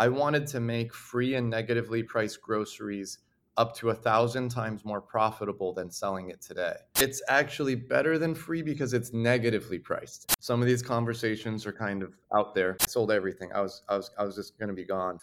I 0.00 0.06
wanted 0.06 0.46
to 0.48 0.60
make 0.60 0.94
free 0.94 1.34
and 1.34 1.50
negatively 1.50 2.04
priced 2.04 2.40
groceries 2.40 3.18
up 3.56 3.74
to 3.78 3.90
a 3.90 3.94
thousand 3.96 4.50
times 4.50 4.84
more 4.84 5.00
profitable 5.00 5.74
than 5.74 5.90
selling 5.90 6.30
it 6.30 6.40
today. 6.40 6.74
It's 7.00 7.20
actually 7.28 7.74
better 7.74 8.16
than 8.16 8.32
free 8.32 8.62
because 8.62 8.94
it's 8.94 9.12
negatively 9.12 9.80
priced. 9.80 10.36
Some 10.40 10.60
of 10.62 10.68
these 10.68 10.82
conversations 10.82 11.66
are 11.66 11.72
kind 11.72 12.04
of 12.04 12.14
out 12.32 12.54
there. 12.54 12.76
I 12.80 12.86
sold 12.86 13.10
everything. 13.10 13.50
I 13.52 13.60
was 13.60 13.82
I 13.88 13.96
was 13.96 14.12
I 14.16 14.22
was 14.22 14.36
just 14.36 14.56
gonna 14.56 14.72
be 14.72 14.84
gone. 14.84 15.18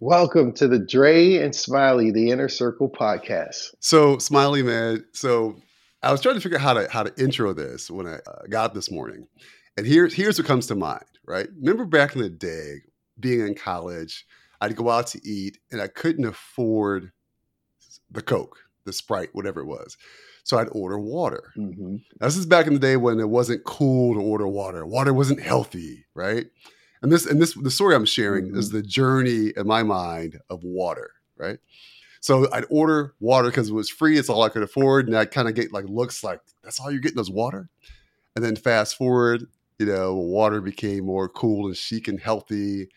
Welcome 0.00 0.52
to 0.52 0.68
the 0.68 0.78
Dre 0.78 1.38
and 1.38 1.52
Smiley, 1.52 2.12
the 2.12 2.30
Inner 2.30 2.48
Circle 2.48 2.90
podcast. 2.90 3.74
So, 3.80 4.18
Smiley, 4.18 4.62
man, 4.62 5.04
so 5.12 5.56
I 6.06 6.12
was 6.12 6.20
trying 6.20 6.36
to 6.36 6.40
figure 6.40 6.58
out 6.58 6.62
how 6.62 6.74
to 6.74 6.88
how 6.88 7.02
to 7.02 7.12
intro 7.22 7.52
this 7.52 7.90
when 7.90 8.06
I 8.06 8.20
uh, 8.26 8.46
got 8.48 8.74
this 8.74 8.92
morning, 8.92 9.26
and 9.76 9.86
here's 9.86 10.14
here's 10.14 10.38
what 10.38 10.46
comes 10.46 10.66
to 10.68 10.74
mind. 10.74 11.04
Right, 11.24 11.48
remember 11.58 11.84
back 11.84 12.14
in 12.14 12.22
the 12.22 12.30
day 12.30 12.82
being 13.18 13.40
in 13.40 13.54
college, 13.54 14.26
I'd 14.60 14.76
go 14.76 14.90
out 14.90 15.08
to 15.08 15.28
eat 15.28 15.58
and 15.70 15.80
I 15.80 15.88
couldn't 15.88 16.24
afford 16.24 17.10
the 18.10 18.22
Coke, 18.22 18.58
the 18.84 18.92
Sprite, 18.92 19.30
whatever 19.32 19.60
it 19.60 19.66
was. 19.66 19.96
So 20.44 20.58
I'd 20.58 20.68
order 20.70 20.98
water. 20.98 21.52
Mm-hmm. 21.56 21.96
this 22.20 22.36
is 22.36 22.46
back 22.46 22.68
in 22.68 22.74
the 22.74 22.78
day 22.78 22.96
when 22.96 23.18
it 23.18 23.28
wasn't 23.28 23.64
cool 23.64 24.14
to 24.14 24.20
order 24.20 24.46
water. 24.46 24.86
Water 24.86 25.12
wasn't 25.12 25.40
healthy, 25.40 26.06
right? 26.14 26.46
And 27.02 27.10
this 27.10 27.26
and 27.26 27.42
this 27.42 27.54
the 27.54 27.70
story 27.70 27.94
I'm 27.94 28.06
sharing 28.06 28.46
mm-hmm. 28.46 28.58
is 28.58 28.70
the 28.70 28.82
journey 28.82 29.52
in 29.56 29.66
my 29.66 29.82
mind 29.82 30.40
of 30.48 30.62
water, 30.62 31.10
right? 31.36 31.58
So 32.20 32.50
I'd 32.52 32.64
order 32.70 33.14
water 33.20 33.48
because 33.50 33.68
it 33.68 33.74
was 33.74 33.90
free. 33.90 34.18
It's 34.18 34.28
all 34.28 34.42
I 34.42 34.48
could 34.48 34.62
afford, 34.62 35.06
and 35.06 35.16
I 35.16 35.26
kind 35.26 35.48
of 35.48 35.54
get 35.54 35.72
like 35.72 35.84
looks 35.88 36.24
like 36.24 36.40
that's 36.62 36.80
all 36.80 36.90
you're 36.90 37.00
getting 37.00 37.20
is 37.20 37.30
water. 37.30 37.68
And 38.34 38.44
then 38.44 38.56
fast 38.56 38.96
forward, 38.96 39.46
you 39.78 39.86
know, 39.86 40.14
water 40.14 40.60
became 40.60 41.04
more 41.06 41.28
cool 41.28 41.66
and 41.66 41.76
chic 41.76 42.08
and 42.08 42.20
healthy. 42.20 42.88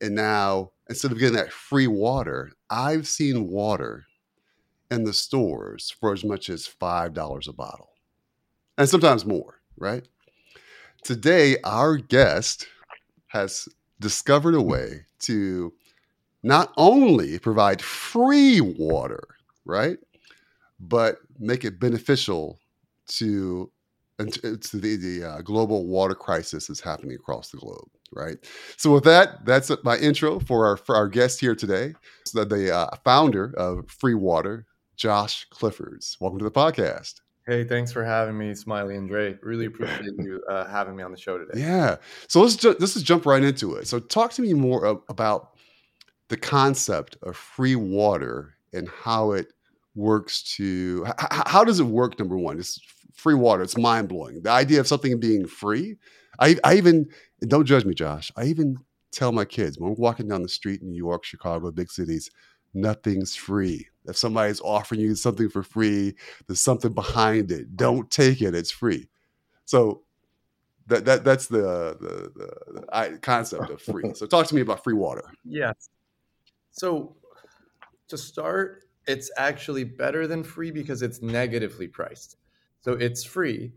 And 0.00 0.14
now, 0.14 0.72
instead 0.88 1.12
of 1.12 1.18
getting 1.18 1.36
that 1.36 1.52
free 1.52 1.86
water, 1.86 2.52
I've 2.70 3.06
seen 3.08 3.48
water 3.48 4.04
in 4.90 5.04
the 5.04 5.12
stores 5.12 5.94
for 6.00 6.12
as 6.12 6.24
much 6.24 6.48
as 6.48 6.66
$5 6.68 7.48
a 7.48 7.52
bottle 7.52 7.90
and 8.78 8.88
sometimes 8.88 9.26
more, 9.26 9.60
right? 9.76 10.06
Today, 11.02 11.56
our 11.64 11.96
guest 11.96 12.66
has 13.28 13.68
discovered 14.00 14.54
a 14.54 14.62
way 14.62 15.04
to 15.20 15.72
not 16.42 16.72
only 16.76 17.38
provide 17.38 17.82
free 17.82 18.60
water, 18.60 19.22
right, 19.64 19.98
but 20.80 21.18
make 21.38 21.64
it 21.64 21.80
beneficial 21.80 22.58
to, 23.08 23.70
to 24.18 24.78
the, 24.78 24.96
the 24.96 25.24
uh, 25.24 25.40
global 25.42 25.86
water 25.86 26.14
crisis 26.14 26.66
that's 26.66 26.80
happening 26.80 27.14
across 27.14 27.50
the 27.50 27.58
globe 27.58 27.88
right? 28.12 28.36
So 28.76 28.92
with 28.92 29.04
that, 29.04 29.44
that's 29.44 29.70
my 29.84 29.96
intro 29.96 30.40
for 30.40 30.66
our 30.66 30.76
for 30.76 30.96
our 30.96 31.08
guest 31.08 31.40
here 31.40 31.54
today, 31.54 31.94
so 32.24 32.44
the 32.44 32.74
uh, 32.74 32.96
founder 33.04 33.54
of 33.56 33.88
Free 33.90 34.14
Water, 34.14 34.66
Josh 34.96 35.46
Cliffords. 35.50 36.16
Welcome 36.20 36.38
to 36.38 36.44
the 36.44 36.50
podcast. 36.50 37.20
Hey, 37.46 37.64
thanks 37.64 37.92
for 37.92 38.04
having 38.04 38.36
me, 38.36 38.54
Smiley 38.54 38.96
and 38.96 39.08
Dre. 39.08 39.38
Really 39.42 39.66
appreciate 39.66 40.12
you 40.18 40.42
uh, 40.50 40.66
having 40.66 40.94
me 40.94 41.02
on 41.02 41.10
the 41.10 41.18
show 41.18 41.38
today. 41.38 41.60
Yeah. 41.60 41.96
So 42.26 42.42
let's 42.42 42.56
ju- 42.56 42.76
let's 42.78 42.94
just 42.94 43.06
jump 43.06 43.24
right 43.24 43.42
into 43.42 43.74
it. 43.76 43.86
So 43.88 43.98
talk 43.98 44.32
to 44.34 44.42
me 44.42 44.52
more 44.52 45.02
about 45.08 45.56
the 46.28 46.36
concept 46.36 47.16
of 47.22 47.36
free 47.36 47.76
water 47.76 48.54
and 48.74 48.88
how 48.88 49.32
it 49.32 49.52
works 49.98 50.42
to 50.56 51.04
h- 51.06 51.42
how 51.46 51.64
does 51.64 51.80
it 51.80 51.84
work 51.84 52.18
number 52.18 52.38
one 52.38 52.58
it's 52.58 52.80
free 53.14 53.34
water 53.34 53.62
it's 53.62 53.76
mind-blowing 53.76 54.40
the 54.42 54.50
idea 54.50 54.78
of 54.78 54.86
something 54.86 55.18
being 55.18 55.46
free 55.46 55.96
I, 56.38 56.56
I 56.64 56.76
even 56.76 57.08
don't 57.46 57.64
judge 57.66 57.84
me, 57.84 57.94
Josh. 57.94 58.30
I 58.36 58.44
even 58.44 58.76
tell 59.10 59.32
my 59.32 59.44
kids 59.44 59.78
when 59.78 59.90
we're 59.90 59.96
walking 59.96 60.28
down 60.28 60.42
the 60.42 60.48
street 60.48 60.82
in 60.82 60.90
New 60.90 60.96
York, 60.96 61.24
Chicago, 61.24 61.70
big 61.70 61.90
cities, 61.90 62.30
nothing's 62.74 63.34
free. 63.34 63.88
If 64.06 64.16
somebody's 64.16 64.60
offering 64.60 65.00
you 65.00 65.14
something 65.14 65.48
for 65.48 65.62
free, 65.62 66.14
there's 66.46 66.60
something 66.60 66.92
behind 66.92 67.50
it. 67.50 67.76
Don't 67.76 68.10
take 68.10 68.40
it; 68.40 68.54
it's 68.54 68.70
free. 68.70 69.08
So 69.64 70.02
that 70.86 71.04
that 71.04 71.24
that's 71.24 71.46
the 71.46 71.96
the, 72.00 72.32
the, 72.34 73.10
the 73.12 73.18
concept 73.18 73.70
of 73.70 73.82
free. 73.82 74.04
So 74.14 74.26
talk 74.26 74.46
to 74.46 74.54
me 74.54 74.62
about 74.62 74.82
free 74.82 74.94
water. 74.94 75.24
Yes. 75.44 75.90
So 76.72 77.16
to 78.08 78.16
start, 78.16 78.84
it's 79.08 79.30
actually 79.38 79.84
better 79.84 80.26
than 80.26 80.44
free 80.44 80.70
because 80.70 81.02
it's 81.02 81.22
negatively 81.22 81.88
priced. 81.88 82.36
So 82.80 82.92
it's 82.92 83.24
free, 83.24 83.72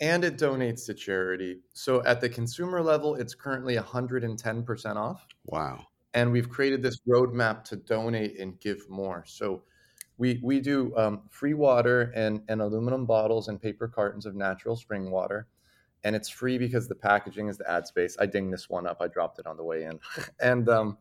and 0.00 0.22
it 0.24 0.36
donates 0.36 0.86
to 0.86 0.94
charity. 0.94 1.60
So 1.72 2.04
at 2.04 2.20
the 2.20 2.28
consumer 2.28 2.82
level, 2.82 3.14
it's 3.14 3.34
currently 3.34 3.76
110% 3.76 4.96
off. 4.96 5.26
Wow. 5.46 5.86
And 6.12 6.30
we've 6.30 6.48
created 6.48 6.82
this 6.82 7.00
roadmap 7.08 7.64
to 7.64 7.76
donate 7.76 8.38
and 8.38 8.60
give 8.60 8.88
more. 8.88 9.24
So 9.26 9.62
we, 10.18 10.38
we 10.44 10.60
do 10.60 10.94
um, 10.96 11.22
free 11.30 11.54
water 11.54 12.12
and, 12.14 12.42
and 12.48 12.60
aluminum 12.60 13.06
bottles 13.06 13.48
and 13.48 13.60
paper 13.60 13.88
cartons 13.88 14.26
of 14.26 14.36
natural 14.36 14.76
spring 14.76 15.10
water. 15.10 15.48
And 16.04 16.14
it's 16.14 16.28
free 16.28 16.58
because 16.58 16.86
the 16.86 16.94
packaging 16.94 17.48
is 17.48 17.56
the 17.56 17.68
ad 17.68 17.86
space. 17.86 18.16
I 18.20 18.26
dinged 18.26 18.52
this 18.52 18.68
one 18.68 18.86
up. 18.86 18.98
I 19.00 19.08
dropped 19.08 19.38
it 19.38 19.46
on 19.46 19.56
the 19.56 19.64
way 19.64 19.84
in. 19.84 19.98
and 20.40 20.68
um, 20.68 20.98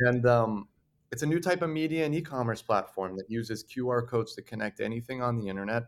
and 0.00 0.26
um, 0.26 0.68
it's 1.12 1.22
a 1.22 1.26
new 1.26 1.40
type 1.40 1.62
of 1.62 1.70
media 1.70 2.04
and 2.04 2.14
e-commerce 2.14 2.62
platform 2.62 3.16
that 3.16 3.30
uses 3.30 3.64
QR 3.64 4.06
codes 4.08 4.34
to 4.34 4.42
connect 4.42 4.80
anything 4.80 5.22
on 5.22 5.38
the 5.38 5.48
internet 5.48 5.84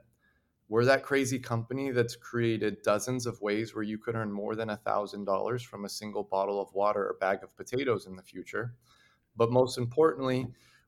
we're 0.68 0.84
that 0.84 1.02
crazy 1.02 1.38
company 1.38 1.90
that's 1.90 2.14
created 2.14 2.82
dozens 2.82 3.26
of 3.26 3.40
ways 3.40 3.74
where 3.74 3.84
you 3.84 3.96
could 3.96 4.14
earn 4.14 4.30
more 4.30 4.54
than 4.54 4.68
$1,000 4.68 5.64
from 5.64 5.84
a 5.84 5.88
single 5.88 6.24
bottle 6.24 6.60
of 6.60 6.72
water 6.74 7.08
or 7.08 7.16
bag 7.18 7.42
of 7.42 7.56
potatoes 7.56 8.06
in 8.06 8.16
the 8.16 8.22
future. 8.22 8.74
But 9.34 9.50
most 9.50 9.78
importantly, 9.78 10.46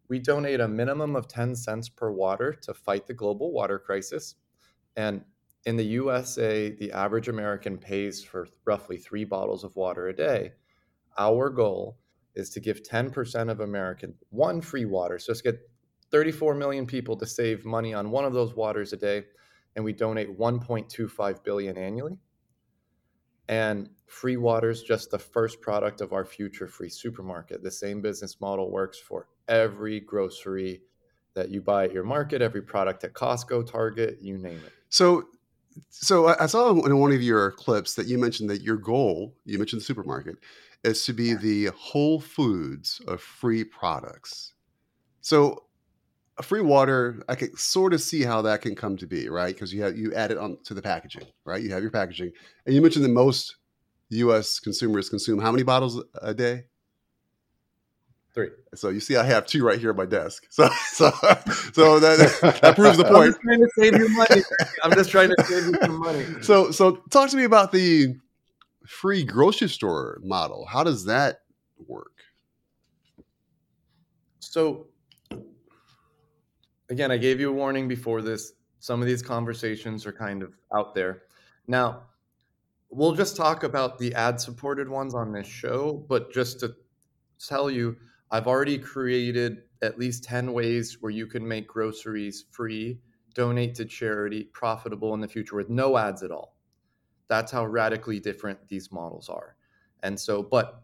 we 0.08 0.18
donate 0.18 0.60
a 0.60 0.68
minimum 0.68 1.16
of 1.16 1.28
10 1.28 1.56
cents 1.56 1.88
per 1.88 2.10
water 2.10 2.52
to 2.52 2.74
fight 2.74 3.06
the 3.06 3.14
global 3.14 3.52
water 3.52 3.78
crisis. 3.78 4.34
And 4.96 5.24
in 5.64 5.76
the 5.76 5.84
USA, 5.84 6.70
the 6.70 6.92
average 6.92 7.28
American 7.28 7.78
pays 7.78 8.22
for 8.22 8.48
roughly 8.66 8.98
three 8.98 9.24
bottles 9.24 9.64
of 9.64 9.76
water 9.76 10.08
a 10.08 10.16
day. 10.16 10.52
Our 11.16 11.48
goal 11.48 11.98
is 12.34 12.50
to 12.50 12.60
give 12.60 12.82
10% 12.82 13.50
of 13.50 13.60
Americans 13.60 14.16
one 14.30 14.60
free 14.60 14.84
water. 14.84 15.18
So 15.18 15.32
let's 15.32 15.42
get 15.42 15.58
34 16.10 16.54
million 16.54 16.86
people 16.86 17.16
to 17.16 17.26
save 17.26 17.64
money 17.64 17.94
on 17.94 18.10
one 18.10 18.24
of 18.24 18.32
those 18.32 18.54
waters 18.54 18.92
a 18.92 18.96
day 18.96 19.24
and 19.76 19.84
we 19.84 19.92
donate 19.92 20.38
1.25 20.38 21.44
billion 21.44 21.76
annually. 21.76 22.18
And 23.48 23.90
free 24.06 24.36
water 24.36 24.70
is 24.70 24.82
just 24.82 25.10
the 25.10 25.18
first 25.18 25.60
product 25.60 26.00
of 26.00 26.12
our 26.12 26.24
future 26.24 26.68
free 26.68 26.88
supermarket. 26.88 27.62
The 27.62 27.70
same 27.70 28.00
business 28.00 28.40
model 28.40 28.70
works 28.70 28.98
for 28.98 29.28
every 29.48 30.00
grocery 30.00 30.82
that 31.34 31.50
you 31.50 31.60
buy 31.60 31.84
at 31.84 31.92
your 31.92 32.04
market, 32.04 32.42
every 32.42 32.62
product 32.62 33.04
at 33.04 33.12
Costco, 33.12 33.70
Target, 33.70 34.18
you 34.20 34.38
name 34.38 34.60
it. 34.64 34.72
So 34.88 35.24
so 35.88 36.26
I 36.26 36.46
saw 36.46 36.70
in 36.84 36.98
one 36.98 37.12
of 37.12 37.22
your 37.22 37.52
clips 37.52 37.94
that 37.94 38.06
you 38.06 38.18
mentioned 38.18 38.50
that 38.50 38.62
your 38.62 38.76
goal, 38.76 39.36
you 39.44 39.58
mentioned 39.58 39.80
the 39.80 39.84
supermarket, 39.84 40.36
is 40.84 41.04
to 41.06 41.12
be 41.12 41.34
the 41.34 41.66
Whole 41.76 42.20
Foods 42.20 43.00
of 43.06 43.20
free 43.20 43.64
products. 43.64 44.54
So 45.20 45.64
free 46.42 46.62
water, 46.62 47.22
I 47.28 47.34
can 47.34 47.56
sort 47.56 47.92
of 47.92 48.00
see 48.00 48.22
how 48.22 48.42
that 48.42 48.62
can 48.62 48.74
come 48.74 48.96
to 48.98 49.06
be, 49.06 49.28
right? 49.28 49.54
Because 49.54 49.72
you 49.72 49.82
have 49.82 49.96
you 49.96 50.14
add 50.14 50.30
it 50.30 50.38
on 50.38 50.58
to 50.64 50.74
the 50.74 50.82
packaging, 50.82 51.26
right? 51.44 51.62
You 51.62 51.70
have 51.72 51.82
your 51.82 51.90
packaging, 51.90 52.32
and 52.66 52.74
you 52.74 52.80
mentioned 52.80 53.04
that 53.04 53.10
most 53.10 53.56
U.S. 54.10 54.58
consumers 54.58 55.08
consume 55.08 55.40
how 55.40 55.52
many 55.52 55.62
bottles 55.62 56.02
a 56.20 56.34
day? 56.34 56.64
Three. 58.32 58.50
So 58.74 58.90
you 58.90 59.00
see, 59.00 59.16
I 59.16 59.24
have 59.24 59.44
two 59.46 59.64
right 59.64 59.78
here 59.78 59.90
at 59.90 59.96
my 59.96 60.06
desk. 60.06 60.46
So 60.50 60.68
so 60.92 61.10
so 61.72 61.98
that 61.98 62.58
that 62.62 62.76
proves 62.76 62.96
the 62.96 63.04
point. 63.12 63.16
I'm 63.16 63.26
just 63.26 63.40
trying 63.40 63.60
to 63.60 63.68
save 63.76 63.96
you 63.98 64.08
money. 64.16 64.42
I'm 64.84 64.92
just 64.92 65.10
trying 65.10 65.28
to 65.30 65.44
save 65.44 65.66
you 65.66 65.74
some 65.82 65.98
money. 65.98 66.26
So 66.42 66.70
so 66.70 67.02
talk 67.10 67.30
to 67.30 67.36
me 67.36 67.44
about 67.44 67.72
the 67.72 68.14
free 68.90 69.22
grocery 69.22 69.68
store 69.68 70.20
model. 70.24 70.66
How 70.66 70.82
does 70.82 71.04
that 71.04 71.42
work? 71.86 72.18
So 74.40 74.88
again, 76.90 77.12
I 77.12 77.16
gave 77.16 77.38
you 77.38 77.50
a 77.50 77.52
warning 77.52 77.86
before 77.86 78.20
this. 78.20 78.52
Some 78.80 79.00
of 79.00 79.06
these 79.06 79.22
conversations 79.22 80.06
are 80.06 80.12
kind 80.12 80.42
of 80.42 80.56
out 80.74 80.92
there. 80.96 81.22
Now, 81.68 82.02
we'll 82.90 83.14
just 83.14 83.36
talk 83.36 83.62
about 83.62 83.96
the 83.98 84.12
ad 84.14 84.40
supported 84.40 84.88
ones 84.88 85.14
on 85.14 85.32
this 85.32 85.46
show, 85.46 86.04
but 86.08 86.32
just 86.32 86.58
to 86.60 86.74
tell 87.38 87.70
you, 87.70 87.96
I've 88.32 88.48
already 88.48 88.76
created 88.76 89.62
at 89.82 90.00
least 90.00 90.24
10 90.24 90.52
ways 90.52 90.98
where 91.00 91.12
you 91.12 91.28
can 91.28 91.46
make 91.46 91.68
groceries 91.68 92.46
free, 92.50 92.98
donate 93.34 93.76
to 93.76 93.84
charity, 93.84 94.50
profitable 94.52 95.14
in 95.14 95.20
the 95.20 95.28
future 95.28 95.54
with 95.54 95.70
no 95.70 95.96
ads 95.96 96.24
at 96.24 96.32
all. 96.32 96.59
That's 97.30 97.50
how 97.50 97.64
radically 97.64 98.20
different 98.20 98.58
these 98.68 98.92
models 98.92 99.30
are. 99.30 99.56
And 100.02 100.20
so, 100.20 100.42
but 100.42 100.82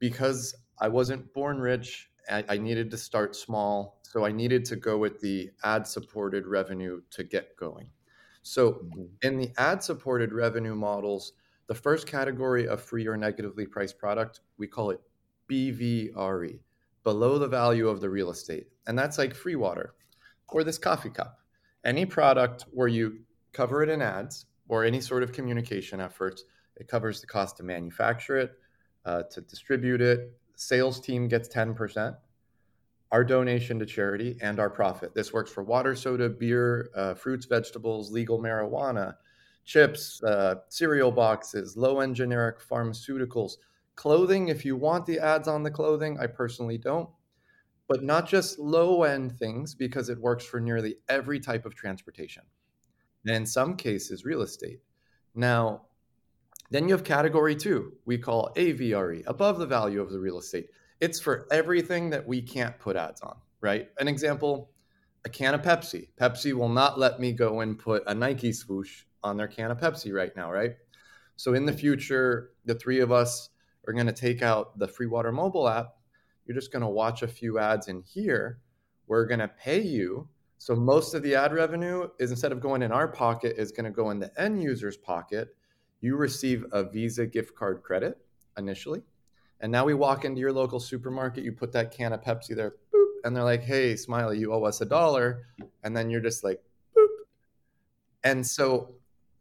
because 0.00 0.56
I 0.80 0.88
wasn't 0.88 1.32
born 1.32 1.60
rich, 1.60 2.10
I, 2.28 2.42
I 2.48 2.58
needed 2.58 2.90
to 2.90 2.96
start 2.96 3.36
small 3.36 3.96
so 4.16 4.24
I 4.24 4.32
needed 4.32 4.64
to 4.66 4.76
go 4.76 4.96
with 4.96 5.20
the 5.20 5.50
ad 5.62 5.86
supported 5.86 6.46
revenue 6.46 7.02
to 7.10 7.22
get 7.22 7.54
going. 7.56 7.90
So 8.42 8.72
mm-hmm. 8.72 9.02
in 9.20 9.36
the 9.36 9.50
ad 9.58 9.82
supported 9.82 10.32
revenue 10.32 10.74
models, 10.74 11.32
The 11.66 11.74
first 11.74 12.06
category 12.06 12.68
of 12.68 12.80
free 12.80 13.06
or 13.06 13.16
negatively 13.16 13.66
priced 13.66 13.98
product, 13.98 14.40
we 14.56 14.68
call 14.68 14.90
it 14.90 15.00
BVRE, 15.50 16.60
below 17.02 17.38
the 17.38 17.48
value 17.48 17.88
of 17.88 18.00
the 18.00 18.08
real 18.08 18.30
estate. 18.30 18.68
And 18.86 18.96
that's 18.96 19.18
like 19.18 19.34
free 19.34 19.56
water 19.56 19.94
or 20.48 20.62
this 20.62 20.78
coffee 20.78 21.10
cup. 21.10 21.40
Any 21.84 22.06
product 22.06 22.66
where 22.70 22.88
you 22.88 23.18
cover 23.52 23.82
it 23.82 23.88
in 23.88 24.00
ads 24.00 24.46
or 24.68 24.84
any 24.84 25.00
sort 25.00 25.22
of 25.22 25.32
communication 25.32 26.00
efforts, 26.00 26.44
it 26.76 26.88
covers 26.88 27.20
the 27.20 27.26
cost 27.26 27.56
to 27.56 27.62
manufacture 27.62 28.38
it, 28.38 28.52
uh, 29.04 29.22
to 29.24 29.40
distribute 29.40 30.00
it. 30.00 30.32
Sales 30.56 31.00
team 31.00 31.28
gets 31.28 31.48
10%. 31.48 32.16
Our 33.12 33.24
donation 33.24 33.78
to 33.78 33.86
charity 33.86 34.36
and 34.40 34.58
our 34.58 34.68
profit. 34.68 35.14
This 35.14 35.32
works 35.32 35.50
for 35.50 35.62
water, 35.62 35.94
soda, 35.94 36.28
beer, 36.28 36.90
uh, 36.94 37.14
fruits, 37.14 37.46
vegetables, 37.46 38.10
legal 38.10 38.38
marijuana, 38.40 39.14
chips, 39.64 40.22
uh, 40.24 40.56
cereal 40.68 41.12
boxes, 41.12 41.76
low 41.76 42.00
end 42.00 42.16
generic 42.16 42.60
pharmaceuticals, 42.60 43.52
clothing. 43.94 44.48
If 44.48 44.64
you 44.64 44.76
want 44.76 45.06
the 45.06 45.20
ads 45.20 45.46
on 45.48 45.62
the 45.62 45.70
clothing, 45.70 46.18
I 46.18 46.26
personally 46.26 46.78
don't. 46.78 47.08
But 47.88 48.02
not 48.02 48.28
just 48.28 48.58
low 48.58 49.04
end 49.04 49.38
things, 49.38 49.74
because 49.74 50.08
it 50.08 50.18
works 50.18 50.44
for 50.44 50.60
nearly 50.60 50.96
every 51.08 51.38
type 51.38 51.64
of 51.64 51.76
transportation. 51.76 52.42
And 53.26 53.34
in 53.34 53.46
some 53.46 53.76
cases, 53.76 54.24
real 54.24 54.42
estate. 54.42 54.80
Now, 55.34 55.82
then 56.70 56.88
you 56.88 56.94
have 56.94 57.04
category 57.04 57.54
two, 57.54 57.92
we 58.06 58.18
call 58.18 58.52
AVRE, 58.56 59.24
above 59.26 59.58
the 59.58 59.66
value 59.66 60.00
of 60.00 60.10
the 60.10 60.18
real 60.18 60.38
estate. 60.38 60.70
It's 61.00 61.20
for 61.20 61.46
everything 61.50 62.10
that 62.10 62.26
we 62.26 62.40
can't 62.40 62.78
put 62.78 62.96
ads 62.96 63.20
on, 63.20 63.36
right? 63.60 63.88
An 63.98 64.08
example 64.08 64.70
a 65.26 65.28
can 65.28 65.54
of 65.54 65.62
Pepsi. 65.62 66.08
Pepsi 66.20 66.52
will 66.52 66.68
not 66.68 67.00
let 67.00 67.18
me 67.18 67.32
go 67.32 67.60
and 67.60 67.76
put 67.76 68.04
a 68.06 68.14
Nike 68.14 68.52
swoosh 68.52 69.02
on 69.24 69.36
their 69.36 69.48
can 69.48 69.72
of 69.72 69.78
Pepsi 69.78 70.14
right 70.14 70.34
now, 70.36 70.52
right? 70.52 70.76
So 71.34 71.54
in 71.54 71.66
the 71.66 71.72
future, 71.72 72.52
the 72.64 72.76
three 72.76 73.00
of 73.00 73.10
us 73.10 73.50
are 73.88 73.92
going 73.92 74.06
to 74.06 74.12
take 74.12 74.40
out 74.40 74.78
the 74.78 74.86
Free 74.86 75.08
Water 75.08 75.32
mobile 75.32 75.68
app. 75.68 75.96
You're 76.46 76.54
just 76.54 76.70
going 76.70 76.82
to 76.82 76.88
watch 76.88 77.22
a 77.22 77.28
few 77.28 77.58
ads 77.58 77.88
in 77.88 78.02
here. 78.02 78.60
We're 79.08 79.26
going 79.26 79.40
to 79.40 79.48
pay 79.48 79.80
you. 79.80 80.28
So 80.58 80.74
most 80.74 81.14
of 81.14 81.22
the 81.22 81.34
ad 81.34 81.52
revenue 81.52 82.08
is 82.18 82.30
instead 82.30 82.52
of 82.52 82.60
going 82.60 82.82
in 82.82 82.92
our 82.92 83.08
pocket, 83.08 83.56
is 83.58 83.72
going 83.72 83.84
to 83.84 83.90
go 83.90 84.10
in 84.10 84.18
the 84.18 84.30
end 84.40 84.62
user's 84.62 84.96
pocket 84.96 85.54
you 86.00 86.16
receive 86.16 86.64
a 86.72 86.84
Visa 86.84 87.26
gift 87.26 87.54
card 87.54 87.82
credit 87.82 88.18
initially. 88.58 89.02
And 89.60 89.72
now 89.72 89.84
we 89.84 89.94
walk 89.94 90.24
into 90.24 90.40
your 90.40 90.52
local 90.52 90.78
supermarket, 90.78 91.44
you 91.44 91.52
put 91.52 91.72
that 91.72 91.90
can 91.90 92.12
of 92.12 92.22
Pepsi 92.22 92.54
there, 92.54 92.74
boop, 92.94 93.06
and 93.24 93.34
they're 93.34 93.44
like, 93.44 93.62
hey, 93.62 93.96
Smiley, 93.96 94.38
you 94.38 94.52
owe 94.52 94.64
us 94.64 94.80
a 94.82 94.84
dollar. 94.84 95.46
And 95.82 95.96
then 95.96 96.10
you're 96.10 96.20
just 96.20 96.44
like, 96.44 96.62
boop. 96.96 97.06
And 98.24 98.46
so 98.46 98.94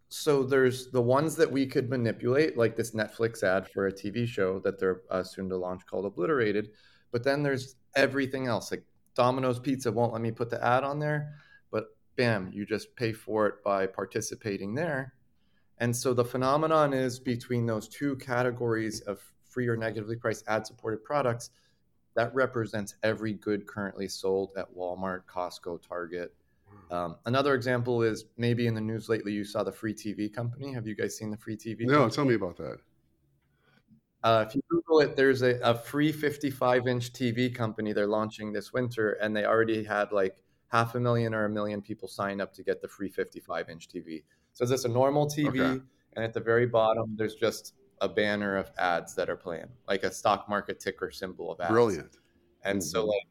so 0.10 0.44
there's 0.44 0.92
the 0.92 1.02
ones 1.02 1.36
that 1.36 1.52
we 1.52 1.66
could 1.66 1.90
manipulate, 1.90 2.58
like 2.58 2.76
this 2.76 2.92
Netflix 2.92 3.44
ad 3.44 3.68
for 3.68 3.88
a 3.88 3.92
TV 3.92 4.26
show 4.26 4.60
that 4.60 4.80
they're 4.80 5.02
uh, 5.10 5.24
soon 5.24 5.50
to 5.50 5.58
launch 5.58 5.86
called 5.86 6.06
Obliterated. 6.06 6.70
But 7.12 7.24
then 7.24 7.44
there's 7.44 7.76
everything 7.96 8.48
else, 8.48 8.72
like 8.72 8.84
Domino's 9.16 9.60
Pizza 9.60 9.92
won't 9.92 10.14
let 10.14 10.22
me 10.22 10.32
put 10.32 10.50
the 10.50 10.64
ad 10.64 10.84
on 10.84 11.00
there, 11.00 11.36
but 11.72 11.96
bam, 12.16 12.50
you 12.54 12.66
just 12.66 12.96
pay 12.96 13.14
for 13.14 13.48
it 13.48 13.64
by 13.64 13.88
participating 13.88 14.76
there. 14.76 15.14
And 15.80 15.96
so 15.96 16.14
the 16.14 16.26
phenomenon 16.26 16.94
is 16.94 17.20
between 17.20 17.66
those 17.66 17.88
two 17.88 18.16
categories 18.18 19.02
of 19.02 19.20
free 19.50 19.68
or 19.68 19.78
negatively 19.78 20.16
priced 20.16 20.46
ad 20.48 20.68
supported 20.68 21.04
products, 21.04 21.50
that 22.16 22.34
represents 22.34 22.96
every 23.04 23.34
good 23.34 23.68
currently 23.68 24.08
sold 24.08 24.52
at 24.58 24.74
Walmart, 24.74 25.24
Costco, 25.26 25.82
Target. 25.86 26.34
Um, 26.92 27.18
another 27.26 27.56
example 27.56 28.04
is 28.04 28.26
maybe 28.38 28.68
in 28.68 28.74
the 28.74 28.82
news 28.82 29.10
lately 29.10 29.32
you 29.32 29.44
saw 29.44 29.64
the 29.64 29.72
free 29.72 29.94
TV 29.94 30.34
company. 30.34 30.74
Have 30.74 30.88
you 30.88 30.96
guys 30.96 31.18
seen 31.18 31.30
the 31.30 31.38
free 31.38 31.58
TV? 31.58 31.82
No, 31.82 31.94
company? 31.94 32.16
tell 32.16 32.26
me 32.26 32.34
about 32.36 32.58
that. 32.58 32.78
Uh, 34.26 34.44
if 34.48 34.56
you 34.56 34.62
Google 34.72 35.02
it, 35.02 35.16
there's 35.16 35.44
a, 35.44 35.60
a 35.62 35.76
free 35.76 36.12
55 36.12 36.88
inch 36.88 37.14
TV 37.14 37.54
company 37.54 37.94
they're 37.94 38.08
launching 38.08 38.52
this 38.52 38.74
winter, 38.74 39.12
and 39.22 39.38
they 39.38 39.46
already 39.46 39.84
had 39.84 40.12
like 40.12 40.38
half 40.70 40.96
a 40.96 41.00
million 41.00 41.36
or 41.36 41.46
a 41.46 41.50
million 41.50 41.80
people 41.80 42.08
sign 42.08 42.42
up 42.42 42.52
to 42.56 42.64
get 42.64 42.82
the 42.82 42.88
free 42.88 43.08
55 43.08 43.70
inch 43.70 43.88
TV. 43.88 44.24
So 44.54 44.64
it's 44.64 44.72
just 44.72 44.86
a 44.86 44.90
normal 44.90 45.28
TV, 45.28 45.60
okay. 45.60 45.84
and 46.14 46.26
at 46.26 46.34
the 46.34 46.40
very 46.40 46.66
bottom, 46.66 47.16
there's 47.16 47.36
just 47.36 47.76
a 48.02 48.10
banner 48.10 48.58
of 48.58 48.72
ads 48.80 49.14
that 49.14 49.30
are 49.30 49.36
playing, 49.36 49.68
like 49.88 50.04
a 50.04 50.12
stock 50.12 50.50
market 50.50 50.80
ticker 50.80 51.12
symbol 51.12 51.52
of 51.52 51.62
ads. 51.62 51.70
Brilliant. 51.70 52.18
And 52.64 52.84
so 52.84 53.02
mm-hmm. 53.02 53.10
like 53.10 53.28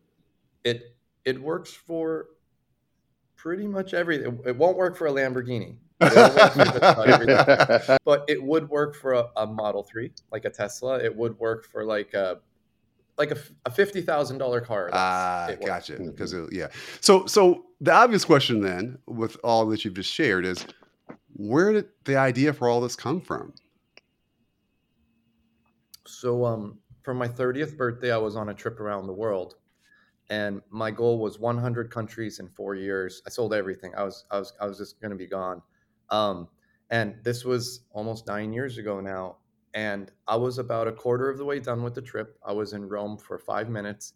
it 0.62 0.96
it 1.24 1.42
works 1.42 1.72
for 1.72 2.26
pretty 3.34 3.66
much 3.66 3.94
everything. 3.94 4.38
It 4.46 4.56
won't 4.56 4.76
work 4.76 4.96
for 4.96 5.08
a 5.08 5.12
Lamborghini. 5.12 5.76
It 6.12 8.00
but 8.04 8.24
it 8.28 8.42
would 8.42 8.68
work 8.68 8.94
for 8.94 9.12
a, 9.14 9.26
a, 9.36 9.46
Model 9.46 9.82
3, 9.82 10.10
like 10.32 10.44
a 10.44 10.50
Tesla. 10.50 10.98
It 10.98 11.14
would 11.14 11.38
work 11.38 11.66
for 11.66 11.84
like 11.84 12.14
a 12.14 12.40
like 13.16 13.30
a, 13.30 13.38
a 13.64 13.70
fifty 13.70 14.00
thousand 14.00 14.38
dollar 14.38 14.60
car. 14.60 14.90
Ah, 14.92 15.50
gotcha. 15.64 15.98
Because 16.00 16.34
mm-hmm. 16.34 16.54
yeah. 16.54 16.68
So 17.00 17.26
so 17.26 17.66
the 17.80 17.92
obvious 17.92 18.24
question 18.24 18.60
then, 18.60 18.98
with 19.06 19.36
all 19.44 19.66
that 19.66 19.84
you've 19.84 19.94
just 19.94 20.12
shared, 20.12 20.44
is 20.44 20.66
where 21.34 21.72
did 21.72 21.88
the 22.04 22.16
idea 22.16 22.52
for 22.52 22.68
all 22.68 22.80
this 22.80 22.96
come 22.96 23.20
from? 23.20 23.52
So, 26.06 26.44
um, 26.44 26.78
for 27.02 27.14
my 27.14 27.28
30th 27.28 27.76
birthday, 27.76 28.12
I 28.12 28.16
was 28.16 28.36
on 28.36 28.48
a 28.48 28.54
trip 28.54 28.80
around 28.80 29.06
the 29.06 29.12
world, 29.12 29.56
and 30.30 30.62
my 30.70 30.90
goal 30.90 31.18
was 31.18 31.38
100 31.38 31.90
countries 31.90 32.38
in 32.38 32.48
four 32.48 32.74
years. 32.74 33.22
I 33.26 33.30
sold 33.30 33.52
everything. 33.52 33.92
I 33.96 34.04
was, 34.04 34.24
I 34.30 34.38
was, 34.38 34.52
I 34.60 34.66
was 34.66 34.78
just 34.78 35.00
going 35.00 35.10
to 35.10 35.16
be 35.16 35.26
gone. 35.26 35.60
Um, 36.10 36.48
and 36.90 37.16
this 37.22 37.44
was 37.44 37.80
almost 37.92 38.26
nine 38.26 38.52
years 38.52 38.78
ago 38.78 39.00
now. 39.00 39.36
And 39.74 40.10
I 40.28 40.36
was 40.36 40.58
about 40.58 40.86
a 40.86 40.92
quarter 40.92 41.28
of 41.28 41.38
the 41.38 41.44
way 41.44 41.58
done 41.58 41.82
with 41.82 41.94
the 41.94 42.02
trip. 42.02 42.38
I 42.46 42.52
was 42.52 42.72
in 42.72 42.88
Rome 42.88 43.18
for 43.18 43.38
five 43.38 43.68
minutes, 43.68 44.12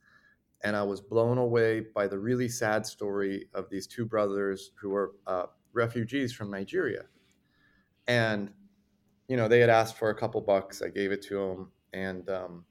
and 0.62 0.76
I 0.76 0.85
was 0.85 1.00
blown 1.00 1.38
away 1.38 1.81
by 1.81 2.06
the 2.06 2.19
really 2.19 2.49
sad 2.49 2.87
story 2.87 3.46
of 3.55 3.69
these 3.69 3.87
two 3.87 4.05
brothers 4.05 4.70
who 4.81 4.90
were 4.90 5.14
uh, 5.26 5.46
refugees 5.73 6.32
from 6.32 6.50
Nigeria. 6.50 7.06
And, 8.06 8.50
you 9.26 9.37
know, 9.37 9.49
they 9.49 9.61
had 9.61 9.70
asked 9.70 9.99
for 9.99 10.11
a 10.11 10.14
couple 10.14 10.40
bucks. 10.40 10.81
I 10.81 10.88
gave 10.88 11.11
it 11.11 11.23
to 11.23 11.35
them. 11.35 11.73
And 11.93 12.29
um, 12.31 12.64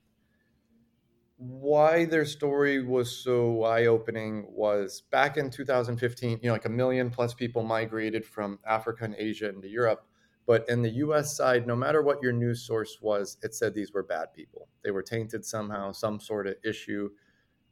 why 1.37 2.05
their 2.05 2.25
story 2.25 2.83
was 2.83 3.23
so 3.23 3.63
eye 3.63 3.85
opening 3.85 4.45
was 4.49 5.01
back 5.11 5.37
in 5.37 5.49
2015, 5.49 6.39
you 6.41 6.47
know, 6.47 6.53
like 6.53 6.65
a 6.65 6.69
million 6.69 7.09
plus 7.09 7.33
people 7.33 7.63
migrated 7.63 8.25
from 8.25 8.59
Africa 8.67 9.05
and 9.05 9.15
Asia 9.17 9.49
into 9.49 9.67
Europe. 9.67 10.05
But 10.45 10.67
in 10.69 10.81
the 10.81 10.89
US 10.89 11.35
side, 11.35 11.67
no 11.67 11.75
matter 11.75 12.01
what 12.01 12.23
your 12.23 12.31
news 12.31 12.61
source 12.65 12.97
was, 13.01 13.37
it 13.43 13.53
said 13.53 13.73
these 13.73 13.93
were 13.93 14.03
bad 14.03 14.33
people. 14.33 14.67
They 14.83 14.91
were 14.91 15.03
tainted 15.03 15.45
somehow, 15.45 15.91
some 15.91 16.19
sort 16.19 16.47
of 16.47 16.55
issue. 16.63 17.09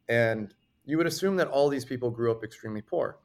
And 0.08 0.54
you 0.84 0.98
would 0.98 1.06
assume 1.06 1.36
that 1.36 1.48
all 1.48 1.68
these 1.68 1.84
people 1.84 2.10
grew 2.10 2.30
up 2.30 2.44
extremely 2.44 2.82
poor 2.82 3.18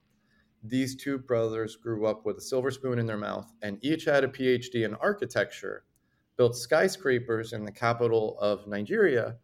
these 0.63 0.95
two 0.95 1.17
brothers 1.17 1.75
grew 1.75 2.05
up 2.05 2.25
with 2.25 2.37
a 2.37 2.41
silver 2.41 2.71
spoon 2.71 2.99
in 2.99 3.05
their 3.05 3.17
mouth 3.17 3.51
and 3.61 3.83
each 3.83 4.05
had 4.05 4.23
a 4.23 4.27
PhD 4.27 4.85
in 4.85 4.93
architecture, 4.95 5.85
built 6.37 6.55
skyscrapers 6.55 7.53
in 7.53 7.65
the 7.65 7.71
capital 7.71 8.37
of 8.39 8.67
Nigeria, 8.67 9.37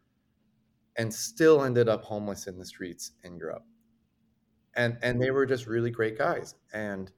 and 0.98 1.14
still 1.14 1.64
ended 1.64 1.88
up 1.88 2.04
homeless 2.04 2.48
in 2.48 2.58
the 2.58 2.66
streets 2.66 3.12
in 3.24 3.38
Europe. 3.38 3.66
And, 4.76 4.98
and 5.02 5.22
they 5.22 5.32
were 5.32 5.46
just 5.46 5.68
really 5.68 5.92
great 5.92 6.18
guys. 6.18 6.56
And 6.74 7.12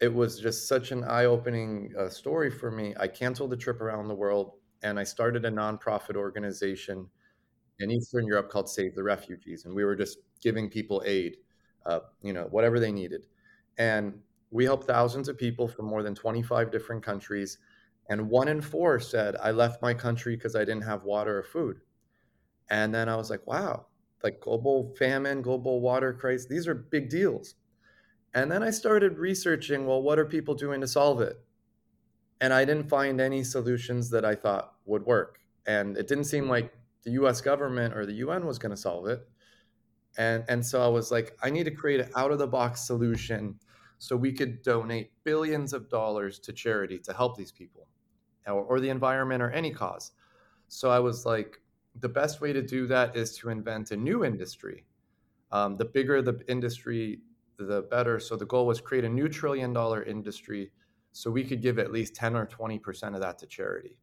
it 0.00 0.12
was 0.12 0.40
just 0.40 0.66
such 0.68 0.90
an 0.90 1.04
eye 1.04 1.26
opening 1.26 1.92
uh, 1.98 2.08
story 2.08 2.50
for 2.50 2.70
me. 2.70 2.94
I 2.98 3.06
canceled 3.06 3.50
the 3.50 3.56
trip 3.56 3.80
around 3.80 4.08
the 4.08 4.14
world 4.14 4.52
and 4.82 4.98
I 4.98 5.04
started 5.04 5.44
a 5.44 5.50
nonprofit 5.50 6.16
organization 6.16 7.08
in 7.78 7.90
Eastern 7.90 8.26
Europe 8.26 8.50
called 8.50 8.68
Save 8.68 8.94
the 8.94 9.02
Refugees. 9.02 9.64
And 9.64 9.74
we 9.74 9.84
were 9.84 9.94
just 9.94 10.18
giving 10.40 10.68
people 10.68 11.02
aid 11.06 11.36
uh, 11.86 12.00
you 12.22 12.32
know, 12.32 12.46
whatever 12.50 12.78
they 12.78 12.92
needed. 12.92 13.26
And 13.78 14.14
we 14.50 14.64
helped 14.64 14.86
thousands 14.86 15.28
of 15.28 15.38
people 15.38 15.66
from 15.66 15.86
more 15.86 16.02
than 16.02 16.14
25 16.14 16.70
different 16.70 17.02
countries. 17.02 17.58
And 18.08 18.28
one 18.28 18.48
in 18.48 18.60
four 18.60 19.00
said, 19.00 19.36
I 19.42 19.50
left 19.50 19.82
my 19.82 19.94
country 19.94 20.36
because 20.36 20.54
I 20.54 20.60
didn't 20.60 20.82
have 20.82 21.04
water 21.04 21.38
or 21.38 21.42
food. 21.42 21.80
And 22.72 22.94
then 22.94 23.08
I 23.08 23.16
was 23.16 23.30
like, 23.30 23.46
wow, 23.46 23.86
like 24.24 24.40
global 24.40 24.96
famine, 24.98 25.42
global 25.42 25.80
water 25.82 26.14
crisis, 26.14 26.48
these 26.48 26.68
are 26.68 26.74
big 26.74 27.10
deals. 27.10 27.56
And 28.34 28.52
then 28.52 28.64
I 28.64 28.70
started 28.70 29.18
researching, 29.18 29.86
well, 29.86 30.02
what 30.02 30.18
are 30.18 30.26
people 30.26 30.54
doing 30.56 30.82
to 30.82 30.88
solve 30.88 31.22
it? 31.22 31.36
And 32.40 32.52
I 32.52 32.64
didn't 32.64 32.90
find 32.90 33.20
any 33.20 33.44
solutions 33.44 34.10
that 34.10 34.24
I 34.24 34.34
thought 34.34 34.74
would 34.86 35.06
work. 35.06 35.40
And 35.66 35.96
it 35.98 36.08
didn't 36.08 36.24
seem 36.24 36.48
like 36.48 36.74
the 37.04 37.12
US 37.12 37.40
government 37.42 37.94
or 37.94 38.06
the 38.06 38.14
UN 38.14 38.46
was 38.46 38.58
going 38.58 38.70
to 38.70 38.76
solve 38.76 39.06
it 39.08 39.28
and 40.18 40.44
and 40.48 40.64
so 40.66 40.82
i 40.82 40.88
was 40.88 41.10
like 41.10 41.36
i 41.42 41.50
need 41.50 41.64
to 41.64 41.70
create 41.70 42.00
an 42.00 42.10
out 42.16 42.30
of 42.30 42.38
the 42.38 42.46
box 42.46 42.86
solution 42.86 43.58
so 43.98 44.16
we 44.16 44.32
could 44.32 44.62
donate 44.62 45.12
billions 45.24 45.72
of 45.72 45.88
dollars 45.88 46.38
to 46.38 46.52
charity 46.52 46.98
to 46.98 47.12
help 47.14 47.36
these 47.36 47.52
people 47.52 47.88
or, 48.46 48.62
or 48.64 48.80
the 48.80 48.90
environment 48.90 49.42
or 49.42 49.50
any 49.50 49.70
cause 49.70 50.12
so 50.68 50.90
i 50.90 50.98
was 50.98 51.24
like 51.24 51.61
the 52.00 52.08
best 52.08 52.40
way 52.40 52.52
to 52.52 52.62
do 52.62 52.86
that 52.86 53.16
is 53.16 53.36
to 53.38 53.50
invent 53.50 53.90
a 53.90 53.96
new 53.96 54.24
industry. 54.24 54.84
Um, 55.50 55.76
the 55.76 55.84
bigger 55.84 56.22
the 56.22 56.42
industry 56.48 57.20
the 57.58 57.82
better. 57.82 58.18
So 58.18 58.36
the 58.36 58.46
goal 58.46 58.66
was 58.66 58.80
create 58.80 59.04
a 59.04 59.08
new 59.08 59.28
trillion 59.28 59.72
dollar 59.72 60.02
industry 60.02 60.72
so 61.12 61.30
we 61.30 61.44
could 61.44 61.60
give 61.60 61.78
at 61.78 61.92
least 61.92 62.14
10 62.14 62.34
or 62.34 62.46
20% 62.46 63.14
of 63.14 63.20
that 63.20 63.38
to 63.38 63.46
charity. 63.46 63.98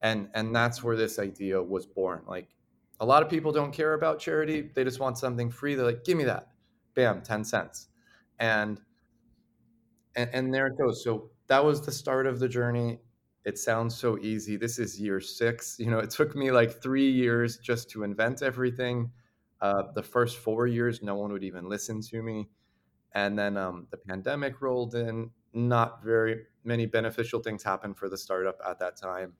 And 0.00 0.28
and 0.34 0.54
that's 0.54 0.82
where 0.82 0.96
this 0.96 1.18
idea 1.18 1.60
was 1.60 1.86
born. 1.86 2.22
Like 2.26 2.54
a 3.00 3.06
lot 3.06 3.22
of 3.22 3.28
people 3.28 3.50
don't 3.50 3.72
care 3.72 3.94
about 3.94 4.20
charity. 4.20 4.70
They 4.74 4.84
just 4.84 5.00
want 5.00 5.18
something 5.18 5.50
free. 5.50 5.74
They're 5.74 5.86
like 5.86 6.04
give 6.04 6.16
me 6.16 6.24
that. 6.24 6.48
Bam 6.94 7.22
10 7.22 7.44
cents. 7.44 7.88
And 8.38 8.80
and, 10.14 10.30
and 10.32 10.54
there 10.54 10.68
it 10.68 10.78
goes. 10.78 11.02
So 11.02 11.30
that 11.48 11.64
was 11.64 11.84
the 11.84 11.92
start 11.92 12.26
of 12.26 12.38
the 12.38 12.48
journey 12.48 13.00
it 13.44 13.58
sounds 13.58 13.94
so 13.96 14.18
easy 14.18 14.56
this 14.56 14.78
is 14.78 15.00
year 15.00 15.20
six 15.20 15.76
you 15.78 15.90
know 15.90 15.98
it 15.98 16.10
took 16.10 16.34
me 16.34 16.50
like 16.50 16.82
three 16.82 17.10
years 17.10 17.58
just 17.58 17.90
to 17.90 18.02
invent 18.02 18.42
everything 18.42 19.10
uh, 19.60 19.82
the 19.94 20.02
first 20.02 20.38
four 20.38 20.66
years 20.66 21.02
no 21.02 21.14
one 21.16 21.32
would 21.32 21.44
even 21.44 21.68
listen 21.68 22.00
to 22.00 22.22
me 22.22 22.48
and 23.14 23.38
then 23.38 23.56
um, 23.56 23.86
the 23.90 23.96
pandemic 23.96 24.60
rolled 24.60 24.94
in 24.94 25.30
not 25.54 26.04
very 26.04 26.42
many 26.64 26.86
beneficial 26.86 27.40
things 27.40 27.62
happened 27.62 27.96
for 27.96 28.08
the 28.08 28.18
startup 28.18 28.58
at 28.66 28.78
that 28.78 28.96
time 28.96 29.32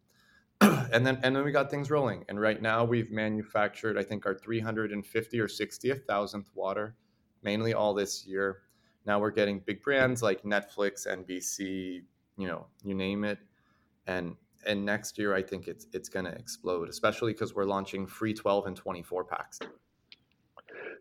and 0.61 1.07
then 1.07 1.21
and 1.23 1.37
then 1.37 1.45
we 1.45 1.52
got 1.52 1.71
things 1.71 1.90
rolling. 1.90 2.25
And 2.28 2.40
right 2.40 2.61
now 2.61 2.85
we've 2.85 3.11
manufactured, 3.11 3.97
I 3.97 4.02
think, 4.02 4.26
our 4.26 4.35
350 4.35 5.40
or 5.40 5.47
60th 5.47 6.05
thousandth 6.05 6.50
water, 6.55 6.97
mainly 7.43 7.75
all 7.75 7.95
this 7.95 8.26
year. 8.26 8.62
Now 9.07 9.21
we're 9.21 9.31
getting 9.31 9.61
big 9.61 9.83
brands 9.83 10.23
like 10.23 10.43
Netflix, 10.43 11.07
NBC, 11.07 12.02
you 12.37 12.47
know, 12.47 12.67
you 12.83 12.95
name 12.95 13.25
it. 13.25 13.38
And 14.08 14.34
and 14.66 14.84
next 14.84 15.18
year 15.18 15.34
I 15.34 15.42
think 15.42 15.68
it's 15.68 15.86
it's 15.92 16.08
gonna 16.08 16.30
explode, 16.30 16.88
especially 16.88 17.32
because 17.32 17.54
we're 17.54 17.64
launching 17.64 18.06
free 18.06 18.34
12 18.34 18.66
and 18.66 18.76
24 18.76 19.24
packs. 19.24 19.60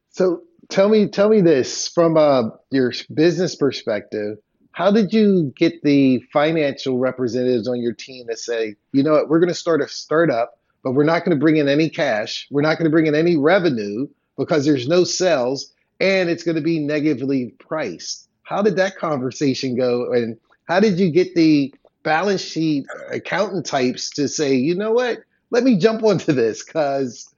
So 0.09 0.43
tell 0.69 0.89
me, 0.89 1.07
tell 1.07 1.29
me 1.29 1.41
this 1.41 1.87
from 1.87 2.17
uh, 2.17 2.49
your 2.71 2.93
business 3.13 3.55
perspective 3.55 4.37
how 4.77 4.91
did 4.91 5.11
you 5.11 5.51
get 5.55 5.81
the 5.81 6.19
financial 6.31 6.99
representatives 6.99 7.67
on 7.67 7.81
your 7.81 7.93
team 7.93 8.27
to 8.27 8.37
say, 8.37 8.75
you 8.93 9.01
know 9.01 9.13
what, 9.13 9.27
we're 9.27 9.39
going 9.39 9.49
to 9.49 9.55
start 9.55 9.81
a 9.81 9.87
startup, 9.87 10.59
but 10.83 10.91
we're 10.91 11.03
not 11.03 11.25
going 11.25 11.35
to 11.35 11.39
bring 11.39 11.57
in 11.57 11.67
any 11.67 11.89
cash, 11.89 12.47
we're 12.51 12.61
not 12.61 12.77
going 12.77 12.85
to 12.85 12.91
bring 12.91 13.07
in 13.07 13.15
any 13.15 13.35
revenue 13.35 14.07
because 14.37 14.65
there's 14.65 14.87
no 14.87 15.03
sales, 15.03 15.73
and 15.99 16.29
it's 16.29 16.43
going 16.43 16.57
to 16.57 16.61
be 16.61 16.77
negatively 16.77 17.55
priced? 17.57 18.29
How 18.43 18.61
did 18.61 18.75
that 18.75 18.97
conversation 18.97 19.75
go, 19.75 20.13
and 20.13 20.37
how 20.65 20.79
did 20.79 20.99
you 20.99 21.09
get 21.11 21.33
the 21.33 21.73
balance 22.03 22.41
sheet 22.41 22.85
accountant 23.11 23.65
types 23.65 24.09
to 24.11 24.27
say, 24.27 24.55
you 24.55 24.75
know 24.75 24.91
what, 24.91 25.19
let 25.49 25.63
me 25.63 25.77
jump 25.77 26.03
onto 26.03 26.33
this 26.33 26.63
because 26.63 27.33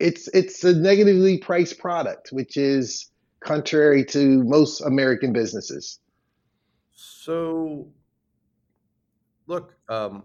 it's 0.00 0.28
it's 0.28 0.64
a 0.64 0.74
negatively 0.74 1.38
priced 1.38 1.78
product, 1.78 2.30
which 2.32 2.56
is 2.56 3.10
contrary 3.40 4.04
to 4.04 4.42
most 4.44 4.80
American 4.80 5.32
businesses. 5.32 6.00
So, 6.92 7.88
look, 9.46 9.74
um, 9.88 10.24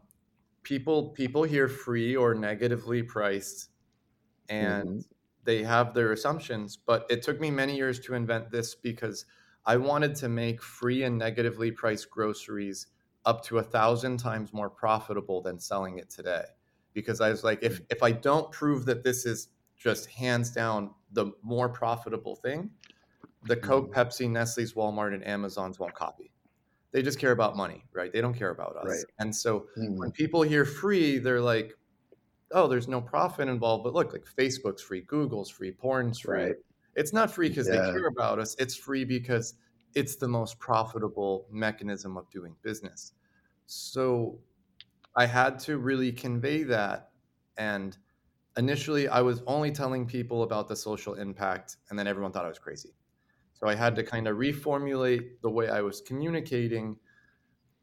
people 0.64 1.10
people 1.10 1.44
hear 1.44 1.68
free 1.68 2.16
or 2.16 2.34
negatively 2.34 3.04
priced, 3.04 3.70
and 4.50 4.90
mm-hmm. 4.90 5.00
they 5.44 5.64
have 5.64 5.94
their 5.94 6.12
assumptions. 6.12 6.78
But 6.78 7.06
it 7.10 7.22
took 7.22 7.40
me 7.40 7.52
many 7.52 7.76
years 7.76 8.00
to 8.02 8.16
invent 8.16 8.52
this 8.52 8.76
because 8.76 9.26
I 9.66 9.78
wanted 9.78 10.16
to 10.16 10.30
make 10.30 10.62
free 10.62 11.04
and 11.04 11.18
negatively 11.18 11.72
priced 11.72 12.10
groceries 12.10 12.88
up 13.26 13.44
to 13.46 13.60
a 13.60 13.64
thousand 13.64 14.18
times 14.18 14.54
more 14.54 14.70
profitable 14.70 15.42
than 15.42 15.60
selling 15.60 16.00
it 16.00 16.10
today. 16.10 16.44
Because 16.94 17.22
I 17.22 17.30
was 17.30 17.44
like, 17.44 17.60
if 17.62 17.82
mm. 17.82 17.86
if 17.90 18.04
I 18.04 18.12
don't 18.12 18.52
prove 18.52 18.86
that 18.86 19.04
this 19.04 19.26
is 19.26 19.50
just 19.78 20.08
hands 20.08 20.52
down 20.52 20.92
the 21.14 21.32
more 21.42 21.70
profitable 21.70 22.36
thing, 22.36 22.70
the 23.44 23.56
Coke, 23.56 23.92
mm-hmm. 23.92 24.00
Pepsi, 24.00 24.30
Nestle's, 24.30 24.74
Walmart, 24.74 25.14
and 25.14 25.26
Amazon's 25.26 25.80
won't 25.80 25.94
copy 25.94 26.32
they 26.92 27.02
just 27.02 27.20
care 27.20 27.32
about 27.32 27.56
money, 27.56 27.86
right? 27.94 28.12
They 28.12 28.22
don't 28.22 28.34
care 28.34 28.50
about 28.50 28.76
us. 28.78 28.88
Right. 28.88 29.04
And 29.20 29.36
so 29.36 29.68
mm-hmm. 29.78 29.98
when 29.98 30.12
people 30.12 30.42
hear 30.42 30.66
free, 30.66 31.20
they're 31.20 31.42
like, 31.42 31.78
oh, 32.52 32.68
there's 32.68 32.88
no 32.88 33.00
profit 33.00 33.48
involved. 33.48 33.84
But 33.84 33.94
look, 33.94 34.14
like 34.14 34.26
Facebook's 34.26 34.82
free, 34.82 35.02
Google's 35.02 35.50
free, 35.50 35.72
porn's 35.72 36.20
free. 36.20 36.44
Right. 36.44 36.56
It's 36.96 37.14
not 37.14 37.32
free 37.32 37.50
because 37.50 37.68
yeah. 37.68 37.86
they 37.86 37.92
care 37.92 38.08
about 38.08 38.40
us. 38.40 38.56
It's 38.58 38.76
free 38.76 39.06
because 39.06 39.54
it's 39.96 40.16
the 40.16 40.28
most 40.28 40.60
profitable 40.60 41.48
mechanism 41.52 42.18
of 42.18 42.30
doing 42.30 42.56
business. 42.62 43.14
So 43.66 44.40
I 45.16 45.26
had 45.26 45.60
to 45.60 45.78
really 45.78 46.12
convey 46.12 46.64
that. 46.64 47.10
And 47.58 47.98
initially, 48.58 49.08
I 49.08 49.22
was 49.22 49.42
only 49.48 49.72
telling 49.72 50.06
people 50.06 50.44
about 50.44 50.68
the 50.68 50.76
social 50.76 51.16
impact, 51.16 51.78
and 51.90 51.98
then 51.98 52.08
everyone 52.08 52.32
thought 52.32 52.46
I 52.46 52.50
was 52.50 52.60
crazy. 52.60 52.94
So 53.54 53.68
I 53.68 53.76
had 53.76 53.96
to 53.98 54.04
kind 54.04 54.28
of 54.28 54.38
reformulate 54.38 55.42
the 55.42 55.50
way 55.50 55.70
I 55.70 55.82
was 55.82 56.02
communicating 56.02 56.96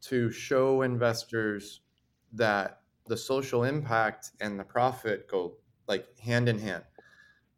to 0.01 0.31
show 0.31 0.81
investors 0.81 1.81
that 2.33 2.81
the 3.05 3.17
social 3.17 3.63
impact 3.63 4.31
and 4.41 4.59
the 4.59 4.63
profit 4.63 5.27
go 5.29 5.57
like 5.87 6.19
hand 6.19 6.49
in 6.49 6.59
hand. 6.59 6.83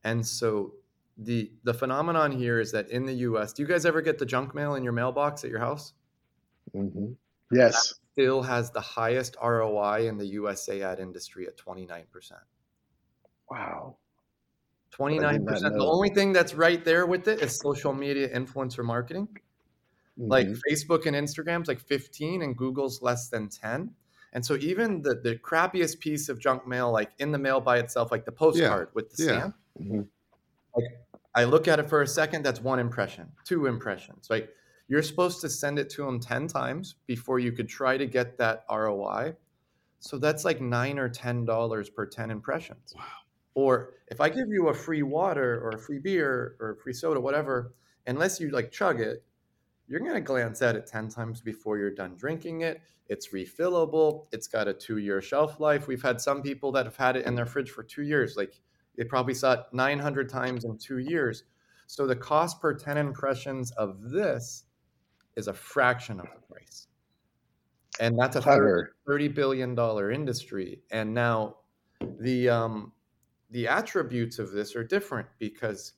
And 0.03 0.25
so 0.25 0.73
the 1.19 1.51
the 1.63 1.73
phenomenon 1.73 2.31
here 2.31 2.59
is 2.59 2.71
that 2.71 2.89
in 2.89 3.05
the 3.05 3.13
U.S., 3.13 3.53
do 3.53 3.61
you 3.61 3.67
guys 3.67 3.85
ever 3.85 4.01
get 4.01 4.17
the 4.17 4.25
junk 4.25 4.55
mail 4.55 4.75
in 4.75 4.83
your 4.83 4.93
mailbox 4.93 5.43
at 5.43 5.49
your 5.49 5.59
house? 5.59 5.93
Mm-hmm. 6.75 7.13
Yes. 7.51 7.73
That 7.73 7.95
still 8.13 8.41
has 8.41 8.71
the 8.71 8.81
highest 8.81 9.35
ROI 9.41 10.07
in 10.07 10.17
the 10.17 10.25
USA 10.27 10.81
ad 10.81 10.99
industry 10.99 11.47
at 11.47 11.57
twenty 11.57 11.85
nine 11.85 12.05
percent. 12.11 12.41
Wow. 13.49 13.97
29%. 14.97 15.45
The 15.45 15.85
only 15.85 16.09
thing 16.09 16.33
that's 16.33 16.53
right 16.53 16.83
there 16.83 17.05
with 17.05 17.27
it 17.27 17.41
is 17.41 17.57
social 17.57 17.93
media 17.93 18.27
influencer 18.27 18.83
marketing. 18.83 19.27
Mm-hmm. 20.19 20.29
Like 20.29 20.47
Facebook 20.47 21.05
and 21.05 21.15
Instagram's 21.15 21.67
like 21.67 21.79
15 21.79 22.41
and 22.41 22.57
Google's 22.57 23.01
less 23.01 23.29
than 23.29 23.49
10. 23.49 23.91
And 24.33 24.45
so 24.45 24.55
even 24.57 25.01
the 25.01 25.15
the 25.15 25.37
crappiest 25.37 25.99
piece 25.99 26.29
of 26.29 26.39
junk 26.39 26.67
mail, 26.67 26.91
like 26.91 27.11
in 27.17 27.31
the 27.31 27.39
mail 27.39 27.59
by 27.59 27.79
itself, 27.79 28.11
like 28.11 28.25
the 28.25 28.31
postcard 28.31 28.89
yeah. 28.89 28.93
with 28.93 29.15
the 29.15 29.23
yeah. 29.23 29.29
stamp, 29.29 29.55
mm-hmm. 29.81 30.01
like 30.75 30.85
I 31.35 31.43
look 31.43 31.67
at 31.67 31.79
it 31.79 31.89
for 31.89 32.01
a 32.01 32.07
second, 32.07 32.43
that's 32.43 32.61
one 32.61 32.79
impression, 32.79 33.31
two 33.45 33.67
impressions. 33.67 34.27
Like 34.29 34.49
you're 34.87 35.03
supposed 35.03 35.41
to 35.41 35.49
send 35.49 35.77
it 35.77 35.89
to 35.91 36.05
them 36.05 36.19
10 36.19 36.47
times 36.47 36.95
before 37.05 37.39
you 37.39 37.51
could 37.51 37.69
try 37.69 37.97
to 37.97 38.05
get 38.05 38.37
that 38.39 38.65
ROI. 38.69 39.35
So 39.99 40.17
that's 40.17 40.45
like 40.45 40.61
nine 40.61 40.97
or 40.97 41.09
ten 41.09 41.45
dollars 41.45 41.89
per 41.89 42.05
10 42.05 42.31
impressions. 42.31 42.93
Wow. 42.95 43.03
Or 43.53 43.91
if 44.07 44.21
I 44.21 44.29
give 44.29 44.47
you 44.49 44.69
a 44.69 44.73
free 44.73 45.03
water 45.03 45.59
or 45.61 45.71
a 45.71 45.77
free 45.77 45.99
beer 45.99 46.55
or 46.59 46.71
a 46.71 46.75
free 46.75 46.93
soda, 46.93 47.19
whatever, 47.19 47.73
unless 48.07 48.39
you 48.39 48.49
like 48.49 48.71
chug 48.71 49.01
it, 49.01 49.23
you're 49.87 49.99
going 49.99 50.13
to 50.13 50.21
glance 50.21 50.61
at 50.61 50.75
it 50.75 50.87
10 50.87 51.09
times 51.09 51.41
before 51.41 51.77
you're 51.77 51.91
done 51.91 52.15
drinking 52.15 52.61
it. 52.61 52.81
It's 53.07 53.29
refillable. 53.29 54.27
It's 54.31 54.47
got 54.47 54.67
a 54.67 54.73
two 54.73 54.97
year 54.97 55.21
shelf 55.21 55.59
life. 55.59 55.87
We've 55.87 56.01
had 56.01 56.21
some 56.21 56.41
people 56.41 56.71
that 56.73 56.85
have 56.85 56.95
had 56.95 57.15
it 57.15 57.25
in 57.25 57.35
their 57.35 57.47
fridge 57.47 57.71
for 57.71 57.83
two 57.83 58.03
years. 58.03 58.37
Like 58.37 58.61
they 58.99 59.05
probably 59.05 59.33
saw 59.33 59.53
it 59.53 59.61
900 59.71 60.27
times 60.27 60.65
in 60.65 60.77
two 60.77 60.97
years. 60.97 61.45
So 61.87 62.05
the 62.05 62.17
cost 62.17 62.59
per 62.59 62.73
10 62.73 62.97
impressions 62.97 63.71
of 63.71 64.11
this 64.11 64.65
is 65.37 65.47
a 65.47 65.53
fraction 65.53 66.19
of 66.19 66.25
the 66.25 66.53
price. 66.53 66.87
And 68.01 68.19
that's 68.19 68.35
a 68.35 68.41
$30 68.41 69.33
billion 69.33 69.79
industry. 70.13 70.81
And 70.91 71.13
now 71.13 71.55
the, 72.19 72.49
um, 72.49 72.91
the 73.51 73.69
attributes 73.69 74.37
of 74.37 74.51
this 74.51 74.75
are 74.75 74.83
different 74.83 75.27
because 75.39 75.93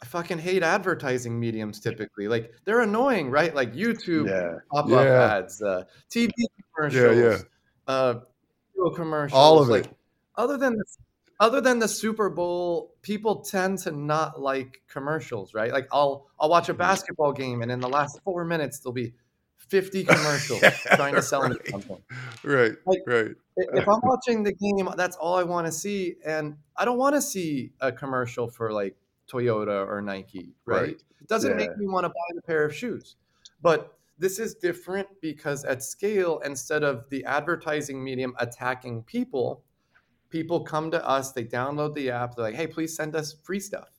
I 0.00 0.04
fucking 0.04 0.38
hate 0.38 0.62
advertising 0.62 1.38
mediums 1.38 1.80
typically. 1.80 2.28
Like 2.28 2.52
they're 2.64 2.82
annoying, 2.82 3.30
right? 3.30 3.52
Like 3.52 3.74
YouTube 3.74 4.28
yeah. 4.28 4.58
pop-up 4.70 4.90
yeah. 4.90 5.38
ads, 5.38 5.60
uh, 5.60 5.84
TV 6.08 6.30
commercials, 6.76 7.16
yeah, 7.16 7.30
yeah. 7.30 7.92
Uh, 7.92 8.20
commercials, 8.94 9.36
all 9.36 9.60
of 9.60 9.68
like, 9.68 9.86
it. 9.86 9.96
Other 10.36 10.56
than 10.56 10.76
the, 10.76 10.84
other 11.42 11.60
than 11.60 11.80
the 11.80 11.88
Super 11.88 12.30
Bowl, 12.30 12.94
people 13.02 13.42
tend 13.42 13.78
to 13.78 13.90
not 13.90 14.40
like 14.40 14.80
commercials, 14.88 15.54
right? 15.54 15.72
Like 15.72 15.88
I'll 15.90 16.28
I'll 16.38 16.48
watch 16.48 16.68
a 16.68 16.72
mm-hmm. 16.72 16.78
basketball 16.78 17.32
game, 17.32 17.62
and 17.62 17.72
in 17.72 17.80
the 17.80 17.88
last 17.88 18.20
four 18.22 18.44
minutes, 18.44 18.78
there'll 18.78 18.94
be 18.94 19.12
50 19.56 20.04
commercials 20.16 20.62
trying 20.94 21.16
to 21.16 21.22
sell 21.22 21.48
me 21.48 21.56
something. 21.68 21.98
Right, 22.44 22.74
like, 22.86 23.00
right. 23.08 23.32
If 23.56 23.88
I'm 23.88 24.00
watching 24.04 24.44
the 24.44 24.52
game, 24.52 24.88
that's 24.96 25.16
all 25.16 25.36
I 25.36 25.42
want 25.42 25.66
to 25.66 25.72
see. 25.72 26.14
And 26.24 26.56
I 26.76 26.84
don't 26.84 26.96
want 26.96 27.16
to 27.16 27.20
see 27.20 27.72
a 27.80 27.90
commercial 27.90 28.48
for 28.48 28.72
like 28.72 28.94
Toyota 29.28 29.84
or 29.86 30.00
Nike, 30.00 30.54
right? 30.64 30.80
right. 30.82 31.02
It 31.20 31.26
doesn't 31.26 31.50
yeah. 31.50 31.66
make 31.66 31.76
me 31.76 31.88
want 31.88 32.04
to 32.04 32.08
buy 32.08 32.34
the 32.36 32.42
pair 32.42 32.64
of 32.64 32.72
shoes. 32.72 33.16
But 33.60 33.96
this 34.16 34.38
is 34.38 34.54
different 34.54 35.08
because 35.20 35.64
at 35.64 35.82
scale, 35.82 36.40
instead 36.44 36.84
of 36.84 37.08
the 37.10 37.24
advertising 37.24 38.02
medium 38.02 38.34
attacking 38.38 39.02
people, 39.02 39.64
people 40.32 40.60
come 40.60 40.90
to 40.90 41.06
us, 41.06 41.32
they 41.32 41.44
download 41.44 41.94
the 41.94 42.10
app, 42.10 42.34
they're 42.34 42.46
like, 42.46 42.54
hey, 42.54 42.66
please 42.66 42.96
send 42.96 43.14
us 43.14 43.34
free 43.44 43.60
stuff. 43.60 43.90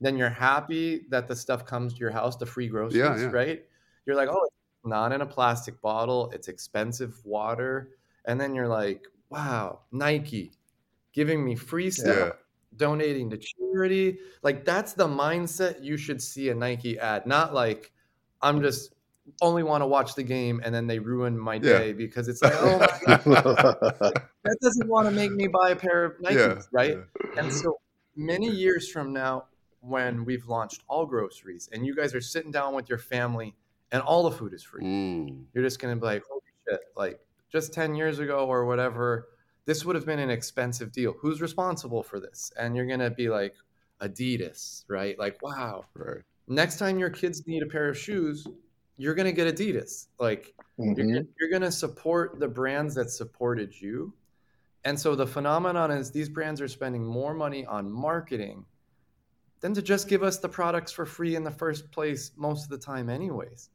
Then 0.00 0.16
you're 0.16 0.30
happy 0.30 1.06
that 1.10 1.26
the 1.26 1.34
stuff 1.34 1.66
comes 1.66 1.94
to 1.94 1.98
your 1.98 2.10
house, 2.10 2.36
the 2.36 2.46
free 2.46 2.68
groceries, 2.68 2.96
yeah, 2.96 3.18
yeah. 3.18 3.26
right? 3.26 3.64
You're 4.06 4.16
like, 4.16 4.28
oh, 4.30 4.44
it's 4.44 4.54
not 4.84 5.12
in 5.12 5.22
a 5.22 5.26
plastic 5.26 5.80
bottle. 5.82 6.30
It's 6.30 6.48
expensive 6.48 7.16
water. 7.24 7.90
And 8.26 8.40
then 8.40 8.54
you're 8.54 8.68
like, 8.68 9.06
wow, 9.30 9.80
Nike 9.90 10.52
giving 11.12 11.44
me 11.44 11.56
free 11.56 11.90
stuff, 11.90 12.16
yeah. 12.16 12.30
donating 12.76 13.30
to 13.30 13.38
charity. 13.38 14.18
Like 14.42 14.64
that's 14.64 14.92
the 14.92 15.08
mindset 15.08 15.82
you 15.82 15.96
should 15.96 16.22
see 16.22 16.50
a 16.50 16.54
Nike 16.54 16.98
ad, 16.98 17.26
not 17.26 17.52
like 17.52 17.90
I'm 18.42 18.60
just 18.60 18.92
only 19.40 19.62
want 19.62 19.82
to 19.82 19.86
watch 19.86 20.14
the 20.14 20.22
game 20.22 20.60
and 20.64 20.74
then 20.74 20.86
they 20.86 20.98
ruin 20.98 21.38
my 21.38 21.58
day 21.58 21.88
yeah. 21.88 21.92
because 21.92 22.28
it's 22.28 22.42
like, 22.42 22.54
oh 22.56 22.78
my 22.78 22.86
god, 23.24 24.22
that 24.44 24.56
doesn't 24.62 24.88
want 24.88 25.08
to 25.08 25.10
make 25.12 25.32
me 25.32 25.46
buy 25.46 25.70
a 25.70 25.76
pair 25.76 26.04
of 26.04 26.18
Nikes, 26.18 26.34
yeah. 26.34 26.62
right? 26.72 26.96
Yeah. 27.34 27.40
And 27.40 27.52
so 27.52 27.78
many 28.14 28.48
years 28.50 28.90
from 28.90 29.12
now, 29.12 29.46
when 29.80 30.24
we've 30.24 30.46
launched 30.48 30.82
all 30.88 31.06
groceries 31.06 31.68
and 31.72 31.86
you 31.86 31.94
guys 31.94 32.14
are 32.14 32.20
sitting 32.20 32.50
down 32.50 32.74
with 32.74 32.88
your 32.88 32.98
family 32.98 33.54
and 33.92 34.02
all 34.02 34.28
the 34.28 34.36
food 34.36 34.52
is 34.52 34.62
free, 34.62 34.82
mm. 34.82 35.44
you're 35.54 35.64
just 35.64 35.80
gonna 35.80 35.96
be 35.96 36.06
like, 36.06 36.22
holy 36.28 36.40
shit, 36.68 36.80
like 36.96 37.20
just 37.50 37.72
10 37.72 37.94
years 37.94 38.18
ago 38.18 38.46
or 38.46 38.64
whatever, 38.64 39.28
this 39.64 39.84
would 39.84 39.96
have 39.96 40.06
been 40.06 40.18
an 40.18 40.30
expensive 40.30 40.92
deal. 40.92 41.14
Who's 41.20 41.40
responsible 41.40 42.02
for 42.02 42.20
this? 42.20 42.52
And 42.58 42.76
you're 42.76 42.86
gonna 42.86 43.10
be 43.10 43.28
like, 43.28 43.54
Adidas, 44.00 44.84
right? 44.88 45.18
Like, 45.18 45.42
wow. 45.42 45.84
Right. 45.94 46.22
Next 46.48 46.78
time 46.78 46.98
your 46.98 47.10
kids 47.10 47.46
need 47.46 47.62
a 47.62 47.66
pair 47.66 47.88
of 47.88 47.98
shoes, 47.98 48.46
you're 48.96 49.14
going 49.14 49.26
to 49.26 49.32
get 49.32 49.54
Adidas. 49.54 50.06
Like 50.18 50.54
mm-hmm. 50.78 51.08
you're, 51.08 51.22
you're 51.40 51.50
going 51.50 51.62
to 51.62 51.72
support 51.72 52.38
the 52.38 52.48
brands 52.48 52.94
that 52.94 53.10
supported 53.10 53.80
you. 53.80 54.12
And 54.84 54.98
so 54.98 55.14
the 55.14 55.26
phenomenon 55.26 55.90
is 55.90 56.10
these 56.10 56.28
brands 56.28 56.60
are 56.60 56.68
spending 56.68 57.04
more 57.04 57.34
money 57.34 57.66
on 57.66 57.90
marketing 57.90 58.64
than 59.60 59.74
to 59.74 59.82
just 59.82 60.08
give 60.08 60.22
us 60.22 60.38
the 60.38 60.48
products 60.48 60.92
for 60.92 61.04
free 61.04 61.34
in 61.34 61.42
the 61.42 61.50
first 61.50 61.90
place 61.90 62.30
most 62.36 62.64
of 62.64 62.70
the 62.70 62.78
time 62.78 63.08
anyways. 63.08 63.70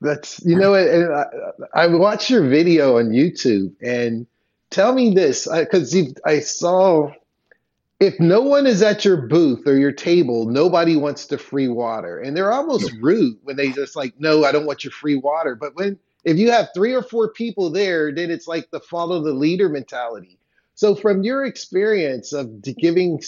That's 0.00 0.44
you 0.44 0.56
know 0.56 0.74
I, 0.74 1.82
I 1.82 1.86
watched 1.88 2.30
your 2.30 2.48
video 2.48 2.98
on 2.98 3.10
YouTube 3.10 3.74
and 3.82 4.26
tell 4.70 4.94
me 4.94 5.12
this 5.12 5.48
because 5.52 5.94
I 6.24 6.38
saw 6.38 7.12
if 8.00 8.20
no 8.20 8.40
one 8.40 8.66
is 8.66 8.80
at 8.82 9.04
your 9.04 9.16
booth 9.16 9.66
or 9.66 9.76
your 9.76 9.92
table, 9.92 10.46
nobody 10.46 10.96
wants 10.96 11.26
the 11.26 11.38
free 11.38 11.68
water. 11.68 12.20
And 12.20 12.36
they're 12.36 12.52
almost 12.52 12.92
rude 13.00 13.38
when 13.42 13.56
they 13.56 13.72
just 13.72 13.96
like, 13.96 14.14
no, 14.20 14.44
I 14.44 14.52
don't 14.52 14.66
want 14.66 14.84
your 14.84 14.92
free 14.92 15.16
water. 15.16 15.56
But 15.56 15.74
when 15.74 15.98
if 16.24 16.36
you 16.36 16.50
have 16.50 16.68
three 16.74 16.94
or 16.94 17.02
four 17.02 17.32
people 17.32 17.70
there, 17.70 18.12
then 18.12 18.30
it's 18.30 18.46
like 18.46 18.70
the 18.70 18.80
follow 18.80 19.22
the 19.22 19.32
leader 19.32 19.68
mentality. 19.68 20.38
So 20.74 20.94
from 20.94 21.24
your 21.24 21.44
experience 21.44 22.32
of 22.32 22.62
giving 22.62 23.20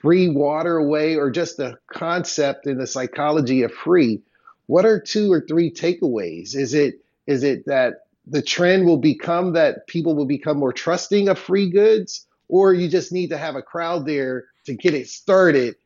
free 0.00 0.28
water 0.28 0.78
away 0.78 1.16
or 1.16 1.30
just 1.30 1.58
the 1.58 1.78
concept 1.92 2.66
and 2.66 2.80
the 2.80 2.86
psychology 2.86 3.62
of 3.62 3.72
free, 3.72 4.22
what 4.66 4.86
are 4.86 5.00
two 5.00 5.30
or 5.30 5.42
three 5.42 5.70
takeaways? 5.70 6.54
Is 6.54 6.72
it 6.72 7.02
is 7.26 7.42
it 7.42 7.66
that 7.66 8.06
the 8.26 8.42
trend 8.42 8.86
will 8.86 8.96
become 8.96 9.52
that 9.52 9.86
people 9.86 10.14
will 10.14 10.26
become 10.26 10.56
more 10.58 10.72
trusting 10.72 11.28
of 11.28 11.38
free 11.38 11.68
goods? 11.68 12.26
Or 12.48 12.74
you 12.74 12.88
just 12.88 13.12
need 13.12 13.30
to 13.30 13.38
have 13.38 13.56
a 13.56 13.62
crowd 13.62 14.06
there 14.06 14.46
to 14.66 14.74
get 14.74 14.94
it 14.94 15.08
started, 15.08 15.76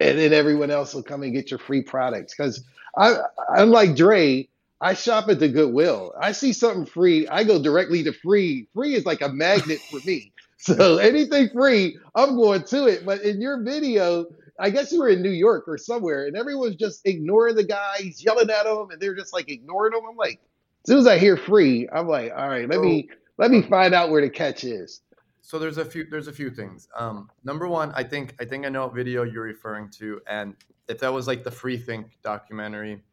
and 0.00 0.18
then 0.18 0.32
everyone 0.32 0.70
else 0.70 0.94
will 0.94 1.02
come 1.02 1.22
and 1.22 1.32
get 1.32 1.50
your 1.50 1.58
free 1.58 1.82
products. 1.82 2.34
Because 2.36 2.64
i 2.96 3.16
i'm 3.54 3.70
like 3.70 3.96
Dre, 3.96 4.48
I 4.80 4.94
shop 4.94 5.28
at 5.28 5.38
the 5.38 5.48
Goodwill. 5.48 6.14
I 6.20 6.32
see 6.32 6.52
something 6.52 6.86
free, 6.86 7.26
I 7.28 7.44
go 7.44 7.62
directly 7.62 8.02
to 8.04 8.12
free. 8.12 8.68
Free 8.74 8.94
is 8.94 9.06
like 9.06 9.22
a 9.22 9.28
magnet 9.28 9.80
for 9.90 10.00
me. 10.06 10.32
So 10.58 10.96
anything 10.96 11.50
free, 11.50 11.98
I'm 12.14 12.34
going 12.34 12.64
to 12.64 12.86
it. 12.86 13.04
But 13.04 13.20
in 13.20 13.42
your 13.42 13.62
video, 13.62 14.24
I 14.58 14.70
guess 14.70 14.90
you 14.90 15.00
were 15.00 15.10
in 15.10 15.20
New 15.20 15.30
York 15.30 15.68
or 15.68 15.76
somewhere, 15.76 16.26
and 16.26 16.34
everyone's 16.34 16.76
just 16.76 17.06
ignoring 17.06 17.56
the 17.56 17.62
guy. 17.62 17.96
He's 17.98 18.24
yelling 18.24 18.48
at 18.48 18.64
him, 18.64 18.90
and 18.90 18.98
they're 18.98 19.14
just 19.14 19.34
like 19.34 19.50
ignoring 19.50 19.92
him. 19.92 20.00
I'm 20.08 20.16
like, 20.16 20.40
as 20.84 20.88
soon 20.88 20.98
as 20.98 21.06
I 21.06 21.18
hear 21.18 21.36
free, 21.36 21.86
I'm 21.92 22.08
like, 22.08 22.32
all 22.34 22.48
right, 22.48 22.66
let 22.68 22.80
me 22.80 23.06
oh. 23.12 23.14
let 23.36 23.50
me 23.50 23.62
find 23.62 23.94
out 23.94 24.10
where 24.10 24.22
the 24.22 24.30
catch 24.30 24.64
is 24.64 25.02
so 25.46 25.60
there's 25.60 25.78
a 25.78 25.84
few 25.84 26.04
there's 26.10 26.26
a 26.26 26.32
few 26.32 26.50
things. 26.50 26.88
Um, 26.96 27.30
number 27.44 27.68
one, 27.68 27.92
I 27.94 28.02
think 28.02 28.34
I 28.40 28.44
think 28.44 28.66
I 28.66 28.68
know 28.68 28.86
what 28.86 28.96
video 28.96 29.22
you're 29.22 29.44
referring 29.44 29.88
to, 29.90 30.20
and 30.26 30.56
if 30.88 30.98
that 30.98 31.12
was 31.12 31.28
like 31.28 31.44
the 31.44 31.52
Free 31.52 31.76
Think 31.76 32.18
documentary, 32.24 33.04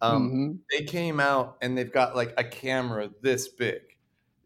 um, 0.00 0.30
mm-hmm. 0.30 0.52
they 0.70 0.86
came 0.86 1.20
out 1.20 1.58
and 1.60 1.76
they've 1.76 1.92
got 1.92 2.16
like 2.16 2.32
a 2.38 2.44
camera 2.44 3.10
this 3.20 3.48
big, 3.48 3.82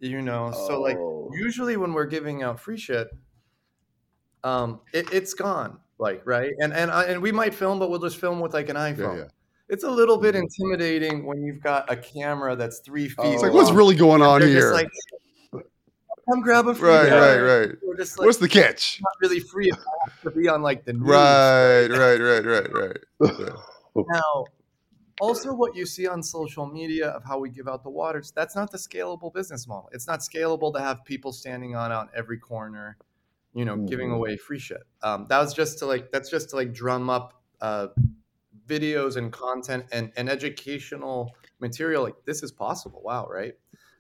you 0.01 0.21
know. 0.21 0.51
Oh. 0.53 0.67
So 0.67 0.81
like 0.81 0.97
oh. 0.99 1.31
usually 1.33 1.77
when 1.77 1.93
we're 1.93 2.07
giving 2.07 2.43
out 2.43 2.59
free 2.59 2.77
shit, 2.77 3.07
um, 4.43 4.81
it, 4.93 5.09
has 5.11 5.33
gone 5.33 5.79
like 6.01 6.23
right, 6.25 6.51
and 6.59 6.73
and 6.73 6.91
I, 6.91 7.05
and 7.05 7.23
we 7.23 7.31
might 7.31 7.55
film, 7.55 7.79
but 7.79 7.89
we'll 7.89 8.01
just 8.01 8.17
film 8.17 8.41
with 8.41 8.53
like 8.53 8.69
an 8.69 8.75
iPhone. 8.75 9.15
Yeah, 9.15 9.17
yeah. 9.17 9.29
It's 9.69 9.85
a 9.85 9.91
little 9.91 10.17
bit 10.17 10.35
mm-hmm. 10.35 10.43
intimidating 10.43 11.25
when 11.25 11.45
you've 11.45 11.63
got 11.63 11.89
a 11.89 11.95
camera 11.95 12.57
that's 12.57 12.81
three 12.81 13.07
feet. 13.07 13.17
Oh. 13.19 13.33
It's 13.33 13.43
like, 13.45 13.53
what's 13.53 13.71
really 13.71 13.95
going 13.95 14.23
on 14.23 14.43
here? 14.43 14.73
Like, 14.73 14.91
come 16.29 16.41
grab 16.41 16.69
a 16.69 16.75
free 16.75 16.89
right, 16.89 17.11
right, 17.11 17.39
right. 17.39 17.69
Like, 17.69 18.19
What's 18.19 18.39
the 18.39 18.49
catch? 18.49 19.01
Not 19.03 19.13
really 19.21 19.41
free. 19.41 19.69
It 19.69 19.79
to 20.23 20.31
be 20.31 20.49
on 20.49 20.63
like 20.63 20.85
the 20.85 20.93
news. 20.93 21.03
Right, 21.03 21.89
right, 21.89 22.21
right, 22.21 22.45
right, 22.45 22.97
right. 23.21 23.51
now, 23.97 24.45
also 25.21 25.53
what 25.53 25.75
you 25.75 25.87
see 25.87 26.07
on 26.07 26.23
social 26.23 26.67
media 26.67 27.09
of 27.09 27.25
how 27.25 27.39
we 27.39 27.51
give 27.51 27.69
out 27.69 27.83
the 27.83 27.91
waters, 27.91 28.33
that's 28.35 28.55
not 28.55 28.71
the 28.71 28.79
scalable 28.79 29.33
business 29.33 29.67
model. 29.67 29.89
It's 29.93 30.07
not 30.07 30.21
scalable 30.21 30.73
to 30.75 30.81
have 30.81 31.05
people 31.05 31.33
standing 31.33 31.75
on 31.75 31.93
out 31.93 32.09
every 32.15 32.39
corner, 32.39 32.97
you 33.55 33.65
know, 33.65 33.77
mm-hmm. 33.77 33.87
giving 33.87 34.11
away 34.13 34.37
free 34.37 34.59
shit. 34.59 34.83
Um, 35.03 35.27
that 35.29 35.39
was 35.39 35.55
just 35.55 35.79
to 35.81 35.87
like 35.87 36.13
that's 36.13 36.31
just 36.31 36.51
to 36.51 36.57
like 36.57 36.73
drum 36.73 37.11
up 37.11 37.43
uh, 37.61 37.89
videos 38.67 39.17
and 39.17 39.33
content 39.33 39.87
and, 39.93 40.13
and 40.17 40.29
educational 40.29 41.35
material. 41.61 42.03
Like 42.03 42.17
this 42.25 42.43
is 42.43 42.53
possible. 42.53 43.03
Wow, 43.03 43.27
right? 43.29 43.55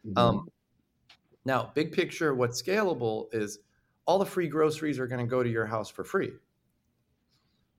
Mm-hmm. 0.07 0.19
Um, 0.19 0.49
now, 1.44 1.70
big 1.74 1.92
picture, 1.92 2.35
what's 2.35 2.61
scalable 2.61 3.27
is 3.33 3.59
all 4.07 4.18
the 4.18 4.27
free 4.27 4.48
groceries 4.48 4.98
are 4.98 5.07
going 5.07 5.24
to 5.24 5.31
go 5.31 5.42
to 5.42 5.48
your 5.48 5.66
house 5.66 5.88
for 5.88 6.05
free. 6.05 6.33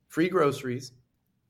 Free 0.07 0.29
groceries 0.29 0.91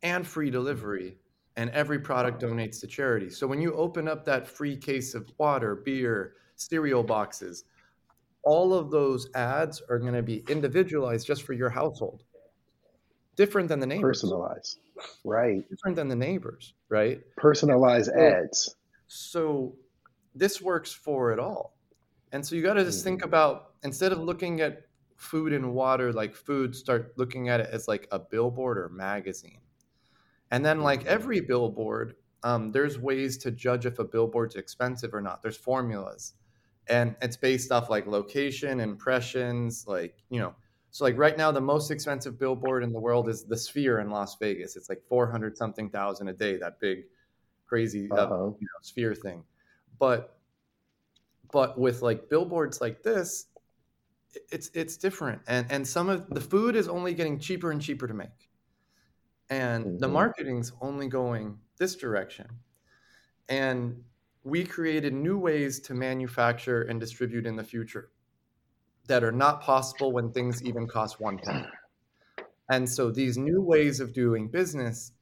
and 0.03 0.25
free 0.25 0.49
delivery, 0.49 1.17
and 1.55 1.69
every 1.71 1.99
product 1.99 2.41
donates 2.41 2.79
to 2.81 2.87
charity. 2.87 3.29
So 3.29 3.45
when 3.47 3.61
you 3.61 3.73
open 3.73 4.07
up 4.07 4.23
that 4.25 4.47
free 4.47 4.77
case 4.77 5.13
of 5.13 5.29
water, 5.37 5.75
beer, 5.75 6.33
cereal 6.55 7.03
boxes, 7.03 7.65
all 8.43 8.73
of 8.73 8.91
those 8.91 9.29
ads 9.35 9.81
are 9.89 9.99
going 9.99 10.13
to 10.13 10.23
be 10.23 10.43
individualized 10.49 11.27
just 11.27 11.43
for 11.43 11.53
your 11.53 11.69
household. 11.69 12.23
Different 13.35 13.69
than 13.69 13.79
the 13.79 13.87
neighbors. 13.87 14.21
Personalized. 14.21 14.79
Right. 15.23 15.69
Different 15.69 15.95
than 15.95 16.07
the 16.07 16.15
neighbors, 16.15 16.73
right? 16.89 17.21
Personalized 17.37 18.09
ads. 18.11 18.75
So 19.07 19.75
this 20.35 20.61
works 20.61 20.91
for 20.91 21.31
it 21.31 21.39
all. 21.39 21.75
And 22.31 22.45
so 22.45 22.55
you 22.55 22.61
got 22.61 22.73
to 22.73 22.83
just 22.83 23.03
think 23.03 23.21
mm-hmm. 23.21 23.29
about 23.29 23.73
instead 23.83 24.11
of 24.11 24.19
looking 24.19 24.61
at 24.61 24.83
food 25.15 25.51
and 25.51 25.73
water 25.73 26.13
like 26.13 26.33
food, 26.33 26.75
start 26.75 27.13
looking 27.17 27.49
at 27.49 27.59
it 27.59 27.69
as 27.71 27.87
like 27.87 28.07
a 28.11 28.19
billboard 28.19 28.77
or 28.77 28.89
magazine. 28.89 29.59
And 30.51 30.65
then, 30.65 30.81
like 30.81 31.01
mm-hmm. 31.01 31.09
every 31.09 31.41
billboard, 31.41 32.15
um, 32.43 32.71
there's 32.71 32.97
ways 32.97 33.37
to 33.39 33.51
judge 33.51 33.85
if 33.85 33.99
a 33.99 34.03
billboard's 34.03 34.55
expensive 34.55 35.13
or 35.13 35.21
not. 35.21 35.41
There's 35.43 35.57
formulas, 35.57 36.33
and 36.87 37.15
it's 37.21 37.37
based 37.37 37.71
off 37.71 37.89
like 37.89 38.07
location, 38.07 38.79
impressions, 38.79 39.85
like 39.87 40.15
you 40.29 40.39
know. 40.39 40.55
So 40.91 41.03
like 41.03 41.17
right 41.17 41.37
now, 41.37 41.51
the 41.51 41.61
most 41.61 41.91
expensive 41.91 42.39
billboard 42.39 42.83
in 42.83 42.91
the 42.91 42.99
world 42.99 43.29
is 43.29 43.43
the 43.43 43.57
Sphere 43.57 43.99
in 43.99 44.09
Las 44.09 44.37
Vegas. 44.37 44.75
It's 44.75 44.89
like 44.89 45.03
four 45.07 45.29
hundred 45.29 45.55
something 45.55 45.89
thousand 45.89 46.29
a 46.29 46.33
day. 46.33 46.57
That 46.57 46.79
big, 46.79 47.03
crazy 47.67 48.09
uh, 48.09 48.27
you 48.27 48.29
know, 48.29 48.55
Sphere 48.81 49.13
thing. 49.13 49.43
But 49.99 50.38
but 51.51 51.79
with 51.79 52.01
like 52.01 52.29
billboards 52.29 52.81
like 52.81 53.03
this 53.03 53.47
it's 54.51 54.69
it's 54.73 54.97
different. 54.97 55.41
And 55.47 55.65
and 55.71 55.87
some 55.87 56.09
of 56.09 56.29
the 56.29 56.41
food 56.41 56.75
is 56.75 56.87
only 56.87 57.13
getting 57.13 57.39
cheaper 57.39 57.71
and 57.71 57.81
cheaper 57.81 58.07
to 58.07 58.13
make. 58.13 58.49
And 59.49 59.85
mm-hmm. 59.85 59.97
the 59.97 60.07
marketing's 60.07 60.71
only 60.81 61.07
going 61.07 61.57
this 61.77 61.95
direction. 61.95 62.47
And 63.47 64.03
we 64.43 64.63
created 64.63 65.13
new 65.13 65.37
ways 65.37 65.79
to 65.81 65.93
manufacture 65.93 66.83
and 66.83 66.99
distribute 66.99 67.45
in 67.45 67.55
the 67.55 67.63
future 67.63 68.11
that 69.07 69.23
are 69.23 69.31
not 69.31 69.61
possible 69.61 70.11
when 70.11 70.31
things 70.31 70.63
even 70.63 70.87
cost 70.87 71.19
one 71.19 71.39
penny. 71.39 71.65
And 72.69 72.87
so 72.87 73.09
these 73.09 73.37
new 73.37 73.61
ways 73.61 73.99
of 73.99 74.13
doing 74.13 74.47
business 74.47 75.13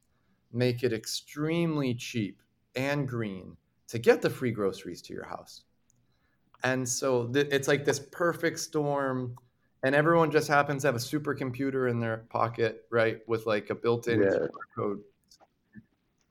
make 0.52 0.84
it 0.84 0.92
extremely 0.92 1.94
cheap 1.94 2.42
and 2.76 3.08
green 3.08 3.56
to 3.88 3.98
get 3.98 4.22
the 4.22 4.30
free 4.30 4.52
groceries 4.52 5.02
to 5.04 5.14
your 5.14 5.26
house 5.26 5.64
and 6.64 6.88
so 6.88 7.28
th- 7.28 7.48
it's 7.52 7.68
like 7.68 7.86
this 7.86 8.00
perfect 8.00 8.60
storm 8.60 9.36
and 9.84 9.94
everyone 9.94 10.32
just 10.32 10.48
happens 10.48 10.82
to 10.82 10.88
have 10.88 10.96
a 10.96 11.00
supercomputer 11.00 11.90
in 11.90 12.00
their 12.00 12.26
pocket 12.30 12.86
right 12.90 13.20
with 13.28 13.46
like 13.46 13.70
a 13.70 13.76
built-in 13.76 14.22
yeah. 14.22 14.48
code 14.76 15.00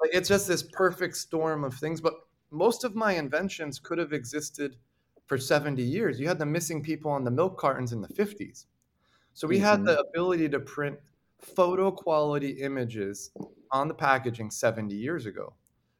like 0.00 0.10
it's 0.12 0.28
just 0.28 0.48
this 0.48 0.62
perfect 0.62 1.16
storm 1.16 1.64
of 1.64 1.74
things 1.74 2.00
but 2.00 2.14
most 2.50 2.84
of 2.84 2.94
my 2.94 3.12
inventions 3.12 3.78
could 3.78 3.98
have 3.98 4.12
existed 4.12 4.76
for 5.26 5.38
70 5.38 5.82
years 5.82 6.18
you 6.18 6.26
had 6.26 6.38
the 6.38 6.46
missing 6.46 6.82
people 6.82 7.10
on 7.10 7.24
the 7.24 7.30
milk 7.30 7.58
cartons 7.58 7.92
in 7.92 8.00
the 8.00 8.08
50s 8.08 8.66
so 9.34 9.46
we 9.46 9.56
mm-hmm. 9.56 9.64
had 9.64 9.84
the 9.84 10.00
ability 10.00 10.48
to 10.48 10.60
print 10.60 10.98
photo 11.40 11.90
quality 11.90 12.50
images 12.50 13.30
on 13.70 13.88
the 13.88 13.94
packaging 13.94 14.50
70 14.50 14.94
years 14.94 15.26
ago 15.26 15.52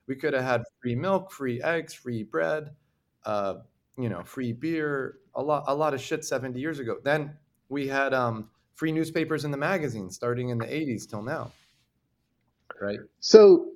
we 0.07 0.15
could 0.15 0.33
have 0.33 0.45
had 0.45 0.63
free 0.81 0.95
milk 0.95 1.31
free 1.31 1.63
eggs 1.63 1.93
free 1.95 2.23
bread 2.23 2.71
uh, 3.25 3.57
you 3.99 4.09
know, 4.09 4.23
free 4.25 4.53
beer, 4.53 5.19
a 5.35 5.43
lot, 5.43 5.65
a 5.67 5.75
lot 5.75 5.95
of 5.95 6.01
shit 6.01 6.25
70 6.25 6.59
years 6.61 6.79
ago. 6.79 6.97
Then 7.03 7.37
we 7.69 7.87
had 7.87 8.13
um, 8.15 8.51
free 8.75 8.93
newspapers 8.93 9.45
in 9.45 9.51
the 9.51 9.57
magazines 9.57 10.15
starting 10.15 10.51
in 10.51 10.59
the 10.59 10.67
80s 10.67 11.09
till 11.09 11.23
now. 11.23 11.53
Right. 12.81 12.99
So 13.21 13.69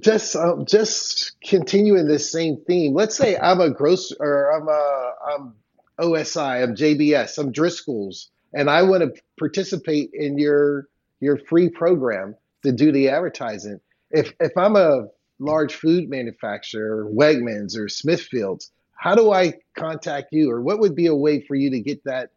just 0.00 0.36
uh, 0.36 0.56
just 0.64 1.36
continuing 1.42 2.06
this 2.06 2.30
same 2.30 2.62
theme. 2.66 2.94
Let's 2.94 3.16
say 3.16 3.36
I'm 3.36 3.60
a 3.60 3.70
gross 3.70 4.12
or 4.18 4.50
I'm 4.50 4.68
a 4.68 5.12
I'm 5.34 5.54
OSI, 6.00 6.62
I'm 6.62 6.74
JBS, 6.74 7.38
I'm 7.38 7.52
Driscoll's, 7.52 8.30
and 8.52 8.70
I 8.70 8.82
want 8.82 9.02
to 9.02 9.20
participate 9.38 10.10
in 10.12 10.38
your 10.38 10.88
your 11.20 11.38
free 11.38 11.68
program 11.68 12.36
to 12.64 12.72
do 12.72 12.92
the 12.92 13.08
advertising. 13.08 13.80
If 14.10 14.32
if 14.40 14.52
I'm 14.56 14.76
a 14.76 15.08
large 15.38 15.74
food 15.74 16.08
manufacturer, 16.08 17.10
Wegmans 17.12 17.76
or 17.76 17.86
Smithfields, 17.86 18.70
how 19.02 19.16
do 19.16 19.32
I 19.32 19.54
contact 19.76 20.28
you, 20.32 20.50
or 20.50 20.62
what 20.62 20.78
would 20.80 20.94
be 20.94 21.06
a 21.06 21.14
way 21.16 21.40
for 21.46 21.56
you 21.56 21.70
to 21.70 21.80
get 21.80 22.04
that 22.04 22.30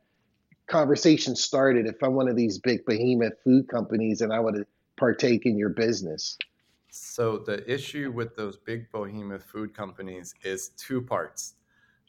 conversation 0.67 1.35
started 1.35 1.87
if 1.87 2.01
I'm 2.03 2.15
one 2.15 2.29
of 2.29 2.35
these 2.37 2.59
big 2.59 2.85
behemoth 2.85 3.33
food 3.43 3.69
companies 3.69 4.21
and 4.21 4.33
I 4.33 4.39
want 4.41 4.57
to 4.57 4.65
partake 4.97 5.45
in 5.45 5.57
your 5.57 5.69
business? 5.69 6.37
So 6.91 7.37
the 7.37 7.69
issue 7.71 8.11
with 8.11 8.35
those 8.35 8.57
big 8.57 8.91
behemoth 8.91 9.43
food 9.43 9.73
companies 9.73 10.33
is 10.41 10.69
two 10.69 11.01
parts. 11.01 11.55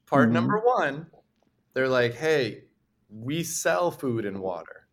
Part 0.06 0.32
Mhm. 0.32 0.32
number 0.32 0.60
one, 0.60 1.10
they're 1.74 1.88
like, 1.88 2.14
"Hey, 2.14 2.66
we 3.10 3.42
sell 3.44 3.90
food 3.90 4.24
and 4.26 4.40
water, 4.42 4.88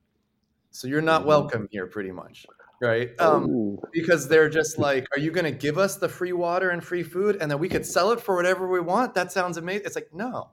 so 0.71 0.87
you're 0.87 1.01
not 1.01 1.25
Mhm. 1.25 1.27
welcome 1.27 1.67
here, 1.71 1.87
pretty 1.87 2.11
much." 2.11 2.51
Right? 2.83 3.19
Um, 3.19 3.77
because 3.91 4.27
they're 4.27 4.49
just 4.49 4.77
like, 4.77 5.07
"Are 5.15 5.19
you 5.19 5.31
going 5.31 5.45
to 5.45 5.57
give 5.57 5.77
us 5.77 5.97
the 5.97 6.09
free 6.09 6.33
water 6.33 6.69
and 6.69 6.83
free 6.83 7.03
food, 7.03 7.37
and 7.39 7.49
then 7.49 7.59
we 7.59 7.69
could 7.69 7.85
sell 7.85 8.11
it 8.11 8.19
for 8.19 8.35
whatever 8.35 8.67
we 8.67 8.79
want?" 8.79 9.15
That 9.15 9.31
sounds 9.31 9.57
amazing. 9.57 9.85
It's 9.85 9.95
like, 9.95 10.09
no, 10.13 10.49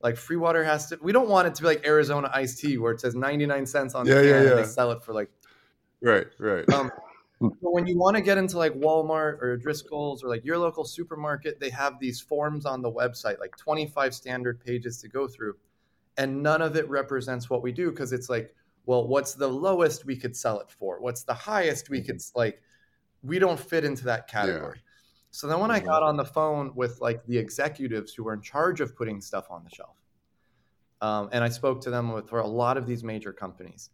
like 0.00 0.16
free 0.16 0.36
water 0.36 0.64
has 0.64 0.86
to. 0.88 0.98
We 1.02 1.12
don't 1.12 1.28
want 1.28 1.46
it 1.48 1.54
to 1.56 1.62
be 1.62 1.68
like 1.68 1.86
Arizona 1.86 2.30
iced 2.32 2.58
tea, 2.58 2.78
where 2.78 2.92
it 2.92 3.00
says 3.00 3.14
99 3.14 3.66
cents 3.66 3.94
on 3.94 4.06
the 4.06 4.12
Yeah, 4.12 4.20
can, 4.20 4.28
yeah, 4.28 4.36
and 4.36 4.48
yeah. 4.48 4.54
they 4.54 4.64
sell 4.64 4.90
it 4.92 5.02
for 5.02 5.12
like 5.12 5.30
Right, 6.00 6.26
right. 6.38 6.68
um, 6.72 6.90
but 7.40 7.72
when 7.72 7.86
you 7.86 7.96
want 7.98 8.16
to 8.16 8.22
get 8.22 8.38
into 8.38 8.58
like 8.58 8.72
Walmart 8.74 9.42
or 9.42 9.56
Driscoll's 9.56 10.22
or 10.22 10.28
like 10.28 10.44
your 10.44 10.58
local 10.58 10.84
supermarket, 10.84 11.60
they 11.60 11.70
have 11.70 11.98
these 12.00 12.20
forms 12.20 12.66
on 12.66 12.82
the 12.82 12.90
website, 12.90 13.38
like 13.38 13.56
25 13.56 14.14
standard 14.14 14.64
pages 14.64 15.00
to 15.02 15.08
go 15.08 15.28
through. 15.28 15.56
And 16.16 16.42
none 16.42 16.62
of 16.62 16.76
it 16.76 16.88
represents 16.88 17.48
what 17.48 17.62
we 17.62 17.70
do 17.70 17.90
because 17.90 18.12
it's 18.12 18.28
like, 18.28 18.54
well, 18.88 19.06
what's 19.06 19.34
the 19.34 19.46
lowest 19.46 20.06
we 20.06 20.16
could 20.16 20.34
sell 20.34 20.60
it 20.60 20.70
for? 20.70 20.98
What's 20.98 21.22
the 21.22 21.34
highest 21.34 21.90
we 21.90 22.00
could 22.00 22.22
like? 22.34 22.62
We 23.22 23.38
don't 23.38 23.60
fit 23.60 23.84
into 23.84 24.04
that 24.06 24.28
category. 24.28 24.82
So 25.30 25.46
then 25.46 25.60
when 25.60 25.70
I 25.70 25.78
Mhm. 25.78 25.84
got 25.84 26.02
on 26.02 26.16
the 26.16 26.24
phone 26.24 26.74
with 26.74 26.98
like 26.98 27.22
the 27.26 27.36
executives 27.36 28.14
who 28.14 28.24
were 28.24 28.32
in 28.32 28.40
charge 28.40 28.80
of 28.80 28.96
putting 28.96 29.20
stuff 29.20 29.50
on 29.50 29.62
the 29.62 29.68
shelf, 29.68 29.98
um, 31.02 31.28
and 31.32 31.44
I 31.44 31.50
spoke 31.50 31.82
to 31.82 31.90
them 31.90 32.12
with 32.12 32.30
for 32.30 32.38
a 32.38 32.46
lot 32.46 32.78
of 32.78 32.86
these 32.86 33.04
major 33.04 33.30
companies. 33.30 33.90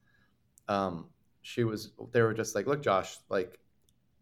Um, 0.69 1.11
she 1.43 1.65
was 1.65 1.91
they 2.13 2.23
were 2.23 2.33
just 2.33 2.55
like, 2.55 2.69
look, 2.69 2.81
Josh, 2.81 3.19
like 3.29 3.59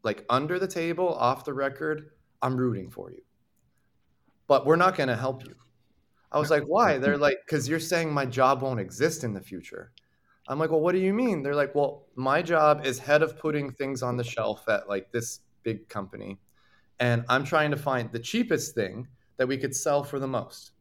like 0.05 0.25
under 0.31 0.59
the 0.59 0.67
table, 0.67 1.15
off 1.17 1.45
the 1.45 1.53
record, 1.53 2.13
I'm 2.41 2.57
rooting 2.57 2.89
for 2.89 3.11
you. 3.11 3.23
But 4.47 4.65
we're 4.65 4.77
not 4.77 4.97
gonna 4.97 5.17
help 5.17 5.45
you. 5.45 5.55
I 6.33 6.39
was 6.39 6.49
like, 6.57 6.63
why? 6.63 6.97
They're 6.97 7.19
like, 7.19 7.41
because 7.45 7.69
you're 7.69 7.79
saying 7.79 8.11
my 8.11 8.25
job 8.25 8.63
won't 8.63 8.81
exist 8.81 9.23
in 9.23 9.35
the 9.35 9.43
future. 9.43 9.93
I'm 10.49 10.59
like, 10.59 10.71
well, 10.71 10.81
what 10.81 10.93
do 10.93 10.99
you 10.99 11.15
mean? 11.15 11.43
They're 11.43 11.55
like, 11.55 11.75
well, 11.75 12.07
my 12.17 12.43
job 12.43 12.85
is 12.85 12.99
head 12.99 13.23
of 13.23 13.39
putting 13.39 13.71
things 13.71 14.03
on 14.03 14.17
the 14.17 14.25
shelf 14.25 14.69
at 14.69 14.89
like 14.89 15.13
this 15.13 15.41
big 15.63 15.89
company. 15.89 16.39
And 16.99 17.25
I'm 17.29 17.45
trying 17.45 17.71
to 17.71 17.77
find 17.77 18.11
the 18.11 18.19
cheapest 18.19 18.75
thing 18.75 19.07
that 19.37 19.47
we 19.47 19.57
could 19.57 19.75
sell 19.75 20.03
for 20.03 20.19
the 20.19 20.27
most. 20.27 20.73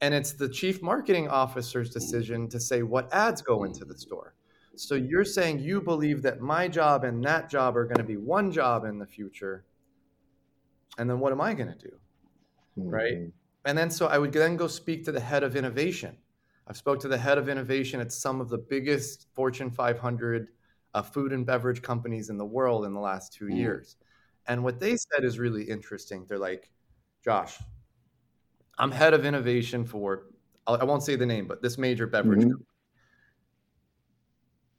And 0.00 0.14
it's 0.14 0.32
the 0.32 0.48
chief 0.48 0.80
marketing 0.80 1.28
officer's 1.28 1.90
decision 1.90 2.48
to 2.48 2.60
say 2.60 2.82
what 2.82 3.12
ads 3.12 3.42
go 3.42 3.64
into 3.64 3.84
the 3.84 3.96
store. 3.96 4.34
So 4.76 4.94
you're 4.94 5.24
saying 5.24 5.58
you 5.58 5.80
believe 5.80 6.22
that 6.22 6.40
my 6.40 6.68
job 6.68 7.04
and 7.04 7.22
that 7.24 7.50
job 7.50 7.76
are 7.76 7.84
going 7.84 7.98
to 7.98 8.04
be 8.04 8.16
one 8.16 8.50
job 8.50 8.84
in 8.84 8.98
the 8.98 9.06
future. 9.06 9.64
And 10.98 11.10
then 11.10 11.20
what 11.20 11.32
am 11.32 11.40
I 11.40 11.52
going 11.54 11.68
to 11.68 11.78
do? 11.78 11.98
Right. 12.76 13.18
Mhm. 13.18 13.32
And 13.66 13.76
then 13.76 13.90
so 13.90 14.06
I 14.06 14.18
would 14.18 14.32
then 14.32 14.56
go 14.56 14.66
speak 14.68 15.04
to 15.04 15.12
the 15.12 15.20
head 15.20 15.42
of 15.42 15.54
innovation. 15.54 16.16
I've 16.70 16.76
spoke 16.76 17.00
to 17.00 17.08
the 17.08 17.18
head 17.18 17.36
of 17.36 17.48
innovation 17.48 17.98
at 18.00 18.12
some 18.12 18.40
of 18.40 18.48
the 18.48 18.56
biggest 18.58 19.26
Fortune 19.34 19.72
500 19.72 20.50
uh, 20.94 21.02
food 21.02 21.32
and 21.32 21.44
beverage 21.44 21.82
companies 21.82 22.30
in 22.30 22.38
the 22.38 22.46
world 22.46 22.84
in 22.84 22.94
the 22.94 23.00
last 23.00 23.32
two 23.32 23.46
Mm. 23.46 23.56
years. 23.56 23.96
And 24.46 24.62
what 24.62 24.78
they 24.78 24.96
said 24.96 25.24
is 25.24 25.40
really 25.40 25.64
interesting. 25.64 26.26
They're 26.28 26.38
like, 26.38 26.70
Josh, 27.24 27.58
I'm 28.78 28.92
head 28.92 29.14
of 29.14 29.24
innovation 29.24 29.84
for, 29.84 30.26
I 30.64 30.84
won't 30.84 31.02
say 31.02 31.16
the 31.16 31.26
name, 31.26 31.48
but 31.48 31.60
this 31.60 31.76
major 31.76 32.06
beverage 32.06 32.42
Mhm. 32.42 32.50
company. 32.52 32.66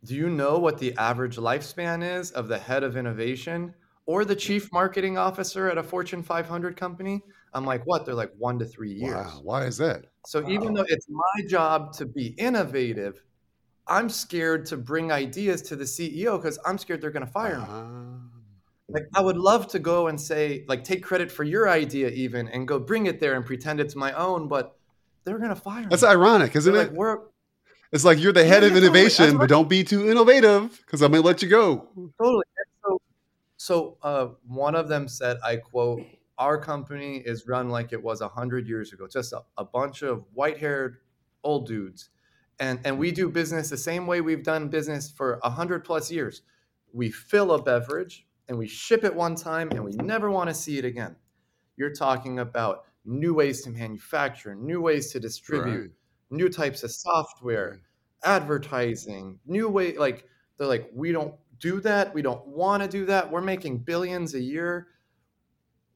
Do 0.06 0.16
you 0.16 0.30
know 0.30 0.60
what 0.60 0.78
the 0.78 0.96
average 0.98 1.36
lifespan 1.36 2.04
is 2.20 2.32
of 2.32 2.48
the 2.48 2.58
head 2.58 2.86
of 2.86 2.96
innovation 2.96 3.74
or 4.06 4.24
the 4.24 4.36
chief 4.38 4.72
marketing 4.72 5.18
officer 5.18 5.70
at 5.70 5.78
a 5.78 5.84
Fortune 5.84 6.24
500 6.24 6.78
company? 6.78 7.22
I'm 7.54 7.66
like, 7.66 7.84
what? 7.86 8.06
They're 8.06 8.16
like 8.16 8.32
one 8.38 8.60
to 8.60 8.66
three 8.66 8.94
years. 8.94 9.14
Wow. 9.16 9.42
Why 9.44 9.66
is 9.66 9.78
that? 9.78 10.06
So 10.26 10.48
even 10.48 10.74
though 10.74 10.86
it's 10.88 11.08
my 11.10 11.46
job 11.48 11.94
to 11.94 12.06
be 12.06 12.28
innovative, 12.38 13.24
I'm 13.88 14.08
scared 14.10 14.66
to 14.68 14.78
bring 14.78 15.12
ideas 15.12 15.62
to 15.64 15.76
the 15.76 15.84
CEO 15.86 16.38
because 16.42 16.58
I'm 16.66 16.78
scared 16.78 17.02
they're 17.02 17.12
going 17.12 17.26
to 17.26 17.32
fire 17.32 17.60
me. 17.60 17.66
Ah. 17.68 18.20
Like 18.88 19.04
I 19.16 19.22
would 19.22 19.38
love 19.38 19.68
to 19.70 19.80
go 19.80 20.08
and 20.08 20.20
say, 20.20 20.66
like, 20.68 20.84
take 20.84 21.04
credit 21.04 21.32
for 21.32 21.44
your 21.44 21.70
idea 21.70 22.10
even, 22.10 22.48
and 22.50 22.68
go 22.68 22.80
bring 22.80 23.06
it 23.06 23.20
there 23.20 23.36
and 23.36 23.46
pretend 23.46 23.80
it's 23.80 23.96
my 23.96 24.12
own, 24.14 24.48
but 24.48 24.78
they're 25.24 25.38
going 25.38 25.50
to 25.50 25.56
fire 25.56 25.82
me. 25.82 25.88
That's 25.90 26.04
me. 26.04 26.10
ironic, 26.10 26.56
isn't 26.56 26.72
They're 26.74 26.84
it? 26.84 26.88
like, 26.90 26.98
we're 26.98 27.20
It's 27.92 28.04
like 28.06 28.20
you're 28.20 28.34
the 28.34 28.44
head 28.46 28.64
Yeah, 28.64 28.70
of 28.70 28.74
yeah, 28.76 28.80
totally. 28.82 28.88
Innovation, 28.88 29.38
but 29.38 29.50
don't 29.50 29.68
be 29.70 29.84
too 29.84 30.10
innovative 30.10 30.78
because 30.86 31.02
I'm 31.02 31.12
gonna 31.12 31.24
let 31.26 31.42
you 31.42 31.50
go. 31.50 31.88
Totally. 32.22 32.44
So, 32.84 33.02
so 33.58 33.98
uh, 34.04 34.28
one 34.48 34.76
of 34.76 34.88
them 34.88 35.08
said, 35.08 35.38
I 35.44 35.58
quote, 35.58 36.02
our 36.42 36.58
company 36.60 37.18
is 37.18 37.48
run 37.48 37.70
like 37.70 37.94
it 37.94 38.02
was 38.04 38.22
100 38.22 38.68
years 38.68 38.94
ago, 38.94 39.08
just 39.08 39.32
a, 39.34 39.42
a 39.58 39.64
bunch 39.66 40.02
of 40.02 40.26
white 40.34 40.58
haired 40.58 40.98
old 41.44 41.68
dudes. 41.68 42.10
And, 42.60 42.80
and 42.86 42.98
we 43.00 43.12
do 43.12 43.30
business 43.30 43.70
the 43.70 43.78
same 43.78 44.08
way 44.08 44.22
we've 44.22 44.44
done 44.44 44.68
business 44.70 45.12
for 45.12 45.40
100 45.44 45.84
plus 45.86 46.12
years. 46.12 46.42
We 46.94 47.12
fill 47.12 47.54
a 47.54 47.62
beverage 47.62 48.28
and 48.48 48.58
we 48.58 48.68
ship 48.68 49.04
it 49.04 49.16
one 49.16 49.36
time 49.36 49.70
and 49.72 49.84
we 49.84 49.92
never 49.94 50.30
want 50.32 50.50
to 50.50 50.54
see 50.54 50.78
it 50.78 50.86
again. 50.86 51.16
You're 51.78 51.94
talking 51.94 52.40
about 52.40 52.86
new 53.06 53.34
ways 53.34 53.62
to 53.64 53.70
manufacture, 53.70 54.56
new 54.56 54.82
ways 54.82 55.12
to 55.14 55.20
distribute, 55.20 55.92
Right. 55.92 56.40
new 56.40 56.50
types 56.50 56.84
of 56.84 56.92
software, 56.92 57.82
advertising, 58.24 59.40
new 59.46 59.70
way 59.70 59.98
like 59.98 60.28
they're 60.58 60.68
like 60.68 60.90
we 60.94 61.12
don't 61.12 61.36
do 61.60 61.80
that, 61.82 62.14
we 62.14 62.22
don't 62.22 62.46
want 62.48 62.84
to 62.84 62.90
do 62.90 63.06
that. 63.06 63.32
We're 63.32 63.42
making 63.42 63.80
billions 63.80 64.34
a 64.36 64.40
year. 64.42 64.88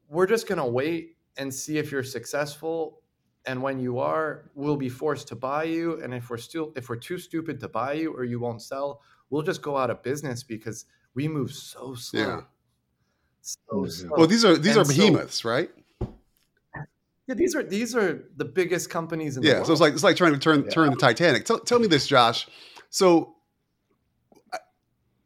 We're 0.08 0.26
just 0.26 0.46
going 0.46 0.58
to 0.58 0.66
wait 0.66 1.16
and 1.36 1.52
see 1.52 1.78
if 1.78 1.90
you're 1.92 2.02
successful 2.02 3.00
and 3.44 3.62
when 3.62 3.78
you 3.78 3.98
are, 4.00 4.50
we'll 4.54 4.76
be 4.76 4.88
forced 4.88 5.28
to 5.28 5.36
buy 5.36 5.64
you 5.64 6.00
and 6.02 6.12
if 6.12 6.30
we're 6.30 6.36
still 6.36 6.72
if 6.76 6.88
we're 6.88 6.96
too 6.96 7.18
stupid 7.18 7.60
to 7.60 7.68
buy 7.68 7.92
you 7.92 8.12
or 8.12 8.24
you 8.24 8.40
won't 8.40 8.60
sell, 8.62 9.00
we'll 9.30 9.42
just 9.42 9.62
go 9.62 9.76
out 9.76 9.88
of 9.90 10.02
business 10.02 10.42
because 10.42 10.86
we 11.14 11.28
move 11.28 11.52
so 11.52 11.94
slow. 11.94 12.20
Yeah. 12.20 12.40
So 13.42 13.56
Mhm. 13.72 13.90
slow. 13.92 14.10
Well, 14.16 14.26
these 14.26 14.44
are 14.44 14.56
these 14.56 14.76
And 14.76 14.80
are 14.82 14.84
so- 14.84 14.96
behemoths, 14.96 15.44
right? 15.44 15.70
yeah, 17.28 17.34
these 17.34 17.54
are 17.54 17.62
these 17.62 17.94
are 17.94 18.24
the 18.36 18.44
biggest 18.44 18.90
companies 18.90 19.36
in 19.36 19.42
the 19.42 19.48
Yeah. 19.48 19.54
world. 19.56 19.66
So 19.68 19.72
it's 19.72 19.80
like 19.80 19.92
it's 19.94 20.02
like 20.02 20.16
trying 20.16 20.32
to 20.32 20.38
turn 20.40 20.64
Yeah. 20.64 20.70
turn 20.70 20.90
the 20.90 20.96
Titanic. 20.96 21.44
Tell, 21.44 21.60
tell 21.60 21.78
me 21.78 21.86
this, 21.86 22.06
Josh. 22.08 22.48
So, 22.90 23.36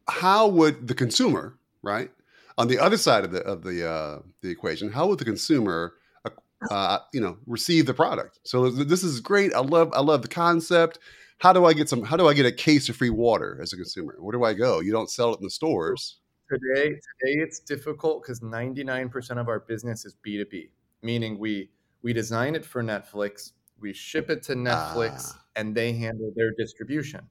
how 0.07 0.47
would 0.47 0.87
the 0.87 0.93
consumer, 0.95 1.57
right, 1.81 2.11
on 2.57 2.67
the 2.67 2.79
other 2.79 2.97
side 2.97 3.23
of 3.23 3.31
the 3.31 3.41
of 3.41 3.63
the 3.63 3.87
uh, 3.89 4.19
the 4.41 4.49
equation, 4.49 4.91
how 4.91 5.07
would 5.07 5.19
the 5.19 5.25
consumer, 5.25 5.93
uh, 6.25 6.29
uh, 6.71 6.99
you 7.13 7.21
know, 7.21 7.37
receive 7.45 7.85
the 7.85 7.93
product? 7.93 8.39
So 8.43 8.69
this 8.69 9.03
is 9.03 9.19
great. 9.19 9.53
I 9.53 9.59
love 9.61 9.91
I 9.93 10.01
love 10.01 10.21
the 10.21 10.27
concept. 10.27 10.99
How 11.39 11.53
do 11.53 11.65
I 11.65 11.73
get 11.73 11.89
some? 11.89 12.03
How 12.03 12.17
do 12.17 12.27
I 12.27 12.33
get 12.33 12.45
a 12.45 12.51
case 12.51 12.87
of 12.89 12.95
free 12.95 13.09
water 13.09 13.59
as 13.61 13.73
a 13.73 13.75
consumer? 13.75 14.15
Where 14.19 14.31
do 14.31 14.43
I 14.43 14.53
go? 14.53 14.79
You 14.79 14.91
don't 14.91 15.09
sell 15.09 15.33
it 15.33 15.39
in 15.39 15.43
the 15.43 15.49
stores. 15.49 16.19
today 16.49 16.89
today 16.89 17.35
it's 17.41 17.59
difficult 17.59 18.21
because 18.21 18.41
99% 18.41 19.37
of 19.39 19.47
our 19.47 19.59
business 19.61 20.03
is 20.03 20.15
b2b 20.25 20.69
meaning 21.01 21.39
we 21.39 21.69
we 22.03 22.11
design 22.11 22.55
it 22.55 22.65
for 22.65 22.83
netflix 22.83 23.53
we 23.79 23.93
ship 23.93 24.29
it 24.29 24.43
to 24.43 24.53
netflix 24.53 25.13
Ah. 25.31 25.41
and 25.55 25.73
they 25.73 25.93
handle 25.93 26.29
their 26.35 26.51
distribution 26.57 27.21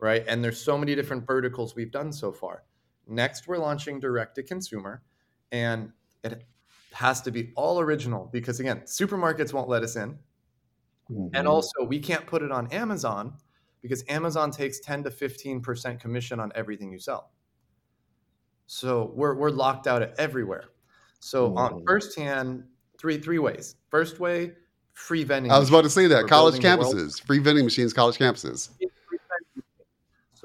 right 0.00 0.24
and 0.26 0.42
there's 0.42 0.60
so 0.60 0.76
many 0.76 0.96
different 0.96 1.24
verticals 1.24 1.76
we've 1.76 1.92
done 1.92 2.12
so 2.12 2.32
far 2.32 2.64
next 3.06 3.46
we're 3.46 3.58
launching 3.58 4.00
direct 4.00 4.34
to 4.34 4.42
consumer 4.42 5.02
and 5.52 5.92
it 6.24 6.44
has 6.92 7.20
to 7.22 7.30
be 7.30 7.52
all 7.56 7.78
original 7.80 8.28
because 8.32 8.58
again 8.60 8.80
supermarkets 8.82 9.52
won't 9.52 9.68
let 9.68 9.82
us 9.82 9.96
in. 9.96 10.18
Mhm. 11.10 11.30
and 11.34 11.46
also 11.46 11.84
we 11.84 12.00
can't 12.00 12.26
put 12.26 12.42
it 12.42 12.50
on 12.50 12.66
amazon 12.72 13.32
because 13.80 14.02
amazon 14.08 14.50
takes 14.50 14.80
10 14.80 15.04
to 15.04 15.10
15% 15.10 16.00
commission 16.00 16.40
on 16.40 16.50
everything 16.56 16.90
you 16.90 16.98
sell. 16.98 17.30
So 18.66 19.12
we're, 19.14 19.34
we're 19.36 19.50
locked 19.50 19.86
out 19.86 20.02
at 20.02 20.18
everywhere. 20.18 20.64
So 21.20 21.56
on 21.56 21.74
Mhm. 21.74 21.86
first 21.86 22.18
hand 22.18 22.64
three 22.98 23.18
three 23.18 23.38
ways. 23.38 23.76
First 23.90 24.18
way 24.18 24.54
free 24.94 25.22
vending 25.22 25.52
I 25.52 25.58
was 25.58 25.68
about 25.68 25.82
to 25.82 25.90
say 25.90 26.06
that. 26.08 26.26
college 26.26 26.54
building 26.60 26.70
the 26.78 26.84
world- 26.84 26.96
campuses, 26.96 27.20
free 27.22 27.38
vending 27.38 27.64
machines, 27.64 27.92
college 27.92 28.16
campuses. 28.18 28.70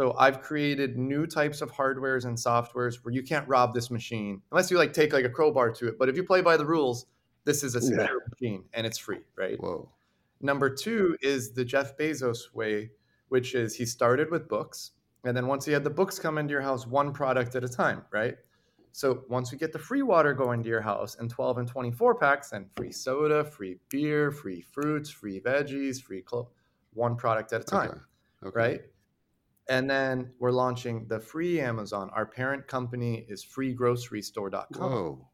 Free 0.10 0.18
vending 0.18 0.18
machines. 0.18 0.18
So 0.18 0.18
I've 0.18 0.42
created 0.42 0.98
new 0.98 1.28
types 1.28 1.62
of 1.62 1.72
hardwares 1.72 2.26
and 2.26 2.38
softwares 2.38 2.96
where 3.04 3.14
you 3.14 3.24
can't 3.24 3.48
rob 3.48 3.74
this 3.74 3.92
machine 3.92 4.42
unless 4.52 4.72
you 4.72 4.78
like 4.78 4.94
take 4.94 5.14
like 5.14 5.26
a 5.26 5.30
crowbar 5.30 5.72
to 5.74 5.88
it. 5.88 6.00
But 6.00 6.10
if 6.10 6.16
you 6.16 6.24
play 6.24 6.42
by 6.42 6.58
the 6.58 6.66
rules, 6.66 7.06
this 7.44 7.64
is 7.64 7.76
a 7.76 7.82
secure 7.82 8.06
yeah. 8.06 8.30
machine 8.32 8.64
and 8.74 8.88
it's 8.88 8.98
free, 8.98 9.22
right? 9.36 9.60
Whoa. 9.60 9.90
Number 10.42 10.70
two 10.70 11.18
is 11.22 11.54
the 11.54 11.66
Jeff 11.66 11.98
Bezos 11.98 12.54
way, 12.54 12.92
which 13.30 13.56
is 13.56 13.76
he 13.76 13.86
started 13.86 14.32
with 14.32 14.48
books. 14.48 14.92
And 15.24 15.38
then 15.38 15.48
once 15.48 15.66
he 15.66 15.74
had 15.74 15.84
the 15.84 15.90
books 15.90 16.20
come 16.20 16.40
into 16.40 16.52
your 16.52 16.62
house, 16.62 16.88
one 16.88 17.14
product 17.14 17.56
at 17.56 17.64
a 17.64 17.70
time, 17.70 18.04
right? 18.12 18.36
So 18.94 19.24
once 19.30 19.52
we 19.52 19.58
get 19.58 19.72
the 19.72 19.80
free 19.80 20.02
water 20.02 20.34
going 20.34 20.64
to 20.64 20.70
your 20.70 20.82
house 20.82 21.16
and 21.16 21.30
12 21.30 21.60
and 21.60 21.68
24 21.68 22.16
packs, 22.16 22.52
and 22.54 22.70
free 22.76 22.92
soda, 22.92 23.44
free 23.44 23.78
beer, 23.90 24.32
free 24.32 24.62
fruits, 24.62 25.10
free 25.10 25.40
veggies, 25.40 26.02
free 26.02 26.22
clothes, 26.22 26.50
one 26.94 27.16
product 27.16 27.54
at 27.54 27.62
a 27.62 27.76
uh-huh. 27.76 27.88
time, 27.88 27.90
okay. 28.44 28.48
Okay. 28.48 28.60
right? 28.60 28.82
And 29.72 29.90
then 29.90 30.30
we're 30.38 30.52
launching 30.52 31.08
the 31.08 31.22
free 31.22 31.62
Amazon. 31.62 32.10
Our 32.14 32.26
parent 32.26 32.68
company 32.68 33.26
is 33.30 33.46
freegrocerystore.com. 33.46 34.92
Whoa. 34.92 35.28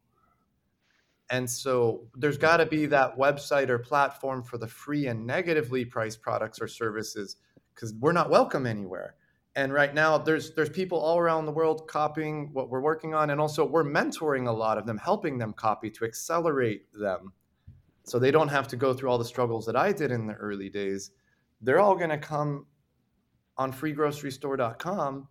And 1.28 1.50
so 1.50 2.06
there's 2.14 2.38
got 2.38 2.58
to 2.58 2.66
be 2.66 2.86
that 2.86 3.18
website 3.18 3.68
or 3.68 3.80
platform 3.80 4.44
for 4.44 4.56
the 4.56 4.68
free 4.68 5.08
and 5.08 5.26
negatively 5.26 5.84
priced 5.84 6.22
products 6.22 6.60
or 6.60 6.68
services 6.68 7.38
because 7.74 7.92
we're 7.94 8.12
not 8.12 8.30
welcome 8.30 8.64
anywhere. 8.64 9.16
And 9.56 9.72
right 9.72 9.92
now 9.92 10.16
there's 10.18 10.54
there's 10.54 10.70
people 10.70 11.00
all 11.00 11.18
around 11.18 11.46
the 11.46 11.52
world 11.52 11.88
copying 11.88 12.50
what 12.52 12.70
we're 12.70 12.80
working 12.80 13.14
on 13.14 13.30
and 13.30 13.40
also 13.40 13.64
we're 13.64 13.82
mentoring 13.82 14.46
a 14.46 14.52
lot 14.52 14.78
of 14.78 14.86
them, 14.86 14.98
helping 14.98 15.36
them 15.38 15.52
copy 15.52 15.90
to 15.90 16.04
accelerate 16.04 16.92
them. 16.92 17.32
So 18.04 18.20
they 18.20 18.30
don't 18.30 18.46
have 18.46 18.68
to 18.68 18.76
go 18.76 18.94
through 18.94 19.10
all 19.10 19.18
the 19.18 19.24
struggles 19.24 19.66
that 19.66 19.74
I 19.74 19.90
did 19.90 20.12
in 20.12 20.28
the 20.28 20.34
early 20.34 20.70
days. 20.70 21.10
They're 21.60 21.80
all 21.80 21.96
going 21.96 22.10
to 22.10 22.18
come 22.18 22.66
on 23.58 23.72
freegrocerystore.com 23.72 25.28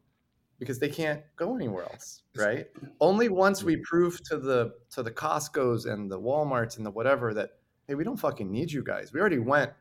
because 0.60 0.80
they 0.80 0.90
can't 0.90 1.22
go 1.36 1.56
anywhere 1.56 1.84
else, 1.84 2.24
right? 2.36 2.68
Only 3.00 3.30
once 3.30 3.64
we 3.64 3.78
prove 3.78 4.22
to 4.26 4.38
the 4.38 4.74
to 4.92 5.04
the 5.04 5.12
Costco's 5.12 5.86
and 5.86 6.12
the 6.12 6.20
Walmarts 6.20 6.78
and 6.78 6.86
the 6.86 6.92
whatever 6.92 7.34
that 7.34 7.52
hey, 7.88 7.96
we 7.96 8.04
don't 8.04 8.18
fucking 8.18 8.52
need 8.52 8.72
you 8.72 8.84
guys. 8.84 9.14
We 9.14 9.20
already 9.20 9.40
went 9.40 9.72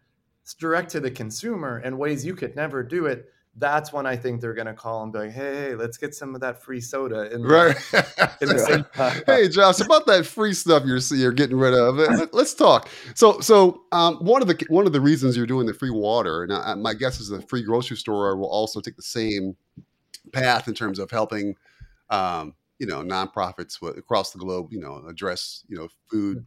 direct 0.60 0.90
to 0.92 1.00
the 1.00 1.10
consumer 1.10 1.80
in 1.80 1.98
ways 1.98 2.24
you 2.24 2.36
could 2.36 2.54
never 2.54 2.82
do 2.82 3.06
it. 3.06 3.26
That's 3.58 3.92
when 3.92 4.04
I 4.04 4.16
think 4.16 4.40
they're 4.40 4.54
gonna 4.54 4.74
call 4.74 5.02
and 5.02 5.12
be 5.12 5.20
like, 5.20 5.30
"Hey, 5.30 5.54
hey 5.54 5.74
let's 5.74 5.96
get 5.96 6.14
some 6.14 6.34
of 6.34 6.42
that 6.42 6.62
free 6.62 6.80
soda." 6.80 7.32
In 7.32 7.42
the, 7.42 7.48
right. 7.48 7.76
in 8.42 8.48
the 8.48 9.22
hey, 9.26 9.48
Josh, 9.48 9.80
about 9.80 10.06
that 10.06 10.26
free 10.26 10.52
stuff 10.52 10.84
you're 10.84 10.98
you're 11.12 11.32
getting 11.32 11.56
rid 11.56 11.72
of. 11.72 11.96
Let's 12.34 12.52
talk. 12.52 12.88
So, 13.14 13.40
so 13.40 13.84
um, 13.92 14.16
one 14.16 14.42
of 14.42 14.48
the 14.48 14.62
one 14.68 14.86
of 14.86 14.92
the 14.92 15.00
reasons 15.00 15.36
you're 15.36 15.46
doing 15.46 15.66
the 15.66 15.74
free 15.74 15.90
water, 15.90 16.42
and 16.42 16.52
I, 16.52 16.74
my 16.74 16.92
guess 16.92 17.18
is 17.18 17.28
the 17.28 17.40
free 17.42 17.62
grocery 17.62 17.96
store 17.96 18.36
will 18.36 18.50
also 18.50 18.80
take 18.80 18.96
the 18.96 19.02
same 19.02 19.56
path 20.32 20.68
in 20.68 20.74
terms 20.74 20.98
of 20.98 21.10
helping, 21.10 21.54
um, 22.10 22.54
you 22.78 22.86
know, 22.86 23.02
nonprofits 23.02 23.80
across 23.96 24.32
the 24.32 24.38
globe, 24.38 24.68
you 24.70 24.80
know, 24.80 25.02
address, 25.08 25.64
you 25.68 25.76
know, 25.76 25.88
food. 26.10 26.46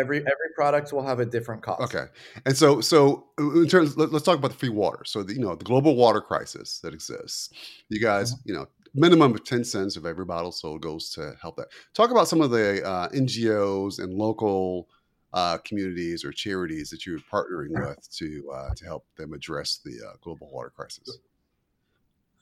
Every 0.00 0.18
every 0.18 0.50
product 0.54 0.92
will 0.92 1.06
have 1.06 1.20
a 1.20 1.26
different 1.26 1.62
cost. 1.62 1.82
Okay, 1.82 2.06
and 2.46 2.56
so 2.56 2.80
so 2.80 3.26
in 3.38 3.68
terms, 3.68 3.96
let, 3.96 4.12
us 4.12 4.22
talk 4.22 4.38
about 4.38 4.52
the 4.52 4.56
free 4.56 4.70
water. 4.70 5.04
So 5.04 5.22
the, 5.22 5.34
you 5.34 5.40
know 5.40 5.54
the 5.54 5.64
global 5.64 5.94
water 5.94 6.20
crisis 6.20 6.80
that 6.80 6.94
exists. 6.94 7.50
You 7.88 8.00
guys, 8.00 8.34
mm-hmm. 8.34 8.48
you 8.48 8.54
know, 8.54 8.66
minimum 8.94 9.34
of 9.34 9.44
ten 9.44 9.64
cents 9.64 9.96
of 9.96 10.06
every 10.06 10.24
bottle 10.24 10.52
sold 10.52 10.82
goes 10.82 11.10
to 11.10 11.34
help 11.40 11.56
that. 11.56 11.68
Talk 11.94 12.10
about 12.10 12.28
some 12.28 12.40
of 12.40 12.50
the 12.50 12.84
uh, 12.84 13.08
NGOs 13.10 13.98
and 13.98 14.14
local 14.14 14.88
uh, 15.32 15.58
communities 15.58 16.24
or 16.24 16.32
charities 16.32 16.90
that 16.90 17.06
you're 17.06 17.20
partnering 17.32 17.70
with 17.70 18.10
to 18.16 18.50
uh, 18.52 18.74
to 18.74 18.84
help 18.84 19.04
them 19.16 19.32
address 19.32 19.80
the 19.84 19.98
uh, 20.06 20.14
global 20.22 20.50
water 20.50 20.72
crisis. 20.74 21.18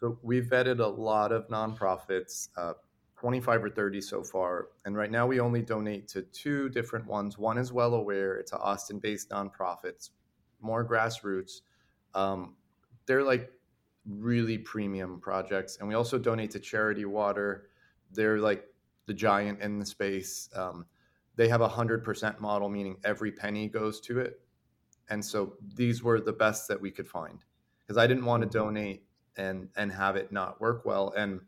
So 0.00 0.18
we've 0.22 0.44
vetted 0.44 0.78
a 0.78 0.86
lot 0.86 1.32
of 1.32 1.48
nonprofits, 1.48 2.48
uh, 2.56 2.74
25 3.18 3.64
or 3.64 3.70
30 3.70 4.00
so 4.00 4.22
far. 4.22 4.68
And 4.84 4.96
right 4.96 5.10
now 5.10 5.26
we 5.26 5.40
only 5.40 5.62
donate 5.62 6.06
to 6.08 6.22
two 6.22 6.68
different 6.68 7.06
ones. 7.06 7.36
One 7.36 7.58
is 7.58 7.72
Well 7.72 7.94
Aware, 7.94 8.36
it's 8.36 8.52
an 8.52 8.58
Austin 8.62 8.98
based 8.98 9.30
nonprofit, 9.30 10.10
more 10.60 10.88
grassroots. 10.88 11.62
Um, 12.14 12.54
they're 13.06 13.24
like 13.24 13.50
really 14.06 14.58
premium 14.58 15.20
projects. 15.20 15.78
And 15.78 15.88
we 15.88 15.94
also 15.94 16.18
donate 16.18 16.50
to 16.52 16.60
Charity 16.60 17.04
Water. 17.04 17.68
They're 18.12 18.38
like 18.38 18.64
the 19.06 19.14
giant 19.14 19.60
in 19.60 19.78
the 19.78 19.86
space. 19.86 20.48
Um, 20.54 20.86
they 21.34 21.48
have 21.48 21.60
a 21.60 21.68
100% 21.68 22.40
model, 22.40 22.68
meaning 22.68 22.96
every 23.04 23.32
penny 23.32 23.68
goes 23.68 24.00
to 24.02 24.20
it. 24.20 24.40
And 25.10 25.24
so 25.24 25.54
these 25.74 26.02
were 26.02 26.20
the 26.20 26.32
best 26.32 26.68
that 26.68 26.80
we 26.80 26.90
could 26.90 27.08
find 27.08 27.38
because 27.80 27.96
I 27.96 28.06
didn't 28.06 28.26
want 28.26 28.42
to 28.42 28.48
donate 28.48 29.04
and 29.36 29.68
and 29.76 29.90
have 29.90 30.16
it 30.16 30.32
not 30.32 30.60
work 30.60 30.84
well 30.84 31.14
and 31.16 31.40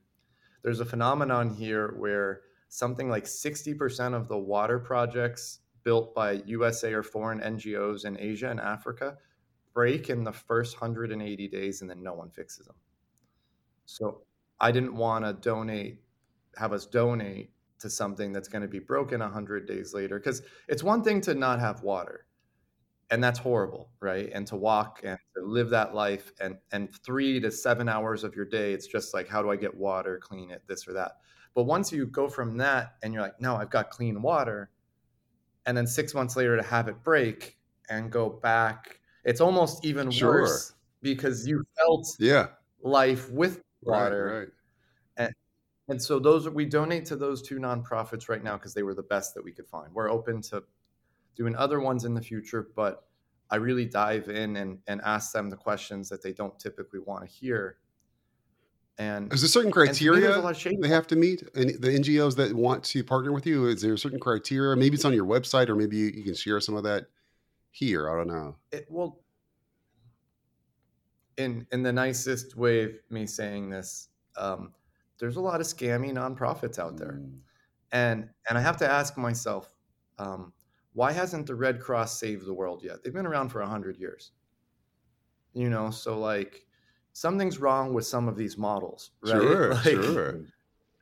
there's 0.63 0.81
a 0.81 0.85
phenomenon 0.85 1.51
here 1.51 1.95
where 1.99 2.43
something 2.69 3.09
like 3.09 3.25
60% 3.25 4.15
of 4.15 4.29
the 4.29 4.39
water 4.39 4.79
projects 4.79 5.61
built 5.83 6.15
by 6.15 6.43
USA 6.47 6.93
or 6.93 7.03
foreign 7.03 7.41
NGOs 7.41 8.05
in 8.05 8.19
Asia 8.19 8.51
and 8.51 8.61
Africa 8.61 9.17
break 9.73 10.11
in 10.11 10.25
the 10.25 10.33
first 10.33 10.81
180 10.81 11.49
days 11.49 11.81
and 11.81 11.91
then 11.91 12.03
no 12.03 12.13
one 12.13 12.31
fixes 12.31 12.67
them. 12.67 12.77
So 13.87 14.23
I 14.61 14.73
didn't 14.73 14.95
want 14.95 15.25
to 15.25 15.33
donate, 15.33 16.03
have 16.57 16.73
us 16.73 16.87
donate 16.87 17.53
to 17.79 17.89
something 17.89 18.33
that's 18.33 18.49
going 18.49 18.63
to 18.63 18.69
be 18.69 18.79
broken 18.79 19.21
100 19.21 19.67
days 19.67 19.95
later. 19.95 20.19
Because 20.19 20.43
it's 20.69 20.83
one 20.83 21.03
thing 21.03 21.21
to 21.23 21.35
not 21.35 21.61
have 21.61 21.83
water, 21.83 22.27
and 23.11 23.23
that's 23.23 23.39
horrible 23.39 23.91
right 24.01 24.31
and 24.33 24.47
to 24.47 24.57
walk 24.57 25.01
and 25.05 25.19
to 25.37 25.45
live 25.45 25.69
that 25.71 25.95
life 25.95 26.33
and 26.41 26.57
and 26.73 26.95
three 26.95 27.41
to 27.41 27.51
seven 27.51 27.89
hours 27.89 28.25
of 28.25 28.35
your 28.35 28.45
day 28.45 28.73
it's 28.73 28.87
just 28.87 29.13
like 29.13 29.29
how 29.29 29.43
do 29.43 29.51
i 29.51 29.57
get 29.57 29.75
water 29.75 30.19
clean 30.23 30.51
it 30.51 30.63
this 30.67 30.87
or 30.87 30.93
that 30.93 31.19
but 31.55 31.65
once 31.65 31.93
you 31.93 32.07
go 32.07 32.29
from 32.29 32.57
that 32.57 32.95
and 33.03 33.13
you're 33.13 33.23
like 33.23 33.41
no 33.41 33.57
i've 33.57 33.71
got 33.71 33.91
clean 33.91 34.23
water 34.23 34.71
and 35.67 35.77
then 35.77 35.87
six 35.87 36.15
months 36.15 36.37
later 36.37 36.57
to 36.57 36.63
have 36.63 36.89
it 36.89 37.03
break 37.03 37.59
and 37.91 38.11
go 38.11 38.29
back 38.29 39.01
it's 39.25 39.41
almost 39.41 39.85
even 39.85 40.11
sure. 40.11 40.43
worse 40.43 40.73
because 41.03 41.47
you 41.47 41.65
felt 41.77 42.17
yeah 42.19 42.47
life 42.83 43.31
with 43.31 43.61
water 43.83 44.25
right, 44.27 44.39
right. 44.39 44.49
and 45.27 45.35
and 45.89 46.01
so 46.01 46.19
those 46.19 46.49
we 46.49 46.65
donate 46.65 47.05
to 47.05 47.17
those 47.17 47.43
two 47.43 47.59
nonprofits 47.59 48.29
right 48.29 48.45
now 48.45 48.57
because 48.57 48.73
they 48.73 48.83
were 48.83 48.95
the 48.95 49.03
best 49.03 49.35
that 49.35 49.43
we 49.43 49.51
could 49.51 49.67
find 49.67 49.93
we're 49.93 50.11
open 50.11 50.41
to 50.41 50.63
doing 51.37 51.57
other 51.57 51.81
ones 51.81 52.05
in 52.05 52.15
the 52.15 52.21
future, 52.21 52.69
but 52.75 53.05
I 53.51 53.57
really 53.57 53.85
dive 53.85 54.29
in 54.29 54.57
and, 54.57 54.79
and 54.87 55.01
ask 55.05 55.33
them 55.33 55.51
the 55.51 55.57
questions 55.57 56.09
that 56.09 56.23
they 56.23 56.33
don't 56.33 56.59
typically 56.59 57.01
want 57.01 57.25
to 57.25 57.31
hear. 57.31 57.79
And 58.99 59.33
is 59.33 59.41
there 59.41 59.49
certain 59.49 59.73
criteria 59.73 60.41
they 60.81 60.89
have 60.89 61.07
to 61.07 61.17
meet? 61.17 61.43
And 61.55 61.71
the 61.81 61.89
NGOs 61.89 62.37
that 62.37 62.55
want 62.55 62.85
to 62.85 63.03
partner 63.03 63.33
with 63.33 63.47
you, 63.47 63.67
is 63.67 63.81
there 63.81 63.95
a 63.95 63.99
certain 63.99 64.21
criteria? 64.21 64.77
Maybe 64.77 64.95
it's 64.95 65.07
on 65.07 65.15
your 65.15 65.25
website, 65.25 65.71
or 65.71 65.75
maybe 65.75 65.97
you 65.97 66.23
can 66.23 66.35
share 66.35 66.61
some 66.61 66.77
of 66.77 66.85
that 66.85 67.07
here. 67.71 68.11
I 68.11 68.17
don't 68.17 68.29
know. 68.29 68.57
It, 68.73 68.87
well, 68.91 69.21
in 71.39 71.67
in 71.73 71.83
the 71.83 71.93
nicest 71.93 72.57
way 72.57 72.83
of 72.85 72.91
me 73.09 73.27
saying 73.27 73.71
this, 73.71 74.09
um, 74.37 74.75
there's 75.19 75.37
a 75.37 75.41
lot 75.41 75.61
of 75.61 75.67
scammy 75.67 76.13
nonprofits 76.13 76.79
out 76.79 76.99
there, 76.99 77.21
mm. 77.23 77.39
and 77.93 78.29
and 78.49 78.59
I 78.59 78.61
have 78.61 78.77
to 78.79 78.91
ask 78.91 79.17
myself, 79.17 79.75
um, 80.19 80.53
why 80.93 81.13
hasn't 81.13 81.47
the 81.47 81.55
Red 81.55 81.81
Cross 81.81 82.19
saved 82.19 82.47
the 82.47 82.55
world 82.55 82.83
yet? 82.83 83.03
They've 83.03 83.13
been 83.13 83.27
around 83.27 83.51
for 83.51 83.61
100 83.61 83.97
years. 83.97 84.33
You 85.53 85.69
know, 85.69 85.91
so 85.91 86.19
like 86.19 86.65
something's 87.13 87.59
wrong 87.59 87.93
with 87.93 88.07
some 88.07 88.29
of 88.29 88.37
these 88.37 88.57
models, 88.57 89.11
right? 89.23 89.33
Sure, 89.33 89.75
like, 89.75 89.83
sure. 89.85 90.41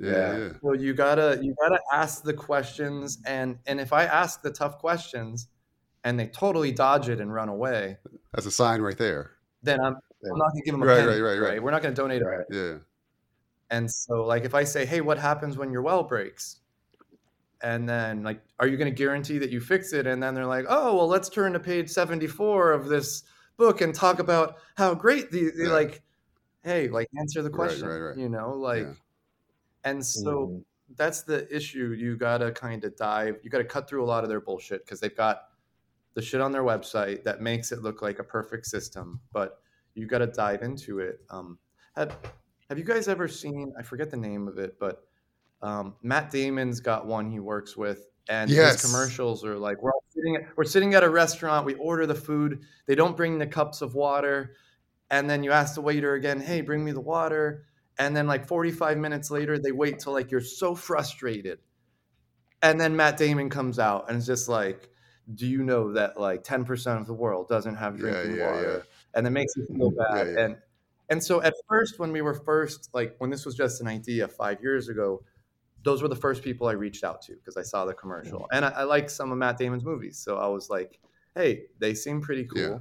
Yeah, 0.01 0.39
yeah. 0.39 0.49
Well, 0.63 0.77
you 0.77 0.95
gotta 0.95 1.39
you 1.43 1.55
gotta 1.61 1.81
ask 1.93 2.23
the 2.23 2.33
questions, 2.33 3.19
and 3.27 3.59
and 3.67 3.81
if 3.81 3.93
I 3.93 4.05
ask 4.05 4.43
the 4.43 4.51
tough 4.51 4.79
questions, 4.79 5.49
and 6.05 6.19
they 6.19 6.29
totally 6.29 6.73
dodge 6.73 7.09
it 7.09 7.21
and 7.21 7.33
run 7.33 7.49
away, 7.49 7.99
that's 8.33 8.47
a 8.47 8.51
sign 8.51 8.81
right 8.81 8.97
there. 8.97 9.33
Then 9.63 9.81
I'm 9.81 9.95
I'm 10.25 10.39
not 10.39 10.51
gonna 10.51 10.63
give 10.65 10.73
them 10.73 10.83
a 10.83 10.87
right, 10.87 10.99
penny, 10.99 11.09
right, 11.09 11.21
right, 11.21 11.39
right, 11.39 11.49
right. 11.51 11.63
We're 11.63 11.73
not 11.73 11.83
gonna 11.83 11.95
donate 11.95 12.25
right. 12.25 12.47
Yeah. 12.51 12.79
And 13.71 13.91
so, 13.91 14.25
like, 14.25 14.45
if 14.45 14.55
I 14.55 14.65
say, 14.65 14.87
"Hey, 14.87 15.01
what 15.01 15.19
happens 15.19 15.59
when 15.59 15.73
your 15.73 15.83
well 15.83 16.05
breaks?" 16.05 16.61
And 17.63 17.89
then 17.89 18.23
like 18.23 18.41
are 18.61 18.67
you 18.67 18.77
going 18.77 18.91
to 18.91 18.97
guarantee 18.97 19.39
that 19.39 19.51
you 19.51 19.61
fix 19.61 19.93
it 19.93 20.07
and 20.07 20.23
then 20.23 20.35
they're 20.35 20.47
like 20.47 20.65
oh 20.69 20.95
well 20.97 21.09
let's 21.09 21.29
turn 21.29 21.53
to 21.53 21.61
page 21.61 21.89
74 21.89 22.73
of 22.73 22.89
this 22.89 23.25
book 23.57 23.81
and 23.81 23.95
talk 23.95 24.21
about 24.21 24.59
how 24.77 24.95
great 24.95 25.31
the 25.31 25.53
yeah. 25.57 25.69
like 25.69 26.03
hey 26.63 26.89
like 26.89 27.09
answer 27.19 27.43
the 27.43 27.51
question 27.51 27.87
right, 27.87 27.95
right, 27.95 28.09
right. 28.11 28.19
you 28.19 28.29
know 28.29 28.53
like 28.53 28.85
yeah. 28.85 28.93
and 29.85 30.05
so 30.05 30.47
mm-hmm. 30.47 30.59
that's 30.97 31.23
the 31.23 31.53
issue 31.55 31.95
you 31.99 32.17
got 32.17 32.39
to 32.39 32.53
kind 32.53 32.85
of 32.85 32.97
dive 32.97 33.37
you 33.43 33.51
got 33.51 33.59
to 33.59 33.65
cut 33.65 33.89
through 33.89 34.05
a 34.05 34.07
lot 34.07 34.23
of 34.23 34.31
their 34.31 34.41
bullshit 34.41 34.85
because 34.85 35.01
they've 35.01 35.17
got 35.17 35.43
the 36.15 36.23
shit 36.23 36.41
on 36.41 36.53
their 36.53 36.65
website 36.65 37.25
that 37.25 37.41
makes 37.41 37.73
it 37.73 37.83
look 37.83 38.03
like 38.03 38.21
a 38.21 38.25
perfect 38.25 38.67
system 38.67 39.21
but 39.33 39.61
you 39.95 40.07
got 40.07 40.19
to 40.19 40.27
dive 40.29 40.63
into 40.63 41.01
it 41.01 41.21
um 41.31 41.59
have, 41.97 42.17
have 42.69 42.79
you 42.79 42.85
guys 42.85 43.09
ever 43.09 43.27
seen 43.27 43.73
i 43.77 43.83
forget 43.83 44.11
the 44.11 44.17
name 44.17 44.47
of 44.47 44.59
it 44.59 44.77
but 44.79 45.08
um, 45.63 45.95
Matt 46.03 46.31
Damon's 46.31 46.81
got 46.81 47.07
one 47.07 47.31
he 47.31 47.41
works 47.41 47.77
with, 47.77 48.07
and 48.29 48.51
yes. 48.51 48.81
his 48.81 48.91
commercials 48.91 49.45
are 49.45 49.57
like 49.57 49.83
we're 49.83 49.91
all 49.93 50.05
sitting 50.11 50.37
at, 50.37 50.43
we're 50.57 50.65
sitting 50.65 50.95
at 50.95 51.03
a 51.03 51.11
restaurant, 51.11 51.67
we 51.67 51.75
order 51.75 52.07
the 52.07 52.15
food, 52.15 52.63
they 52.87 52.95
don't 52.95 53.17
bring 53.17 53.39
the 53.39 53.47
cups 53.47 53.81
of 53.83 53.95
water, 53.95 54.55
and 55.11 55.29
then 55.29 55.43
you 55.43 55.51
ask 55.53 55.75
the 55.75 55.81
waiter 55.81 56.15
again, 56.15 56.41
"Hey, 56.41 56.61
bring 56.61 56.85
me 56.85 56.93
the 56.93 57.01
water." 57.01 57.65
And 57.99 58.17
then 58.17 58.29
like 58.29 58.47
45 58.47 58.97
minutes 58.97 59.31
later, 59.31 59.59
they 59.59 59.73
wait 59.73 59.99
till 59.99 60.13
like 60.13 60.31
you're 60.31 60.41
so 60.41 60.75
frustrated. 60.77 61.59
And 62.63 62.81
then 62.81 62.95
Matt 62.97 63.17
Damon 63.17 63.51
comes 63.51 63.79
out 63.79 64.09
and 64.09 64.17
it's 64.17 64.27
just 64.27 64.49
like, 64.49 64.89
do 65.35 65.47
you 65.47 65.63
know 65.63 65.93
that 65.93 66.19
like 66.19 66.45
10% 66.45 67.01
of 67.01 67.07
the 67.07 67.13
world 67.13 67.49
doesn't 67.49 67.75
have 67.75 67.97
drinking 67.99 68.37
yeah, 68.37 68.53
water? 68.53 68.73
yeah. 68.85 69.19
And 69.19 69.27
it 69.27 69.31
makes 69.31 69.57
you 69.57 69.67
feel 69.67 69.93
Yeah, 69.97 70.15
bad. 70.15 70.27
yeah. 70.29 70.45
And 70.45 70.57
and 71.11 71.25
so 71.25 71.43
at 71.43 71.55
first, 71.69 71.99
when 71.99 72.13
we 72.13 72.21
were 72.21 72.35
first, 72.35 72.91
like 72.93 73.17
when 73.19 73.31
this 73.31 73.47
was 73.47 73.55
just 73.55 73.81
an 73.81 73.89
idea 73.89 74.29
five 74.29 74.61
years 74.63 74.89
ago, 74.89 75.23
those 75.89 76.03
were 76.03 76.09
the 76.09 76.23
first 76.27 76.43
people 76.43 76.67
I 76.69 76.73
reached 76.73 77.03
out 77.03 77.23
to 77.23 77.33
because 77.37 77.57
I 77.57 77.63
saw 77.63 77.87
the 77.87 77.95
commercial. 77.95 78.47
And 78.53 78.63
I, 78.63 78.69
I 78.69 78.83
like 78.83 79.09
some 79.09 79.33
of 79.33 79.39
Matt 79.39 79.57
Damon's 79.57 79.85
movies. 79.85 80.19
So 80.19 80.37
I 80.37 80.47
was 80.47 80.69
like, 80.69 81.01
hey, 81.35 81.63
they 81.79 81.95
seem 81.95 82.21
pretty 82.21 82.45
cool. 82.45 82.61
Yeah. 82.61 82.79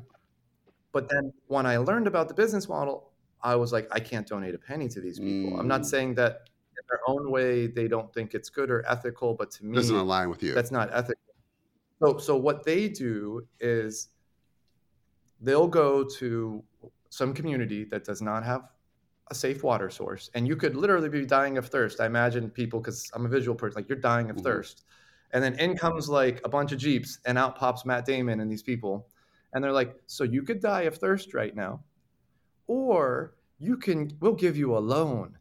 But 0.91 1.07
then 1.09 1.31
when 1.47 1.65
I 1.65 1.77
learned 1.77 2.07
about 2.07 2.27
the 2.27 2.33
business 2.33 2.67
model, 2.67 3.11
I 3.41 3.55
was 3.55 3.71
like, 3.71 3.87
I 3.93 4.01
can't 4.01 4.27
donate 4.27 4.55
a 4.55 4.57
penny 4.57 4.89
to 4.89 4.99
these 4.99 5.19
people. 5.19 5.57
I'm 5.57 5.69
not 5.69 5.81
Mm. 5.81 5.85
saying 5.93 6.15
that 6.15 6.49
in 6.77 6.83
their 6.89 6.99
own 7.07 7.31
way 7.31 7.67
they 7.67 7.87
don't 7.87 8.13
think 8.13 8.33
it's 8.33 8.49
good 8.49 8.69
or 8.69 8.83
ethical, 8.95 9.33
but 9.35 9.51
to 9.51 9.65
me, 9.65 9.75
Doesn't 9.75 9.95
align 9.95 10.29
with 10.29 10.43
you. 10.43 10.53
that's 10.53 10.71
not 10.71 10.89
ethical. 10.91 11.21
So, 12.01 12.17
so 12.17 12.35
what 12.35 12.65
they 12.65 12.89
do 12.89 13.47
is 13.61 14.09
they'll 15.39 15.67
go 15.83 16.03
to 16.19 16.63
some 17.09 17.33
community 17.33 17.85
that 17.85 18.03
does 18.03 18.21
not 18.21 18.43
have 18.43 18.63
a 19.29 19.35
safe 19.35 19.63
water 19.63 19.89
source, 19.89 20.29
and 20.33 20.47
you 20.47 20.55
could 20.55 20.75
literally 20.75 21.09
be 21.09 21.25
dying 21.25 21.57
of 21.57 21.67
thirst. 21.67 21.99
I 21.99 22.05
imagine 22.05 22.49
people, 22.49 22.79
because 22.79 23.09
I'm 23.13 23.25
a 23.25 23.29
visual 23.29 23.55
person, 23.55 23.75
like 23.81 23.89
you're 23.89 23.97
dying 23.97 24.29
of 24.29 24.37
Mhm. 24.37 24.43
thirst, 24.43 24.85
and 25.31 25.43
then 25.43 25.53
in 25.59 25.77
comes 25.77 26.09
like 26.09 26.41
a 26.45 26.49
bunch 26.49 26.71
of 26.71 26.77
jeeps, 26.79 27.19
and 27.25 27.37
out 27.37 27.55
pops 27.55 27.85
Matt 27.85 28.05
Damon 28.05 28.39
and 28.39 28.51
these 28.51 28.63
people, 28.63 29.07
and 29.53 29.63
they're 29.63 29.71
like, 29.71 29.95
"So 30.07 30.23
you 30.23 30.43
could 30.43 30.59
die 30.61 30.83
of 30.83 30.95
thirst 30.97 31.33
right 31.33 31.55
now, 31.55 31.83
or 32.67 33.35
you 33.59 33.77
can. 33.77 34.11
We'll 34.19 34.33
give 34.35 34.55
you 34.57 34.77
a 34.77 34.79
loan, 34.79 35.37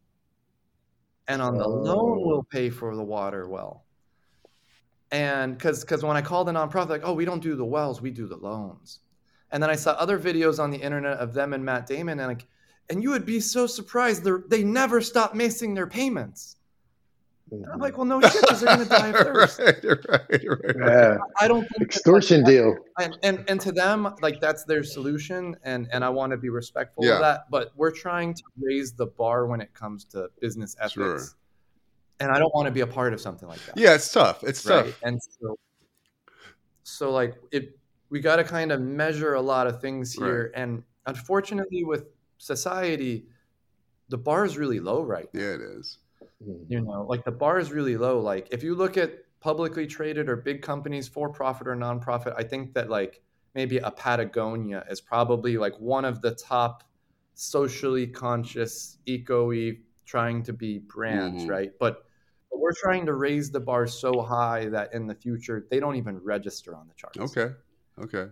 and 1.29 1.41
on 1.43 1.57
the 1.57 1.69
loan 1.69 2.19
Oh. 2.21 2.27
we'll 2.27 2.45
pay 2.45 2.71
for 2.71 2.95
the 2.97 3.05
water 3.05 3.49
well." 3.49 3.85
and 5.13 5.57
because 5.57 5.83
because 5.85 6.03
when 6.03 6.17
I 6.17 6.21
called 6.23 6.49
the 6.49 6.53
nonprofit, 6.53 6.89
like, 6.89 7.03
oh, 7.05 7.15
we 7.15 7.25
don't 7.25 7.41
do 7.43 7.55
the 7.55 7.65
wells, 7.65 8.03
we 8.03 8.11
do 8.11 8.27
the 8.27 8.37
loans. 8.37 9.01
And 9.53 9.63
then 9.63 9.71
I 9.71 9.77
saw 9.77 9.93
other 9.93 10.19
videos 10.19 10.59
on 10.61 10.73
the 10.73 10.79
internet 10.79 11.19
of 11.19 11.33
them 11.33 11.53
and 11.53 11.65
Matt 11.65 11.87
Damon, 11.87 12.19
and 12.19 12.27
like, 12.27 12.49
and 12.91 13.03
you 13.03 13.11
would 13.11 13.27
be 13.27 13.41
so 13.41 13.67
surprised 13.67 14.25
they 14.25 14.33
they 14.49 14.65
never 14.65 15.01
stop 15.01 15.35
missing 15.35 15.75
their 15.75 15.87
payments. 15.87 16.57
And 17.53 17.65
I'm 17.73 17.79
like, 17.79 17.97
well, 17.97 18.07
no 18.07 18.21
shit, 18.21 18.41
because 18.41 18.61
they're 18.61 18.77
gonna 18.77 18.89
die 18.89 19.09
of 19.11 19.15
thirst. 19.19 19.61
right, 19.61 19.85
right, 19.85 20.21
right. 20.43 20.77
Yeah. 20.77 21.19
I 21.39 21.47
don't 21.47 21.61
think 21.61 21.69
that, 21.71 21.79
like, 21.79 21.89
Extortion 21.89 22.43
deal. 22.43 22.77
and, 22.99 23.17
and 23.23 23.45
and 23.49 23.61
to 23.61 23.71
them, 23.71 24.13
like 24.21 24.41
that's 24.41 24.65
their 24.65 24.83
solution, 24.83 25.57
and 25.63 25.87
and 25.93 26.05
I 26.05 26.09
want 26.09 26.33
to 26.33 26.37
be 26.39 26.49
respectful 26.49 27.05
Yeah. 27.05 27.15
of 27.15 27.21
that. 27.21 27.41
But 27.51 27.71
we're 27.77 27.93
trying 27.93 28.35
to 28.35 28.43
raise 28.61 28.93
the 28.93 29.07
bar 29.07 29.47
when 29.47 29.61
it 29.61 29.73
comes 29.75 30.05
to 30.07 30.29
business 30.41 30.75
ethics, 30.81 30.95
Sure. 30.95 31.21
and 32.19 32.33
I 32.33 32.41
don't 32.41 32.53
want 32.53 32.67
to 32.67 32.73
be 32.73 32.81
a 32.81 32.87
part 32.87 33.13
of 33.13 33.21
something 33.21 33.49
like 33.49 33.65
that. 33.67 33.77
Yeah, 33.79 33.95
it's 33.95 34.11
tough. 34.13 34.43
It's 34.43 34.67
right 34.67 34.87
tough. 34.87 34.99
and 35.05 35.21
so 35.41 35.57
so 36.83 37.11
like 37.13 37.37
it 37.53 37.79
we 38.11 38.19
got 38.21 38.37
to 38.37 38.45
kind 38.45 38.71
of 38.73 38.81
measure 38.81 39.35
a 39.35 39.41
lot 39.41 39.67
of 39.69 39.81
things 39.81 40.13
here 40.13 40.53
and 40.55 40.83
unfortunately 41.07 41.85
with 41.85 42.07
society 42.39 43.29
the 44.09 44.19
bar 44.19 44.45
is 44.45 44.59
really 44.59 44.81
low 44.81 45.03
right 45.03 45.29
now 45.35 45.41
Yeah, 45.41 45.55
it 45.55 45.61
is. 45.61 45.99
you 46.69 46.81
know 46.81 47.03
like 47.09 47.25
the 47.25 47.33
bar 47.33 47.59
is 47.59 47.73
really 47.73 47.97
low 47.97 48.21
like 48.21 48.49
if 48.51 48.63
you 48.63 48.75
look 48.75 48.97
at 48.97 49.11
publicly 49.41 49.87
traded 49.87 50.29
or 50.29 50.37
big 50.37 50.63
companies 50.63 51.09
for 51.09 51.29
profit 51.31 51.69
or 51.69 51.77
nonprofit 51.77 52.35
i 52.37 52.43
think 52.43 52.75
that 52.75 52.91
like 52.91 53.23
maybe 53.55 53.79
a 53.79 53.91
patagonia 53.91 54.85
is 54.91 55.01
probably 55.01 55.57
like 55.57 55.79
one 55.79 56.05
of 56.05 56.21
the 56.23 56.35
top 56.35 56.85
socially 57.35 58.07
conscious 58.07 58.99
eco-y 59.07 59.73
trying 60.05 60.43
to 60.43 60.53
be 60.53 60.79
brands 60.79 61.45
Mhm. 61.45 61.49
right 61.49 61.71
but 61.79 62.05
but 62.51 62.61
we're 62.61 62.73
trying 62.83 63.05
to 63.07 63.15
raise 63.15 63.51
the 63.51 63.61
bar 63.61 63.87
so 63.87 64.21
high 64.23 64.69
that 64.69 64.93
in 64.95 65.07
the 65.07 65.15
future 65.15 65.67
they 65.71 65.79
don't 65.81 65.97
even 65.97 66.19
register 66.19 66.75
on 66.75 66.89
the 66.89 66.95
charts 66.95 67.19
Okay. 67.19 67.55
Okay. 67.99 68.29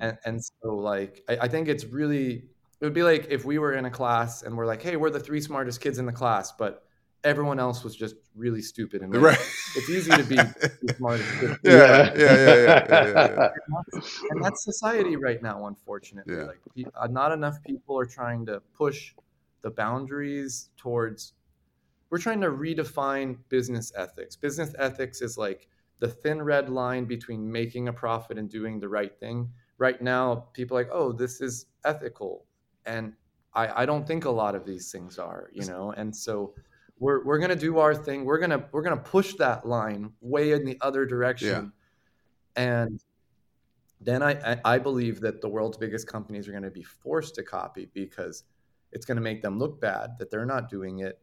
and, 0.00 0.18
and 0.24 0.44
so 0.44 0.74
like 0.74 1.22
I, 1.28 1.38
I 1.42 1.48
think 1.48 1.68
it's 1.68 1.84
really 1.84 2.48
it 2.84 2.86
would 2.88 2.92
be 2.92 3.02
like 3.02 3.28
if 3.30 3.46
we 3.46 3.58
were 3.58 3.72
in 3.72 3.86
a 3.86 3.90
class 3.90 4.42
and 4.42 4.54
we're 4.54 4.66
like 4.66 4.82
hey 4.82 4.96
we're 4.96 5.08
the 5.08 5.18
three 5.18 5.40
smartest 5.40 5.80
kids 5.80 5.98
in 5.98 6.04
the 6.04 6.12
class 6.12 6.52
but 6.52 6.84
everyone 7.24 7.58
else 7.58 7.82
was 7.82 7.96
just 7.96 8.16
really 8.34 8.60
stupid 8.60 9.00
and. 9.00 9.16
Right. 9.16 9.38
it's 9.76 9.88
easy 9.88 10.10
to 10.10 10.22
be 10.24 10.36
the 10.36 10.94
smartest 10.98 11.30
kid. 11.40 11.56
Yeah, 11.64 12.12
yeah, 12.14 12.36
yeah, 12.36 12.36
yeah, 12.36 12.86
yeah, 12.90 13.28
yeah, 13.38 14.00
and 14.30 14.44
that's 14.44 14.62
society 14.62 15.16
right 15.16 15.42
now 15.42 15.66
unfortunately 15.66 16.34
Yeah. 16.36 16.42
like 16.44 16.60
pe- 16.76 16.84
uh, 16.94 17.06
not 17.06 17.32
enough 17.32 17.56
people 17.66 17.98
are 17.98 18.04
trying 18.04 18.44
to 18.46 18.60
push 18.76 19.14
the 19.62 19.70
boundaries 19.70 20.68
towards 20.76 21.32
we're 22.10 22.18
trying 22.18 22.42
to 22.42 22.48
redefine 22.50 23.38
business 23.48 23.92
ethics 23.96 24.36
business 24.36 24.74
ethics 24.78 25.22
is 25.22 25.38
like 25.38 25.68
the 26.00 26.08
thin 26.08 26.42
red 26.42 26.68
line 26.68 27.06
between 27.06 27.50
making 27.50 27.88
a 27.88 27.92
profit 27.94 28.36
and 28.36 28.50
doing 28.50 28.78
the 28.78 28.90
right 28.90 29.18
thing 29.18 29.48
right 29.78 30.02
now 30.02 30.34
people 30.52 30.76
are 30.76 30.82
like 30.82 30.92
oh 30.92 31.10
this 31.12 31.40
is 31.40 31.64
ethical 31.86 32.44
and 32.86 33.12
I, 33.54 33.82
I 33.82 33.86
don't 33.86 34.06
think 34.06 34.24
a 34.24 34.30
lot 34.30 34.54
of 34.54 34.64
these 34.66 34.90
things 34.90 35.18
are 35.18 35.50
you 35.52 35.64
know 35.66 35.92
and 35.92 36.14
so 36.14 36.54
we're, 36.98 37.24
we're 37.24 37.38
gonna 37.38 37.56
do 37.56 37.78
our 37.78 37.94
thing 37.94 38.24
we're 38.24 38.38
gonna 38.38 38.66
we're 38.72 38.82
gonna 38.82 38.96
push 38.96 39.34
that 39.34 39.66
line 39.66 40.12
way 40.20 40.52
in 40.52 40.64
the 40.64 40.78
other 40.80 41.04
direction 41.06 41.72
and 42.56 43.02
then 44.00 44.22
I, 44.22 44.52
I 44.52 44.60
I 44.64 44.78
believe 44.78 45.20
that 45.20 45.40
the 45.40 45.48
world's 45.48 45.78
biggest 45.78 46.06
companies 46.06 46.46
are 46.46 46.52
going 46.52 46.62
to 46.62 46.70
be 46.70 46.82
forced 46.82 47.34
to 47.36 47.42
copy 47.42 47.88
because 47.94 48.44
it's 48.92 49.06
going 49.06 49.16
to 49.16 49.22
make 49.22 49.42
them 49.42 49.58
look 49.58 49.80
bad 49.80 50.10
that 50.18 50.30
they're 50.30 50.46
not 50.46 50.68
doing 50.70 51.00
it. 51.00 51.20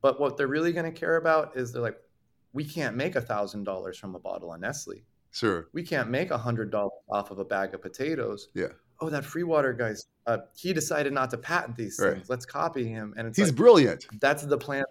But 0.00 0.18
what 0.18 0.36
they're 0.36 0.46
really 0.46 0.72
going 0.72 0.90
to 0.90 0.98
care 0.98 1.16
about 1.16 1.56
is 1.56 1.72
they're 1.72 1.82
like, 1.82 1.98
we 2.52 2.64
can't 2.64 2.96
make 2.96 3.16
a 3.16 3.20
thousand 3.20 3.64
dollars 3.64 3.98
from 3.98 4.14
a 4.14 4.18
bottle 4.18 4.52
of 4.52 4.60
Nestle. 4.60 5.04
Sure. 5.30 5.68
We 5.72 5.82
can't 5.82 6.08
make 6.08 6.30
a 6.30 6.38
hundred 6.38 6.70
dollars 6.70 6.92
off 7.10 7.30
of 7.30 7.38
a 7.38 7.44
bag 7.44 7.74
of 7.74 7.82
potatoes. 7.82 8.48
Yeah. 8.54 8.68
Oh, 9.00 9.10
that 9.10 9.24
free 9.24 9.44
water 9.44 9.72
guy's 9.72 10.06
uh, 10.30 10.38
he 10.56 10.72
decided 10.72 11.12
not 11.12 11.30
to 11.30 11.38
patent 11.38 11.76
these 11.76 11.98
Right. 11.98 12.14
things. 12.14 12.28
Let's 12.28 12.46
copy 12.46 12.86
him. 12.86 13.14
And 13.16 13.26
it's 13.28 13.36
He's 13.38 13.48
like, 13.48 13.56
brilliant. 13.56 14.06
that's 14.20 14.42
the 14.44 14.58
plan. 14.58 14.84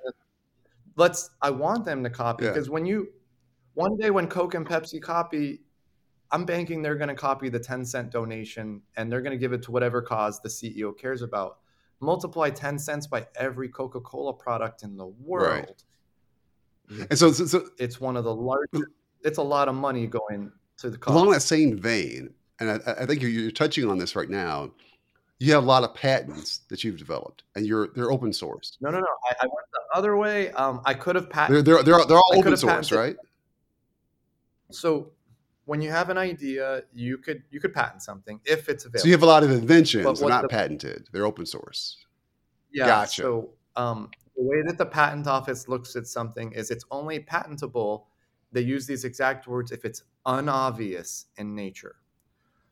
Let's. 0.95 1.29
I 1.41 1.49
want 1.49 1.85
them 1.85 2.03
to 2.03 2.09
copy 2.09 2.45
Yeah. 2.45 2.51
because 2.51 2.69
when 2.69 2.85
you 2.85 3.07
one 3.73 3.95
day 3.97 4.09
when 4.11 4.27
Coke 4.27 4.55
and 4.55 4.67
Pepsi 4.67 5.01
copy, 5.01 5.61
I'm 6.31 6.43
banking 6.45 6.81
they're 6.81 6.95
going 6.95 7.09
to 7.09 7.15
copy 7.15 7.49
the 7.49 7.59
10 7.59 7.85
cent 7.85 8.11
donation 8.11 8.81
and 8.97 9.11
they're 9.11 9.21
going 9.21 9.31
to 9.31 9.37
give 9.37 9.53
it 9.53 9.61
to 9.63 9.71
whatever 9.71 10.01
cause 10.01 10.41
the 10.41 10.49
CEO 10.49 10.97
cares 10.97 11.21
about. 11.21 11.59
Multiply 12.01 12.49
10 12.49 12.79
cents 12.79 13.07
by 13.07 13.27
every 13.35 13.69
Coca 13.69 13.99
Cola 14.01 14.33
product 14.33 14.83
in 14.83 14.95
the 14.97 15.07
world. 15.07 15.83
And 17.09 17.17
so, 17.17 17.31
so, 17.31 17.45
so 17.45 17.69
It's 17.77 17.99
one 18.01 18.17
of 18.17 18.23
the 18.23 18.33
largest. 18.33 18.83
It's 19.23 19.37
a 19.37 19.43
lot 19.43 19.67
of 19.67 19.75
money 19.75 20.07
going 20.07 20.51
to 20.77 20.89
the 20.89 20.97
cause. 20.97 21.13
along 21.13 21.31
that 21.31 21.41
same 21.41 21.77
vein, 21.77 22.33
and 22.59 22.71
I, 22.71 22.79
I 23.01 23.05
think 23.05 23.21
you're, 23.21 23.29
you're 23.31 23.51
touching 23.51 23.89
on 23.89 23.97
this 23.97 24.15
right 24.15 24.29
now. 24.29 24.71
You 25.41 25.53
have 25.53 25.63
a 25.63 25.67
lot 25.67 25.83
of 25.85 25.93
patents 25.95 26.59
that 26.69 26.83
you've 26.83 26.97
developed, 26.97 27.43
and 27.55 27.65
you're 27.65 27.87
they're 27.95 28.11
open 28.11 28.33
source. 28.33 28.77
no, 28.81 28.89
no, 28.91 28.99
no. 28.99 29.05
I, 29.29 29.35
I 29.41 29.45
went 29.45 29.67
the 29.71 29.97
other 29.97 30.17
way. 30.17 30.51
Um, 30.51 30.81
I 30.85 30.93
could 30.93 31.15
have 31.15 31.29
patented. 31.29 31.65
They're 31.65 31.81
they're 31.81 31.97
they're, 31.97 32.05
they're 32.05 32.17
all 32.17 32.33
I 32.33 32.37
open 32.39 32.57
source, 32.57 32.89
patented- 32.89 32.97
right? 32.97 33.15
So 34.71 35.11
when 35.65 35.81
you 35.81 35.89
have 35.91 36.09
an 36.09 36.17
idea, 36.17 36.83
you 36.93 37.17
could 37.17 37.43
you 37.51 37.59
could 37.59 37.73
patent 37.73 38.01
something 38.03 38.39
if 38.45 38.69
it's 38.69 38.85
available. 38.85 38.99
So 39.01 39.07
you 39.07 39.13
have 39.13 39.23
a 39.23 39.27
lot 39.27 39.43
of 39.43 39.51
inventions. 39.51 40.19
They're 40.19 40.29
not 40.29 40.41
the- 40.43 40.49
patented. 40.49 41.07
They're 41.11 41.25
open 41.25 41.45
source. 41.45 41.97
Yeah. 42.71 42.85
Gotcha. 42.85 43.21
So 43.21 43.49
um, 43.75 44.09
the 44.35 44.43
way 44.43 44.61
that 44.65 44.77
the 44.77 44.85
patent 44.85 45.25
office 45.27 45.67
looks 45.67 45.95
at 45.95 46.05
something 46.05 46.51
is 46.51 46.69
it's 46.69 46.85
only 46.91 47.19
patentable. 47.19 48.07
They 48.51 48.61
use 48.61 48.85
these 48.87 49.05
exact 49.05 49.47
words 49.47 49.71
if 49.71 49.85
it's 49.85 50.03
unobvious 50.25 51.27
in 51.37 51.55
nature. 51.55 51.95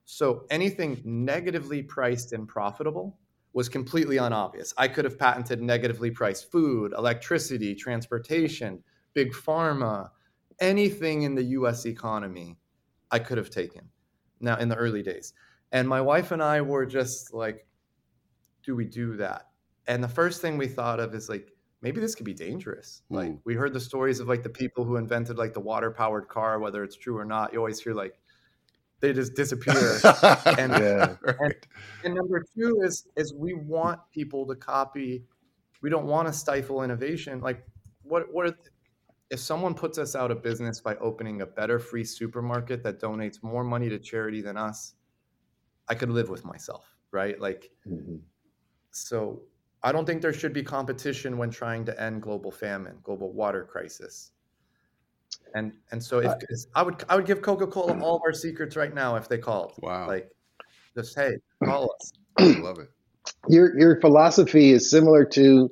So 0.10 0.46
anything 0.50 1.02
negatively 1.04 1.84
priced 1.84 2.32
and 2.34 2.48
profitable 2.48 3.20
was 3.54 3.68
completely 3.70 4.18
unobvious. 4.18 4.74
I 4.78 4.88
could 4.88 5.06
have 5.06 5.20
patented 5.20 5.62
negatively 5.62 6.12
priced 6.12 6.50
food, 6.52 6.94
electricity, 6.98 7.76
transportation, 7.76 8.84
big 9.14 9.34
pharma, 9.34 10.12
anything 10.60 11.24
in 11.24 11.36
the 11.36 11.44
US 11.44 11.86
economy, 11.86 12.58
I 13.12 13.20
could 13.20 13.38
have 13.38 13.50
taken 13.50 13.92
now 14.40 14.58
in 14.58 14.70
the 14.70 14.76
early 14.78 15.04
days. 15.04 15.34
And 15.72 15.90
my 15.90 16.02
wife 16.02 16.32
and 16.32 16.42
I 16.42 16.62
were 16.62 16.86
just 16.86 17.34
like, 17.34 17.68
do 18.64 18.76
we 18.76 18.86
do 18.86 19.16
that? 19.18 19.52
And 19.88 20.04
the 20.04 20.08
first 20.08 20.42
thing 20.42 20.58
we 20.58 20.68
thought 20.68 21.00
of 21.00 21.14
is 21.14 21.30
like, 21.30 21.54
maybe 21.82 22.02
this 22.02 22.16
could 22.16 22.26
be 22.26 22.34
dangerous. 22.34 23.04
Like 23.10 23.34
Hmm. 23.34 23.36
we 23.46 23.56
heard 23.56 23.74
the 23.74 23.80
stories 23.80 24.20
of 24.20 24.28
like 24.28 24.44
the 24.44 24.50
people 24.50 24.84
who 24.84 24.98
invented 24.98 25.38
like 25.38 25.54
the 25.54 25.60
water 25.60 25.92
powered 25.92 26.28
car, 26.28 26.60
whether 26.60 26.84
it's 26.84 26.98
true 26.98 27.18
or 27.18 27.26
not. 27.26 27.54
You 27.54 27.60
always 27.60 27.80
hear 27.82 27.94
like 27.94 28.20
they 29.00 29.14
just 29.14 29.36
disappear. 29.36 30.00
And- 30.58 30.72
Yeah. 30.72 31.16
right. 31.40 31.68
and 32.04 32.14
number 32.16 32.44
two 32.56 32.82
is 32.84 33.08
is 33.16 33.34
we 33.34 33.54
want 33.54 34.00
people 34.12 34.46
to 34.48 34.56
copy. 34.56 35.24
We 35.82 35.90
don't 35.90 36.06
want 36.06 36.28
to 36.28 36.34
stifle 36.34 36.84
innovation. 36.84 37.40
Like 37.42 37.66
what 38.04 38.32
what 38.34 38.48
are, 38.48 38.58
if 39.30 39.40
someone 39.40 39.74
puts 39.74 39.98
us 39.98 40.16
out 40.16 40.32
of 40.32 40.42
business 40.42 40.80
by 40.82 40.96
opening 40.96 41.42
a 41.42 41.46
better 41.46 41.80
free 41.80 42.04
supermarket 42.04 42.82
that 42.84 43.00
donates 43.00 43.44
more 43.44 43.64
money 43.64 43.90
to 43.90 44.00
charity 44.00 44.42
than 44.42 44.58
us? 44.58 44.96
I 45.90 45.96
could 45.96 46.10
live 46.10 46.30
with 46.30 46.44
myself, 46.44 46.86
right? 47.12 47.40
Like 47.40 47.72
Mhm. 47.88 48.20
so 48.92 49.44
I 49.84 49.92
don't 49.92 50.06
think 50.06 50.22
there 50.24 50.34
should 50.34 50.54
be 50.54 50.64
competition 50.64 51.38
when 51.38 51.52
trying 51.52 51.86
to 51.86 52.02
end 52.02 52.22
global 52.24 52.52
famine, 52.52 52.98
global 53.04 53.32
water 53.32 53.64
crisis. 53.64 54.32
And 55.56 55.74
and 55.92 56.04
so 56.04 56.20
if 56.20 56.28
uh, 56.28 56.36
I 56.76 56.84
would 56.84 57.04
I 57.10 57.16
would 57.16 57.26
give 57.26 57.42
Coca 57.42 57.68
Cola 57.68 57.98
all 58.02 58.18
of 58.18 58.22
our 58.26 58.34
secrets 58.34 58.76
right 58.76 58.94
now 58.94 59.16
if 59.16 59.28
they 59.28 59.38
called. 59.38 59.74
Wow. 59.82 60.08
Like, 60.08 60.30
just 60.96 61.16
hey, 61.16 61.38
call 61.64 61.94
us. 62.00 62.14
I 62.40 62.60
love 62.60 62.80
it. 62.80 62.90
Your 63.50 63.78
your 63.78 64.00
philosophy 64.00 64.72
is 64.72 64.90
similar 64.90 65.26
to 65.26 65.70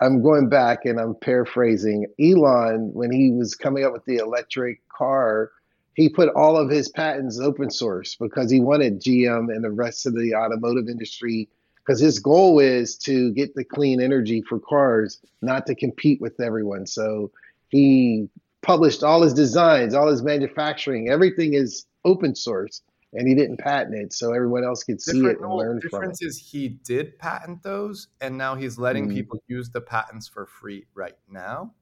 I'm 0.00 0.22
going 0.22 0.48
back 0.48 0.84
and 0.84 0.98
I'm 0.98 1.14
paraphrasing 1.14 2.06
Elon 2.20 2.92
when 2.92 3.10
he 3.12 3.30
was 3.30 3.54
coming 3.54 3.84
up 3.84 3.92
with 3.92 4.04
the 4.04 4.16
electric 4.16 4.86
car. 4.88 5.50
He 5.94 6.08
put 6.08 6.28
all 6.30 6.56
of 6.56 6.70
his 6.70 6.88
patents 6.88 7.38
open 7.38 7.70
source 7.70 8.16
because 8.16 8.50
he 8.50 8.60
wanted 8.60 9.00
GM 9.00 9.54
and 9.54 9.62
the 9.62 9.70
rest 9.70 10.06
of 10.06 10.14
the 10.14 10.34
automotive 10.34 10.88
industry 10.88 11.48
because 11.84 12.00
his 12.00 12.18
goal 12.18 12.58
is 12.58 12.96
to 12.96 13.32
get 13.32 13.54
the 13.54 13.64
clean 13.64 14.00
energy 14.00 14.42
for 14.42 14.58
cars, 14.58 15.20
not 15.42 15.66
to 15.66 15.74
compete 15.74 16.20
with 16.20 16.40
everyone. 16.40 16.86
So 16.86 17.30
he 17.68 18.28
published 18.64 19.02
all 19.02 19.22
his 19.22 19.34
designs, 19.34 19.94
all 19.94 20.08
his 20.08 20.22
manufacturing, 20.22 21.08
everything 21.08 21.54
is 21.54 21.86
open 22.04 22.34
source, 22.34 22.82
and 23.12 23.28
he 23.28 23.34
didn't 23.34 23.58
patent 23.58 23.94
it, 23.94 24.12
so 24.12 24.32
everyone 24.32 24.64
else 24.64 24.82
could 24.82 25.00
see 25.00 25.20
it 25.24 25.38
and 25.38 25.40
no, 25.42 25.56
learn 25.56 25.80
from 25.80 25.86
it. 25.86 25.90
difference 25.90 26.22
is 26.22 26.38
he 26.38 26.70
did 26.84 27.18
patent 27.18 27.62
those, 27.62 28.08
and 28.20 28.36
now 28.36 28.54
he's 28.54 28.78
letting 28.78 29.08
Mhm. 29.08 29.12
people 29.12 29.38
use 29.46 29.70
the 29.70 29.80
patents 29.80 30.26
for 30.26 30.46
free 30.46 30.84
right 30.94 31.16
now. 31.28 31.72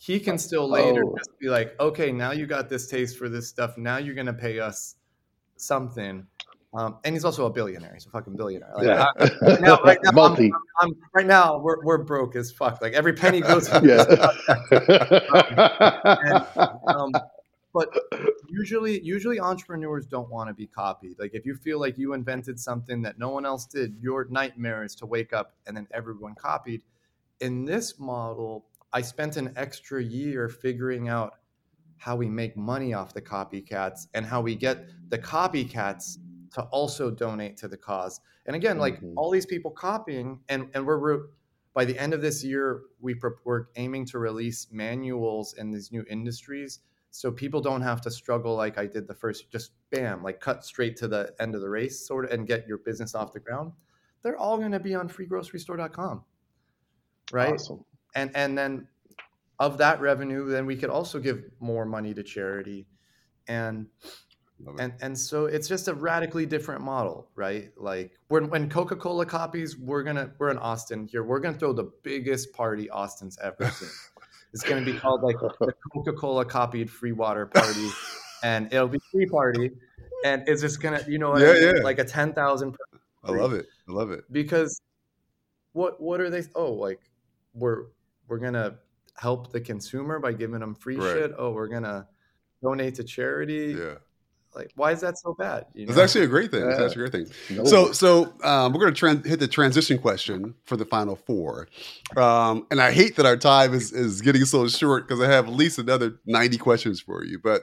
He 0.00 0.18
can 0.18 0.36
still 0.38 0.68
later 0.68 1.04
Oh. 1.06 1.14
just 1.16 1.38
be 1.38 1.48
like, 1.48 1.78
okay, 1.78 2.10
now 2.10 2.32
you 2.32 2.46
got 2.46 2.68
this 2.68 2.88
taste 2.88 3.16
for 3.16 3.28
this 3.28 3.48
stuff. 3.48 3.78
Now 3.78 3.98
you're 3.98 4.16
gonna 4.16 4.32
pay 4.32 4.58
us 4.58 4.96
something. 5.56 6.26
Um, 6.74 6.96
and 7.04 7.14
he's 7.14 7.24
also 7.24 7.44
a 7.46 7.50
billionaire. 7.50 7.92
He's 7.92 8.06
a 8.06 8.10
fucking 8.10 8.34
billionaire. 8.34 8.72
Like, 8.74 8.86
Yeah, 8.86 9.06
I- 9.18 9.58
now, 9.60 9.78
right 9.82 9.98
now, 10.02 10.08
I'm- 10.08 10.14
multi. 10.14 10.52
I'm, 10.80 10.96
right 11.14 11.26
now 11.26 11.58
we're, 11.58 11.84
we're 11.84 11.98
broke 11.98 12.34
as 12.34 12.50
fuck. 12.50 12.80
Like 12.80 12.94
every 12.94 13.12
penny 13.12 13.40
goes. 13.40 13.68
Yeah. 13.82 14.04
um, 16.86 17.12
but 17.74 17.88
usually 18.48 19.00
usually 19.00 19.40
entrepreneurs 19.40 20.06
don't 20.06 20.30
want 20.30 20.48
to 20.48 20.54
be 20.54 20.66
copied 20.66 21.16
like 21.18 21.30
if 21.34 21.46
you 21.46 21.54
feel 21.54 21.80
like 21.80 21.96
you 21.96 22.12
invented 22.12 22.60
something 22.60 23.00
that 23.00 23.18
no 23.18 23.30
one 23.30 23.46
else 23.46 23.64
did 23.64 23.96
your 24.00 24.26
nightmare 24.28 24.84
is 24.84 24.94
to 24.94 25.06
wake 25.06 25.32
up 25.32 25.54
and 25.66 25.74
then 25.76 25.86
everyone 25.92 26.34
copied 26.34 26.82
in 27.40 27.64
this 27.64 27.98
model 27.98 28.66
i 28.92 29.00
spent 29.00 29.38
an 29.38 29.50
extra 29.56 30.02
year 30.02 30.50
figuring 30.50 31.08
out 31.08 31.36
how 31.96 32.14
we 32.14 32.28
make 32.28 32.54
money 32.58 32.92
off 32.92 33.14
the 33.14 33.22
copycats 33.22 34.06
and 34.12 34.26
how 34.26 34.42
we 34.42 34.54
get 34.54 34.84
the 35.08 35.18
copycats 35.18 36.18
to 36.52 36.62
also 36.64 37.10
donate 37.10 37.56
to 37.56 37.68
the 37.68 37.76
cause 37.76 38.20
and 38.46 38.54
again 38.56 38.78
like 38.78 39.00
Mhm. 39.00 39.14
all 39.16 39.30
these 39.30 39.46
people 39.46 39.70
copying 39.70 40.40
and 40.48 40.68
and 40.74 40.86
we're, 40.86 40.98
we're 41.00 41.26
by 41.74 41.84
the 41.84 41.98
end 41.98 42.12
of 42.12 42.20
this 42.20 42.44
year 42.44 42.82
we 43.00 43.14
pro- 43.14 43.36
we're 43.44 43.66
aiming 43.76 44.04
to 44.06 44.18
release 44.18 44.68
manuals 44.70 45.54
in 45.54 45.70
these 45.70 45.90
new 45.90 46.04
industries 46.10 46.80
so 47.10 47.30
people 47.32 47.60
don't 47.60 47.82
have 47.82 48.00
to 48.02 48.10
struggle 48.10 48.54
like 48.56 48.76
I 48.78 48.86
did 48.86 49.06
the 49.06 49.14
first 49.14 49.50
just 49.50 49.72
bam 49.90 50.22
like 50.22 50.40
cut 50.40 50.64
straight 50.64 50.96
to 50.98 51.08
the 51.08 51.34
end 51.40 51.54
of 51.54 51.60
the 51.62 51.68
race 51.70 52.06
sort 52.06 52.26
of 52.26 52.30
and 52.32 52.46
get 52.46 52.66
your 52.66 52.78
business 52.78 53.14
off 53.14 53.32
the 53.32 53.40
ground 53.40 53.72
they're 54.22 54.36
all 54.36 54.58
going 54.58 54.72
to 54.72 54.80
be 54.80 54.94
on 54.94 55.08
freegrocerystore.com 55.08 56.24
right 57.32 57.54
Awesome. 57.54 57.84
and 58.14 58.30
and 58.34 58.56
then 58.58 58.86
of 59.58 59.78
that 59.78 60.00
revenue 60.00 60.46
then 60.48 60.66
we 60.66 60.76
could 60.76 60.90
also 60.90 61.18
give 61.18 61.44
more 61.60 61.86
money 61.86 62.12
to 62.14 62.22
charity 62.22 62.86
and. 63.48 63.86
And 64.78 64.92
and 65.00 65.18
so 65.18 65.46
it's 65.46 65.68
just 65.68 65.88
a 65.88 65.94
radically 65.94 66.46
different 66.46 66.80
model 66.82 67.28
right 67.34 67.70
like 67.76 68.12
when 68.28 68.48
when 68.48 68.68
coca-cola 68.68 69.26
copies 69.26 69.76
we're 69.76 70.02
gonna 70.02 70.30
we're 70.38 70.50
in 70.50 70.58
austin 70.58 71.06
here 71.06 71.22
we're 71.24 71.40
gonna 71.40 71.56
throw 71.58 71.72
the 71.72 71.90
biggest 72.02 72.52
party 72.52 72.88
austin's 72.90 73.38
ever 73.42 73.68
seen 73.78 73.88
it's 74.52 74.62
gonna 74.62 74.84
be 74.84 74.92
called 74.92 75.22
like 75.22 75.36
the 75.40 75.72
coca-cola 75.92 76.44
copied 76.44 76.90
free 76.90 77.12
water 77.12 77.46
party 77.46 77.88
and 78.42 78.72
it'll 78.72 78.88
be 78.88 79.00
free 79.10 79.26
party 79.26 79.70
and 80.24 80.42
it's 80.46 80.60
just 80.60 80.80
gonna 80.80 81.02
you 81.08 81.18
know 81.18 81.30
what 81.30 81.42
I 81.42 81.46
Yeah, 81.46 81.52
mean? 81.66 81.76
yeah. 81.78 81.82
like 81.82 81.98
a 81.98 82.04
10000 82.04 82.76
I 83.24 83.30
love 83.32 83.52
it. 83.52 83.66
I 83.88 83.92
love 83.92 84.10
it. 84.10 84.24
because 84.32 84.80
what 85.72 86.00
what 86.00 86.20
are 86.20 86.30
they 86.30 86.42
oh 86.54 86.72
like 86.72 87.00
we're 87.54 87.86
we're 88.28 88.38
gonna 88.38 88.76
help 89.16 89.52
the 89.52 89.60
consumer 89.60 90.18
by 90.18 90.32
giving 90.32 90.60
them 90.60 90.74
free 90.74 90.96
Right. 90.96 91.12
shit 91.14 91.32
oh 91.38 91.50
we're 91.52 91.68
gonna 91.68 92.06
donate 92.62 92.94
to 92.96 93.04
charity 93.04 93.76
Yeah. 93.78 93.94
Like 94.54 94.70
why 94.74 94.92
is 94.92 95.00
that 95.00 95.18
so 95.18 95.34
bad 95.34 95.66
you 95.74 95.86
It's 95.88 95.98
actually 95.98 96.24
a 96.24 96.28
great 96.28 96.50
thing. 96.50 96.68
It's 96.68 96.80
actually 96.80 97.04
a 97.04 97.08
great 97.08 97.28
thing. 97.28 97.56
No. 97.56 97.64
So, 97.64 97.92
so 97.92 98.32
um, 98.44 98.72
we're 98.72 98.80
going 98.80 98.94
to 98.94 99.28
hit 99.28 99.40
the 99.40 99.48
transition 99.48 99.98
question 99.98 100.54
for 100.64 100.76
the 100.76 100.84
final 100.84 101.16
four, 101.16 101.68
um, 102.16 102.66
and 102.70 102.80
I 102.80 102.92
hate 102.92 103.16
that 103.16 103.26
our 103.26 103.36
time 103.36 103.74
is 103.74 103.92
is 103.92 104.20
getting 104.20 104.44
so 104.44 104.68
short 104.68 105.08
because 105.08 105.22
I 105.22 105.30
have 105.30 105.46
at 105.46 105.54
least 105.54 105.78
another 105.78 106.20
ninety 106.26 106.58
questions 106.58 107.00
for 107.00 107.24
you. 107.24 107.38
But 107.38 107.62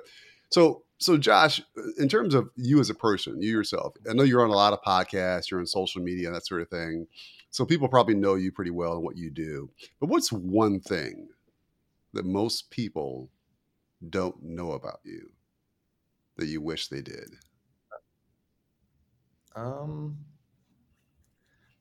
so, 0.50 0.84
so 0.98 1.18
Josh, 1.18 1.62
in 1.98 2.10
terms 2.10 2.34
of 2.34 2.50
you 2.56 2.80
as 2.80 2.90
a 2.90 2.96
person, 2.96 3.42
you 3.42 3.52
yourself, 3.52 3.94
I 4.10 4.14
know 4.14 4.24
you're 4.24 4.44
on 4.44 4.50
a 4.50 4.56
lot 4.56 4.74
of 4.74 4.82
podcasts, 4.82 5.52
you're 5.52 5.60
on 5.60 5.68
social 5.68 6.02
media, 6.02 6.32
that 6.32 6.46
sort 6.46 6.62
of 6.62 6.70
thing. 6.70 7.08
So 7.52 7.66
people 7.66 7.88
probably 7.88 8.16
know 8.16 8.36
you 8.36 8.52
pretty 8.52 8.72
well 8.72 8.94
and 8.94 9.04
what 9.04 9.18
you 9.18 9.32
do. 9.32 9.70
But 10.00 10.10
what's 10.10 10.32
one 10.32 10.80
thing 10.80 11.30
that 12.14 12.26
most 12.26 12.70
people 12.70 13.30
don't 14.08 14.42
know 14.42 14.72
about 14.72 15.00
you 15.04 15.32
that 16.40 16.48
you 16.48 16.62
wish 16.62 16.88
they 16.88 17.02
did? 17.02 17.36
Um, 19.56 20.18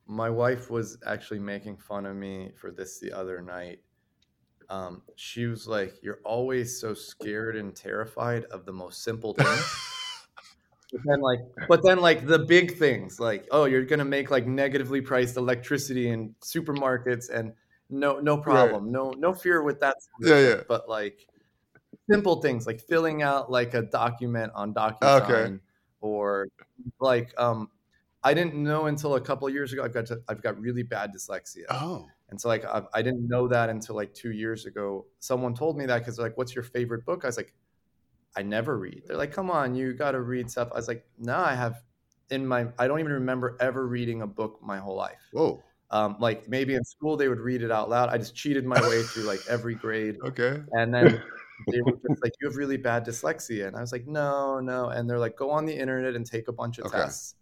my 0.06 0.30
wife 0.30 0.70
was 0.70 0.98
actually 1.06 1.38
making 1.38 1.76
fun 1.76 2.06
of 2.06 2.16
me 2.16 2.50
for 2.56 2.70
this 2.70 2.98
the 2.98 3.12
other 3.12 3.42
night. 3.42 3.80
Um, 4.70 5.02
she 5.16 5.46
was 5.46 5.66
like, 5.66 6.02
"You're 6.02 6.20
always 6.24 6.80
so 6.80 6.94
scared 6.94 7.56
and 7.56 7.74
terrified 7.74 8.44
of 8.44 8.64
the 8.64 8.72
most 8.72 9.02
simple 9.02 9.34
things." 9.38 10.26
but 10.92 11.00
then, 11.04 11.20
like, 11.20 11.40
but 11.68 11.82
then, 11.82 12.00
like 12.00 12.26
the 12.26 12.38
big 12.38 12.76
things, 12.76 13.20
like, 13.20 13.46
oh, 13.50 13.66
you're 13.66 13.84
gonna 13.84 14.04
make 14.04 14.30
like 14.30 14.46
negatively 14.46 15.00
priced 15.00 15.36
electricity 15.36 16.08
in 16.08 16.34
supermarkets, 16.40 17.30
and 17.30 17.52
no, 17.90 18.18
no 18.18 18.38
problem, 18.38 18.90
no, 18.90 19.10
no 19.10 19.32
fear 19.34 19.62
with 19.62 19.80
that. 19.80 19.96
Yeah, 20.20 20.40
yeah. 20.40 20.60
But 20.66 20.88
like 20.88 21.26
simple 22.10 22.40
things, 22.40 22.66
like 22.66 22.80
filling 22.80 23.22
out 23.22 23.50
like 23.50 23.74
a 23.74 23.82
document 23.82 24.52
on 24.54 24.72
DocuSign, 24.74 25.22
Okay. 25.22 25.58
or 26.00 26.48
like 27.00 27.34
um 27.38 27.68
i 28.24 28.34
didn't 28.34 28.54
know 28.54 28.86
until 28.86 29.14
a 29.16 29.20
couple 29.20 29.46
of 29.48 29.54
years 29.54 29.72
ago 29.72 29.82
i've 29.84 29.94
got 29.94 30.06
to, 30.06 30.20
i've 30.28 30.42
got 30.42 30.58
really 30.60 30.82
bad 30.82 31.12
dyslexia. 31.12 31.64
Oh, 31.70 32.06
and 32.30 32.40
so 32.40 32.48
like 32.48 32.64
I, 32.64 32.82
I 32.94 33.02
didn't 33.02 33.26
know 33.28 33.48
that 33.48 33.68
until 33.70 33.94
like 33.96 34.12
two 34.14 34.32
years 34.32 34.66
ago. 34.66 35.06
Someone 35.20 35.54
told 35.54 35.76
me 35.78 35.86
that 35.86 35.98
because 36.00 36.18
like 36.18 36.36
what's 36.36 36.54
your 36.54 36.64
favorite 36.64 37.04
book? 37.04 37.24
I 37.24 37.28
was 37.28 37.36
like 37.36 37.54
i 38.36 38.42
never 38.42 38.78
read. 38.78 39.02
They're 39.06 39.16
like 39.16 39.32
come 39.32 39.50
on 39.50 39.74
you 39.74 39.92
got 39.94 40.12
to 40.12 40.20
read 40.20 40.50
stuff. 40.50 40.68
I 40.72 40.76
was 40.76 40.88
like 40.88 41.04
no 41.18 41.36
i 41.36 41.54
have 41.54 41.82
in 42.30 42.46
my 42.46 42.66
i 42.78 42.86
don't 42.86 43.00
even 43.00 43.12
remember 43.12 43.56
ever 43.60 43.86
reading 43.86 44.22
a 44.22 44.26
book 44.26 44.58
my 44.62 44.78
whole 44.78 44.96
life. 44.96 45.22
Whoa, 45.32 45.62
um, 45.90 46.16
like 46.20 46.48
maybe 46.48 46.74
in 46.74 46.84
school 46.84 47.16
they 47.16 47.28
would 47.28 47.40
read 47.40 47.62
it 47.62 47.70
out 47.70 47.88
loud. 47.88 48.10
I 48.10 48.18
just 48.18 48.34
cheated 48.34 48.64
my 48.66 48.80
way 48.88 49.02
through 49.02 49.24
like 49.24 49.40
every 49.48 49.74
grade. 49.74 50.16
Okay. 50.22 50.60
and 50.72 50.92
then 50.92 51.22
they 51.70 51.80
were 51.82 51.92
just 52.08 52.22
like, 52.22 52.32
"You 52.40 52.48
have 52.48 52.56
really 52.56 52.76
bad 52.78 53.04
dyslexia," 53.06 53.66
and 53.68 53.76
I 53.76 53.80
was 53.80 53.92
like, 53.92 54.06
"No, 54.06 54.60
no." 54.60 54.88
And 54.90 55.08
they're 55.08 55.18
like, 55.18 55.36
"Go 55.36 55.50
on 55.50 55.66
the 55.66 55.74
internet 55.76 56.14
and 56.16 56.26
take 56.26 56.48
a 56.48 56.52
bunch 56.52 56.78
of 56.78 56.86
Okay. 56.86 56.88
tests." 56.88 57.36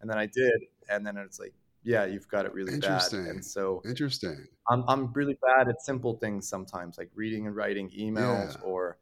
And 0.00 0.10
then 0.10 0.18
I 0.18 0.26
did, 0.26 0.62
and 0.88 1.06
then 1.06 1.16
it's 1.18 1.38
like, 1.40 1.54
"Yeah, 1.82 2.04
you've 2.06 2.28
got 2.28 2.46
it 2.46 2.54
really 2.54 2.76
bad." 2.76 3.12
Interesting. 3.12 3.26
And 3.26 3.44
so 3.44 3.84
Interesting. 3.84 4.48
I'm 4.68 4.84
I'm 4.88 5.12
really 5.12 5.36
bad 5.42 5.68
at 5.68 5.80
simple 5.82 6.18
things 6.18 6.48
sometimes, 6.48 6.98
like 6.98 7.10
reading 7.14 7.46
and 7.46 7.56
writing 7.56 7.90
emails, 7.90 8.52
Yeah. 8.52 8.60
or 8.60 8.98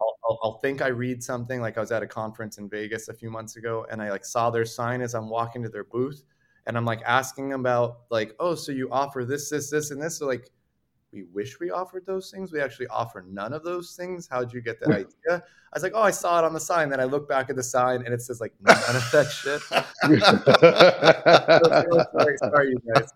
I'll, 0.00 0.18
I'll, 0.28 0.40
I'll 0.44 0.58
think 0.60 0.82
I 0.82 0.88
read 0.88 1.22
something. 1.22 1.60
Like 1.60 1.78
I 1.78 1.80
was 1.80 1.92
at 1.92 2.02
a 2.02 2.06
conference 2.06 2.58
in 2.58 2.68
Vegas 2.70 3.08
a 3.08 3.14
few 3.14 3.30
months 3.30 3.56
ago, 3.56 3.86
and 3.90 4.02
I 4.02 4.10
like 4.10 4.24
saw 4.24 4.50
their 4.50 4.64
sign 4.66 5.02
as 5.02 5.14
I'm 5.14 5.30
walking 5.30 5.62
to 5.64 5.68
their 5.70 5.84
booth, 5.84 6.24
and 6.66 6.76
I'm 6.76 6.84
like 6.86 7.02
asking 7.04 7.52
about 7.54 8.02
like, 8.10 8.34
"Oh, 8.40 8.54
so 8.56 8.72
you 8.72 8.90
offer 8.92 9.24
this, 9.24 9.50
this, 9.50 9.70
this, 9.70 9.90
and 9.90 10.02
this?" 10.02 10.18
So 10.18 10.26
like 10.26 10.50
we 11.14 11.22
wish 11.32 11.60
we 11.60 11.70
offered 11.70 12.04
those 12.06 12.30
things. 12.30 12.52
We 12.52 12.60
actually 12.60 12.88
offer 12.88 13.24
none 13.30 13.52
of 13.52 13.62
those 13.62 13.94
things. 13.94 14.26
How'd 14.28 14.52
you 14.52 14.60
get 14.60 14.80
that 14.80 14.90
idea? 14.90 15.06
I 15.36 15.76
was 15.76 15.82
like, 15.82 15.92
oh, 15.94 16.02
I 16.02 16.10
saw 16.10 16.40
it 16.40 16.44
on 16.44 16.52
the 16.52 16.60
sign. 16.60 16.88
Then 16.88 17.00
I 17.00 17.04
look 17.04 17.28
back 17.28 17.50
at 17.50 17.56
the 17.56 17.62
sign 17.62 18.02
and 18.04 18.12
it 18.12 18.20
says 18.20 18.40
like 18.40 18.52
none 18.60 18.76
of 18.96 19.10
that 19.12 19.30
shit. 19.30 19.62
Sorry, 22.12 22.36
sorry, 22.38 22.70
you 22.70 22.80
guys. 22.92 23.12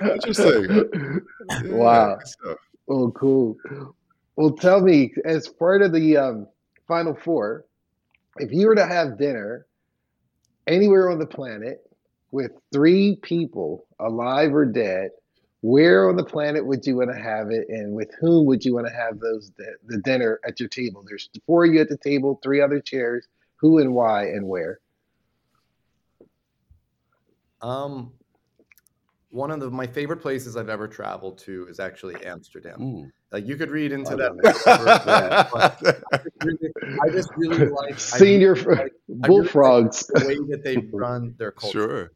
Interesting. 0.14 1.22
Yeah, 1.64 1.72
Wow. 1.74 2.18
Oh, 2.88 3.10
cool. 3.10 3.56
Well, 4.36 4.52
tell 4.52 4.80
me, 4.80 5.12
as 5.24 5.46
part 5.46 5.82
of 5.82 5.92
the 5.92 6.16
um, 6.16 6.46
final 6.86 7.14
four, 7.14 7.66
if 8.38 8.50
you 8.50 8.66
were 8.66 8.74
to 8.74 8.86
have 8.86 9.18
dinner 9.18 9.66
anywhere 10.66 11.10
on 11.10 11.18
the 11.18 11.26
planet 11.26 11.82
with 12.30 12.52
three 12.72 13.16
people, 13.16 13.84
alive 14.00 14.54
or 14.54 14.64
dead, 14.64 15.10
where 15.60 16.08
on 16.08 16.16
the 16.16 16.24
planet 16.24 16.64
would 16.64 16.86
you 16.86 16.96
want 16.96 17.10
to 17.12 17.18
have 17.20 17.50
it, 17.50 17.68
and 17.68 17.92
with 17.94 18.10
whom 18.20 18.46
would 18.46 18.64
you 18.64 18.74
want 18.74 18.86
to 18.86 18.92
have 18.92 19.18
those 19.18 19.50
di- 19.50 19.64
the 19.86 19.98
dinner 19.98 20.38
at 20.46 20.60
your 20.60 20.68
table? 20.68 21.04
There's 21.06 21.28
four 21.46 21.64
of 21.64 21.72
you 21.72 21.80
at 21.80 21.88
the 21.88 21.96
table, 21.98 22.38
three 22.42 22.60
other 22.60 22.80
chairs. 22.80 23.26
Who 23.56 23.78
and 23.78 23.92
why 23.92 24.26
and 24.26 24.46
where? 24.46 24.78
Um, 27.60 28.12
one 29.30 29.50
of 29.50 29.60
the 29.60 29.70
my 29.70 29.86
favorite 29.86 30.18
places 30.18 30.56
I've 30.56 30.68
ever 30.68 30.86
traveled 30.88 31.38
to 31.38 31.66
is 31.68 31.80
actually 31.80 32.24
Amsterdam. 32.24 32.78
Mm. 32.78 33.10
Like 33.32 33.46
you 33.46 33.56
could 33.56 33.70
read 33.70 33.92
into 33.92 34.12
I 34.12 34.16
that. 34.16 34.36
love 34.36 35.78
I 36.12 36.18
just 36.18 36.36
really, 36.44 36.72
I 37.04 37.08
just 37.10 37.30
really 37.36 37.66
like 37.66 37.94
I 37.94 37.96
Senior 37.96 38.54
really 38.54 38.76
like 38.76 38.92
bullfrogs. 39.08 40.06
the 40.06 40.24
way 40.26 40.36
that 40.50 40.62
they 40.64 40.76
run 40.92 41.34
their 41.36 41.50
culture. 41.50 41.72
sure. 41.78 42.12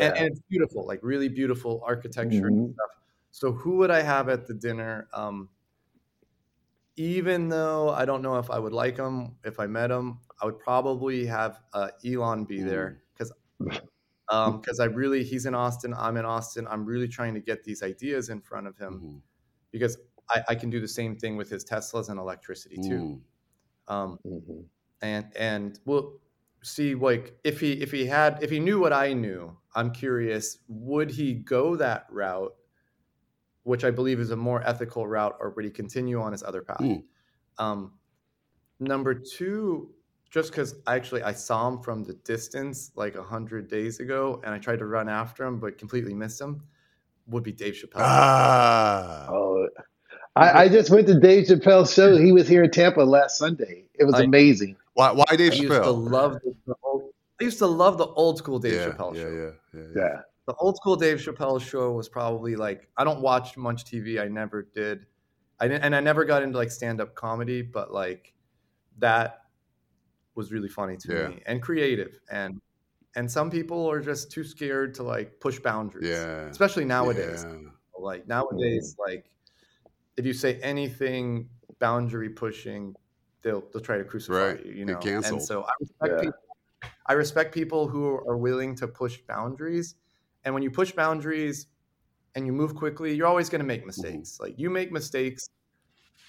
Yeah. 0.00 0.08
and, 0.08 0.16
and 0.18 0.26
it's 0.28 0.40
beautiful, 0.48 0.86
like 0.86 1.00
really 1.02 1.28
beautiful 1.28 1.82
architecture 1.86 2.46
and 2.48 2.68
Mhm. 2.70 2.74
stuff. 2.74 2.90
So 3.30 3.52
who 3.52 3.76
would 3.78 3.90
I 3.90 4.02
have 4.02 4.28
at 4.28 4.46
the 4.46 4.54
dinner? 4.54 5.08
Um, 5.12 5.48
even 6.96 7.48
though 7.48 7.90
I 7.90 8.04
don't 8.04 8.22
know 8.22 8.38
if 8.38 8.50
I 8.50 8.58
would 8.58 8.72
like 8.72 8.96
him 8.96 9.36
if 9.44 9.58
I 9.58 9.66
met 9.66 9.90
him, 9.90 10.20
I 10.40 10.46
would 10.46 10.58
probably 10.60 11.26
have 11.26 11.60
uh, 11.72 11.90
Elon 12.06 12.44
be 12.44 12.62
there 12.62 13.02
because 13.12 13.32
um, 14.28 14.60
because 14.60 14.80
I 14.80 14.84
really 14.86 15.24
he's 15.24 15.46
in 15.46 15.54
Austin, 15.54 15.92
I'm 15.94 16.16
in 16.16 16.24
Austin. 16.24 16.66
I'm 16.68 16.84
really 16.84 17.08
trying 17.08 17.34
to 17.34 17.40
get 17.40 17.64
these 17.64 17.82
ideas 17.82 18.28
in 18.30 18.40
front 18.40 18.66
of 18.66 18.76
him 18.78 19.00
Mhm. 19.00 19.22
because 19.72 19.98
I, 20.30 20.42
I 20.50 20.54
can 20.54 20.70
do 20.70 20.80
the 20.80 20.88
same 20.88 21.16
thing 21.16 21.36
with 21.36 21.50
his 21.50 21.64
Teslas 21.64 22.08
and 22.08 22.18
electricity 22.18 22.76
too. 22.76 23.20
Mm. 23.88 23.92
Um, 23.92 24.18
Mhm. 24.24 24.64
and 25.02 25.36
and 25.36 25.80
we'll 25.84 26.20
see 26.62 26.94
like 26.94 27.38
if 27.44 27.60
he 27.60 27.72
if 27.82 27.90
he 27.92 28.06
had 28.06 28.42
if 28.42 28.50
he 28.50 28.58
knew 28.58 28.80
what 28.80 28.92
i 28.92 29.12
knew 29.12 29.54
i'm 29.74 29.90
curious 29.92 30.58
would 30.68 31.10
he 31.10 31.34
go 31.34 31.76
that 31.76 32.06
route 32.10 32.54
which 33.64 33.84
i 33.84 33.90
believe 33.90 34.20
is 34.20 34.30
a 34.30 34.36
more 34.36 34.62
ethical 34.66 35.06
route 35.06 35.36
or 35.40 35.50
would 35.50 35.64
he 35.64 35.70
continue 35.70 36.20
on 36.20 36.32
his 36.32 36.42
other 36.42 36.62
path 36.62 36.78
Hmm. 36.80 36.96
um 37.58 37.92
number 38.80 39.14
two 39.14 39.90
just 40.30 40.50
because 40.50 40.74
actually 40.86 41.22
i 41.22 41.32
saw 41.32 41.68
him 41.68 41.80
from 41.80 42.04
the 42.04 42.14
distance 42.24 42.90
like 42.96 43.14
a 43.14 43.22
hundred 43.22 43.68
days 43.68 44.00
ago 44.00 44.40
and 44.44 44.52
i 44.54 44.58
tried 44.58 44.78
to 44.80 44.86
run 44.86 45.08
after 45.08 45.44
him 45.44 45.58
but 45.60 45.78
completely 45.78 46.14
missed 46.14 46.40
him 46.40 46.62
would 47.26 47.42
be 47.42 47.52
dave 47.52 47.74
chappelle 47.74 48.00
Ah. 48.02 49.26
Oh, 49.30 49.68
I, 50.36 50.64
I 50.64 50.68
just 50.68 50.90
went 50.90 51.06
to 51.06 51.18
Dave 51.20 51.46
Chappelle's 51.46 51.94
show. 51.94 52.16
He 52.16 52.32
was 52.32 52.48
here 52.48 52.64
in 52.64 52.70
Tampa 52.72 53.02
last 53.02 53.38
Sunday. 53.38 53.84
It 53.94 54.02
was 54.04 54.16
I- 54.16 54.24
amazing. 54.24 54.74
Why, 54.94 55.12
why 55.12 55.24
Dave 55.36 55.52
i 55.52 55.54
used 55.54 55.72
to 55.72 55.78
Chappelle? 55.80 56.10
love 56.10 56.32
the, 56.44 56.52
the 56.66 56.74
old, 56.82 56.83
i 57.40 57.44
used 57.44 57.58
to 57.58 57.66
love 57.66 57.98
the 57.98 58.06
old 58.06 58.38
school 58.38 58.58
dave 58.58 58.74
yeah, 58.74 58.86
chappelle 58.88 59.14
yeah, 59.14 59.22
show 59.22 59.28
yeah, 59.30 59.80
yeah, 59.80 59.86
yeah. 59.94 60.02
Yeah. 60.02 60.20
the 60.46 60.54
old 60.56 60.76
school 60.76 60.96
Dave 60.96 61.18
Chappelle 61.18 61.60
show 61.60 61.92
was 61.92 62.08
probably 62.08 62.54
like 62.54 62.88
I 62.96 63.04
don't 63.04 63.20
watch 63.20 63.56
much 63.56 63.84
TV. 63.84 64.20
I 64.20 64.28
never 64.28 64.62
did. 64.74 65.06
I 65.60 65.68
didn't, 65.68 65.84
and 65.84 65.96
I 65.96 66.00
never 66.00 66.24
got 66.24 66.42
into 66.42 66.58
like 66.58 66.70
stand 66.70 67.00
up 67.00 67.14
comedy, 67.14 67.62
but 67.62 67.92
like 67.92 68.34
that 68.98 69.44
was 70.34 70.52
really 70.52 70.68
funny 70.68 70.96
to 70.98 71.12
Yeah. 71.14 71.28
me 71.28 71.42
and 71.46 71.62
creative. 71.62 72.18
And 72.30 72.60
and 73.16 73.30
some 73.30 73.50
people 73.50 73.88
are 73.90 74.00
just 74.00 74.30
too 74.30 74.44
scared 74.44 74.92
to 74.94 75.02
like 75.02 75.40
push 75.40 75.58
boundaries, 75.60 76.08
Yeah. 76.08 76.46
especially 76.48 76.84
nowadays. 76.84 77.46
Yeah. 77.48 77.70
Like 77.98 78.26
nowadays, 78.28 78.94
mm-hmm. 78.94 79.10
like 79.12 79.30
if 80.16 80.26
you 80.26 80.32
say 80.34 80.58
anything 80.60 81.48
boundary 81.78 82.28
pushing, 82.28 82.94
they'll 83.42 83.64
they'll 83.72 83.82
try 83.82 83.96
to 83.96 84.04
crucify 84.04 84.34
Right. 84.52 84.66
you. 84.66 84.72
You 84.72 84.84
know, 84.84 84.98
and 85.02 85.40
so 85.40 85.62
I 85.62 85.70
respect 85.80 86.12
Yeah. 86.12 86.20
people. 86.20 86.38
I 87.06 87.12
respect 87.14 87.54
people 87.54 87.88
who 87.88 88.06
are 88.06 88.36
willing 88.36 88.74
to 88.76 88.88
push 88.88 89.18
boundaries, 89.28 89.96
and 90.44 90.54
when 90.54 90.62
you 90.62 90.70
push 90.70 90.92
boundaries 90.92 91.66
and 92.34 92.46
you 92.46 92.52
move 92.52 92.74
quickly, 92.74 93.14
you're 93.14 93.26
always 93.26 93.48
going 93.48 93.60
to 93.60 93.66
make 93.66 93.80
mm-hmm. 93.80 93.88
mistakes. 93.88 94.38
Like 94.40 94.58
you 94.58 94.70
make 94.70 94.90
mistakes 94.90 95.48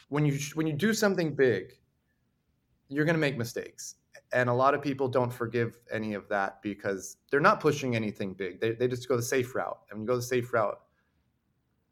when 0.09 0.25
you 0.25 0.37
when 0.53 0.67
you 0.67 0.73
do 0.73 0.93
something 0.93 1.35
big, 1.35 1.77
you're 2.89 3.05
going 3.05 3.15
to 3.15 3.21
make 3.21 3.37
mistakes. 3.37 3.95
And 4.33 4.49
a 4.49 4.53
lot 4.53 4.73
of 4.73 4.81
people 4.81 5.07
don't 5.07 5.31
forgive 5.31 5.77
any 5.91 6.13
of 6.13 6.27
that 6.29 6.61
because 6.61 7.17
they're 7.29 7.39
not 7.39 7.59
pushing 7.59 7.95
anything 7.95 8.33
big. 8.33 8.59
They, 8.59 8.71
they 8.71 8.87
just 8.87 9.07
go 9.07 9.15
the 9.15 9.21
safe 9.21 9.53
route. 9.55 9.79
And 9.89 9.99
when 9.99 10.03
you 10.03 10.07
go 10.07 10.15
the 10.15 10.21
safe 10.21 10.51
route, 10.51 10.79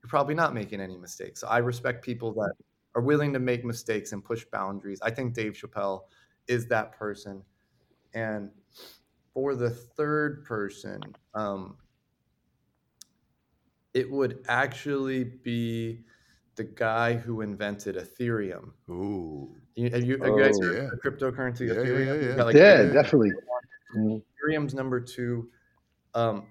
you're 0.02 0.10
probably 0.10 0.36
not 0.36 0.54
making 0.54 0.82
any 0.82 0.98
mistakes. 0.98 1.40
So 1.42 1.48
I 1.48 1.60
respect 1.60 2.04
people 2.04 2.34
that 2.34 2.54
are 2.96 3.02
willing 3.02 3.34
to 3.34 3.40
make 3.40 3.64
mistakes 3.64 4.12
and 4.12 4.24
push 4.24 4.46
boundaries. 4.52 5.00
I 5.02 5.12
think 5.12 5.34
Dave 5.34 5.54
Chappelle 5.54 6.02
is 6.48 6.68
that 6.68 6.92
person. 6.92 7.42
And 8.14 8.51
for 9.34 9.55
the 9.55 9.70
third 9.70 10.43
person, 10.45 11.01
um, 11.34 11.78
it 13.93 14.09
would 14.09 14.43
actually 14.47 15.24
be 15.24 16.03
the 16.55 16.64
guy 16.64 17.14
who 17.14 17.41
invented 17.41 17.95
Ethereum. 17.95 18.72
Ooh. 18.89 19.55
You, 19.76 19.89
have 19.89 20.03
you, 20.03 20.18
have 20.20 20.28
you 20.28 20.39
guys 20.39 20.59
Oh, 20.61 20.66
heard 20.68 20.76
yeah. 20.76 20.89
of 20.91 20.99
cryptocurrency 21.01 21.68
Yeah, 21.68 21.74
yeah, 21.74 21.80
Ethereum? 21.80 22.05
yeah, 22.05 22.28
You've 22.28 22.38
yeah. 22.38 22.43
like, 22.43 22.55
yeah, 22.55 22.84
definitely. 22.84 23.32
Ethereum's 23.95 24.74
number 24.74 24.99
two. 24.99 25.49
Um, 26.14 26.47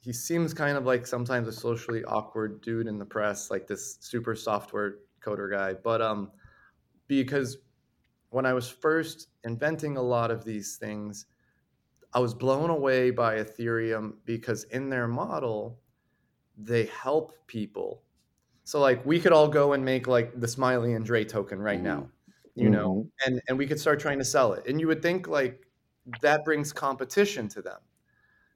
he 0.00 0.12
seems 0.12 0.54
kind 0.54 0.78
of 0.78 0.86
like 0.86 1.06
sometimes 1.06 1.48
a 1.48 1.52
socially 1.52 2.04
awkward 2.04 2.60
dude 2.62 2.86
in 2.86 2.98
the 2.98 3.04
press, 3.04 3.50
like 3.50 3.66
this 3.66 3.98
super 4.00 4.34
software 4.34 4.98
coder 5.22 5.50
guy. 5.50 5.74
But 5.74 6.00
um, 6.00 6.30
because 7.08 7.58
when 8.30 8.46
I 8.46 8.52
was 8.52 8.68
first 8.68 9.28
inventing 9.44 9.96
a 9.96 10.02
lot 10.02 10.30
of 10.30 10.44
these 10.44 10.76
things, 10.76 11.26
I 12.12 12.18
was 12.18 12.34
blown 12.34 12.70
away 12.70 13.10
by 13.10 13.36
Ethereum 13.36 14.14
because 14.24 14.64
in 14.64 14.88
their 14.88 15.06
model, 15.06 15.78
they 16.56 16.86
help 16.86 17.34
people. 17.46 18.02
So 18.64 18.80
like 18.80 19.04
we 19.04 19.20
could 19.20 19.32
all 19.32 19.48
go 19.48 19.74
and 19.74 19.84
make 19.84 20.06
like 20.06 20.40
the 20.40 20.48
Smiley 20.48 20.94
and 20.94 21.04
Dre 21.04 21.24
token 21.24 21.60
right 21.60 21.80
now, 21.80 22.00
mm-hmm. 22.00 22.62
you 22.62 22.70
know, 22.70 22.94
mm-hmm. 22.94 23.32
and 23.32 23.42
and 23.48 23.58
we 23.58 23.66
could 23.66 23.78
start 23.78 24.00
trying 24.00 24.18
to 24.18 24.24
sell 24.24 24.54
it. 24.54 24.66
And 24.66 24.80
you 24.80 24.86
would 24.86 25.02
think 25.02 25.28
like 25.28 25.66
that 26.22 26.44
brings 26.44 26.72
competition 26.72 27.48
to 27.48 27.62
them. 27.62 27.78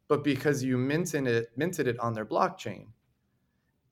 But 0.08 0.24
because 0.24 0.64
you 0.64 0.76
minted 0.76 1.26
it, 1.28 1.50
minted 1.56 1.86
it 1.86 1.98
on 2.00 2.14
their 2.14 2.26
blockchain, 2.26 2.86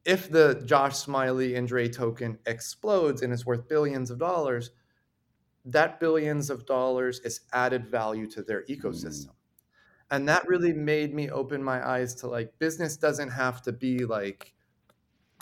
if 0.05 0.31
the 0.31 0.62
Josh 0.64 0.97
Smiley 0.97 1.55
and 1.55 1.68
Dre 1.68 1.89
token 1.89 2.39
explodes 2.47 3.22
and 3.22 3.33
is 3.33 3.47
worth 3.47 3.68
billions 3.68 4.11
of 4.11 4.18
dollars, 4.18 4.70
that 5.69 6.01
billions 6.01 6.51
of 6.51 6.66
dollars 6.66 7.21
is 7.21 7.43
added 7.53 7.87
value 7.87 8.27
to 8.31 8.43
their 8.43 8.64
ecosystem. 8.64 9.31
And 10.11 10.29
that 10.29 10.49
really 10.49 10.73
made 10.73 11.14
me 11.14 11.31
open 11.31 11.62
my 11.62 11.87
eyes 11.87 12.14
to 12.16 12.29
like 12.29 12.59
business 12.59 12.97
doesn't 12.97 13.31
have 13.31 13.62
to 13.62 13.73
be 13.73 14.05
like 14.07 14.55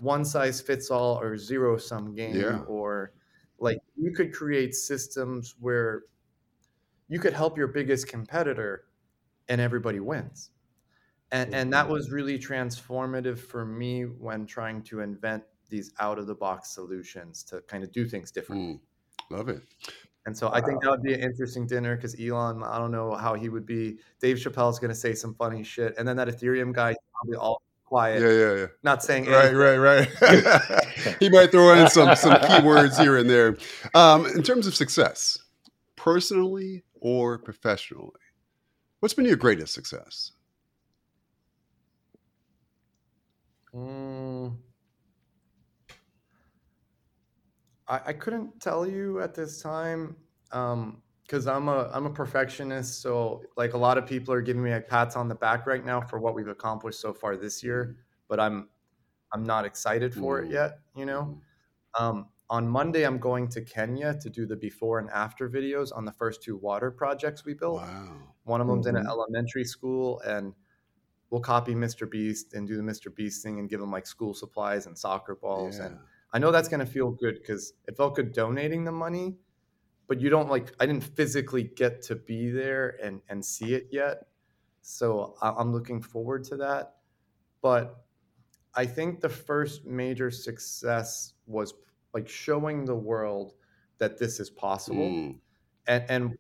one 0.03 0.25
size 0.25 0.61
fits 0.61 0.91
all 0.91 1.19
or 1.21 1.39
zero 1.39 1.79
sum 1.79 2.15
game 2.15 2.35
Yeah. 2.37 2.59
or 2.67 3.15
like 3.59 3.79
you 3.97 4.13
could 4.13 4.33
create 4.35 4.75
systems 4.75 5.55
where 5.61 6.05
you 7.09 7.21
could 7.21 7.33
help 7.33 7.57
your 7.57 7.69
biggest 7.69 8.09
competitor 8.09 8.87
and 9.49 9.61
everybody 9.61 10.01
wins. 10.01 10.51
And 11.33 11.55
and 11.55 11.73
that 11.73 11.89
was 11.89 12.11
really 12.11 12.39
transformative 12.39 13.39
for 13.39 13.65
me 13.65 14.03
when 14.05 14.47
trying 14.47 14.83
to 14.85 15.01
invent 15.01 15.45
these 15.69 15.93
out 15.99 16.19
of 16.19 16.27
the 16.27 16.35
box 16.35 16.71
solutions 16.71 17.43
to 17.45 17.61
kind 17.63 17.83
of 17.85 17.93
do 17.93 18.07
things 18.09 18.31
differently. 18.33 18.75
Mm. 18.75 18.81
Love 19.37 19.49
it. 19.49 19.63
And 20.27 20.37
so 20.37 20.51
I 20.53 20.61
think 20.61 20.83
that 20.83 20.91
would 20.91 21.03
be 21.03 21.15
an 21.15 21.21
interesting 21.21 21.67
dinner 21.69 21.95
because 21.95 22.21
Elon, 22.21 22.63
I 22.65 22.79
don't 22.79 22.91
know 22.91 23.15
how 23.15 23.35
he 23.35 23.49
would 23.49 23.65
be. 23.65 23.99
Dave 24.21 24.37
Chappelle's 24.39 24.79
going 24.81 24.91
to 24.91 24.95
say 24.95 25.15
some 25.15 25.35
funny 25.35 25.63
shit, 25.63 25.95
and 25.99 26.07
then 26.07 26.17
that 26.17 26.27
Ethereum 26.27 26.73
guy 26.73 26.97
probably 27.15 27.37
all 27.37 27.63
quiet, 27.85 28.21
Yeah, 28.21 28.31
yeah, 28.31 28.55
yeah. 28.63 28.67
not 28.83 29.05
saying 29.05 29.27
Right, 29.27 29.55
anything. 29.55 29.57
right, 29.57 30.09
right. 30.21 30.85
he 31.21 31.31
might 31.31 31.53
throw 31.53 31.73
in 31.75 31.89
some 31.89 32.17
some 32.17 32.33
keywords 32.35 32.99
here 33.01 33.17
and 33.17 33.31
there. 33.31 33.57
Um, 33.95 34.27
in 34.27 34.43
terms 34.43 34.67
of 34.67 34.75
success, 34.75 35.39
personally 35.95 36.83
or 37.01 37.39
professionally, 37.39 38.11
what's 38.99 39.15
been 39.15 39.27
your 39.27 39.37
greatest 39.37 39.73
success? 39.75 40.33
Mm. 43.73 44.26
I, 47.89 48.01
I 48.07 48.13
couldn't 48.13 48.61
tell 48.61 48.87
you 48.87 49.21
at 49.21 49.35
this 49.35 49.63
time 49.63 50.17
because 50.51 51.47
I'm 51.47 51.69
a 51.69 51.91
I'm 51.93 52.07
a 52.07 52.11
perfectionist. 52.11 53.01
So 53.03 53.43
like 53.57 53.75
a 53.75 53.79
lot 53.79 53.99
of 53.99 54.07
people 54.07 54.33
are 54.35 54.43
giving 54.43 54.63
me 54.63 54.73
like 54.73 54.89
pats 54.89 55.17
on 55.17 55.29
the 55.29 55.35
back 55.35 55.67
right 55.67 55.85
now 55.85 56.01
for 56.01 56.19
what 56.19 56.35
we've 56.35 56.49
accomplished 56.49 57.01
so 57.01 57.13
far 57.13 57.37
this 57.37 57.63
year, 57.63 57.97
but 58.29 58.41
I'm 58.41 58.69
I'm 59.33 59.45
not 59.45 59.65
excited 59.65 60.15
for 60.15 60.41
it 60.41 60.49
Mm. 60.49 60.53
yet. 60.53 60.79
You 60.95 61.07
know. 61.07 61.41
Um, 61.99 62.29
on 62.49 62.69
Monday, 62.69 63.05
I'm 63.05 63.19
going 63.19 63.49
to 63.49 63.61
Kenya 63.63 64.15
to 64.21 64.31
do 64.31 64.47
the 64.47 64.55
before 64.55 65.01
and 65.01 65.11
after 65.11 65.49
videos 65.49 65.91
on 65.97 66.05
the 66.05 66.13
first 66.13 66.43
two 66.43 66.57
water 66.57 66.93
projects 66.93 67.45
we 67.45 67.55
built. 67.55 67.83
Wow. 67.83 68.19
One 68.45 68.61
of 68.61 68.69
them's 68.69 68.87
in 68.87 68.95
an 68.97 69.05
Mhm. 69.05 69.09
elementary 69.09 69.65
school, 69.65 70.21
and 70.21 70.55
we'll 71.31 71.41
copy 71.41 71.75
Mr. 71.75 72.09
Beast 72.09 72.55
and 72.55 72.69
do 72.69 72.77
the 72.77 72.83
Mr. 72.85 73.13
Beast 73.13 73.43
thing 73.43 73.59
and 73.59 73.69
give 73.69 73.81
him 73.81 73.91
like 73.91 74.07
school 74.07 74.33
supplies 74.33 74.87
and 74.87 74.97
soccer 74.97 75.35
balls. 75.35 75.79
Yeah. 75.79 75.87
And 75.87 75.99
I 76.33 76.39
know 76.39 76.51
that's 76.51 76.69
gonna 76.69 76.87
feel 76.87 77.11
good 77.11 77.37
because 77.37 77.75
it 77.87 77.97
felt 77.97 78.17
good 78.17 78.33
donating 78.33 78.85
the 78.85 78.93
money, 78.93 79.39
but 80.09 80.21
you 80.21 80.31
don't 80.31 80.49
like 80.51 80.75
I 80.81 80.87
didn't 80.87 81.05
physically 81.05 81.65
get 81.65 82.03
to 82.03 82.17
be 82.17 82.51
there 82.51 82.99
and 83.03 83.23
and 83.29 83.45
see 83.45 83.75
it 83.75 83.89
yet. 83.93 84.29
So 84.83 85.37
I'm 85.43 85.73
looking 85.73 86.03
forward 86.03 86.45
to 86.45 86.57
that. 86.59 86.97
But 87.63 88.07
I 88.75 88.87
think 88.87 89.21
the 89.21 89.29
first 89.29 89.85
major 89.87 90.31
success 90.31 91.35
was 91.47 91.75
like 92.15 92.29
showing 92.29 92.85
the 92.85 92.97
world 92.97 93.55
that 93.99 94.19
this 94.19 94.41
is 94.41 94.51
possible 94.51 95.09
Mm. 95.11 95.41
and 95.87 96.05
and 96.11 96.39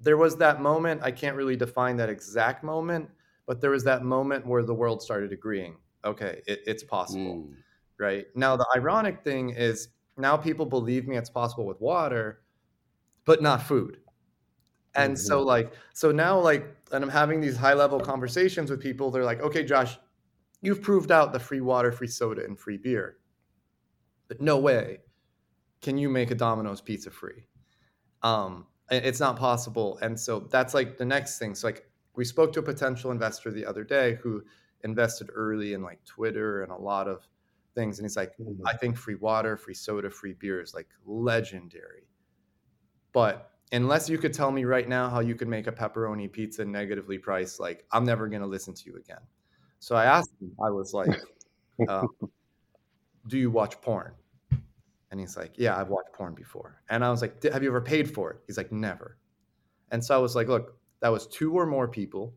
there 0.00 0.16
was 0.16 0.36
that 0.38 0.60
moment 0.60 1.02
i 1.02 1.10
can't 1.10 1.36
really 1.36 1.56
define 1.56 1.96
that 1.96 2.08
exact 2.08 2.64
moment 2.64 3.10
but 3.46 3.60
there 3.60 3.70
was 3.70 3.84
that 3.84 4.02
moment 4.04 4.46
where 4.46 4.62
the 4.62 4.74
world 4.74 5.02
started 5.02 5.32
agreeing 5.32 5.78
okay, 6.04 6.42
it, 6.46 6.60
it's 6.66 6.82
possible, 6.82 7.36
Mm. 7.36 7.56
Right? 8.00 8.26
Now, 8.34 8.56
the 8.56 8.66
ironic 8.74 9.22
thing 9.22 9.50
is 9.50 9.88
now 10.16 10.36
people 10.36 10.66
believe 10.66 11.06
me 11.06 11.16
it's 11.16 11.30
possible 11.30 11.66
with 11.66 11.80
water, 11.80 12.40
but 13.24 13.42
not 13.42 13.62
food. 13.62 13.98
And 14.94 15.16
so, 15.16 15.40
like, 15.42 15.72
so 15.94 16.10
now, 16.10 16.38
like, 16.38 16.66
and 16.90 17.04
I'm 17.04 17.10
having 17.10 17.40
these 17.40 17.56
high 17.56 17.74
level 17.74 18.00
conversations 18.00 18.70
with 18.70 18.80
people. 18.80 19.10
They're 19.10 19.24
like, 19.24 19.40
okay, 19.40 19.62
Josh, 19.62 19.96
you've 20.62 20.82
proved 20.82 21.12
out 21.12 21.32
the 21.32 21.38
free 21.38 21.60
water, 21.60 21.92
free 21.92 22.08
soda, 22.08 22.44
and 22.44 22.58
free 22.58 22.76
beer. 22.76 23.18
But 24.26 24.40
no 24.40 24.58
way 24.58 24.98
can 25.80 25.96
you 25.96 26.08
make 26.08 26.30
a 26.30 26.34
Domino's 26.34 26.80
pizza 26.80 27.10
free. 27.10 27.46
Um, 28.22 28.66
it's 28.90 29.20
not 29.20 29.36
possible. 29.36 29.98
And 30.02 30.18
so 30.18 30.40
that's 30.40 30.74
like 30.74 30.98
the 30.98 31.04
next 31.04 31.38
thing. 31.38 31.54
So, 31.54 31.68
like, 31.68 31.88
we 32.16 32.24
spoke 32.24 32.52
to 32.54 32.60
a 32.60 32.62
potential 32.62 33.12
investor 33.12 33.52
the 33.52 33.64
other 33.64 33.84
day 33.84 34.18
who 34.20 34.42
invested 34.82 35.30
early 35.32 35.74
in 35.74 35.82
like 35.82 36.04
Twitter 36.04 36.62
and 36.62 36.72
a 36.72 36.76
lot 36.76 37.06
of 37.06 37.26
things. 37.74 37.98
And 37.98 38.04
he's 38.04 38.16
like, 38.16 38.36
Mhm. 38.38 38.60
I 38.66 38.76
think 38.76 38.96
free 38.96 39.14
water, 39.14 39.56
free 39.56 39.74
soda, 39.74 40.10
free 40.10 40.32
beer 40.34 40.60
is 40.60 40.74
like 40.74 40.88
legendary. 41.04 42.08
But 43.12 43.52
unless 43.72 44.08
you 44.08 44.18
could 44.18 44.32
tell 44.32 44.50
me 44.50 44.64
right 44.64 44.88
now 44.88 45.08
how 45.08 45.20
you 45.20 45.34
could 45.34 45.48
make 45.48 45.66
a 45.66 45.72
pepperoni 45.72 46.30
pizza 46.30 46.64
negatively 46.64 47.18
priced, 47.18 47.60
like 47.60 47.86
I'm 47.92 48.04
never 48.04 48.28
going 48.28 48.42
to 48.42 48.48
listen 48.48 48.74
to 48.74 48.82
you 48.86 48.96
again. 48.96 49.20
So 49.78 49.94
I 49.96 50.04
asked 50.04 50.32
him, 50.40 50.52
I 50.62 50.70
was 50.70 50.92
like, 50.92 51.10
um, 51.88 52.08
Do 53.26 53.38
you 53.38 53.50
watch 53.50 53.80
porn? 53.80 54.12
And 55.10 55.18
he's 55.20 55.36
like, 55.36 55.52
Yeah, 55.56 55.76
I've 55.76 55.88
watched 55.88 56.12
porn 56.12 56.34
before. 56.34 56.82
And 56.88 57.04
I 57.04 57.10
was 57.10 57.22
like, 57.22 57.42
Have 57.44 57.62
you 57.62 57.68
ever 57.70 57.80
paid 57.80 58.12
for 58.12 58.30
it? 58.32 58.40
He's 58.46 58.56
like, 58.56 58.72
Never. 58.72 59.18
And 59.90 60.04
so 60.04 60.14
I 60.14 60.18
was 60.18 60.36
like, 60.36 60.48
Look, 60.48 60.76
that 61.00 61.08
was 61.08 61.26
two 61.26 61.52
or 61.54 61.66
more 61.66 61.88
people 61.88 62.34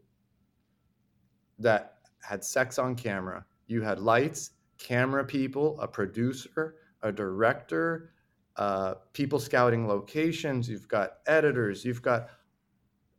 that 1.59 1.99
had 2.21 2.43
sex 2.43 2.79
on 2.79 2.95
camera. 2.95 3.45
You 3.67 3.81
had 3.81 3.99
lights, 3.99 4.51
camera 4.77 5.23
people, 5.23 5.79
a 5.79 5.87
producer, 5.87 6.75
a 7.01 7.11
director, 7.11 8.11
uh, 8.57 8.95
people 9.13 9.39
scouting 9.39 9.87
locations. 9.87 10.69
You've 10.69 10.87
got 10.87 11.17
editors. 11.27 11.83
You've 11.83 12.01
got 12.01 12.27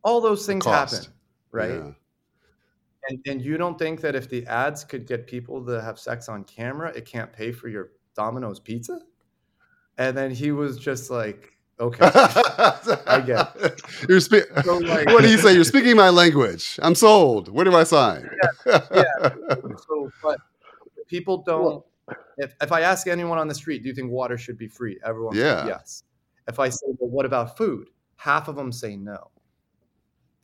all 0.03 0.21
those 0.21 0.47
things 0.47 0.65
happen, 0.65 1.01
right? 1.51 1.71
Yeah. 1.71 1.91
And 3.09 3.19
and 3.27 3.43
you 3.43 3.59
don't 3.59 3.79
think 3.79 4.01
that 4.01 4.15
if 4.15 4.29
the 4.31 4.47
ads 4.47 4.85
could 4.85 5.07
get 5.07 5.27
people 5.27 5.65
to 5.67 5.81
have 5.83 5.99
sex 5.99 6.29
on 6.29 6.45
camera, 6.45 6.91
it 6.97 7.05
can't 7.05 7.33
pay 7.33 7.53
for 7.53 7.69
your 7.69 7.91
Domino's 8.15 8.61
pizza? 8.61 9.01
And 9.99 10.17
then 10.17 10.31
he 10.31 10.53
was 10.53 10.79
just 10.79 11.11
like, 11.11 11.57
okay. 11.79 11.99
I 13.07 13.23
get 13.25 13.81
You're 14.09 14.21
spe- 14.21 14.49
So, 14.65 14.79
like- 14.79 15.07
what 15.09 15.23
do 15.23 15.31
you 15.31 15.39
say? 15.39 15.55
You're 15.55 15.65
speaking 15.65 15.97
my 15.97 16.11
language. 16.11 16.79
I'm 16.83 16.95
sold. 16.95 17.49
Where 17.49 17.65
do 17.65 17.75
I 17.75 17.85
sign? 17.85 18.29
Yeah 18.67 19.35
so, 19.87 20.11
but 20.23 20.41
people 21.07 21.43
don't. 21.43 21.85
If, 22.37 22.55
if 22.61 22.73
I 22.73 22.83
ask 22.83 23.07
anyone 23.07 23.39
on 23.39 23.49
the 23.49 23.55
street, 23.55 23.83
do 23.83 23.89
you 23.89 23.95
think 23.95 24.11
water 24.11 24.37
should 24.37 24.59
be 24.59 24.69
free? 24.69 24.99
Everyone 25.05 25.37
Yeah. 25.37 25.61
says 25.61 25.69
yes. 25.69 26.03
If 26.49 26.59
I 26.59 26.69
say, 26.69 26.87
well, 26.99 27.11
what 27.11 27.25
about 27.25 27.57
food? 27.57 27.89
Half 28.17 28.49
of 28.49 28.57
them 28.57 28.71
say 28.73 28.97
no. 28.97 29.31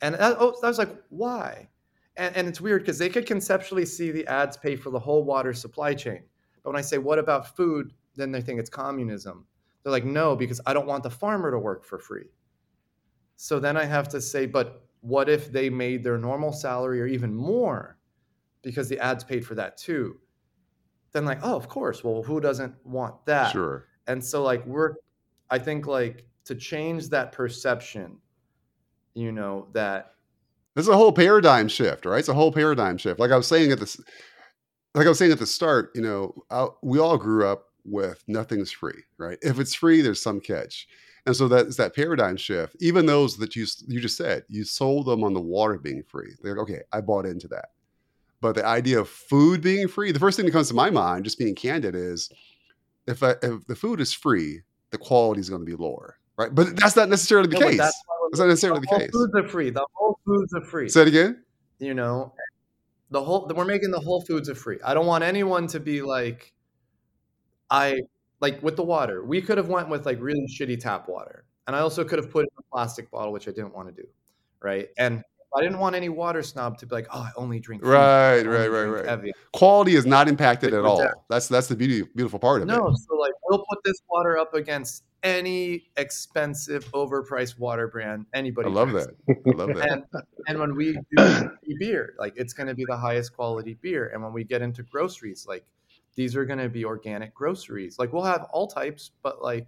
And 0.01 0.15
that, 0.15 0.37
oh, 0.39 0.55
I 0.63 0.67
was 0.67 0.79
like, 0.79 0.95
why? 1.09 1.69
And, 2.17 2.35
and 2.35 2.47
it's 2.47 2.59
weird 2.59 2.81
because 2.81 2.97
they 2.97 3.09
could 3.09 3.25
conceptually 3.27 3.85
see 3.85 4.11
the 4.11 4.25
ads 4.27 4.57
pay 4.57 4.75
for 4.75 4.89
the 4.89 4.99
whole 4.99 5.23
water 5.23 5.53
supply 5.53 5.93
chain. 5.93 6.23
But 6.63 6.71
when 6.71 6.79
I 6.79 6.81
say, 6.81 6.97
what 6.97 7.19
about 7.19 7.55
food? 7.55 7.93
Then 8.15 8.31
they 8.31 8.41
think 8.41 8.59
it's 8.59 8.69
communism. 8.69 9.45
They're 9.83 9.91
like, 9.91 10.05
no, 10.05 10.35
because 10.35 10.61
I 10.65 10.73
don't 10.73 10.87
want 10.87 11.03
the 11.03 11.09
farmer 11.09 11.51
to 11.51 11.59
work 11.59 11.83
for 11.83 11.97
free. 11.97 12.29
So 13.35 13.59
then 13.59 13.77
I 13.77 13.85
have 13.85 14.07
to 14.09 14.21
say, 14.21 14.45
but 14.45 14.85
what 15.01 15.29
if 15.29 15.51
they 15.51 15.69
made 15.69 16.03
their 16.03 16.17
normal 16.17 16.53
salary 16.53 17.01
or 17.01 17.07
even 17.07 17.33
more 17.33 17.97
because 18.61 18.87
the 18.89 18.99
ads 18.99 19.23
paid 19.23 19.45
for 19.45 19.55
that 19.55 19.77
too? 19.77 20.19
Then, 21.13 21.25
like, 21.25 21.39
oh, 21.43 21.55
of 21.55 21.67
course. 21.67 22.03
Well, 22.03 22.23
who 22.23 22.39
doesn't 22.39 22.73
want 22.85 23.25
that? 23.25 23.51
Sure. 23.51 23.87
And 24.07 24.23
so, 24.23 24.43
like, 24.43 24.65
we're, 24.65 24.95
I 25.49 25.59
think, 25.59 25.87
like, 25.87 26.25
to 26.45 26.55
change 26.55 27.09
that 27.09 27.31
perception, 27.31 28.17
you 29.13 29.31
know, 29.31 29.67
that, 29.73 30.13
It's 30.75 30.87
a 30.87 30.95
whole 30.95 31.11
paradigm 31.11 31.67
shift, 31.67 32.05
right? 32.05 32.19
It's 32.19 32.29
a 32.29 32.33
whole 32.33 32.51
paradigm 32.51 32.97
shift. 32.97 33.19
Like 33.19 33.31
I 33.31 33.37
was 33.37 33.47
saying 33.47 33.71
at 33.71 33.79
this, 33.79 33.99
like 34.95 35.05
I 35.05 35.09
was 35.09 35.19
saying 35.19 35.31
at 35.31 35.39
the 35.39 35.45
start, 35.45 35.91
you 35.95 36.01
know, 36.01 36.33
I, 36.49 36.67
we 36.81 36.99
all 36.99 37.17
grew 37.17 37.45
up 37.45 37.65
with 37.83 38.23
nothing's 38.27 38.71
free, 38.71 39.03
right? 39.17 39.37
If 39.41 39.59
it's 39.59 39.73
free, 39.73 40.01
there's 40.01 40.21
some 40.21 40.39
catch, 40.39 40.87
and 41.25 41.35
so 41.35 41.47
that's 41.47 41.75
that 41.77 41.95
paradigm 41.95 42.37
shift. 42.37 42.75
Even 42.79 43.05
those 43.05 43.37
that 43.37 43.55
you 43.55 43.65
you 43.87 43.99
just 43.99 44.17
said 44.17 44.43
you 44.47 44.63
sold 44.63 45.07
them 45.07 45.23
on 45.23 45.33
the 45.33 45.41
water 45.41 45.77
being 45.77 46.03
free. 46.03 46.33
They're 46.41 46.55
like, 46.55 46.63
okay, 46.63 46.81
I 46.93 47.01
bought 47.01 47.25
into 47.25 47.47
that. 47.49 47.69
But 48.41 48.55
the 48.55 48.65
idea 48.65 48.99
of 48.99 49.07
food 49.07 49.61
being 49.61 49.87
free, 49.87 50.11
the 50.11 50.19
first 50.19 50.35
thing 50.35 50.45
that 50.47 50.51
comes 50.51 50.67
to 50.69 50.73
my 50.73 50.89
mind, 50.89 51.25
just 51.25 51.37
being 51.39 51.55
candid, 51.55 51.95
is 51.95 52.29
if 53.07 53.21
I, 53.23 53.35
if 53.41 53.65
the 53.67 53.75
food 53.75 54.01
is 54.01 54.13
free, 54.13 54.61
the 54.89 54.97
quality 54.97 55.39
is 55.41 55.49
going 55.49 55.61
to 55.61 55.65
be 55.65 55.75
lower, 55.75 56.17
right? 56.37 56.53
But 56.53 56.75
that's 56.75 56.95
not 56.95 57.07
necessarily 57.09 57.47
the 57.47 57.59
No, 57.59 57.67
case. 57.67 57.77
that's 57.77 58.01
That's 58.31 58.39
not 58.39 58.47
necessarily 58.47 58.79
the 58.79 58.87
the 58.87 58.89
whole 58.89 58.99
case. 58.99 59.09
foods 59.13 59.33
are 59.35 59.47
free. 59.47 59.69
The 59.69 59.85
whole 59.93 60.19
foods 60.25 60.53
are 60.55 60.61
free. 60.65 60.89
Say 60.89 61.03
it 61.03 61.07
again. 61.09 61.43
you 61.79 61.93
know 61.93 62.33
the 63.11 63.21
whole 63.21 63.49
we're 63.55 63.65
making 63.65 63.91
the 63.91 63.99
whole 63.99 64.21
foods 64.21 64.47
are 64.49 64.55
free 64.55 64.77
i 64.85 64.93
don't 64.93 65.05
want 65.05 65.21
anyone 65.23 65.67
to 65.67 65.81
be 65.81 66.01
like 66.01 66.53
i 67.69 67.99
like 68.39 68.61
with 68.63 68.75
the 68.77 68.83
water 68.83 69.23
we 69.25 69.41
could 69.41 69.57
have 69.57 69.67
went 69.67 69.89
with 69.89 70.05
like 70.05 70.17
really 70.21 70.45
shitty 70.47 70.79
tap 70.79 71.09
water 71.09 71.43
and 71.67 71.75
i 71.75 71.79
also 71.79 72.03
could 72.05 72.19
have 72.19 72.31
put 72.31 72.45
it 72.45 72.49
in 72.57 72.59
a 72.59 72.73
plastic 72.73 73.11
bottle 73.11 73.33
which 73.33 73.47
i 73.49 73.51
didn't 73.51 73.73
want 73.75 73.93
to 73.93 74.01
do 74.01 74.07
right 74.61 74.87
and 74.97 75.23
i 75.55 75.61
didn't 75.61 75.79
want 75.79 75.95
any 75.95 76.09
water 76.09 76.41
snob 76.43 76.77
to 76.77 76.85
be 76.85 76.95
like 76.95 77.07
oh 77.13 77.19
i 77.21 77.31
only 77.35 77.59
drink 77.59 77.83
Right, 77.83 78.43
right, 78.43 78.67
right, 78.69 78.85
right. 78.85 79.05
Evian." 79.05 79.33
quality 79.53 79.95
is 79.95 80.05
not 80.05 80.27
impacted 80.27 80.73
at 80.73 80.85
all. 80.85 81.05
That's 81.29 81.47
that's 81.47 81.67
the 81.67 81.75
beauty, 81.75 82.03
beautiful 82.15 82.39
part 82.39 82.61
of 82.61 82.67
no 82.67 82.73
it. 82.75 82.77
No, 82.77 82.95
so 82.95 83.15
like 83.15 83.33
we'll 83.49 83.65
put 83.69 83.79
this 83.83 84.01
water 84.09 84.37
up 84.37 84.53
against 84.53 85.03
any 85.23 85.83
expensive 85.97 86.85
overpriced 86.93 87.59
water 87.59 87.87
brand 87.87 88.25
anybody 88.33 88.67
I 88.67 88.71
love 88.71 88.89
drinks. 88.89 89.11
that. 89.27 89.35
I 89.45 89.51
love 89.55 89.75
that. 89.75 89.89
and 89.91 90.03
and 90.47 90.59
when 90.59 90.75
we 90.75 90.97
do 91.15 91.47
beer, 91.79 92.15
like 92.17 92.33
it's 92.37 92.53
going 92.53 92.67
to 92.67 92.73
be 92.75 92.85
the 92.87 92.97
highest 92.97 93.33
quality 93.35 93.77
beer. 93.81 94.09
And 94.13 94.23
when 94.23 94.33
we 94.33 94.43
get 94.43 94.61
into 94.61 94.83
groceries, 94.83 95.45
like 95.47 95.63
these 96.15 96.35
are 96.35 96.45
going 96.45 96.59
to 96.59 96.69
be 96.69 96.85
organic 96.85 97.33
groceries. 97.33 97.99
Like 97.99 98.13
we'll 98.13 98.23
have 98.23 98.43
all 98.51 98.67
types, 98.67 99.11
but 99.21 99.41
like 99.43 99.67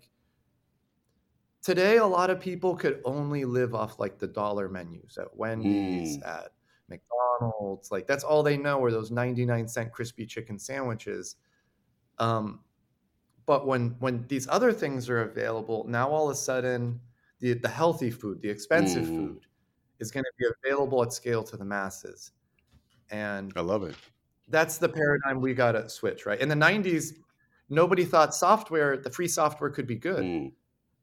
today, 1.64 1.97
a 1.97 2.05
lot 2.05 2.30
of 2.30 2.39
people 2.39 2.76
could 2.76 3.01
only 3.05 3.45
live 3.45 3.74
off 3.76 3.99
like 3.99 4.20
the 4.20 4.28
dollar 4.28 4.70
menus 4.70 5.18
at 5.18 5.36
Wendy's, 5.36 6.18
Mm. 6.20 6.28
at 6.28 6.51
McDonald's. 6.89 7.91
Like 7.91 8.07
that's 8.07 8.24
all 8.24 8.43
they 8.43 8.57
know 8.57 8.84
are 8.84 8.91
those 8.91 9.11
ninety 9.11 9.45
nine 9.45 9.68
cent 9.68 9.91
crispy 9.93 10.26
chicken 10.28 10.59
sandwiches. 10.59 11.38
Um, 12.20 12.64
but 13.45 13.68
when 13.68 13.91
when 13.99 14.28
these 14.28 14.47
other 14.47 14.72
things 14.74 15.09
are 15.09 15.22
available, 15.24 15.86
now 15.88 16.09
all 16.09 16.30
of 16.30 16.34
a 16.34 16.38
sudden 16.38 17.01
the 17.39 17.53
the 17.53 17.70
healthy 17.70 18.11
food, 18.11 18.41
the 18.41 18.49
expensive 18.49 19.05
Mm. 19.05 19.16
food, 19.18 19.47
is 19.99 20.11
going 20.11 20.24
to 20.26 20.32
be 20.39 20.45
available 20.66 21.03
at 21.03 21.14
scale 21.14 21.43
to 21.43 21.57
the 21.57 21.66
masses, 21.66 22.32
and 23.09 23.53
I 23.55 23.61
love 23.61 23.84
it. 23.84 23.95
that's 24.49 24.78
the 24.78 24.89
paradigm 24.89 25.41
we 25.41 25.53
got 25.53 25.74
to 25.74 25.89
switch. 25.89 26.26
Right 26.26 26.39
in 26.39 26.49
the 26.49 26.55
'90s, 26.55 27.14
nobody 27.70 28.05
thought 28.05 28.36
software, 28.36 28.97
the 28.97 29.09
free 29.11 29.28
software, 29.28 29.70
could 29.70 29.88
be 29.88 29.95
good, 29.97 30.24
Mm. 30.24 30.53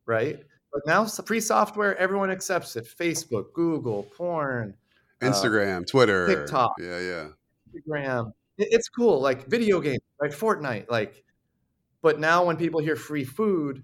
Right? 0.07 0.42
But 0.72 0.82
now 0.86 1.05
free 1.05 1.40
software, 1.40 1.96
everyone 1.98 2.30
accepts 2.30 2.76
it. 2.76 2.86
Facebook, 2.86 3.53
Google, 3.55 4.05
porn, 4.16 4.74
uh, 5.20 5.24
Instagram, 5.26 5.86
Twitter, 5.86 6.26
TikTok. 6.26 6.72
Yeah, 6.80 7.01
yeah. 7.01 7.28
Instagram. 7.74 8.32
It's 8.59 8.88
cool, 8.88 9.20
like 9.20 9.46
video 9.46 9.80
games, 9.80 10.01
right? 10.20 10.30
Fortnite, 10.30 10.90
like. 10.90 11.24
But 12.03 12.18
now 12.20 12.44
when 12.44 12.57
people 12.57 12.80
hear 12.80 12.96
free 12.96 13.24
food, 13.24 13.82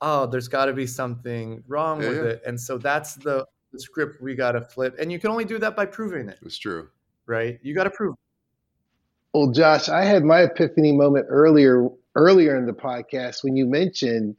oh, 0.00 0.26
there's 0.26 0.48
got 0.48 0.66
to 0.66 0.72
be 0.72 0.86
something 0.86 1.62
wrong 1.68 2.02
Yeah, 2.02 2.08
with 2.08 2.18
yeah. 2.18 2.24
it, 2.24 2.42
and 2.46 2.58
so 2.60 2.78
that's 2.78 3.14
the, 3.16 3.46
the 3.72 3.78
script 3.80 4.22
we 4.22 4.34
got 4.34 4.52
to 4.52 4.60
flip. 4.62 4.96
And 4.98 5.10
you 5.12 5.18
can 5.18 5.30
only 5.30 5.44
do 5.44 5.58
that 5.58 5.74
by 5.76 5.84
proving 5.86 6.28
it, 6.28 6.38
It's 6.42 6.58
true. 6.58 6.88
right? 7.26 7.58
You 7.62 7.74
got 7.74 7.84
to 7.84 7.90
prove. 7.90 8.14
It. 8.14 8.18
Well, 9.38 9.50
Josh, 9.50 9.88
I 9.88 10.04
had 10.04 10.22
my 10.24 10.42
epiphany 10.42 10.92
moment 10.92 11.26
earlier 11.28 11.88
earlier 12.14 12.56
in 12.56 12.66
the 12.66 12.72
podcast 12.72 13.42
when 13.42 13.56
you 13.56 13.66
mentioned 13.66 14.36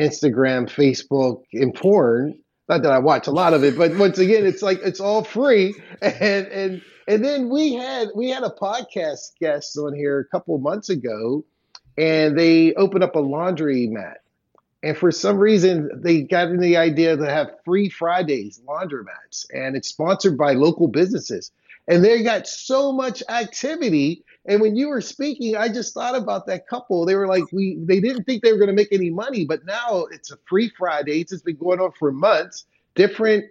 Instagram, 0.00 0.68
Facebook, 0.68 1.42
and 1.52 1.74
porn. 1.74 2.38
Not 2.68 2.82
that 2.82 2.92
I 2.92 2.98
watch 2.98 3.26
a 3.26 3.32
lot 3.32 3.52
of 3.52 3.64
it, 3.64 3.76
but 3.76 3.96
once 3.96 4.18
again, 4.18 4.46
it's 4.46 4.62
like 4.62 4.78
it's 4.82 5.00
all 5.00 5.24
free. 5.24 5.74
And 6.02 6.46
and 6.46 6.82
and 7.08 7.24
then 7.24 7.50
we 7.50 7.74
had 7.74 8.08
we 8.14 8.30
had 8.30 8.44
a 8.44 8.50
podcast 8.50 9.32
guest 9.40 9.76
on 9.76 9.94
here 9.94 10.20
a 10.20 10.24
couple 10.24 10.56
months 10.58 10.88
ago, 10.88 11.44
and 11.98 12.38
they 12.38 12.72
opened 12.74 13.04
up 13.04 13.16
a 13.16 13.20
laundry 13.20 13.88
mat. 13.88 14.18
And 14.82 14.96
for 14.96 15.10
some 15.10 15.36
reason, 15.38 15.90
they 16.02 16.22
got 16.22 16.48
in 16.48 16.58
the 16.58 16.76
idea 16.78 17.16
to 17.16 17.26
have 17.26 17.50
free 17.64 17.90
Fridays 17.90 18.60
laundromats, 18.66 19.44
and 19.52 19.76
it's 19.76 19.88
sponsored 19.88 20.38
by 20.38 20.52
local 20.54 20.88
businesses. 20.88 21.50
And 21.86 22.04
they 22.04 22.22
got 22.22 22.46
so 22.46 22.92
much 22.92 23.22
activity. 23.28 24.24
And 24.46 24.60
when 24.60 24.74
you 24.74 24.88
were 24.88 25.00
speaking, 25.00 25.56
I 25.56 25.68
just 25.68 25.92
thought 25.92 26.16
about 26.16 26.46
that 26.46 26.66
couple. 26.66 27.04
They 27.04 27.14
were 27.14 27.28
like, 27.28 27.44
we 27.52 27.78
they 27.82 28.00
didn't 28.00 28.24
think 28.24 28.42
they 28.42 28.52
were 28.52 28.58
going 28.58 28.68
to 28.68 28.74
make 28.74 28.92
any 28.92 29.10
money, 29.10 29.44
but 29.44 29.64
now 29.66 30.06
it's 30.10 30.30
a 30.32 30.38
free 30.48 30.70
Friday. 30.78 31.20
It's 31.20 31.42
been 31.42 31.56
going 31.56 31.80
on 31.80 31.92
for 31.98 32.10
months. 32.10 32.64
Different 32.94 33.44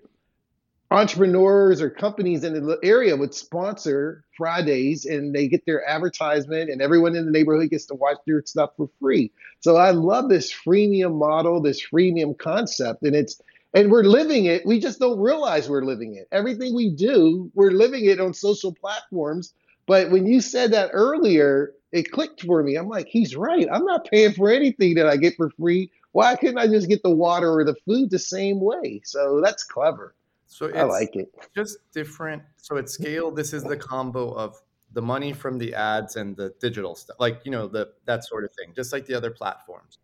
entrepreneurs 0.92 1.82
or 1.82 1.90
companies 1.90 2.44
in 2.44 2.54
the 2.54 2.80
area 2.84 3.16
would 3.16 3.34
sponsor 3.34 4.24
Fridays 4.36 5.06
and 5.06 5.36
they 5.36 5.48
get 5.48 5.64
their 5.66 5.88
advertisement 5.88 6.70
and 6.70 6.82
everyone 6.82 7.16
in 7.16 7.26
the 7.26 7.32
neighborhood 7.32 7.70
gets 7.70 7.86
to 7.86 7.94
watch 7.96 8.18
their 8.26 8.44
stuff 8.44 8.72
for 8.76 8.90
free. 9.00 9.32
So 9.60 9.78
I 9.78 9.92
love 9.92 10.30
this 10.30 10.52
freemium 10.52 11.20
model, 11.20 11.62
this 11.62 11.86
freemium 11.86 12.38
concept 12.38 13.04
and 13.04 13.16
it's 13.16 13.40
and 13.76 13.92
we're 13.92 14.04
living 14.04 14.46
it. 14.46 14.66
We 14.66 14.80
just 14.80 15.00
don't 15.00 15.20
realize 15.20 15.70
we're 15.70 15.86
living 15.86 16.16
it. 16.16 16.28
Everything 16.32 16.74
we 16.74 16.90
do, 16.90 17.52
we're 17.54 17.70
living 17.70 18.06
it 18.06 18.20
on 18.20 18.34
social 18.34 18.74
platforms. 18.74 19.54
But 19.90 20.12
when 20.12 20.28
you 20.28 20.40
said 20.40 20.72
that 20.74 20.92
earlier, 20.94 21.74
it 21.92 22.12
clicked 22.12 22.44
for 22.44 22.62
me. 22.62 22.76
I'm 22.76 22.88
like, 22.88 23.08
he's 23.08 23.36
right. 23.36 23.68
I'm 23.74 23.86
not 23.86 24.06
paying 24.06 24.34
for 24.34 24.52
anything 24.52 24.94
that 24.94 25.08
I 25.08 25.18
get 25.18 25.36
for 25.36 25.50
free. 25.50 25.90
Why 26.12 26.36
couldn't 26.36 26.60
I 26.60 26.68
just 26.68 26.88
get 26.88 27.02
the 27.02 27.10
water 27.10 27.52
or 27.52 27.64
the 27.64 27.74
food 27.88 28.12
the 28.12 28.20
same 28.20 28.62
way? 28.62 29.02
So 29.04 29.42
that's 29.44 29.64
clever. 29.64 30.14
So 30.46 30.72
I 30.76 30.84
like 30.84 31.16
it. 31.16 31.34
just 31.56 31.80
different. 31.92 32.44
So 32.58 32.78
at 32.78 32.88
scale, 32.88 33.32
this 33.32 33.52
is 33.52 33.64
the 33.64 33.76
combo 33.76 34.30
of 34.30 34.62
the 34.94 35.02
money 35.02 35.34
from 35.34 35.58
the 35.58 35.74
ads 35.74 36.18
and 36.18 36.38
the 36.38 36.54
digital 36.62 36.94
stuff, 36.94 37.16
like 37.20 37.42
you 37.44 37.50
know 37.52 37.68
the 37.68 37.90
that 38.06 38.24
sort 38.24 38.44
of 38.44 38.52
thing, 38.52 38.74
just 38.76 38.94
like 38.94 39.08
the 39.08 39.16
other 39.16 39.32
platforms. 39.32 39.98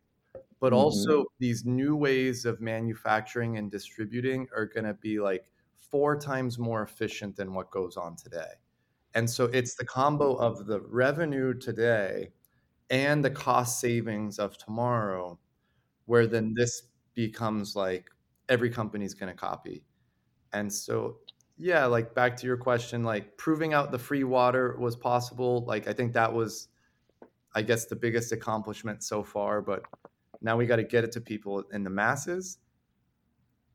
But 0.59 0.73
hmm 0.73 0.73
also 0.73 1.25
these 1.37 1.63
new 1.63 1.95
ways 1.95 2.45
of 2.45 2.59
manufacturing 2.59 3.57
and 3.59 3.69
distributing 3.69 4.47
are 4.55 4.65
going 4.65 4.85
to 4.85 4.95
be 4.95 5.19
like 5.19 5.45
four 5.91 6.17
times 6.17 6.57
more 6.57 6.81
efficient 6.81 7.35
than 7.35 7.53
what 7.53 7.69
goes 7.69 7.97
on 7.97 8.15
today. 8.15 8.53
And 9.15 9.29
so 9.29 9.45
it's 9.45 9.75
the 9.75 9.85
combo 9.85 10.35
of 10.35 10.67
the 10.67 10.81
revenue 10.81 11.53
today 11.55 12.33
and 12.89 13.25
the 13.25 13.31
cost 13.31 13.79
savings 13.81 14.39
of 14.39 14.57
tomorrow, 14.57 15.39
where 16.05 16.27
then 16.27 16.53
this 16.55 16.83
becomes 17.15 17.75
like 17.75 18.09
every 18.49 18.69
company's 18.69 19.13
going 19.13 19.31
to 19.33 19.37
copy. 19.37 19.85
And 20.53 20.71
so, 20.73 21.19
yeah, 21.57 21.85
like 21.85 22.15
back 22.15 22.37
to 22.37 22.47
your 22.47 22.57
question, 22.57 23.03
like 23.03 23.37
proving 23.37 23.73
out 23.73 23.91
the 23.91 23.99
free 23.99 24.23
water 24.25 24.77
was 24.79 24.95
possible. 24.95 25.65
Like 25.65 25.87
I 25.87 25.93
think 25.93 26.13
that 26.13 26.33
was, 26.33 26.69
I 27.55 27.61
guess, 27.63 27.85
the 27.85 27.95
biggest 27.95 28.31
accomplishment 28.31 29.03
so 29.03 29.23
far. 29.23 29.61
But 29.61 29.83
now 30.41 30.57
we 30.57 30.65
got 30.67 30.77
to 30.77 30.83
get 30.83 31.03
it 31.05 31.11
to 31.13 31.21
people 31.21 31.61
in 31.73 31.83
the 31.83 31.89
masses, 31.89 32.59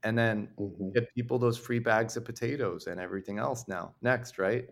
and 0.02 0.16
then 0.16 0.48
hmm 0.58 0.90
get 0.94 1.12
people 1.14 1.38
those 1.38 1.58
free 1.58 1.78
bags 1.78 2.16
of 2.16 2.24
potatoes 2.24 2.86
and 2.86 2.98
everything 3.00 3.38
else. 3.38 3.68
Now, 3.68 3.94
next, 4.02 4.38
right? 4.38 4.68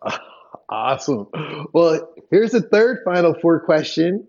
Awesome. 0.68 1.26
Well, 1.74 2.14
here's 2.30 2.52
the 2.52 2.62
third 2.62 3.00
final 3.04 3.34
four 3.34 3.60
question. 3.60 4.26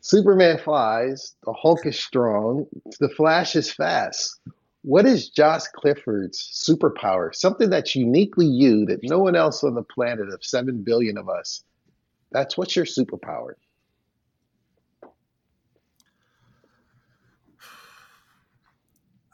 Superman 0.00 0.58
flies, 0.58 1.36
the 1.44 1.52
Hulk 1.52 1.86
is 1.86 1.96
strong, 1.96 2.66
the 2.98 3.08
Flash 3.10 3.54
is 3.54 3.72
fast. 3.72 4.40
What 4.82 5.06
is 5.06 5.28
Josh 5.28 5.64
Clifford's 5.76 6.40
superpower? 6.68 7.32
Something 7.32 7.70
that's 7.70 7.94
uniquely 7.94 8.46
you 8.46 8.84
that 8.86 8.98
no 9.04 9.20
one 9.20 9.36
else 9.36 9.62
on 9.62 9.74
the 9.74 9.84
planet 9.84 10.28
of 10.28 10.42
7 10.42 10.82
billion 10.82 11.18
of 11.18 11.28
us. 11.28 11.62
That's 12.32 12.58
what's 12.58 12.74
your 12.74 12.86
superpower. 12.86 13.52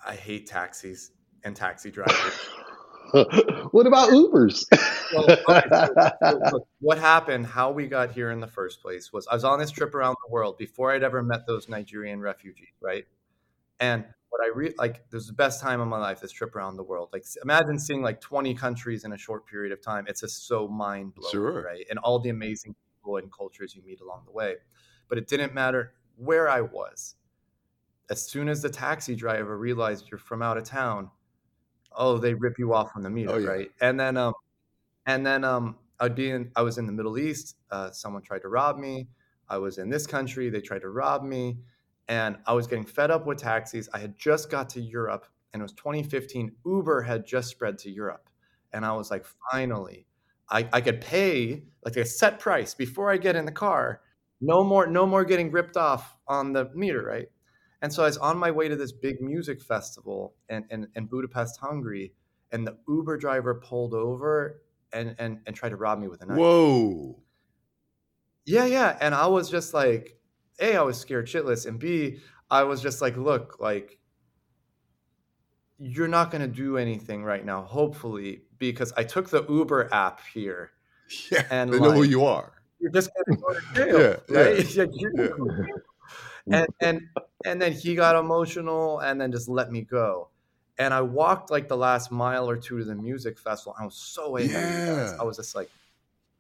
I 0.07 0.15
hate 0.15 0.47
taxis 0.47 1.13
and 1.45 1.57
taxi 1.57 1.91
drivers. 1.91 2.35
what 3.71 3.87
about 3.87 4.11
Ubers? 4.11 4.67
Well, 5.13 5.27
so, 5.29 5.95
so 6.23 6.39
look, 6.53 6.69
what 6.81 6.99
happened, 6.99 7.47
how 7.47 7.71
we 7.71 7.87
got 7.87 8.11
here 8.11 8.31
in 8.31 8.41
the 8.41 8.47
first 8.47 8.83
place 8.83 9.13
was 9.13 9.27
I 9.29 9.35
was 9.35 9.45
on 9.45 9.59
this 9.59 9.71
trip 9.71 9.95
around 9.95 10.17
the 10.27 10.33
world 10.33 10.59
before 10.59 10.93
I'd 10.93 11.03
ever 11.03 11.23
met 11.23 11.47
those 11.47 11.69
Nigerian 11.69 12.21
refugees, 12.21 12.75
right? 12.81 13.05
And 13.81 14.05
what 14.31 14.43
I 14.43 14.51
re 14.55 14.75
like, 14.79 15.09
this 15.11 15.19
was 15.19 15.27
the 15.29 15.33
best 15.35 15.61
time 15.61 15.81
of 15.81 15.89
my 15.89 15.99
life, 15.99 16.21
this 16.21 16.33
trip 16.33 16.57
around 16.57 16.77
the 16.77 16.83
world. 16.83 17.11
Like, 17.13 17.25
imagine 17.43 17.79
seeing 17.79 18.03
like 18.03 18.21
20 18.21 18.55
countries 18.55 19.05
in 19.05 19.13
a 19.13 19.19
short 19.19 19.47
period 19.47 19.73
of 19.73 19.81
time. 19.81 20.07
It's 20.09 20.21
just 20.21 20.47
so 20.47 20.67
mind 20.69 21.15
blowing, 21.15 21.33
Sure. 21.33 21.63
right? 21.63 21.87
And 21.91 21.99
all 22.01 22.19
the 22.19 22.31
amazing 22.31 22.75
people 22.99 23.17
and 23.19 23.31
cultures 23.33 23.75
you 23.75 23.83
meet 23.85 24.01
along 24.01 24.23
the 24.27 24.33
way. 24.33 24.57
But 25.09 25.19
it 25.19 25.29
didn't 25.29 25.55
matter 25.55 25.93
where 26.17 26.49
I 26.49 26.61
was. 26.61 27.15
As 28.11 28.23
soon 28.29 28.49
as 28.49 28.63
the 28.63 28.69
taxi 28.69 29.15
driver 29.15 29.59
realized 29.59 30.09
you're 30.11 30.19
from 30.19 30.43
out 30.43 30.57
of 30.57 30.65
town, 30.65 31.11
oh, 31.97 32.19
they 32.19 32.35
rip 32.35 32.59
you 32.59 32.75
off 32.75 32.93
on 32.95 33.03
the 33.03 33.09
Oh 33.09 33.13
meter, 33.13 33.41
yeah. 33.41 33.49
right? 33.49 33.71
And 33.81 33.99
then, 33.99 34.17
um, 34.17 34.35
and 35.07 35.27
then 35.27 35.45
um, 35.45 35.77
I'd 36.01 36.15
be 36.15 36.31
in. 36.31 36.51
I 36.57 36.63
was 36.63 36.79
in 36.79 36.87
the 36.87 36.93
Middle 36.93 37.19
East. 37.19 37.57
Uh, 37.71 37.91
someone 37.91 38.23
tried 38.23 38.43
to 38.43 38.49
rob 38.49 38.79
me. 38.79 39.09
I 39.49 39.59
was 39.59 39.79
in 39.79 39.89
this 39.89 40.07
country. 40.07 40.51
They 40.51 40.61
tried 40.61 40.83
to 40.83 40.91
rob 40.91 41.23
me, 41.23 41.59
and 42.09 42.37
I 42.47 42.53
was 42.53 42.67
getting 42.67 42.85
fed 42.85 43.11
up 43.11 43.27
with 43.27 43.39
taxis. 43.39 43.89
I 43.93 43.99
had 43.99 44.17
just 44.17 44.51
got 44.51 44.69
to 44.71 44.81
Europe, 44.81 45.27
and 45.53 45.61
it 45.61 45.65
was 45.65 45.73
2015. 45.73 46.53
Uber 46.65 47.03
had 47.03 47.27
just 47.27 47.49
spread 47.49 47.79
to 47.79 47.91
Europe, 47.91 48.29
and 48.73 48.85
I 48.85 48.93
was 48.93 49.11
like, 49.11 49.25
finally, 49.51 50.07
I, 50.51 50.69
I 50.73 50.81
could 50.81 51.01
pay 51.01 51.65
like 51.85 51.97
a 51.97 52.05
set 52.05 52.39
price 52.39 52.75
before 52.75 53.11
I 53.11 53.17
get 53.17 53.37
in 53.37 53.45
the 53.45 53.53
car. 53.53 54.01
No 54.41 54.63
more, 54.63 54.87
no 54.87 55.07
more 55.07 55.25
getting 55.25 55.51
ripped 55.51 55.77
off 55.77 56.17
on 56.29 56.53
the 56.53 56.71
meter, 56.75 57.03
right? 57.03 57.29
And 57.83 57.93
so 57.93 58.03
I 58.03 58.07
was 58.07 58.17
on 58.19 58.39
my 58.39 58.51
way 58.51 58.69
to 58.69 58.77
this 58.77 58.93
big 58.93 59.21
music 59.21 59.61
festival 59.61 60.35
in, 60.49 60.65
in, 60.71 60.89
in 60.95 61.07
Budapest, 61.07 61.59
Hungary, 61.61 62.13
and 62.53 62.67
the 62.67 62.77
Uber 62.89 63.17
driver 63.19 63.55
pulled 63.57 63.93
over 63.95 64.63
and, 64.93 65.15
and, 65.19 65.41
and 65.47 65.55
tried 65.55 65.71
to 65.71 65.77
rob 65.77 65.99
me 65.99 66.09
with 66.09 66.23
a 66.23 66.27
knife. 66.27 66.39
Whoa. 66.39 67.21
Yeah, 68.45 68.65
yeah. 68.67 68.97
And 69.01 69.15
I 69.15 69.27
was 69.27 69.51
just 69.51 69.75
like, 69.75 70.19
A, 70.61 70.77
I 70.77 70.83
was 70.83 70.99
scared 70.99 71.27
shitless. 71.27 71.67
And 71.67 71.79
B, 71.79 72.21
I 72.51 72.63
was 72.63 72.81
just 72.81 73.03
like, 73.03 73.17
look, 73.17 73.59
like, 73.61 73.99
you're 75.79 76.09
not 76.09 76.31
going 76.31 76.41
to 76.43 76.49
do 76.49 76.79
anything 76.79 77.23
right 77.25 77.45
now, 77.45 77.63
hopefully, 77.63 78.43
because 78.59 78.93
I 78.97 79.05
took 79.05 79.29
the 79.29 79.45
Uber 79.49 79.93
app 79.93 80.21
here 80.33 80.71
Yeah. 81.31 81.45
and 81.51 81.73
They 81.73 81.79
know 81.79 81.91
who 81.93 82.05
you 82.05 82.25
are. 82.25 82.53
you're 82.81 82.91
just 82.93 83.11
going 83.27 83.37
to 83.37 83.43
go 83.43 83.53
to 83.53 83.61
jail, 83.75 84.01
Yeah. 84.01 84.17
Yeah. 84.29 84.41
right? 84.49 84.57
Like, 84.77 84.91
you're 84.95 85.13
Yeah. 85.67 85.75
And 86.51 86.67
and 86.81 87.01
and 87.45 87.61
then 87.63 87.73
he 87.73 87.95
got 87.95 88.17
emotional 88.17 89.01
and 89.01 89.21
then 89.21 89.33
just 89.33 89.49
let 89.49 89.71
me 89.71 89.83
go. 89.83 90.29
And 90.79 90.93
i 90.93 91.01
walked 91.01 91.51
like 91.51 91.69
the 91.69 91.77
last 91.77 92.11
mile 92.13 92.49
or 92.49 92.57
two 92.57 92.79
to 92.79 92.85
the 92.85 92.95
music 92.95 93.39
festival. 93.39 93.75
I 93.81 93.85
was 93.85 93.95
so 93.97 94.37
angry 94.37 94.55
Yeah. 94.55 95.17
i 95.21 95.25
was 95.25 95.37
just 95.37 95.55
like 95.55 95.71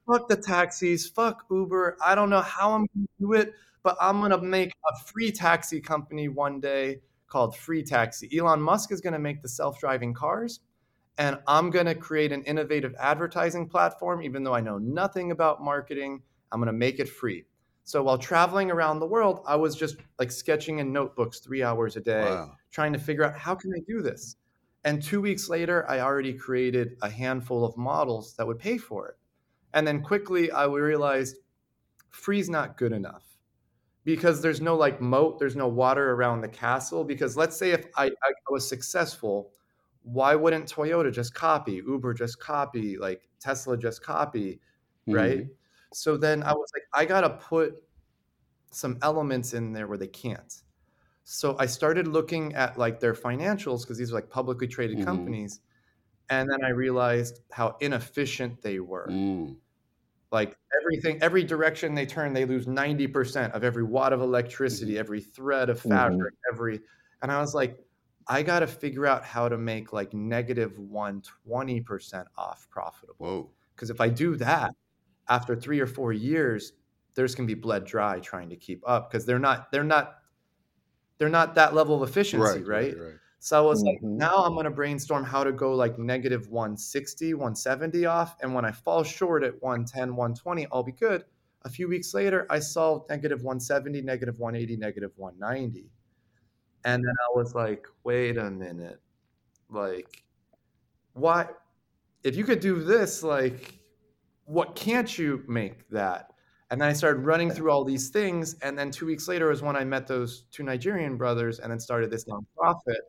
fuck 0.06 0.28
the 0.28 0.36
taxis. 0.36 1.08
Fuck 1.08 1.44
uber. 1.50 1.96
I 2.04 2.14
don't 2.14 2.30
know 2.30 2.42
how 2.42 2.72
i'm 2.74 2.86
gonna 2.94 3.06
do 3.20 3.32
it 3.34 3.54
but 3.82 3.96
i'm 4.00 4.20
gonna 4.20 4.40
make 4.42 4.72
a 4.92 4.98
free 5.04 5.30
taxi 5.32 5.80
company 5.80 6.28
one 6.28 6.60
day 6.60 7.00
called 7.28 7.56
free 7.56 7.82
taxi. 7.82 8.28
Elon 8.38 8.60
musk 8.60 8.92
is 8.92 9.00
gonna 9.00 9.18
make 9.18 9.42
the 9.42 9.48
self-driving 9.48 10.14
cars 10.14 10.60
and 11.18 11.38
i'm 11.46 11.70
gonna 11.70 11.94
create 11.94 12.30
an 12.32 12.42
innovative 12.44 12.94
advertising 13.00 13.68
platform 13.68 14.22
even 14.22 14.44
though 14.44 14.54
i 14.54 14.60
know 14.60 14.78
nothing 14.78 15.30
about 15.30 15.62
marketing. 15.62 16.22
I'm 16.52 16.60
gonna 16.60 16.72
make 16.72 17.00
it 17.00 17.08
free 17.08 17.44
so 17.86 18.02
while 18.02 18.18
traveling 18.18 18.72
around 18.72 18.98
the 18.98 19.06
world, 19.06 19.42
I 19.46 19.54
was 19.54 19.76
just 19.76 19.98
like 20.18 20.32
sketching 20.32 20.80
in 20.80 20.92
notebooks 20.92 21.38
three 21.38 21.62
hours 21.62 21.94
a 21.94 22.00
day, 22.00 22.24
Wow. 22.24 22.56
trying 22.72 22.92
to 22.92 22.98
figure 22.98 23.22
out 23.22 23.38
how 23.38 23.54
can 23.54 23.72
I 23.72 23.78
do 23.86 24.02
this. 24.02 24.34
And 24.82 25.00
two 25.00 25.20
weeks 25.20 25.48
later, 25.48 25.88
I 25.88 26.00
already 26.00 26.32
created 26.32 26.96
a 27.02 27.08
handful 27.08 27.64
of 27.64 27.76
models 27.76 28.34
that 28.36 28.46
would 28.46 28.58
pay 28.58 28.76
for 28.76 29.06
it. 29.10 29.14
And 29.72 29.86
then 29.86 30.02
quickly, 30.02 30.50
I 30.50 30.64
realized 30.64 31.36
free's 32.10 32.50
not 32.50 32.76
good 32.76 32.90
enough 32.90 33.38
because 34.02 34.42
there's 34.42 34.60
no 34.60 34.74
like 34.74 35.00
moat, 35.00 35.38
there's 35.38 35.54
no 35.54 35.68
water 35.68 36.10
around 36.10 36.40
the 36.40 36.48
castle. 36.48 37.04
Because 37.04 37.36
let's 37.36 37.56
say 37.56 37.70
if 37.70 37.86
I, 37.96 38.06
I 38.06 38.32
was 38.50 38.68
successful, 38.68 39.52
why 40.02 40.34
wouldn't 40.34 40.66
Toyota 40.66 41.12
just 41.12 41.34
copy, 41.34 41.74
Uber 41.86 42.14
just 42.14 42.40
copy, 42.40 42.98
like 42.98 43.28
Tesla 43.38 43.76
just 43.76 44.02
copy, 44.02 44.60
mm-hmm. 45.06 45.12
right? 45.12 45.46
So 45.92 46.16
then 46.16 46.42
I 46.42 46.52
was 46.52 46.70
like, 46.74 46.84
I 46.94 47.04
gotta 47.06 47.30
put 47.30 47.82
some 48.72 48.98
elements 49.02 49.54
in 49.54 49.72
there 49.72 49.86
where 49.88 49.98
they 49.98 50.08
can't. 50.08 50.62
So 51.24 51.56
I 51.58 51.66
started 51.66 52.08
looking 52.08 52.54
at 52.54 52.78
like 52.78 53.00
their 53.00 53.14
financials 53.14 53.82
because 53.82 53.98
these 53.98 54.12
are 54.12 54.16
like 54.16 54.30
publicly 54.30 54.68
traded 54.68 54.98
Mhm. 54.98 55.04
companies, 55.04 55.60
and 56.30 56.50
then 56.50 56.64
I 56.64 56.70
realized 56.70 57.40
how 57.52 57.76
inefficient 57.80 58.62
they 58.62 58.80
were. 58.80 59.08
Mm. 59.10 59.60
Like 60.32 60.56
everything, 60.80 61.22
every 61.22 61.44
direction 61.44 61.94
they 61.94 62.04
turn, 62.06 62.32
they 62.32 62.44
lose 62.44 62.66
ninety 62.66 63.06
percent 63.06 63.52
of 63.54 63.62
every 63.64 63.84
watt 63.84 64.12
of 64.12 64.20
electricity, 64.20 64.94
Mhm. 64.94 64.98
every 64.98 65.20
thread 65.20 65.70
of 65.70 65.80
hmm 65.82 65.88
fabric, 65.88 66.34
every. 66.52 66.80
And 67.22 67.30
I 67.30 67.40
was 67.40 67.54
like, 67.54 67.78
I 68.28 68.42
got 68.42 68.60
to 68.60 68.66
figure 68.66 69.06
out 69.06 69.24
how 69.24 69.48
to 69.48 69.56
make 69.56 69.92
like 69.92 70.12
negative 70.12 70.78
one 70.78 71.22
twenty 71.22 71.80
percent 71.80 72.28
off 72.36 72.68
profitable. 72.70 73.16
Whoa. 73.18 73.50
Because 73.74 73.90
if 73.90 74.00
I 74.00 74.08
do 74.08 74.36
that, 74.36 74.72
after 75.28 75.56
three 75.56 75.80
or 75.80 75.86
four 75.86 76.12
years, 76.12 76.72
there's 77.14 77.34
gonna 77.34 77.46
be 77.46 77.54
bled 77.54 77.84
dry 77.84 78.20
trying 78.20 78.50
to 78.50 78.56
keep 78.56 78.82
up 78.86 79.10
because 79.10 79.26
they're 79.26 79.38
not 79.38 79.70
they're 79.72 79.84
not 79.84 80.18
they're 81.18 81.28
not 81.28 81.54
that 81.54 81.74
level 81.74 82.02
of 82.02 82.08
efficiency, 82.08 82.62
Right. 82.62 82.64
right? 82.64 82.94
Right. 82.94 82.96
Right. 82.96 83.20
So 83.38 83.58
I 83.58 83.60
was 83.66 83.82
like, 83.86 83.98
hmm 84.02 84.18
now 84.18 84.36
I'm 84.44 84.54
gonna 84.54 84.70
brainstorm 84.70 85.24
how 85.24 85.44
to 85.44 85.52
go 85.52 85.74
like 85.74 85.98
negative 85.98 86.48
160, 86.48 87.34
170 87.34 88.06
off. 88.06 88.36
And 88.42 88.54
when 88.54 88.64
I 88.64 88.72
fall 88.72 89.02
short 89.04 89.44
at 89.44 89.62
110, 89.62 90.16
120, 90.16 90.66
I'll 90.72 90.82
be 90.82 90.92
good. 90.92 91.24
A 91.62 91.68
few 91.70 91.88
weeks 91.88 92.14
later, 92.14 92.46
I 92.50 92.58
solved 92.60 93.08
negative 93.10 93.42
170, 93.42 94.02
negative 94.02 94.38
180, 94.38 94.76
negative 94.76 95.12
190. 95.16 95.90
And 96.84 97.04
then 97.04 97.14
I 97.20 97.36
was 97.38 97.54
like, 97.54 97.86
wait 98.04 98.38
a 98.38 98.50
minute. 98.50 99.02
like 99.70 100.24
why 101.14 101.48
if 102.24 102.36
you 102.36 102.44
could 102.44 102.60
do 102.60 102.82
this 102.84 103.22
like 103.22 103.80
what 104.46 104.74
can't 104.74 105.18
you 105.18 105.44
make 105.46 105.88
that? 105.90 106.32
And 106.70 106.80
then 106.80 106.88
i 106.88 106.92
started 106.92 107.20
running 107.20 107.50
through 107.50 107.70
all 107.70 107.84
these 107.84 108.08
things 108.08 108.56
and 108.62 108.76
then 108.76 108.90
two 108.90 109.06
weeks 109.06 109.28
later 109.28 109.48
was 109.48 109.62
when 109.62 109.76
i 109.76 109.84
met 109.84 110.08
those 110.08 110.46
two 110.50 110.64
nigerian 110.64 111.16
brothers 111.16 111.60
and 111.60 111.70
then 111.70 111.78
started 111.78 112.10
this 112.10 112.24
nonprofit. 112.24 113.02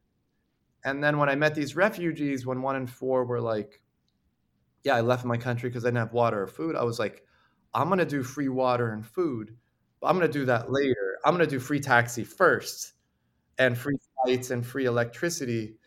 And 0.83 1.03
then 1.03 1.17
when 1.17 1.27
i 1.27 1.35
met 1.35 1.55
these 1.55 1.75
refugees 1.75 2.45
when 2.45 2.61
one 2.61 2.75
and 2.75 2.87
four 2.89 3.25
were 3.25 3.41
like 3.41 3.81
yeah 4.83 4.95
i 4.95 5.01
left 5.01 5.25
my 5.25 5.37
country 5.37 5.69
because 5.69 5.85
i 5.85 5.87
didn't 5.87 5.97
have 5.97 6.13
water 6.13 6.43
or 6.43 6.47
food 6.47 6.75
i 6.75 6.83
was 6.83 6.99
like 6.99 7.23
i'm 7.73 7.87
going 7.87 7.97
to 7.97 8.05
do 8.05 8.21
free 8.21 8.49
water 8.49 8.91
and 8.93 9.05
food 9.05 9.55
but 9.99 10.07
i'm 10.07 10.17
going 10.17 10.31
to 10.31 10.39
do 10.39 10.45
that 10.45 10.71
later. 10.71 11.17
I'm 11.25 11.35
going 11.35 11.47
to 11.47 11.55
do 11.55 11.59
free 11.59 11.79
taxi 11.79 12.23
first 12.23 12.93
and 13.57 13.77
free 13.77 13.97
flights 14.23 14.51
and 14.51 14.65
free 14.65 14.85
electricity 14.85 15.77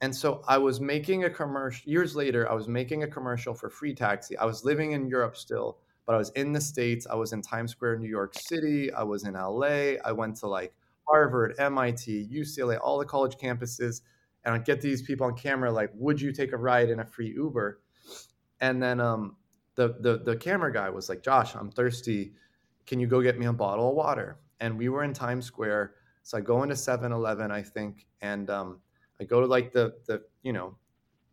and 0.00 0.14
so 0.14 0.42
I 0.46 0.58
was 0.58 0.80
making 0.80 1.24
a 1.24 1.30
commercial 1.30 1.90
years 1.90 2.14
later. 2.14 2.50
I 2.50 2.54
was 2.54 2.68
making 2.68 3.02
a 3.02 3.08
commercial 3.08 3.52
for 3.52 3.68
Free 3.68 3.94
Taxi. 3.94 4.36
I 4.36 4.44
was 4.44 4.64
living 4.64 4.92
in 4.92 5.08
Europe 5.08 5.36
still, 5.36 5.78
but 6.06 6.14
I 6.14 6.18
was 6.18 6.30
in 6.30 6.52
the 6.52 6.60
States. 6.60 7.06
I 7.10 7.16
was 7.16 7.32
in 7.32 7.42
Times 7.42 7.72
Square, 7.72 7.98
New 7.98 8.08
York 8.08 8.34
City. 8.34 8.92
I 8.92 9.02
was 9.02 9.24
in 9.24 9.34
LA. 9.34 9.96
I 10.04 10.12
went 10.12 10.36
to 10.36 10.46
like 10.46 10.72
Harvard, 11.08 11.54
MIT, 11.58 12.28
UCLA, 12.32 12.78
all 12.80 12.98
the 12.98 13.04
college 13.04 13.36
campuses. 13.36 14.02
And 14.44 14.54
I'd 14.54 14.64
get 14.64 14.80
these 14.80 15.02
people 15.02 15.26
on 15.26 15.36
camera 15.36 15.72
like, 15.72 15.90
would 15.94 16.20
you 16.20 16.32
take 16.32 16.52
a 16.52 16.56
ride 16.56 16.90
in 16.90 17.00
a 17.00 17.04
free 17.04 17.32
Uber? 17.34 17.80
And 18.60 18.80
then 18.80 19.00
um, 19.00 19.36
the, 19.74 19.96
the, 20.00 20.18
the 20.18 20.36
camera 20.36 20.72
guy 20.72 20.90
was 20.90 21.08
like, 21.08 21.24
Josh, 21.24 21.56
I'm 21.56 21.70
thirsty. 21.70 22.34
Can 22.86 23.00
you 23.00 23.08
go 23.08 23.20
get 23.20 23.36
me 23.38 23.46
a 23.46 23.52
bottle 23.52 23.90
of 23.90 23.96
water? 23.96 24.38
And 24.60 24.78
we 24.78 24.88
were 24.88 25.02
in 25.02 25.12
Times 25.12 25.46
Square. 25.46 25.94
So 26.22 26.38
I 26.38 26.40
go 26.40 26.62
into 26.62 26.76
7 26.76 27.10
Eleven, 27.10 27.50
I 27.50 27.62
think, 27.62 28.06
and 28.20 28.48
um, 28.50 28.80
I 29.20 29.24
go 29.24 29.40
to 29.40 29.46
like 29.46 29.72
the 29.72 29.94
the 30.06 30.22
you 30.42 30.52
know 30.52 30.76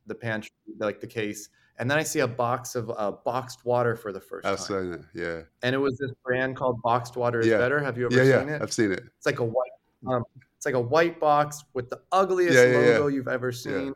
the 0.08 0.16
pantry, 0.16 0.52
like 0.80 1.00
the 1.02 1.08
case, 1.08 1.50
and 1.80 1.90
then 1.90 1.98
I 1.98 2.04
see 2.04 2.20
a 2.20 2.28
box 2.28 2.76
of 2.76 2.92
uh, 2.96 3.12
boxed 3.24 3.66
water 3.66 3.96
for 3.96 4.12
the 4.12 4.20
first 4.22 4.46
I've 4.46 4.58
time. 4.58 4.66
seen 4.68 4.94
it. 4.94 5.02
Yeah. 5.14 5.42
And 5.64 5.74
it 5.74 5.80
was 5.80 5.98
this 5.98 6.12
brand 6.24 6.56
called 6.56 6.82
Boxed 6.84 7.16
Water 7.16 7.40
is 7.40 7.48
Yeah. 7.48 7.58
Better. 7.58 7.80
Have 7.80 7.98
you 7.98 8.06
ever 8.06 8.16
Yeah, 8.24 8.40
seen 8.40 8.48
yeah. 8.50 8.56
it? 8.58 8.62
I've 8.62 8.72
seen 8.74 8.92
it. 8.92 9.04
It's 9.18 9.26
like 9.26 9.40
a 9.40 9.44
white, 9.44 9.72
um, 10.08 10.24
it's 10.58 10.66
like 10.66 10.76
a 10.76 10.80
white 10.80 11.20
box 11.20 11.64
with 11.74 11.90
the 11.90 12.02
ugliest 12.12 12.54
Yeah, 12.56 12.78
logo 12.78 13.08
you've 13.08 13.28
ever 13.28 13.52
seen. 13.52 13.94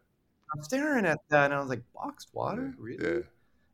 I'm 0.56 0.64
staring 0.64 1.06
at 1.06 1.20
that, 1.30 1.46
and 1.46 1.54
I 1.54 1.60
was 1.60 1.70
like, 1.70 1.84
"Boxed 1.94 2.30
water, 2.34 2.74
really?" 2.80 3.04
Yeah. 3.18 3.20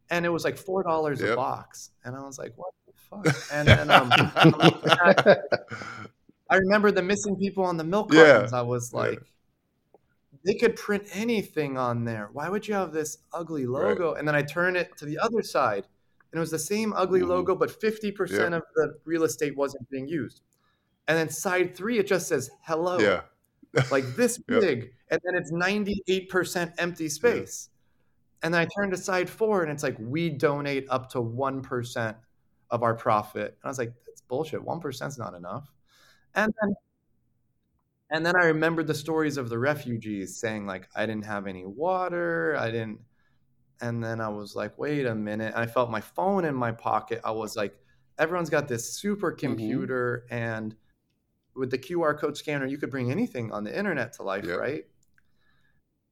And 0.10 0.26
it 0.26 0.30
was 0.30 0.44
like 0.44 0.58
four 0.58 0.84
dollars 0.84 1.22
a 1.22 1.34
box, 1.36 1.92
and 2.04 2.16
I 2.18 2.20
was 2.22 2.38
like, 2.38 2.52
"What 2.58 2.74
the 2.86 2.94
fuck?" 2.94 3.36
And 3.54 3.66
then 3.68 3.90
um, 3.90 4.10
I'm 4.36 4.50
looking 4.52 4.92
at- 4.92 5.68
I 6.50 6.58
remember 6.58 6.92
the 6.92 7.02
missing 7.02 7.38
people 7.38 7.64
on 7.64 7.78
the 7.78 7.84
milk 7.86 8.12
cartons. 8.12 8.52
I 8.54 8.62
was 8.62 8.94
like, 8.94 9.20
they 10.46 10.54
could 10.54 10.76
print 10.76 11.04
anything 11.12 11.78
on 11.78 12.06
there. 12.06 12.30
Why 12.32 12.50
would 12.50 12.68
you 12.68 12.76
have 12.76 12.94
this 12.94 13.18
ugly 13.34 13.66
Right. 13.66 13.90
logo? 13.90 14.14
And 14.14 14.28
then 14.28 14.36
I 14.36 14.44
turn 14.44 14.76
it 14.76 14.96
to 14.98 15.06
the 15.06 15.18
other 15.18 15.42
side, 15.42 15.88
and 16.32 16.38
it 16.38 16.40
was 16.40 16.52
the 16.52 16.60
same 16.60 16.94
ugly 16.94 17.22
Mhm. 17.22 17.28
logo, 17.30 17.56
but 17.56 17.72
50% 17.72 18.54
of 18.54 18.64
the 18.76 19.00
real 19.06 19.24
estate 19.24 19.56
wasn't 19.58 19.90
being 19.90 20.08
used. 20.08 20.42
And 21.08 21.18
then 21.18 21.30
side 21.30 21.76
three, 21.76 21.98
it 21.98 22.08
just 22.08 22.28
says 22.28 22.52
hello, 22.62 23.00
yeah. 23.00 23.24
like 23.92 24.06
this 24.16 24.40
Yep. 24.48 24.62
big. 24.62 24.94
And 25.10 25.20
then 25.24 25.36
it's 25.36 25.52
98% 25.52 26.74
empty 26.78 27.10
space. 27.10 27.70
And 28.44 28.54
then 28.54 28.62
I 28.62 28.68
turn 28.78 28.92
to 28.92 28.98
side 28.98 29.30
four, 29.30 29.64
and 29.64 29.72
it's 29.72 29.82
like, 29.84 29.98
we 30.00 30.30
donate 30.30 30.86
up 30.90 31.10
to 31.12 31.22
1% 31.22 32.18
of 32.70 32.84
our 32.84 32.94
profit. 32.94 33.52
And 33.54 33.66
I 33.66 33.68
was 33.68 33.80
like, 33.80 33.94
that's 34.06 34.22
bullshit. 34.22 34.62
1% 34.64 35.10
is 35.12 35.18
not 35.18 35.34
enough. 35.34 35.72
And 36.36 36.54
then 36.62 36.76
and 38.12 38.26
then 38.26 38.36
I 38.36 38.46
remembered 38.46 38.88
the 38.88 38.94
stories 38.94 39.38
of 39.38 39.50
the 39.50 39.58
refugees 39.58 40.38
saying 40.38 40.66
like 40.66 40.88
I 40.96 41.06
didn't 41.06 41.26
have 41.26 41.48
any 41.48 41.66
water, 41.66 42.56
I 42.58 42.72
didn't 42.72 43.00
and 43.82 44.04
then 44.04 44.22
I 44.22 44.30
was 44.30 44.56
like, 44.56 44.78
wait 44.78 45.06
a 45.06 45.16
minute. 45.16 45.54
I 45.56 45.66
felt 45.66 45.92
my 45.92 46.02
phone 46.02 46.46
in 46.46 46.56
my 46.56 46.72
pocket. 46.72 47.20
I 47.24 47.32
was 47.32 47.56
like, 47.56 47.76
everyone's 48.18 48.50
got 48.50 48.68
this 48.68 49.00
supercomputer 49.02 50.22
mm-hmm. 50.24 50.34
and 50.34 50.76
with 51.56 51.72
the 51.72 51.78
QR 51.78 52.18
code 52.18 52.38
scanner, 52.38 52.66
you 52.66 52.78
could 52.78 52.92
bring 52.92 53.12
anything 53.12 53.52
on 53.52 53.64
the 53.64 53.78
internet 53.78 54.14
to 54.14 54.24
life, 54.24 54.46
Yep. 54.46 54.60
right? 54.60 54.86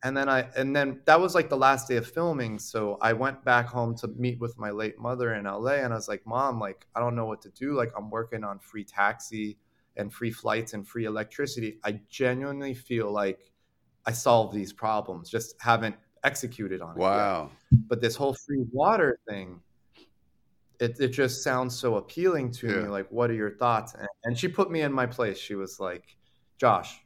And 0.06 0.18
then 0.18 0.28
I 0.28 0.50
and 0.58 0.76
then 0.76 1.02
that 1.06 1.22
was 1.22 1.34
like 1.34 1.50
the 1.50 1.58
last 1.58 1.88
day 1.88 1.96
of 1.96 2.06
filming. 2.06 2.60
So 2.60 2.98
I 3.02 3.14
went 3.14 3.46
back 3.46 3.68
home 3.68 3.96
to 3.98 4.10
meet 4.10 4.38
with 4.40 4.58
my 4.60 4.70
late 4.70 5.00
mother 5.00 5.34
in 5.34 5.46
LA 5.46 5.76
and 5.76 5.94
I 5.94 5.96
was 5.96 6.10
like, 6.10 6.26
Mom, 6.26 6.60
like 6.60 6.86
I 6.94 7.00
don't 7.00 7.16
know 7.16 7.26
what 7.26 7.42
to 7.44 7.50
do. 7.52 7.74
Like 7.74 7.92
I'm 7.98 8.10
working 8.10 8.44
on 8.44 8.60
free 8.60 8.84
taxi 8.84 9.58
and 9.98 10.12
free 10.14 10.32
flights 10.32 10.74
and 10.74 10.88
free 10.88 11.06
electricity. 11.06 11.80
I 11.84 12.00
genuinely 12.10 12.74
feel 12.74 13.12
like 13.12 13.52
I 14.06 14.12
solved 14.12 14.54
these 14.56 14.74
problems, 14.74 15.30
just 15.30 15.56
haven't 15.62 15.96
executed 16.24 16.82
on 16.82 16.92
it. 16.96 17.00
yet 17.02 17.06
Wow. 17.08 17.52
but 17.88 18.00
this 18.02 18.16
whole 18.16 18.34
free 18.34 18.64
water 18.72 19.20
thing 19.28 19.60
it, 20.80 20.98
it 21.00 21.10
just 21.10 21.44
sounds 21.44 21.78
so 21.78 21.96
appealing 21.98 22.50
to 22.52 22.66
me 22.68 22.88
like 22.88 23.08
what 23.12 23.30
are 23.30 23.34
your 23.36 23.52
thoughts 23.52 23.94
and, 23.94 24.08
and 24.24 24.38
she 24.38 24.48
put 24.48 24.72
me 24.72 24.82
in 24.82 24.92
my 24.94 25.06
place 25.06 25.38
she 25.38 25.56
was 25.56 25.80
like 25.82 26.16
josh 26.58 27.02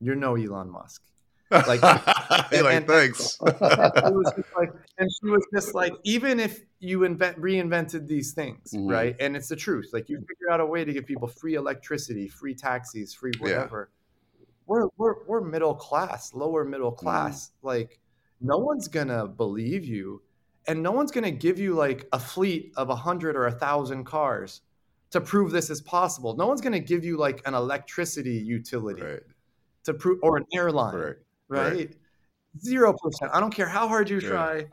you're 0.00 0.14
no 0.14 0.36
elon 0.36 0.70
musk 0.70 1.02
Like- 1.50 1.80
You're 2.52 2.62
like, 2.62 2.74
and- 2.76 2.86
thanks. 2.86 3.36
it 3.44 4.14
was 4.14 4.32
just 4.36 4.48
like 4.56 4.72
and 4.98 5.10
she 5.10 5.28
was 5.30 5.46
just 5.54 5.74
like 5.74 5.92
even 6.04 6.40
if 6.40 6.60
you 6.80 7.04
invent 7.04 7.38
reinvented 7.40 8.06
these 8.06 8.32
things 8.32 8.72
Mhm. 8.72 8.90
right 8.90 9.16
and 9.20 9.36
it's 9.36 9.48
the 9.48 9.56
truth 9.56 9.90
like 9.92 10.08
you 10.08 10.18
figure 10.18 10.50
out 10.50 10.60
a 10.60 10.66
way 10.66 10.84
to 10.84 10.92
give 10.92 11.06
people 11.06 11.28
free 11.28 11.54
electricity 11.54 12.28
free 12.28 12.54
taxis 12.54 13.14
free 13.14 13.32
Yeah. 13.36 13.42
whatever 13.42 13.90
we're, 14.66 14.88
we're 14.96 15.24
we're 15.26 15.40
middle 15.42 15.74
class 15.74 16.34
lower 16.34 16.64
middle 16.64 16.90
Mm-hmm. 16.92 17.00
class 17.06 17.52
like 17.62 18.00
no 18.40 18.58
one's 18.58 18.88
gonna 18.88 19.26
believe 19.26 19.84
you 19.84 20.22
and 20.68 20.82
no 20.82 20.92
one's 20.92 21.10
gonna 21.12 21.30
give 21.30 21.58
you 21.58 21.74
like 21.74 22.08
a 22.12 22.18
fleet 22.18 22.72
of 22.76 22.90
a 22.90 22.96
hundred 22.96 23.36
or 23.36 23.46
a 23.46 23.52
thousand 23.52 24.04
cars 24.04 24.62
to 25.10 25.20
prove 25.20 25.52
this 25.52 25.70
is 25.70 25.80
possible 25.80 26.34
no 26.36 26.46
one's 26.46 26.60
gonna 26.60 26.80
give 26.80 27.04
you 27.04 27.16
like 27.16 27.40
an 27.46 27.54
electricity 27.54 28.34
utility 28.34 29.02
right. 29.02 29.22
to 29.84 29.94
prove 29.94 30.18
or 30.22 30.36
an 30.36 30.44
airline 30.54 30.94
Right. 30.96 31.16
right? 31.48 31.72
Right. 31.74 31.96
Zero 32.58 32.92
percent. 32.94 33.30
I 33.34 33.38
don't 33.40 33.52
care 33.54 33.68
how 33.68 33.86
hard 33.86 34.08
you 34.08 34.18
Yeah. 34.18 34.28
try. 34.30 34.66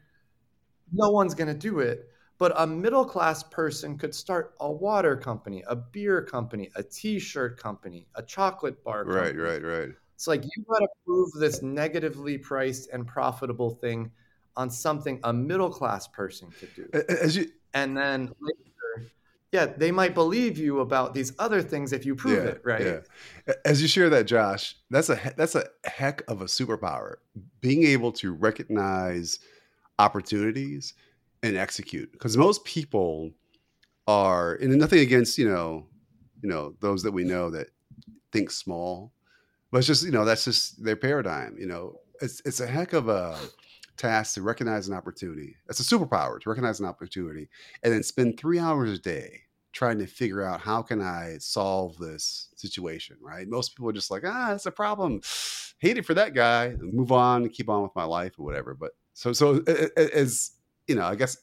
No 0.91 1.11
one's 1.11 1.33
going 1.33 1.47
to 1.47 1.53
do 1.53 1.79
it. 1.79 2.09
But 2.39 2.53
a 2.57 2.67
middle 2.67 3.05
class 3.05 3.43
person 3.43 3.97
could 3.97 4.13
start 4.13 4.55
a 4.59 4.69
water 4.69 5.15
company, 5.15 5.63
a 5.67 5.75
beer 5.75 6.21
company, 6.21 6.69
a 6.75 6.83
t 6.83 7.19
shirt 7.19 7.57
company, 7.57 8.07
a 8.15 8.23
chocolate 8.23 8.83
bar 8.83 9.05
company. 9.05 9.37
Right. 9.37 9.61
Right. 9.61 9.63
Right. 9.63 9.89
It's 10.15 10.27
like 10.27 10.43
you 10.43 10.63
got 10.69 10.79
to 10.79 10.87
prove 11.05 11.31
this 11.33 11.61
negatively 11.61 12.37
priced 12.37 12.89
and 12.91 13.05
profitable 13.05 13.69
thing 13.69 14.11
on 14.55 14.69
something 14.69 15.19
a 15.23 15.33
middle 15.33 15.69
class 15.69 16.07
person 16.07 16.49
could 16.59 16.73
do. 16.75 16.89
As 17.09 17.35
you, 17.35 17.49
And 17.73 17.97
then 17.97 18.31
later, 18.39 19.09
yeah, 19.51 19.65
they 19.65 19.91
might 19.91 20.13
believe 20.13 20.57
you 20.57 20.79
about 20.79 21.13
these 21.13 21.33
other 21.39 21.61
things 21.61 21.93
if 21.93 22.05
you 22.05 22.15
prove 22.15 22.43
yeah, 22.43 22.51
it, 22.51 22.61
right? 22.63 23.03
Yeah. 23.47 23.53
As 23.65 23.81
you 23.81 23.87
share 23.87 24.09
that, 24.09 24.25
Josh, 24.25 24.75
that's 24.89 25.09
a 25.09 25.19
that's 25.37 25.55
a 25.55 25.65
heck 25.83 26.23
of 26.27 26.41
a 26.41 26.45
superpower. 26.45 27.15
Being 27.61 27.83
able 27.83 28.11
to 28.13 28.33
recognize 28.33 29.39
opportunities 29.99 30.93
and 31.41 31.57
execute, 31.57 32.11
because 32.11 32.37
most 32.37 32.63
people 32.65 33.31
are, 34.07 34.55
and 34.55 34.75
nothing 34.77 34.99
against 34.99 35.37
you 35.37 35.47
know, 35.47 35.87
you 36.41 36.49
know 36.49 36.75
those 36.79 37.03
that 37.03 37.11
we 37.11 37.23
know 37.23 37.49
that 37.49 37.67
think 38.31 38.51
small, 38.51 39.11
but 39.71 39.79
it's 39.79 39.87
just 39.87 40.03
you 40.03 40.11
know 40.11 40.25
that's 40.25 40.45
just 40.45 40.83
their 40.83 40.95
paradigm. 40.95 41.55
You 41.59 41.67
know, 41.67 41.95
it's 42.21 42.41
it's 42.45 42.59
a 42.59 42.67
heck 42.67 42.93
of 42.93 43.09
a 43.09 43.37
task 43.97 44.35
to 44.35 44.41
recognize 44.41 44.87
an 44.87 44.95
opportunity. 44.95 45.55
It's 45.69 45.79
a 45.79 45.83
superpower 45.83 46.39
to 46.41 46.49
recognize 46.49 46.79
an 46.79 46.85
opportunity 46.85 47.49
and 47.83 47.93
then 47.93 48.03
spend 48.03 48.39
three 48.39 48.59
hours 48.59 48.91
a 48.91 48.97
day 48.97 49.41
trying 49.71 49.97
to 49.99 50.05
figure 50.05 50.43
out 50.43 50.61
how 50.61 50.81
can 50.81 51.01
I 51.01 51.37
solve 51.39 51.97
this 51.97 52.49
situation, 52.55 53.17
right? 53.21 53.47
Most 53.47 53.75
people 53.75 53.89
are 53.89 53.93
just 53.93 54.11
like, 54.11 54.23
ah, 54.25 54.49
that's 54.49 54.67
a 54.67 54.71
problem. 54.71 55.21
Hate 55.79 55.97
it 55.97 56.05
for 56.05 56.13
that 56.13 56.33
guy. 56.33 56.75
Move 56.79 57.11
on, 57.11 57.49
keep 57.49 57.69
on 57.69 57.81
with 57.81 57.95
my 57.95 58.03
life 58.03 58.33
or 58.37 58.45
whatever. 58.45 58.75
But 58.75 58.91
so 59.13 59.33
so 59.33 59.63
as 59.97 60.51
you 60.87 60.95
know, 60.95 61.05
I 61.05 61.15
guess 61.15 61.37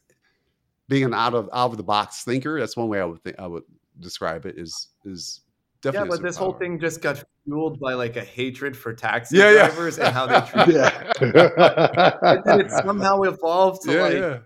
being 0.88 1.04
an 1.04 1.14
out 1.14 1.34
of 1.34 1.48
out 1.52 1.70
of 1.70 1.76
the 1.76 1.82
box 1.82 2.24
thinker, 2.24 2.58
that's 2.58 2.76
one 2.76 2.88
way 2.88 3.00
I 3.00 3.04
would 3.04 3.22
think 3.22 3.38
I 3.38 3.46
would 3.46 3.62
describe 4.00 4.46
it 4.46 4.58
is 4.58 4.88
is 5.04 5.40
definitely. 5.82 6.08
a 6.08 6.10
but 6.12 6.22
this 6.22 6.36
whole 6.36 6.52
thing 6.52 6.78
just 6.80 7.00
got 7.00 7.22
fueled 7.44 7.80
by 7.80 7.94
like 7.94 8.16
a 8.16 8.24
hatred 8.24 8.76
for 8.76 8.92
taxi 8.92 9.38
Yeah, 9.38 9.50
yeah. 9.50 9.66
drivers 9.68 9.98
and 9.98 10.14
how 10.14 10.26
they 10.26 10.40
treat 10.64 10.74
yeah. 10.76 11.12
and 11.20 12.42
then 12.44 12.60
it 12.60 12.70
somehow 12.70 13.22
evolved 13.22 13.82
to 13.82 13.92
yeah, 13.92 14.02
like 14.02 14.12
yeah. 14.14 14.38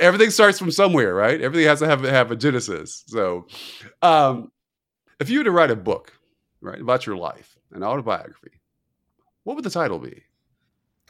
Everything 0.00 0.30
starts 0.30 0.58
from 0.58 0.72
somewhere, 0.72 1.14
right? 1.14 1.40
Everything 1.40 1.68
has 1.68 1.78
to 1.78 1.86
have 1.86 2.02
have 2.02 2.32
a 2.32 2.36
genesis. 2.36 3.04
So, 3.06 3.46
um, 4.02 4.50
if 5.20 5.30
you 5.30 5.38
were 5.38 5.44
to 5.44 5.52
write 5.52 5.70
a 5.70 5.76
book, 5.76 6.12
right, 6.60 6.80
about 6.80 7.06
your 7.06 7.16
life, 7.16 7.56
an 7.70 7.84
autobiography, 7.84 8.60
what 9.44 9.54
would 9.54 9.64
the 9.64 9.70
title 9.70 10.00
be? 10.00 10.24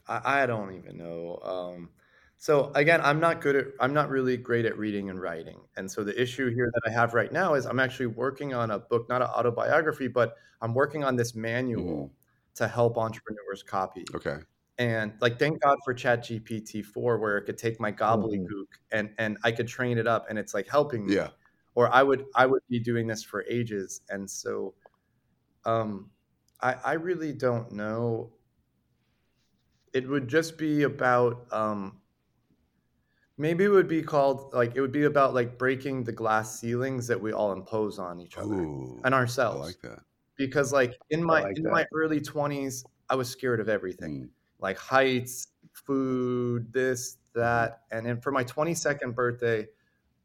I, 0.09 0.43
I 0.43 0.47
don't 0.47 0.75
even 0.75 0.97
know. 0.97 1.41
Um, 1.43 1.91
so 2.39 2.71
again, 2.75 3.01
I'm 3.03 3.19
not 3.19 3.41
good 3.41 3.57
at 3.57 3.67
I'm 3.81 3.95
not 3.95 4.11
really 4.11 4.37
great 4.37 4.67
at 4.67 4.77
reading 4.77 5.11
and 5.11 5.21
writing. 5.21 5.61
And 5.77 5.91
so 5.91 6.05
the 6.05 6.21
issue 6.21 6.53
here 6.55 6.71
that 6.73 6.83
I 6.87 6.93
have 6.93 7.15
right 7.15 7.33
now 7.33 7.55
is 7.55 7.67
I'm 7.67 7.81
actually 7.81 8.07
working 8.07 8.55
on 8.55 8.71
a 8.71 8.79
book, 8.79 9.09
not 9.09 9.23
an 9.23 9.29
autobiography, 9.29 10.09
but 10.09 10.37
I'm 10.61 10.75
working 10.75 11.03
on 11.03 11.17
this 11.17 11.35
manual 11.35 12.13
to 12.55 12.69
help 12.69 12.99
entrepreneurs 12.99 13.63
copy. 13.63 14.05
Okay. 14.15 14.39
and 14.79 15.13
like 15.21 15.39
thank 15.39 15.61
god 15.63 15.79
for 15.85 15.95
chat 15.95 16.23
gpt 16.23 16.85
4 16.85 17.19
where 17.19 17.39
it 17.39 17.45
could 17.47 17.57
take 17.57 17.81
my 17.81 17.91
gobbledygook 17.91 18.45
mm-hmm. 18.45 18.99
and 18.99 19.11
and 19.17 19.39
i 19.43 19.51
could 19.51 19.67
train 19.67 19.97
it 19.97 20.07
up 20.07 20.27
and 20.29 20.39
it's 20.39 20.53
like 20.53 20.69
helping 20.69 21.07
me 21.07 21.15
yeah 21.15 21.29
or 21.75 21.91
i 21.95 22.03
would 22.03 22.27
i 22.35 22.45
would 22.45 22.61
be 22.69 22.79
doing 22.79 23.07
this 23.07 23.23
for 23.23 23.45
ages 23.49 24.03
and 24.11 24.29
so 24.29 24.75
um 25.65 26.11
i 26.61 26.75
i 26.85 26.93
really 26.93 27.33
don't 27.33 27.73
know 27.73 28.31
it 29.97 30.07
would 30.07 30.29
just 30.29 30.59
be 30.59 30.83
about 30.83 31.47
um 31.53 31.97
maybe 33.39 33.65
it 33.65 33.69
would 33.69 33.89
be 33.89 34.03
called 34.03 34.53
like 34.53 34.77
it 34.77 34.81
would 34.83 34.93
be 34.93 35.05
about 35.05 35.33
like 35.33 35.57
breaking 35.57 36.05
the 36.05 36.13
glass 36.13 36.61
ceilings 36.61 37.07
that 37.07 37.19
we 37.19 37.33
all 37.33 37.53
impose 37.53 37.99
on 37.99 38.21
each 38.21 38.37
other 38.37 38.55
Ooh, 38.55 39.01
and 39.05 39.15
ourselves 39.15 39.63
I 39.63 39.65
like 39.65 39.81
that 39.83 40.01
because 40.37 40.71
like 40.71 40.99
in 41.09 41.25
my 41.25 41.43
like 41.43 41.57
in 41.57 41.63
that. 41.63 41.73
my 41.73 41.87
early 41.95 42.21
20s 42.21 42.85
i 43.09 43.15
was 43.15 43.31
scared 43.31 43.59
of 43.59 43.71
everything 43.71 44.25
mm. 44.25 44.29
like 44.59 44.77
heights 44.77 45.49
food 45.73 46.71
this 46.75 47.17
that 47.35 47.81
and 47.91 48.05
then 48.05 48.21
for 48.21 48.33
my 48.33 48.45
22nd 48.45 49.15
birthday 49.15 49.67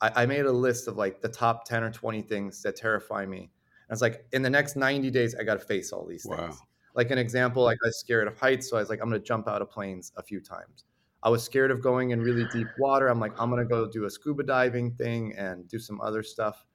I, 0.02 0.24
I, 0.24 0.26
made 0.26 0.46
a 0.46 0.52
list 0.52 0.88
of 0.88 0.98
like 0.98 1.22
the 1.22 1.30
top 1.30 1.66
10 1.66 1.84
or 1.84 1.92
20 1.92 2.22
things 2.24 2.62
that 2.64 2.76
terrify 2.76 3.26
me 3.26 3.40
and 3.40 3.96
it's 3.96 4.02
like 4.02 4.26
in 4.34 4.42
the 4.42 4.50
next 4.50 4.76
90 4.76 5.10
days 5.12 5.34
i 5.36 5.44
got 5.44 5.60
to 5.60 5.66
face 5.66 5.92
all 5.94 6.06
these 6.06 6.26
wow. 6.26 6.38
things 6.38 6.62
like 6.96 7.12
an 7.12 7.18
example 7.18 7.64
like 7.64 7.78
i 7.84 7.88
was 7.88 8.00
scared 8.00 8.28
of 8.28 8.38
heights 8.38 8.70
so 8.70 8.78
i 8.78 8.80
was 8.80 8.90
like 8.90 9.00
i'm 9.02 9.10
going 9.10 9.22
to 9.22 9.26
jump 9.26 9.48
out 9.48 9.62
of 9.62 9.70
planes 9.70 10.12
a 10.18 10.24
few 10.24 10.40
times. 10.40 10.86
I 11.24 11.30
was 11.30 11.44
scared 11.44 11.70
of 11.70 11.84
going 11.84 12.10
in 12.12 12.20
really 12.20 12.46
deep 12.52 12.68
water. 12.80 13.08
I'm 13.08 13.20
like 13.20 13.40
i'm 13.40 13.50
going 13.50 13.62
to 13.62 13.70
go 13.70 13.88
do 13.90 14.06
a 14.06 14.10
scuba 14.10 14.44
diving 14.44 14.92
thing 14.92 15.34
and 15.38 15.68
do 15.68 15.80
some 15.80 16.02
other 16.02 16.24
stuff. 16.24 16.66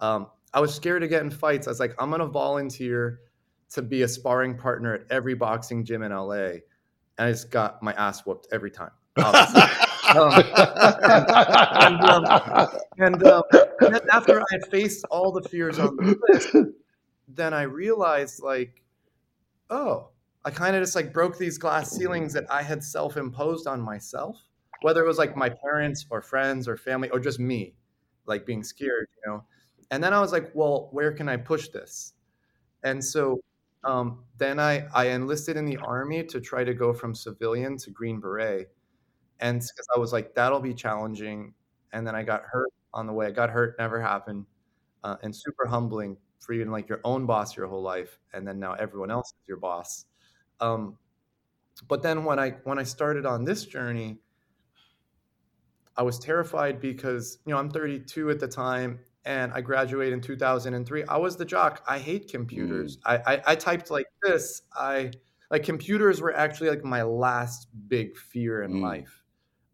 Um, 0.00 0.28
I 0.52 0.60
was 0.60 0.74
scared 0.74 1.02
to 1.02 1.08
get 1.08 1.22
in 1.22 1.30
fights. 1.30 1.66
I 1.66 1.70
was 1.70 1.80
like, 1.80 1.94
I'm 1.98 2.10
gonna 2.10 2.26
volunteer 2.26 3.20
to 3.70 3.82
be 3.82 4.02
a 4.02 4.08
sparring 4.08 4.56
partner 4.56 4.94
at 4.94 5.02
every 5.10 5.34
boxing 5.34 5.84
gym 5.84 6.02
in 6.02 6.12
LA, 6.12 6.34
and 6.34 6.62
I 7.18 7.30
just 7.30 7.50
got 7.50 7.82
my 7.82 7.92
ass 7.92 8.24
whooped 8.24 8.48
every 8.52 8.70
time. 8.70 8.90
um, 9.16 9.34
and, 10.14 12.00
um, 12.04 12.68
and, 12.98 13.26
um, 13.26 13.42
and 13.80 14.00
after 14.12 14.40
I 14.40 14.58
faced 14.70 15.04
all 15.10 15.32
the 15.32 15.46
fears 15.48 15.78
on 15.78 15.96
the 15.96 16.18
list, 16.28 16.54
then 17.28 17.54
I 17.54 17.62
realized 17.62 18.42
like, 18.42 18.82
oh, 19.70 20.10
I 20.44 20.50
kind 20.50 20.76
of 20.76 20.82
just 20.82 20.94
like 20.94 21.12
broke 21.12 21.38
these 21.38 21.58
glass 21.58 21.90
ceilings 21.90 22.32
that 22.34 22.44
I 22.50 22.62
had 22.62 22.82
self-imposed 22.82 23.66
on 23.66 23.80
myself, 23.80 24.36
whether 24.82 25.02
it 25.02 25.06
was 25.06 25.18
like 25.18 25.36
my 25.36 25.48
parents 25.48 26.06
or 26.10 26.22
friends 26.22 26.68
or 26.68 26.76
family 26.76 27.10
or 27.10 27.18
just 27.18 27.40
me, 27.40 27.74
like 28.26 28.46
being 28.46 28.62
scared, 28.62 29.08
you 29.24 29.30
know 29.30 29.44
and 29.90 30.02
then 30.02 30.12
I 30.12 30.20
was 30.20 30.32
like, 30.32 30.50
well, 30.54 30.88
where 30.92 31.12
can 31.12 31.28
I 31.28 31.36
push 31.36 31.68
this? 31.68 32.14
And 32.82 33.04
so 33.04 33.40
um, 33.84 34.24
then 34.38 34.58
I, 34.58 34.86
I 34.94 35.08
enlisted 35.08 35.56
in 35.56 35.64
the 35.64 35.76
army 35.78 36.24
to 36.24 36.40
try 36.40 36.64
to 36.64 36.74
go 36.74 36.92
from 36.92 37.14
civilian 37.14 37.76
to 37.78 37.90
Green 37.90 38.20
Beret. 38.20 38.68
And 39.40 39.60
because 39.60 39.86
I 39.94 39.98
was 39.98 40.12
like, 40.12 40.34
that'll 40.34 40.60
be 40.60 40.74
challenging. 40.74 41.54
And 41.92 42.06
then 42.06 42.14
I 42.14 42.22
got 42.22 42.42
hurt 42.42 42.72
on 42.92 43.06
the 43.06 43.12
way. 43.12 43.26
I 43.26 43.30
got 43.30 43.50
hurt, 43.50 43.76
never 43.78 44.00
happened. 44.00 44.46
Uh, 45.04 45.16
and 45.22 45.34
super 45.34 45.66
humbling 45.66 46.16
for 46.38 46.52
even 46.52 46.70
like 46.70 46.88
your 46.88 47.00
own 47.04 47.26
boss 47.26 47.56
your 47.56 47.66
whole 47.66 47.82
life. 47.82 48.18
And 48.32 48.46
then 48.46 48.58
now 48.58 48.74
everyone 48.74 49.10
else 49.10 49.28
is 49.28 49.48
your 49.48 49.56
boss. 49.56 50.06
Um, 50.60 50.96
but 51.88 52.02
then 52.02 52.24
when 52.24 52.38
I 52.38 52.50
when 52.64 52.78
I 52.78 52.82
started 52.82 53.26
on 53.26 53.44
this 53.44 53.64
journey, 53.64 54.18
I 55.96 56.02
was 56.02 56.18
terrified 56.18 56.80
because 56.80 57.38
you 57.46 57.52
know 57.52 57.58
I'm 57.58 57.70
32 57.70 58.30
at 58.30 58.40
the 58.40 58.48
time 58.48 58.98
and 59.24 59.52
I 59.52 59.60
graduated 59.60 60.14
in 60.14 60.20
2003. 60.20 61.04
I 61.04 61.16
was 61.16 61.36
the 61.36 61.44
jock. 61.44 61.82
I 61.86 61.98
hate 61.98 62.30
computers. 62.30 62.96
Mm. 62.98 63.00
I, 63.26 63.34
I, 63.34 63.42
I 63.48 63.54
typed 63.56 63.90
like 63.90 64.06
this. 64.22 64.62
I 64.74 65.10
like 65.50 65.64
computers 65.64 66.20
were 66.20 66.34
actually 66.34 66.70
like 66.70 66.84
my 66.84 67.02
last 67.02 67.68
big 67.88 68.16
fear 68.16 68.62
in 68.62 68.74
mm. 68.74 68.82
life. 68.82 69.22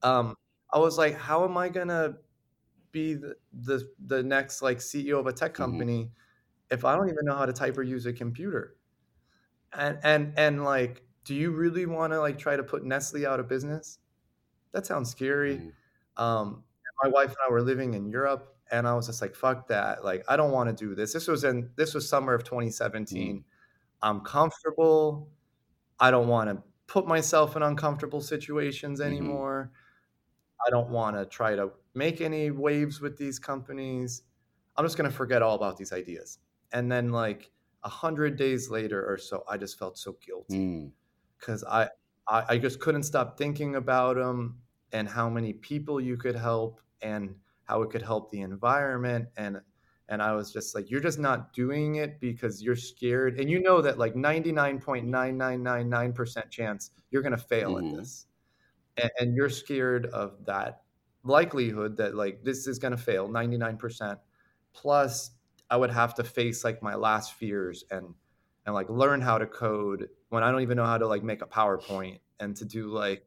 Um, 0.02 0.36
I 0.72 0.78
was 0.78 0.98
like, 0.98 1.16
how 1.16 1.44
am 1.44 1.56
I 1.56 1.68
gonna 1.68 2.14
be 2.92 3.14
the, 3.14 3.36
the 3.52 3.88
the 4.06 4.22
next 4.22 4.62
like 4.62 4.78
CEO 4.78 5.18
of 5.18 5.26
a 5.26 5.32
tech 5.32 5.52
mm-hmm. 5.52 5.62
company 5.62 6.04
mm-hmm. 6.04 6.21
If 6.72 6.84
I 6.84 6.96
don't 6.96 7.08
even 7.08 7.24
know 7.24 7.36
how 7.36 7.46
to 7.46 7.52
type 7.52 7.78
or 7.78 7.82
use 7.82 8.06
a 8.06 8.12
computer? 8.12 8.76
And 9.72 9.98
and 10.02 10.32
and 10.36 10.64
like, 10.64 11.02
do 11.24 11.34
you 11.34 11.52
really 11.52 11.86
want 11.86 12.12
to 12.12 12.20
like 12.20 12.38
try 12.38 12.56
to 12.56 12.62
put 12.64 12.84
Nestle 12.84 13.26
out 13.26 13.38
of 13.38 13.48
business? 13.48 13.98
That 14.72 14.86
sounds 14.86 15.10
scary. 15.10 15.58
Mm. 16.18 16.22
Um, 16.22 16.64
my 17.02 17.08
wife 17.08 17.28
and 17.28 17.36
I 17.46 17.52
were 17.52 17.62
living 17.62 17.94
in 17.94 18.08
Europe 18.08 18.56
and 18.70 18.88
I 18.88 18.94
was 18.94 19.06
just 19.06 19.20
like, 19.20 19.34
fuck 19.34 19.68
that. 19.68 20.04
Like, 20.04 20.24
I 20.28 20.36
don't 20.36 20.50
want 20.50 20.76
to 20.76 20.84
do 20.84 20.94
this. 20.94 21.12
This 21.12 21.28
was 21.28 21.44
in 21.44 21.70
this 21.76 21.94
was 21.94 22.08
summer 22.08 22.34
of 22.34 22.42
2017. 22.42 23.36
Mm. 23.36 23.44
I'm 24.02 24.20
comfortable. 24.20 25.28
I 26.00 26.10
don't 26.10 26.26
want 26.26 26.50
to 26.50 26.62
put 26.86 27.06
myself 27.06 27.54
in 27.54 27.62
uncomfortable 27.62 28.20
situations 28.20 29.00
mm-hmm. 29.00 29.10
anymore. 29.10 29.70
Mm-hmm. 29.70 30.68
I 30.68 30.70
don't 30.70 30.90
want 30.90 31.16
to 31.16 31.26
try 31.26 31.54
to 31.54 31.70
make 31.94 32.20
any 32.20 32.50
waves 32.50 33.00
with 33.00 33.16
these 33.18 33.38
companies. 33.38 34.22
I'm 34.76 34.84
just 34.84 34.96
gonna 34.96 35.10
forget 35.10 35.42
all 35.42 35.54
about 35.54 35.76
these 35.76 35.92
ideas. 35.92 36.38
And 36.72 36.90
then 36.90 37.10
like 37.10 37.50
a 37.84 37.88
hundred 37.88 38.36
days 38.36 38.70
later 38.70 39.04
or 39.06 39.18
so, 39.18 39.44
I 39.48 39.56
just 39.56 39.78
felt 39.78 39.98
so 39.98 40.16
guilty 40.24 40.92
because 41.38 41.64
mm. 41.64 41.70
I, 41.70 41.88
I 42.28 42.54
I 42.54 42.58
just 42.58 42.80
couldn't 42.80 43.02
stop 43.02 43.36
thinking 43.36 43.76
about 43.76 44.16
them 44.16 44.58
and 44.92 45.08
how 45.08 45.28
many 45.28 45.52
people 45.52 46.00
you 46.00 46.16
could 46.16 46.36
help 46.36 46.80
and 47.00 47.34
how 47.64 47.82
it 47.82 47.90
could 47.90 48.02
help 48.02 48.30
the 48.30 48.40
environment 48.40 49.28
and 49.36 49.60
and 50.12 50.20
I 50.20 50.34
was 50.34 50.52
just 50.52 50.74
like, 50.74 50.90
you're 50.90 51.00
just 51.00 51.18
not 51.18 51.54
doing 51.54 51.94
it 51.94 52.20
because 52.20 52.62
you're 52.62 52.76
scared. 52.76 53.40
And 53.40 53.48
you 53.48 53.62
know 53.62 53.80
that 53.80 53.98
like 53.98 54.14
99.9999% 54.14 56.50
chance 56.50 56.90
you're 57.10 57.22
to 57.32 57.38
fail 57.38 57.76
mm-hmm. 57.76 57.88
at 57.88 57.96
this. 57.96 58.26
And, 58.98 59.10
and, 59.18 59.34
you're 59.34 59.48
scared 59.48 60.04
of 60.06 60.34
that 60.44 60.82
likelihood 61.24 61.96
that 61.96 62.14
like 62.14 62.44
this 62.44 62.66
is 62.66 62.78
to 62.90 62.98
fail 62.98 63.26
99%. 63.26 64.18
Plus, 64.74 65.30
I 65.72 65.76
would 65.76 65.90
have 65.90 66.14
to 66.16 66.24
face 66.24 66.64
like 66.64 66.82
my 66.82 66.94
last 66.94 67.32
fears 67.32 67.82
and 67.90 68.14
and 68.66 68.74
like 68.74 68.90
learn 68.90 69.22
how 69.22 69.38
to 69.38 69.46
code 69.46 70.10
when 70.28 70.42
I 70.42 70.52
don't 70.52 70.60
even 70.60 70.76
know 70.76 70.84
how 70.84 70.98
to 70.98 71.06
like 71.06 71.22
make 71.22 71.40
a 71.40 71.46
PowerPoint 71.46 72.20
and 72.40 72.54
to 72.56 72.66
do 72.66 72.90
like, 72.90 73.24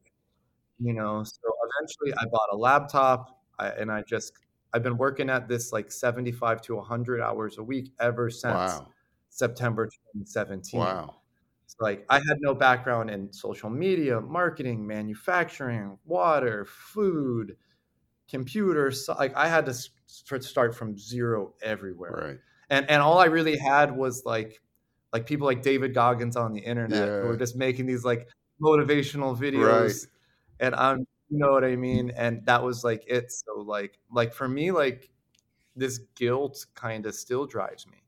you 0.77 0.93
know, 0.93 1.23
so 1.23 1.41
eventually 1.79 2.13
I 2.13 2.29
bought 2.31 2.49
a 2.51 2.55
laptop 2.55 3.41
I, 3.57 3.69
and 3.69 3.91
I 3.91 4.03
just 4.03 4.33
I've 4.73 4.83
been 4.83 4.95
working 4.95 5.27
at 5.27 5.47
this 5.47 5.73
like 5.73 5.91
75 5.91 6.61
to 6.61 6.75
100 6.75 7.19
hours 7.19 7.57
a 7.57 7.63
week 7.63 7.93
ever 7.99 8.29
since 8.29 8.53
wow. 8.53 8.87
September 9.29 9.87
2017. 9.87 10.79
Wow. 10.79 11.15
So 11.65 11.77
like 11.79 12.05
I 12.11 12.17
had 12.17 12.37
no 12.41 12.53
background 12.53 13.09
in 13.09 13.33
social 13.33 13.71
media, 13.71 14.21
marketing, 14.21 14.85
manufacturing, 14.85 15.97
water, 16.05 16.65
food, 16.65 17.57
computers. 18.29 19.05
So 19.05 19.13
like 19.13 19.35
I 19.35 19.47
had 19.47 19.65
to 19.65 19.73
start 20.39 20.75
from 20.75 20.97
zero 20.97 21.53
everywhere. 21.61 22.27
Right. 22.29 22.39
And 22.69 22.89
and 22.89 23.01
all 23.01 23.19
I 23.19 23.25
really 23.25 23.57
had 23.57 23.95
was 23.95 24.23
like 24.25 24.61
like 25.13 25.25
people 25.25 25.47
like 25.47 25.61
David 25.61 25.93
Goggins 25.93 26.35
on 26.35 26.53
the 26.53 26.59
internet 26.59 27.07
yeah. 27.07 27.21
who 27.21 27.27
were 27.27 27.37
just 27.37 27.55
making 27.55 27.85
these 27.85 28.03
like 28.03 28.27
motivational 28.61 29.37
videos. 29.37 29.81
Right. 29.81 30.07
And 30.59 30.75
I'm 30.75 31.07
you 31.29 31.39
know 31.39 31.51
what 31.51 31.63
I 31.63 31.75
mean? 31.75 32.11
And 32.15 32.45
that 32.45 32.63
was 32.63 32.83
like 32.83 33.03
it. 33.07 33.31
So 33.31 33.61
like 33.61 33.99
like 34.11 34.33
for 34.33 34.47
me, 34.47 34.71
like 34.71 35.09
this 35.75 35.99
guilt 36.15 36.65
kind 36.75 37.05
of 37.05 37.15
still 37.15 37.45
drives 37.45 37.87
me 37.87 38.03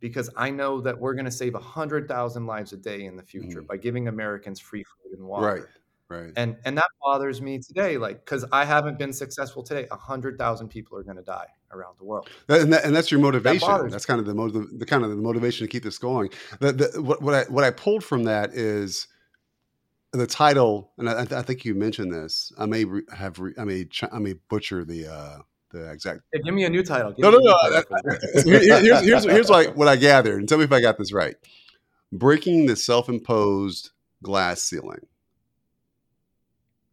because 0.00 0.30
I 0.36 0.50
know 0.50 0.80
that 0.82 0.98
we're 0.98 1.14
gonna 1.14 1.30
save 1.30 1.54
a 1.54 1.60
hundred 1.60 2.08
thousand 2.08 2.46
lives 2.46 2.72
a 2.72 2.76
day 2.76 3.04
in 3.06 3.16
the 3.16 3.22
future 3.22 3.62
mm. 3.62 3.66
by 3.66 3.76
giving 3.76 4.08
Americans 4.08 4.60
free 4.60 4.84
food 4.84 5.18
and 5.18 5.26
water. 5.26 5.46
Right. 5.46 5.62
Right. 6.08 6.32
And 6.36 6.56
and 6.64 6.78
that 6.78 6.86
bothers 7.02 7.42
me 7.42 7.58
today, 7.58 7.98
like 7.98 8.24
because 8.24 8.44
I 8.52 8.64
haven't 8.64 8.96
been 8.96 9.12
successful 9.12 9.64
today. 9.64 9.88
A 9.90 9.96
hundred 9.96 10.38
thousand 10.38 10.68
people 10.68 10.96
are 10.96 11.02
going 11.02 11.16
to 11.16 11.22
die 11.22 11.48
around 11.72 11.96
the 11.98 12.04
world, 12.04 12.28
and, 12.48 12.72
that, 12.72 12.84
and 12.84 12.94
that's 12.94 13.10
your 13.10 13.18
motivation. 13.18 13.68
That 13.68 13.90
that's 13.90 14.06
kind 14.06 14.20
of 14.20 14.26
the, 14.26 14.34
motiv- 14.34 14.78
the 14.78 14.86
kind 14.86 15.02
of 15.02 15.10
the 15.10 15.16
motivation 15.16 15.66
to 15.66 15.70
keep 15.70 15.82
this 15.82 15.98
going. 15.98 16.30
The, 16.60 16.72
the, 16.72 17.02
what, 17.02 17.22
what 17.22 17.34
I 17.34 17.42
what 17.50 17.64
I 17.64 17.72
pulled 17.72 18.04
from 18.04 18.22
that 18.24 18.54
is 18.54 19.08
the 20.12 20.28
title, 20.28 20.92
and 20.96 21.10
I, 21.10 21.22
I, 21.22 21.42
think 21.42 21.64
you 21.64 21.74
mentioned 21.74 22.12
this. 22.12 22.52
I 22.56 22.66
may 22.66 22.84
re, 22.84 23.02
have 23.12 23.40
re, 23.40 23.52
I 23.58 23.64
may 23.64 23.84
ch- 23.86 24.04
I 24.12 24.20
may 24.20 24.34
butcher 24.48 24.84
the 24.84 25.12
uh, 25.12 25.38
the 25.72 25.90
exact. 25.90 26.20
Yeah, 26.32 26.40
give 26.44 26.54
me 26.54 26.64
a 26.64 26.70
new 26.70 26.84
title. 26.84 27.10
Give 27.12 27.22
no, 27.22 27.30
no, 27.30 27.38
no. 27.38 27.80
here's 28.44 29.04
here's 29.04 29.24
here's 29.24 29.50
like 29.50 29.76
what 29.76 29.88
I 29.88 29.96
gathered, 29.96 30.38
and 30.38 30.48
tell 30.48 30.58
me 30.58 30.64
if 30.64 30.72
I 30.72 30.80
got 30.80 30.98
this 30.98 31.12
right. 31.12 31.34
Breaking 32.12 32.66
the 32.66 32.76
self-imposed 32.76 33.90
glass 34.22 34.62
ceiling. 34.62 35.00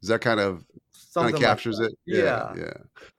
Is 0.04 0.10
that 0.10 0.22
kind 0.22 0.39
of 0.39 0.64
Something 0.91 1.34
kind 1.34 1.43
of 1.43 1.49
captures 1.49 1.80
like 1.80 1.91
it? 1.91 1.97
Yeah, 2.06 2.54
yeah. 2.56 2.74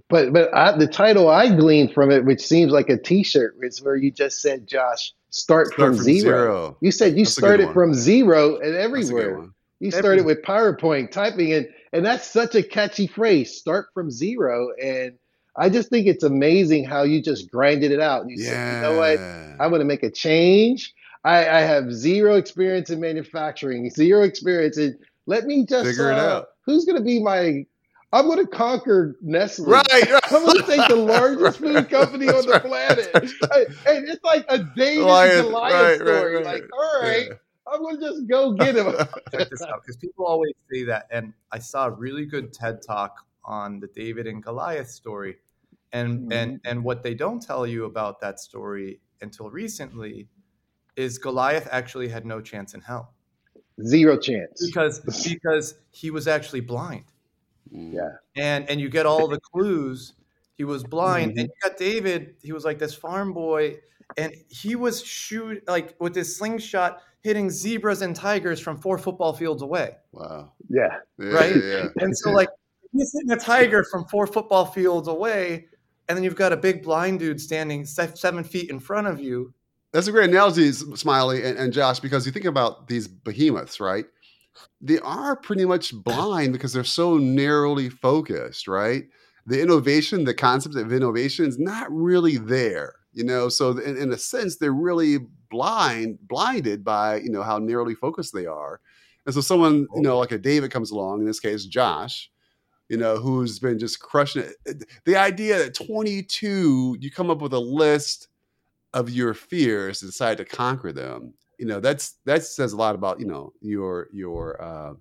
But 0.08 0.32
but 0.32 0.54
I, 0.54 0.76
the 0.76 0.86
title 0.86 1.28
I 1.28 1.48
gleaned 1.48 1.92
from 1.92 2.10
it, 2.10 2.24
which 2.24 2.40
seems 2.40 2.70
like 2.70 2.88
a 2.90 2.96
T-shirt, 2.96 3.56
is 3.62 3.82
where 3.82 3.96
you 3.96 4.10
just 4.10 4.40
said, 4.40 4.68
"Josh, 4.68 5.12
start, 5.30 5.68
start 5.68 5.74
from, 5.74 5.96
from 5.96 6.04
zero. 6.04 6.20
zero. 6.20 6.76
You 6.80 6.90
said 6.92 7.16
you 7.16 7.24
That's 7.24 7.36
started 7.36 7.72
from 7.72 7.94
zero 7.94 8.58
and 8.58 8.74
everywhere. 8.74 9.48
You 9.80 9.90
started 9.90 10.24
with 10.24 10.42
PowerPoint 10.42 11.10
typing 11.10 11.52
and 11.52 11.68
and 11.92 12.04
that's 12.04 12.30
such 12.30 12.54
a 12.54 12.62
catchy 12.62 13.06
phrase. 13.06 13.56
Start 13.56 13.86
from 13.94 14.10
zero. 14.10 14.70
And 14.82 15.14
I 15.56 15.68
just 15.68 15.90
think 15.90 16.06
it's 16.06 16.24
amazing 16.24 16.84
how 16.84 17.02
you 17.02 17.22
just 17.22 17.50
grinded 17.50 17.92
it 17.92 18.00
out. 18.00 18.28
You 18.28 18.36
yeah. 18.38 18.50
said, 18.50 18.74
you 18.74 18.82
know 18.82 18.98
what? 18.98 19.18
I'm 19.60 19.70
gonna 19.70 19.84
make 19.84 20.02
a 20.02 20.10
change. 20.10 20.94
I, 21.24 21.48
I 21.48 21.60
have 21.60 21.92
zero 21.92 22.34
experience 22.34 22.90
in 22.90 23.00
manufacturing, 23.00 23.88
zero 23.90 24.22
experience 24.22 24.76
in 24.76 24.98
Let 25.26 25.44
me 25.44 25.64
just 25.64 25.86
Figure 25.86 26.10
it 26.10 26.18
uh, 26.18 26.36
out. 26.36 26.48
Who's 26.66 26.84
going 26.84 26.98
to 26.98 27.04
be 27.04 27.20
my? 27.22 27.64
I'm 28.12 28.26
going 28.26 28.38
to 28.38 28.46
conquer 28.46 29.16
Nestle. 29.22 29.66
Right, 29.66 29.84
right. 29.90 30.20
I'm 30.30 30.44
going 30.44 30.58
to 30.58 30.62
take 30.66 30.86
the 30.88 30.94
largest 30.96 31.60
Right. 31.60 31.74
food 31.74 31.90
company 31.90 32.28
on 32.28 32.46
the 32.46 32.60
That's 33.12 33.32
planet. 33.32 33.50
right. 33.50 33.66
And 33.88 34.08
it's 34.08 34.22
like 34.22 34.44
a 34.48 34.58
David 34.76 35.00
Goliath, 35.02 35.32
and 35.40 35.48
Goliath 35.48 35.74
right, 35.74 36.06
right, 36.06 36.16
story. 36.16 36.34
right. 36.36 36.44
Like, 36.44 36.62
all 36.72 37.00
right, 37.02 37.26
Yeah. 37.28 37.34
I'm 37.72 37.80
going 37.82 37.98
to 37.98 38.06
just 38.06 38.28
go 38.28 38.52
get 38.52 38.76
him. 38.76 38.94
check 39.32 39.50
this 39.50 39.62
out 39.62 39.82
because 39.82 39.96
people 39.96 40.26
always 40.26 40.52
say 40.70 40.84
that 40.84 41.06
and 41.10 41.32
i 41.50 41.58
saw 41.58 41.86
a 41.86 41.90
really 41.90 42.26
good 42.26 42.52
ted 42.52 42.82
talk 42.86 43.16
on 43.46 43.80
the 43.80 43.86
david 43.88 44.26
and 44.26 44.42
goliath 44.42 44.90
story 44.90 45.36
and 45.92 46.20
mm-hmm. 46.20 46.32
and 46.32 46.60
and 46.66 46.84
what 46.84 47.02
they 47.02 47.14
don't 47.14 47.40
tell 47.40 47.66
you 47.66 47.86
about 47.86 48.20
that 48.20 48.38
story 48.38 49.00
until 49.22 49.48
recently 49.50 50.28
is 50.96 51.16
goliath 51.16 51.66
actually 51.72 52.06
had 52.06 52.26
no 52.26 52.40
chance 52.40 52.74
in 52.74 52.80
hell 52.82 53.13
Zero 53.82 54.16
chance. 54.18 54.66
because 54.66 55.00
because 55.28 55.74
he 55.90 56.10
was 56.10 56.28
actually 56.28 56.60
blind. 56.60 57.04
Yeah. 57.70 58.10
and 58.36 58.68
and 58.70 58.80
you 58.80 58.88
get 58.88 59.04
all 59.06 59.26
the 59.26 59.40
clues 59.40 60.12
he 60.56 60.62
was 60.64 60.84
blind 60.84 61.32
Mhm. 61.32 61.40
and 61.40 61.48
you 61.48 61.68
got 61.68 61.76
david 61.76 62.36
he 62.42 62.52
was 62.52 62.64
like 62.64 62.78
this 62.78 62.94
farm 62.94 63.32
boy 63.32 63.78
and 64.16 64.32
he 64.48 64.76
was 64.76 65.02
shoot 65.02 65.60
like 65.66 65.96
with 65.98 66.14
his 66.14 66.36
slingshot 66.36 67.00
hitting 67.22 67.50
zebras 67.50 68.02
and 68.02 68.14
tigers 68.14 68.60
from 68.60 68.76
four 68.76 68.96
football 68.98 69.32
fields 69.32 69.62
away 69.62 69.96
Wow. 70.12 70.52
Yeah. 70.68 70.98
Yeah, 71.18 71.26
Right? 71.26 71.56
Yeah, 71.56 71.62
yeah. 71.62 71.88
and 71.96 72.16
so 72.16 72.30
like 72.30 72.50
he's 72.92 73.12
hitting 73.12 73.32
a 73.32 73.36
tiger 73.40 73.82
from 73.82 74.04
four 74.04 74.26
football 74.28 74.66
fields 74.66 75.08
away 75.08 75.66
and 76.08 76.16
then 76.16 76.22
you've 76.22 76.36
got 76.36 76.52
a 76.52 76.56
big 76.56 76.82
blind 76.82 77.18
dude 77.18 77.40
standing 77.40 77.84
seven 77.86 78.44
feet 78.44 78.70
in 78.70 78.78
front 78.78 79.08
of 79.08 79.18
you 79.18 79.52
That's 79.94 80.08
a 80.08 80.12
great 80.12 80.28
analogy, 80.28 80.72
Smiley 80.72 81.44
and, 81.44 81.56
and 81.56 81.72
Josh, 81.72 82.00
because 82.00 82.26
you 82.26 82.32
think 82.32 82.46
about 82.46 82.88
these 82.88 83.06
behemoths, 83.06 83.78
right? 83.78 84.06
They 84.80 84.98
are 84.98 85.36
pretty 85.36 85.64
much 85.64 85.94
blind 85.94 86.52
because 86.52 86.72
they're 86.72 86.82
so 86.82 87.16
narrowly 87.16 87.90
focused, 87.90 88.66
right? 88.66 89.04
The 89.46 89.62
innovation, 89.62 90.24
the 90.24 90.34
concept 90.34 90.74
of 90.74 90.92
innovation 90.92 91.46
is 91.46 91.60
not 91.60 91.86
really 91.92 92.38
there, 92.38 92.96
you 93.12 93.22
know. 93.22 93.48
So 93.48 93.70
in, 93.78 93.96
in 93.96 94.12
a 94.12 94.18
sense, 94.18 94.56
they're 94.56 94.72
really 94.72 95.18
blind, 95.48 96.18
blinded 96.26 96.82
by 96.84 97.18
you 97.18 97.30
know 97.30 97.44
how 97.44 97.58
narrowly 97.58 97.94
focused 97.94 98.34
they 98.34 98.46
are. 98.46 98.80
And 99.26 99.34
so 99.34 99.40
someone, 99.40 99.86
you 99.94 100.02
know, 100.02 100.18
like 100.18 100.32
a 100.32 100.38
David 100.38 100.72
comes 100.72 100.90
along, 100.90 101.20
in 101.20 101.26
this 101.26 101.38
case, 101.38 101.66
Josh, 101.66 102.32
you 102.88 102.96
know, 102.96 103.18
who's 103.18 103.60
been 103.60 103.78
just 103.78 104.00
crushing 104.00 104.42
it. 104.66 104.84
The 105.04 105.14
idea 105.14 105.58
that 105.58 105.74
22, 105.74 106.96
you 106.98 107.10
come 107.12 107.30
up 107.30 107.40
with 107.40 107.52
a 107.52 107.60
list 107.60 108.26
of 108.94 109.10
your 109.10 109.34
fears 109.34 110.00
and 110.00 110.10
decide 110.10 110.38
to 110.38 110.44
conquer 110.44 110.92
them 110.92 111.34
you 111.58 111.66
know 111.66 111.80
that's 111.80 112.18
that 112.24 112.44
says 112.44 112.72
a 112.72 112.76
lot 112.76 112.94
about 112.94 113.20
you 113.20 113.26
know 113.26 113.52
your 113.60 114.08
your 114.12 114.60
uh, 114.62 114.94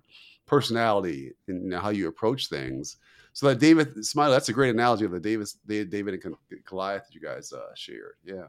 personality 0.46 1.32
and 1.48 1.64
you 1.64 1.70
know, 1.70 1.78
how 1.78 1.90
you 1.90 2.08
approach 2.08 2.48
things. 2.48 2.96
So 3.32 3.48
that 3.48 3.58
david 3.58 4.04
smiley 4.04 4.32
that's 4.32 4.48
a 4.48 4.52
great 4.52 4.74
analogy 4.74 5.04
of 5.04 5.10
the 5.10 5.20
davis 5.20 5.54
david 5.66 6.24
and 6.24 6.34
goliath 6.64 7.06
that 7.06 7.14
you 7.14 7.20
guys 7.20 7.52
uh, 7.52 7.74
shared. 7.74 8.14
Yeah. 8.24 8.46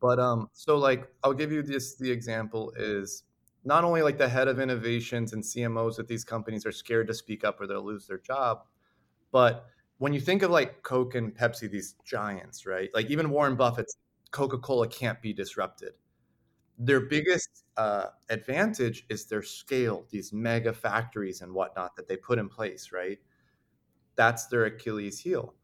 But 0.00 0.18
um, 0.18 0.48
so 0.52 0.76
like 0.76 1.08
I'll 1.22 1.32
give 1.32 1.52
you 1.52 1.62
this 1.62 1.96
the 1.96 2.10
example 2.10 2.72
is 2.76 3.24
not 3.64 3.84
only 3.84 4.02
like 4.02 4.18
the 4.18 4.28
head 4.28 4.48
of 4.48 4.58
innovations 4.58 5.32
and 5.32 5.42
CMOs 5.42 6.00
at 6.00 6.08
these 6.08 6.24
companies 6.24 6.66
are 6.66 6.72
scared 6.72 7.06
to 7.06 7.14
speak 7.14 7.44
up 7.44 7.60
or 7.60 7.66
they'll 7.66 7.84
lose 7.84 8.06
their 8.06 8.18
job, 8.18 8.64
but 9.30 9.66
when 9.98 10.12
you 10.12 10.20
think 10.20 10.42
of 10.42 10.50
like 10.50 10.82
Coke 10.82 11.14
and 11.14 11.32
Pepsi, 11.32 11.70
these 11.70 11.94
giants, 12.04 12.66
right? 12.66 12.90
Like 12.92 13.08
even 13.08 13.30
Warren 13.30 13.54
Buffett's 13.54 13.96
Coca 14.32 14.58
Cola 14.58 14.88
can't 14.88 15.22
be 15.22 15.32
disrupted. 15.34 15.94
Their 16.78 17.00
biggest 17.00 17.64
uh, 17.76 18.08
advantage 18.30 19.06
is 19.08 19.26
their 19.26 19.42
scale, 19.42 20.06
these 20.10 20.32
mega 20.32 20.72
factories 20.74 21.42
and 21.42 21.54
whatnot 21.54 21.96
that 21.96 22.08
they 22.08 22.16
put 22.18 22.38
in 22.38 22.48
place, 22.48 22.92
right? 22.92 23.20
That's 24.16 24.46
their 24.46 24.64
Achilles 24.64 25.20
heel 25.20 25.54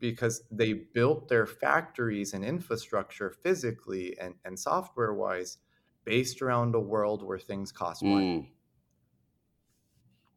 because 0.00 0.42
they 0.50 0.72
built 0.72 1.28
their 1.28 1.46
factories 1.46 2.34
and 2.34 2.44
infrastructure 2.44 3.30
physically 3.30 4.18
and, 4.18 4.34
and 4.44 4.58
software 4.58 5.14
wise 5.14 5.58
based 6.04 6.42
around 6.42 6.74
a 6.74 6.80
world 6.80 7.22
where 7.22 7.38
things 7.38 7.72
cost 7.72 8.06
money. 8.08 8.42
Mm, 8.42 8.46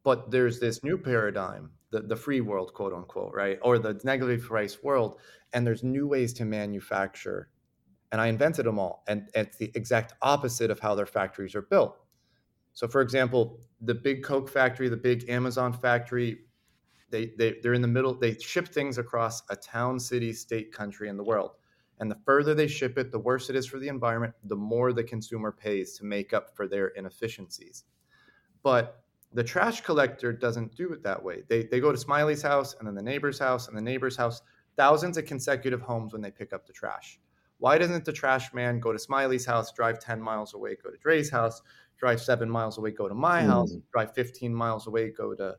But 0.02 0.30
there's 0.30 0.60
this 0.60 0.82
new 0.84 0.98
paradigm, 0.98 1.72
the, 1.90 2.00
the 2.02 2.16
free 2.16 2.40
world, 2.42 2.74
quote 2.74 2.92
unquote, 2.92 3.32
right? 3.34 3.58
Or 3.62 3.78
the 3.78 3.98
negative 4.04 4.42
price 4.42 4.82
world. 4.82 5.18
And 5.54 5.66
there's 5.66 5.82
new 5.82 6.06
ways 6.06 6.32
to 6.34 6.44
manufacture. 6.44 7.50
And 8.12 8.20
I 8.20 8.26
invented 8.26 8.66
them 8.66 8.78
all. 8.78 9.04
And 9.06 9.28
it's 9.34 9.56
the 9.56 9.70
exact 9.74 10.14
opposite 10.22 10.70
of 10.70 10.80
how 10.80 10.94
their 10.94 11.06
factories 11.06 11.54
are 11.54 11.62
built. 11.62 11.96
So, 12.72 12.88
for 12.88 13.00
example, 13.00 13.60
the 13.80 13.94
big 13.94 14.22
Coke 14.22 14.48
factory, 14.48 14.88
the 14.88 14.96
big 14.96 15.28
Amazon 15.28 15.72
factory, 15.72 16.38
they, 17.10 17.32
they, 17.36 17.56
they're 17.62 17.74
in 17.74 17.82
the 17.82 17.88
middle, 17.88 18.14
they 18.14 18.36
ship 18.38 18.68
things 18.68 18.98
across 18.98 19.42
a 19.50 19.56
town, 19.56 19.98
city, 19.98 20.32
state, 20.32 20.72
country, 20.72 21.08
and 21.08 21.18
the 21.18 21.24
world. 21.24 21.52
And 21.98 22.10
the 22.10 22.18
further 22.24 22.54
they 22.54 22.66
ship 22.66 22.96
it, 22.96 23.12
the 23.12 23.18
worse 23.18 23.50
it 23.50 23.56
is 23.56 23.66
for 23.66 23.78
the 23.78 23.88
environment, 23.88 24.34
the 24.44 24.56
more 24.56 24.92
the 24.92 25.04
consumer 25.04 25.52
pays 25.52 25.98
to 25.98 26.04
make 26.04 26.32
up 26.32 26.56
for 26.56 26.66
their 26.66 26.88
inefficiencies. 26.88 27.84
But 28.62 29.02
the 29.32 29.44
trash 29.44 29.82
collector 29.82 30.32
doesn't 30.32 30.74
do 30.74 30.92
it 30.92 31.02
that 31.02 31.22
way. 31.22 31.42
They, 31.48 31.64
they 31.64 31.78
go 31.78 31.92
to 31.92 31.98
Smiley's 31.98 32.42
house 32.42 32.74
and 32.78 32.86
then 32.86 32.94
the 32.94 33.02
neighbor's 33.02 33.38
house 33.38 33.68
and 33.68 33.76
the 33.76 33.82
neighbor's 33.82 34.16
house, 34.16 34.42
thousands 34.76 35.18
of 35.18 35.26
consecutive 35.26 35.82
homes 35.82 36.12
when 36.12 36.22
they 36.22 36.30
pick 36.30 36.52
up 36.52 36.66
the 36.66 36.72
trash. 36.72 37.20
Why 37.60 37.76
doesn't 37.76 38.06
the 38.06 38.12
trash 38.12 38.52
man 38.54 38.80
go 38.80 38.90
to 38.90 38.98
Smiley's 38.98 39.44
house, 39.44 39.70
drive 39.70 40.00
10 40.00 40.20
miles 40.20 40.54
away, 40.54 40.76
go 40.82 40.90
to 40.90 40.96
Dre's 40.96 41.30
house, 41.30 41.60
drive 41.98 42.20
seven 42.20 42.50
miles 42.50 42.78
away, 42.78 42.90
go 42.90 43.06
to 43.06 43.14
my 43.14 43.42
hmm. 43.42 43.50
house, 43.50 43.76
drive 43.92 44.14
15 44.14 44.52
miles 44.52 44.86
away, 44.86 45.10
go 45.10 45.34
to 45.34 45.56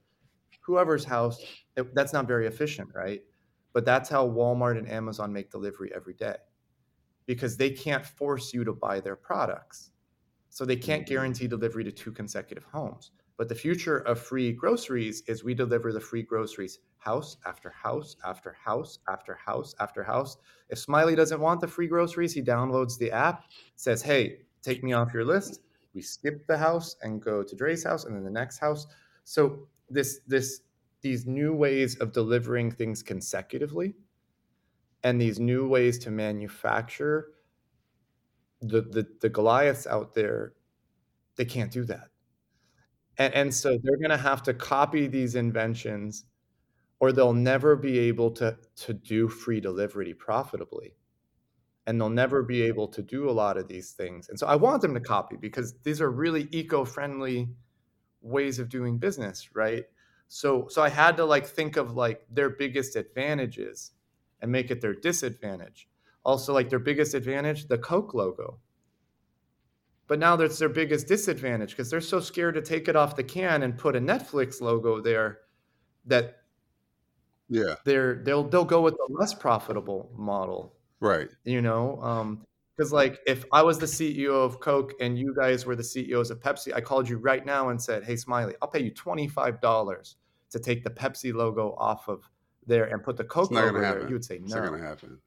whoever's 0.61 1.05
house? 1.05 1.39
It- 1.77 1.93
that's 1.93 2.11
not 2.11 2.27
very 2.27 2.47
efficient, 2.47 2.89
right? 2.93 3.21
But 3.73 3.85
that's 3.85 4.09
how 4.09 4.27
Walmart 4.27 4.79
and 4.79 4.89
Amazon 4.89 5.31
make 5.31 5.51
delivery 5.51 5.91
every 5.95 6.15
day 6.15 6.35
because 7.27 7.55
they 7.55 7.69
can't 7.69 8.05
force 8.05 8.51
you 8.51 8.63
to 8.63 8.73
buy 8.73 8.99
their 8.99 9.15
products. 9.15 9.91
So 10.49 10.65
they 10.65 10.75
can't 10.75 11.07
hmm. 11.07 11.13
guarantee 11.13 11.47
delivery 11.47 11.83
to 11.83 11.91
two 11.91 12.11
consecutive 12.11 12.63
homes. 12.63 13.11
But 13.38 13.49
the 13.49 13.55
future 13.55 13.97
of 13.97 14.19
free 14.19 14.51
groceries 14.51 15.23
is 15.27 15.43
we 15.43 15.53
deliver 15.53 15.91
the 15.91 15.99
free 15.99 16.23
groceries 16.23 16.79
house 16.97 17.38
after 17.45 17.69
house 17.69 18.15
after 18.25 18.55
house 18.63 18.99
after 19.09 19.34
house 19.36 19.73
after 19.79 20.03
house. 20.03 20.38
If 20.69 20.77
Smiley 20.77 21.15
doesn't 21.15 21.41
want 21.41 21.61
the 21.61 21.67
free 21.67 21.88
groceries, 21.88 22.34
he 22.34 22.41
downloads 22.41 22.97
the 22.97 23.11
app, 23.11 23.45
says, 23.75 24.01
Hey, 24.01 24.41
take 24.61 24.84
me 24.84 24.93
off 24.93 25.13
your 25.13 25.25
list. 25.25 25.61
We 25.93 26.01
skip 26.01 26.45
the 26.47 26.57
house 26.57 26.95
and 27.01 27.21
go 27.21 27.43
to 27.43 27.55
Dre's 27.55 27.84
house 27.84 28.05
and 28.05 28.15
then 28.15 28.23
the 28.23 28.29
next 28.29 28.59
house. 28.59 28.86
So 29.23 29.67
this 29.89 30.19
this 30.27 30.61
these 31.01 31.25
new 31.25 31.53
ways 31.55 31.97
of 31.97 32.11
delivering 32.13 32.71
things 32.71 33.01
consecutively 33.01 33.95
and 35.03 35.20
these 35.20 35.39
new 35.39 35.67
ways 35.67 35.97
to 35.99 36.12
manufacture 36.12 37.29
the 38.62 38.82
the, 38.82 39.08
the 39.21 39.29
Goliaths 39.29 39.87
out 39.87 40.13
there, 40.13 40.53
they 41.36 41.45
can't 41.45 41.71
do 41.71 41.83
that. 41.86 42.11
And, 43.17 43.33
and 43.33 43.54
so 43.54 43.78
they're 43.82 43.97
going 43.97 44.09
to 44.09 44.17
have 44.17 44.43
to 44.43 44.54
copy 44.54 45.08
these 45.08 45.36
inventions 45.36 46.25
or 47.00 47.12
they'll 47.12 47.33
never 47.33 47.75
be 47.75 47.97
able 47.97 48.32
to, 48.32 48.58
to 48.75 48.93
do 48.93 49.28
free 49.28 49.59
delivery 49.59 50.13
profitably. 50.13 50.96
And 51.88 52.00
they'll 52.00 52.09
never 52.09 52.43
be 52.43 52.62
able 52.62 52.88
to 52.89 53.01
do 53.01 53.29
a 53.29 53.32
lot 53.32 53.58
of 53.58 53.67
these 53.67 53.92
things. 53.92 54.29
And 54.29 54.38
so 54.38 54.46
I 54.46 54.55
want 54.55 54.83
them 54.83 54.93
to 54.93 55.00
copy 55.00 55.36
because 55.36 55.74
these 55.83 56.00
are 56.00 56.12
really 56.12 56.47
eco 56.51 56.86
friendly 56.86 57.50
ways 58.21 58.59
of 58.59 58.70
doing 58.70 59.00
business, 59.00 59.50
right? 59.55 59.86
So, 60.28 60.67
so 60.70 60.83
I 60.83 60.89
had 60.89 61.17
to 61.17 61.25
like 61.25 61.47
think 61.47 61.75
of 61.75 61.96
like 61.96 62.25
their 62.29 62.51
biggest 62.51 62.96
advantages 62.96 63.92
and 64.42 64.51
make 64.51 64.70
it 64.70 64.79
their 64.79 64.93
disadvantage. 64.93 65.89
Also, 66.24 66.54
like 66.54 66.70
their 66.70 66.79
biggest 66.79 67.16
advantage, 67.16 67.67
the 67.67 67.79
Coke 67.79 68.13
logo. 68.13 68.59
But 70.07 70.19
now 70.19 70.36
that's 70.36 70.59
their 70.59 70.69
biggest 70.69 71.07
disadvantage 71.07 71.71
because 71.71 71.89
they're 71.89 72.01
so 72.01 72.19
scared 72.19 72.55
to 72.55 72.61
take 72.61 72.87
it 72.87 72.95
off 72.95 73.15
the 73.15 73.23
can 73.23 73.63
and 73.63 73.78
put 73.78 73.95
a 73.95 73.99
Netflix 73.99 74.59
logo 74.61 74.99
there 74.99 75.39
that 76.05 76.37
yeah 77.49 77.75
they're 77.86 78.15
they'll 78.23 78.43
they'll 78.43 78.65
go 78.65 78.82
with 78.82 78.95
the 78.95 79.07
less 79.09 79.33
profitable 79.33 80.11
model. 80.15 80.75
right 80.99 81.29
You 81.45 81.61
know, 81.61 82.01
um, 82.01 82.45
because 82.75 82.91
like 82.91 83.19
if 83.28 83.45
I 83.53 83.61
was 83.61 83.78
the 83.78 83.86
CEO 83.86 84.32
of 84.33 84.59
Coke 84.59 84.93
and 84.99 85.17
you 85.17 85.36
guys 85.36 85.65
were 85.65 85.75
the 85.75 85.83
CEOs 85.83 86.32
of 86.32 86.39
Pepsi, 86.39 86.73
I 86.73 86.82
called 86.82 87.07
you 87.07 87.17
right 87.17 87.45
now 87.45 87.69
and 87.69 87.82
said, 87.82 88.03
"Hey, 88.03 88.15
Smiley, 88.15 88.55
I'll 88.61 88.69
pay 88.69 88.82
you 88.82 88.91
twenty 88.91 89.28
five 89.28 89.61
dollars 89.61 90.17
to 90.49 90.59
take 90.59 90.83
the 90.83 90.89
Pepsi 90.89 91.33
logo 91.33 91.75
off 91.78 92.07
of 92.09 92.29
there 92.65 92.86
and 92.86 93.03
put 93.03 93.17
the 93.17 93.23
Coke 93.23 93.51
logo 93.51 93.79
there." 93.79 94.07
You 94.07 94.13
would 94.13 94.25
say 94.25 94.39
no 94.39 94.45
it's 94.45 94.55
not 94.55 94.63
no. 94.63 94.71
gonna 94.71 94.83
happen 94.83 95.19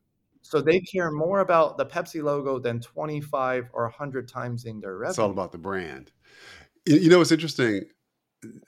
So 0.44 0.60
they 0.60 0.78
care 0.80 1.10
more 1.10 1.40
about 1.40 1.78
the 1.78 1.86
Pepsi 1.86 2.22
logo 2.22 2.58
than 2.58 2.78
25 2.80 3.70
or 3.72 3.84
100 3.84 4.28
times 4.28 4.66
in 4.66 4.78
their 4.78 4.98
revenue. 4.98 5.10
it's 5.10 5.18
all 5.18 5.30
about 5.30 5.52
the 5.52 5.58
brand 5.58 6.12
you, 6.86 6.96
you 6.98 7.10
know 7.10 7.20
it's 7.20 7.32
interesting 7.32 7.84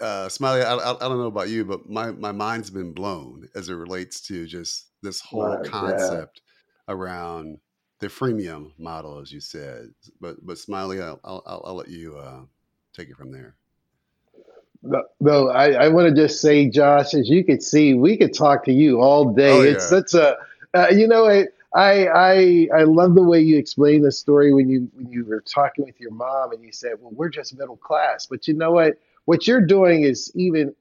uh, 0.01 0.29
Smiley, 0.29 0.63
I, 0.63 0.75
I, 0.75 0.95
I 0.95 1.09
don't 1.09 1.19
know 1.19 1.27
about 1.27 1.49
you, 1.49 1.65
but 1.65 1.89
my, 1.89 2.11
my 2.11 2.33
mind's 2.33 2.71
been 2.71 2.93
blown 2.93 3.49
as 3.55 3.69
it 3.69 3.75
relates 3.75 4.21
to 4.23 4.47
just 4.47 4.87
this 5.03 5.21
whole 5.21 5.45
Right, 5.47 5.65
yeah. 5.65 5.71
concept 5.71 6.43
around 6.89 7.59
the 7.99 8.09
freemium 8.09 8.73
model, 8.79 9.19
as 9.19 9.33
you 9.33 9.41
said. 9.41 9.91
But 10.21 10.45
but 10.45 10.59
Smiley, 10.59 11.01
I'll 11.01 11.21
I'll, 11.25 11.43
I'll, 11.47 11.63
I'll 11.67 11.75
let 11.75 11.89
you 11.89 12.17
uh, 12.17 12.41
take 12.95 13.09
it 13.09 13.17
from 13.17 13.31
there. 13.31 13.55
No, 14.83 15.03
no 15.21 15.49
I, 15.51 15.73
I 15.73 15.89
want 15.89 16.09
to 16.09 16.15
just 16.15 16.41
say, 16.41 16.69
Josh, 16.69 17.15
as 17.15 17.29
you 17.29 17.45
can 17.45 17.61
see, 17.61 17.95
we 17.95 18.17
could 18.17 18.35
talk 18.35 18.65
to 18.65 18.73
you 18.73 19.01
all 19.01 19.33
day. 19.33 19.51
Oh, 19.51 19.63
it's 19.63 19.89
such 19.89 20.15
a, 20.15 20.37
uh, 20.75 20.89
you 20.93 21.09
know, 21.09 21.27
I, 21.27 21.47
I, 21.77 22.07
I, 22.09 22.69
I 22.81 22.83
love 22.85 23.15
the 23.15 23.23
way 23.23 23.41
you 23.41 23.59
explain 23.59 24.03
the 24.03 24.11
story 24.11 24.53
when 24.55 24.69
you 24.69 24.91
when 24.95 25.11
you 25.13 25.25
were 25.27 25.43
talking 25.43 25.85
with 25.85 26.01
your 26.01 26.11
mom 26.11 26.53
and 26.53 26.65
you 26.65 26.73
said, 26.73 26.93
"Well, 27.01 27.13
we're 27.15 27.29
just 27.29 27.57
middle 27.57 27.77
class," 27.77 28.27
but 28.27 28.49
you 28.49 28.55
know 28.55 28.73
what? 28.73 28.99
What 29.27 29.47
you're 29.47 29.67
doing 29.67 30.03
is 30.05 30.33
even 30.35 30.75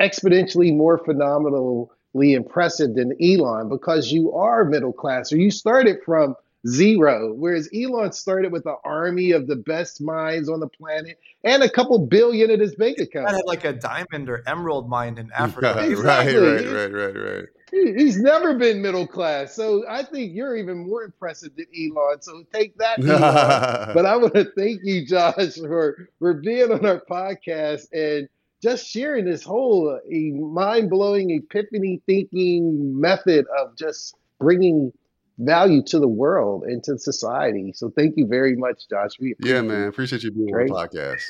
exponentially 0.00 0.74
more 0.74 0.98
phenomenally 0.98 2.34
impressive 2.34 2.94
than 2.94 3.12
Elon 3.22 3.68
because 3.68 4.10
you 4.12 4.32
are 4.32 4.64
middle 4.64 4.92
class 4.92 5.32
or 5.32 5.36
you 5.36 5.50
started 5.50 5.98
from 6.04 6.36
zero, 6.66 7.34
whereas 7.34 7.68
Elon 7.74 8.12
started 8.12 8.50
with 8.52 8.64
an 8.66 8.76
army 8.84 9.32
of 9.32 9.46
the 9.46 9.56
best 9.56 10.00
minds 10.00 10.48
on 10.48 10.60
the 10.60 10.68
planet 10.68 11.18
and 11.42 11.62
a 11.62 11.68
couple 11.68 11.98
billion 11.98 12.50
in 12.50 12.60
his 12.60 12.74
bank 12.74 12.96
I 12.98 13.02
account. 13.02 13.30
had 13.30 13.42
like 13.46 13.64
a 13.64 13.72
diamond 13.72 14.30
or 14.30 14.42
emerald 14.46 14.88
mine 14.88 15.18
in 15.18 15.26
right, 15.38 15.40
Africa. 15.40 15.84
Exactly. 15.90 16.36
right, 16.38 16.66
right, 16.66 16.92
right, 16.92 17.16
right. 17.16 17.44
He- 17.63 17.63
He's 17.74 18.18
never 18.18 18.54
been 18.54 18.80
middle 18.80 19.06
class, 19.06 19.54
so 19.54 19.84
I 19.88 20.04
think 20.04 20.32
you're 20.34 20.56
even 20.56 20.86
more 20.86 21.02
impressive 21.02 21.56
than 21.56 21.66
Elon. 21.76 22.22
So 22.22 22.44
take 22.52 22.76
that, 22.78 22.98
Elon. 23.04 23.94
But 23.94 24.06
I 24.06 24.16
want 24.16 24.34
to 24.34 24.44
thank 24.56 24.80
you, 24.84 25.04
Josh, 25.04 25.56
for 25.56 26.08
for 26.20 26.34
being 26.34 26.70
on 26.70 26.86
our 26.86 27.02
podcast 27.10 27.86
and 27.92 28.28
just 28.62 28.86
sharing 28.86 29.24
this 29.24 29.42
whole 29.42 29.90
uh, 29.90 30.40
mind 30.40 30.88
blowing 30.88 31.30
epiphany 31.30 32.00
thinking 32.06 33.00
method 33.00 33.44
of 33.58 33.76
just 33.76 34.14
bringing 34.38 34.92
value 35.38 35.82
to 35.86 35.98
the 35.98 36.08
world 36.08 36.62
and 36.62 36.82
to 36.84 36.96
society. 36.96 37.72
So 37.74 37.90
thank 37.90 38.16
you 38.16 38.26
very 38.26 38.54
much, 38.54 38.88
Josh. 38.88 39.18
We 39.18 39.34
yeah, 39.40 39.62
man. 39.62 39.88
Appreciate 39.88 40.22
you 40.22 40.30
being 40.30 40.50
Great. 40.50 40.70
on 40.70 40.88
the 40.92 40.98
podcast. 40.98 41.22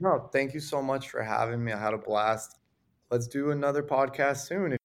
No, 0.00 0.30
thank 0.32 0.54
you 0.54 0.60
so 0.60 0.80
much 0.80 1.10
for 1.10 1.22
having 1.22 1.62
me. 1.62 1.72
I 1.72 1.78
had 1.78 1.92
a 1.92 1.98
blast. 1.98 2.58
Let's 3.10 3.26
do 3.26 3.50
another 3.50 3.82
podcast 3.82 4.46
soon. 4.46 4.79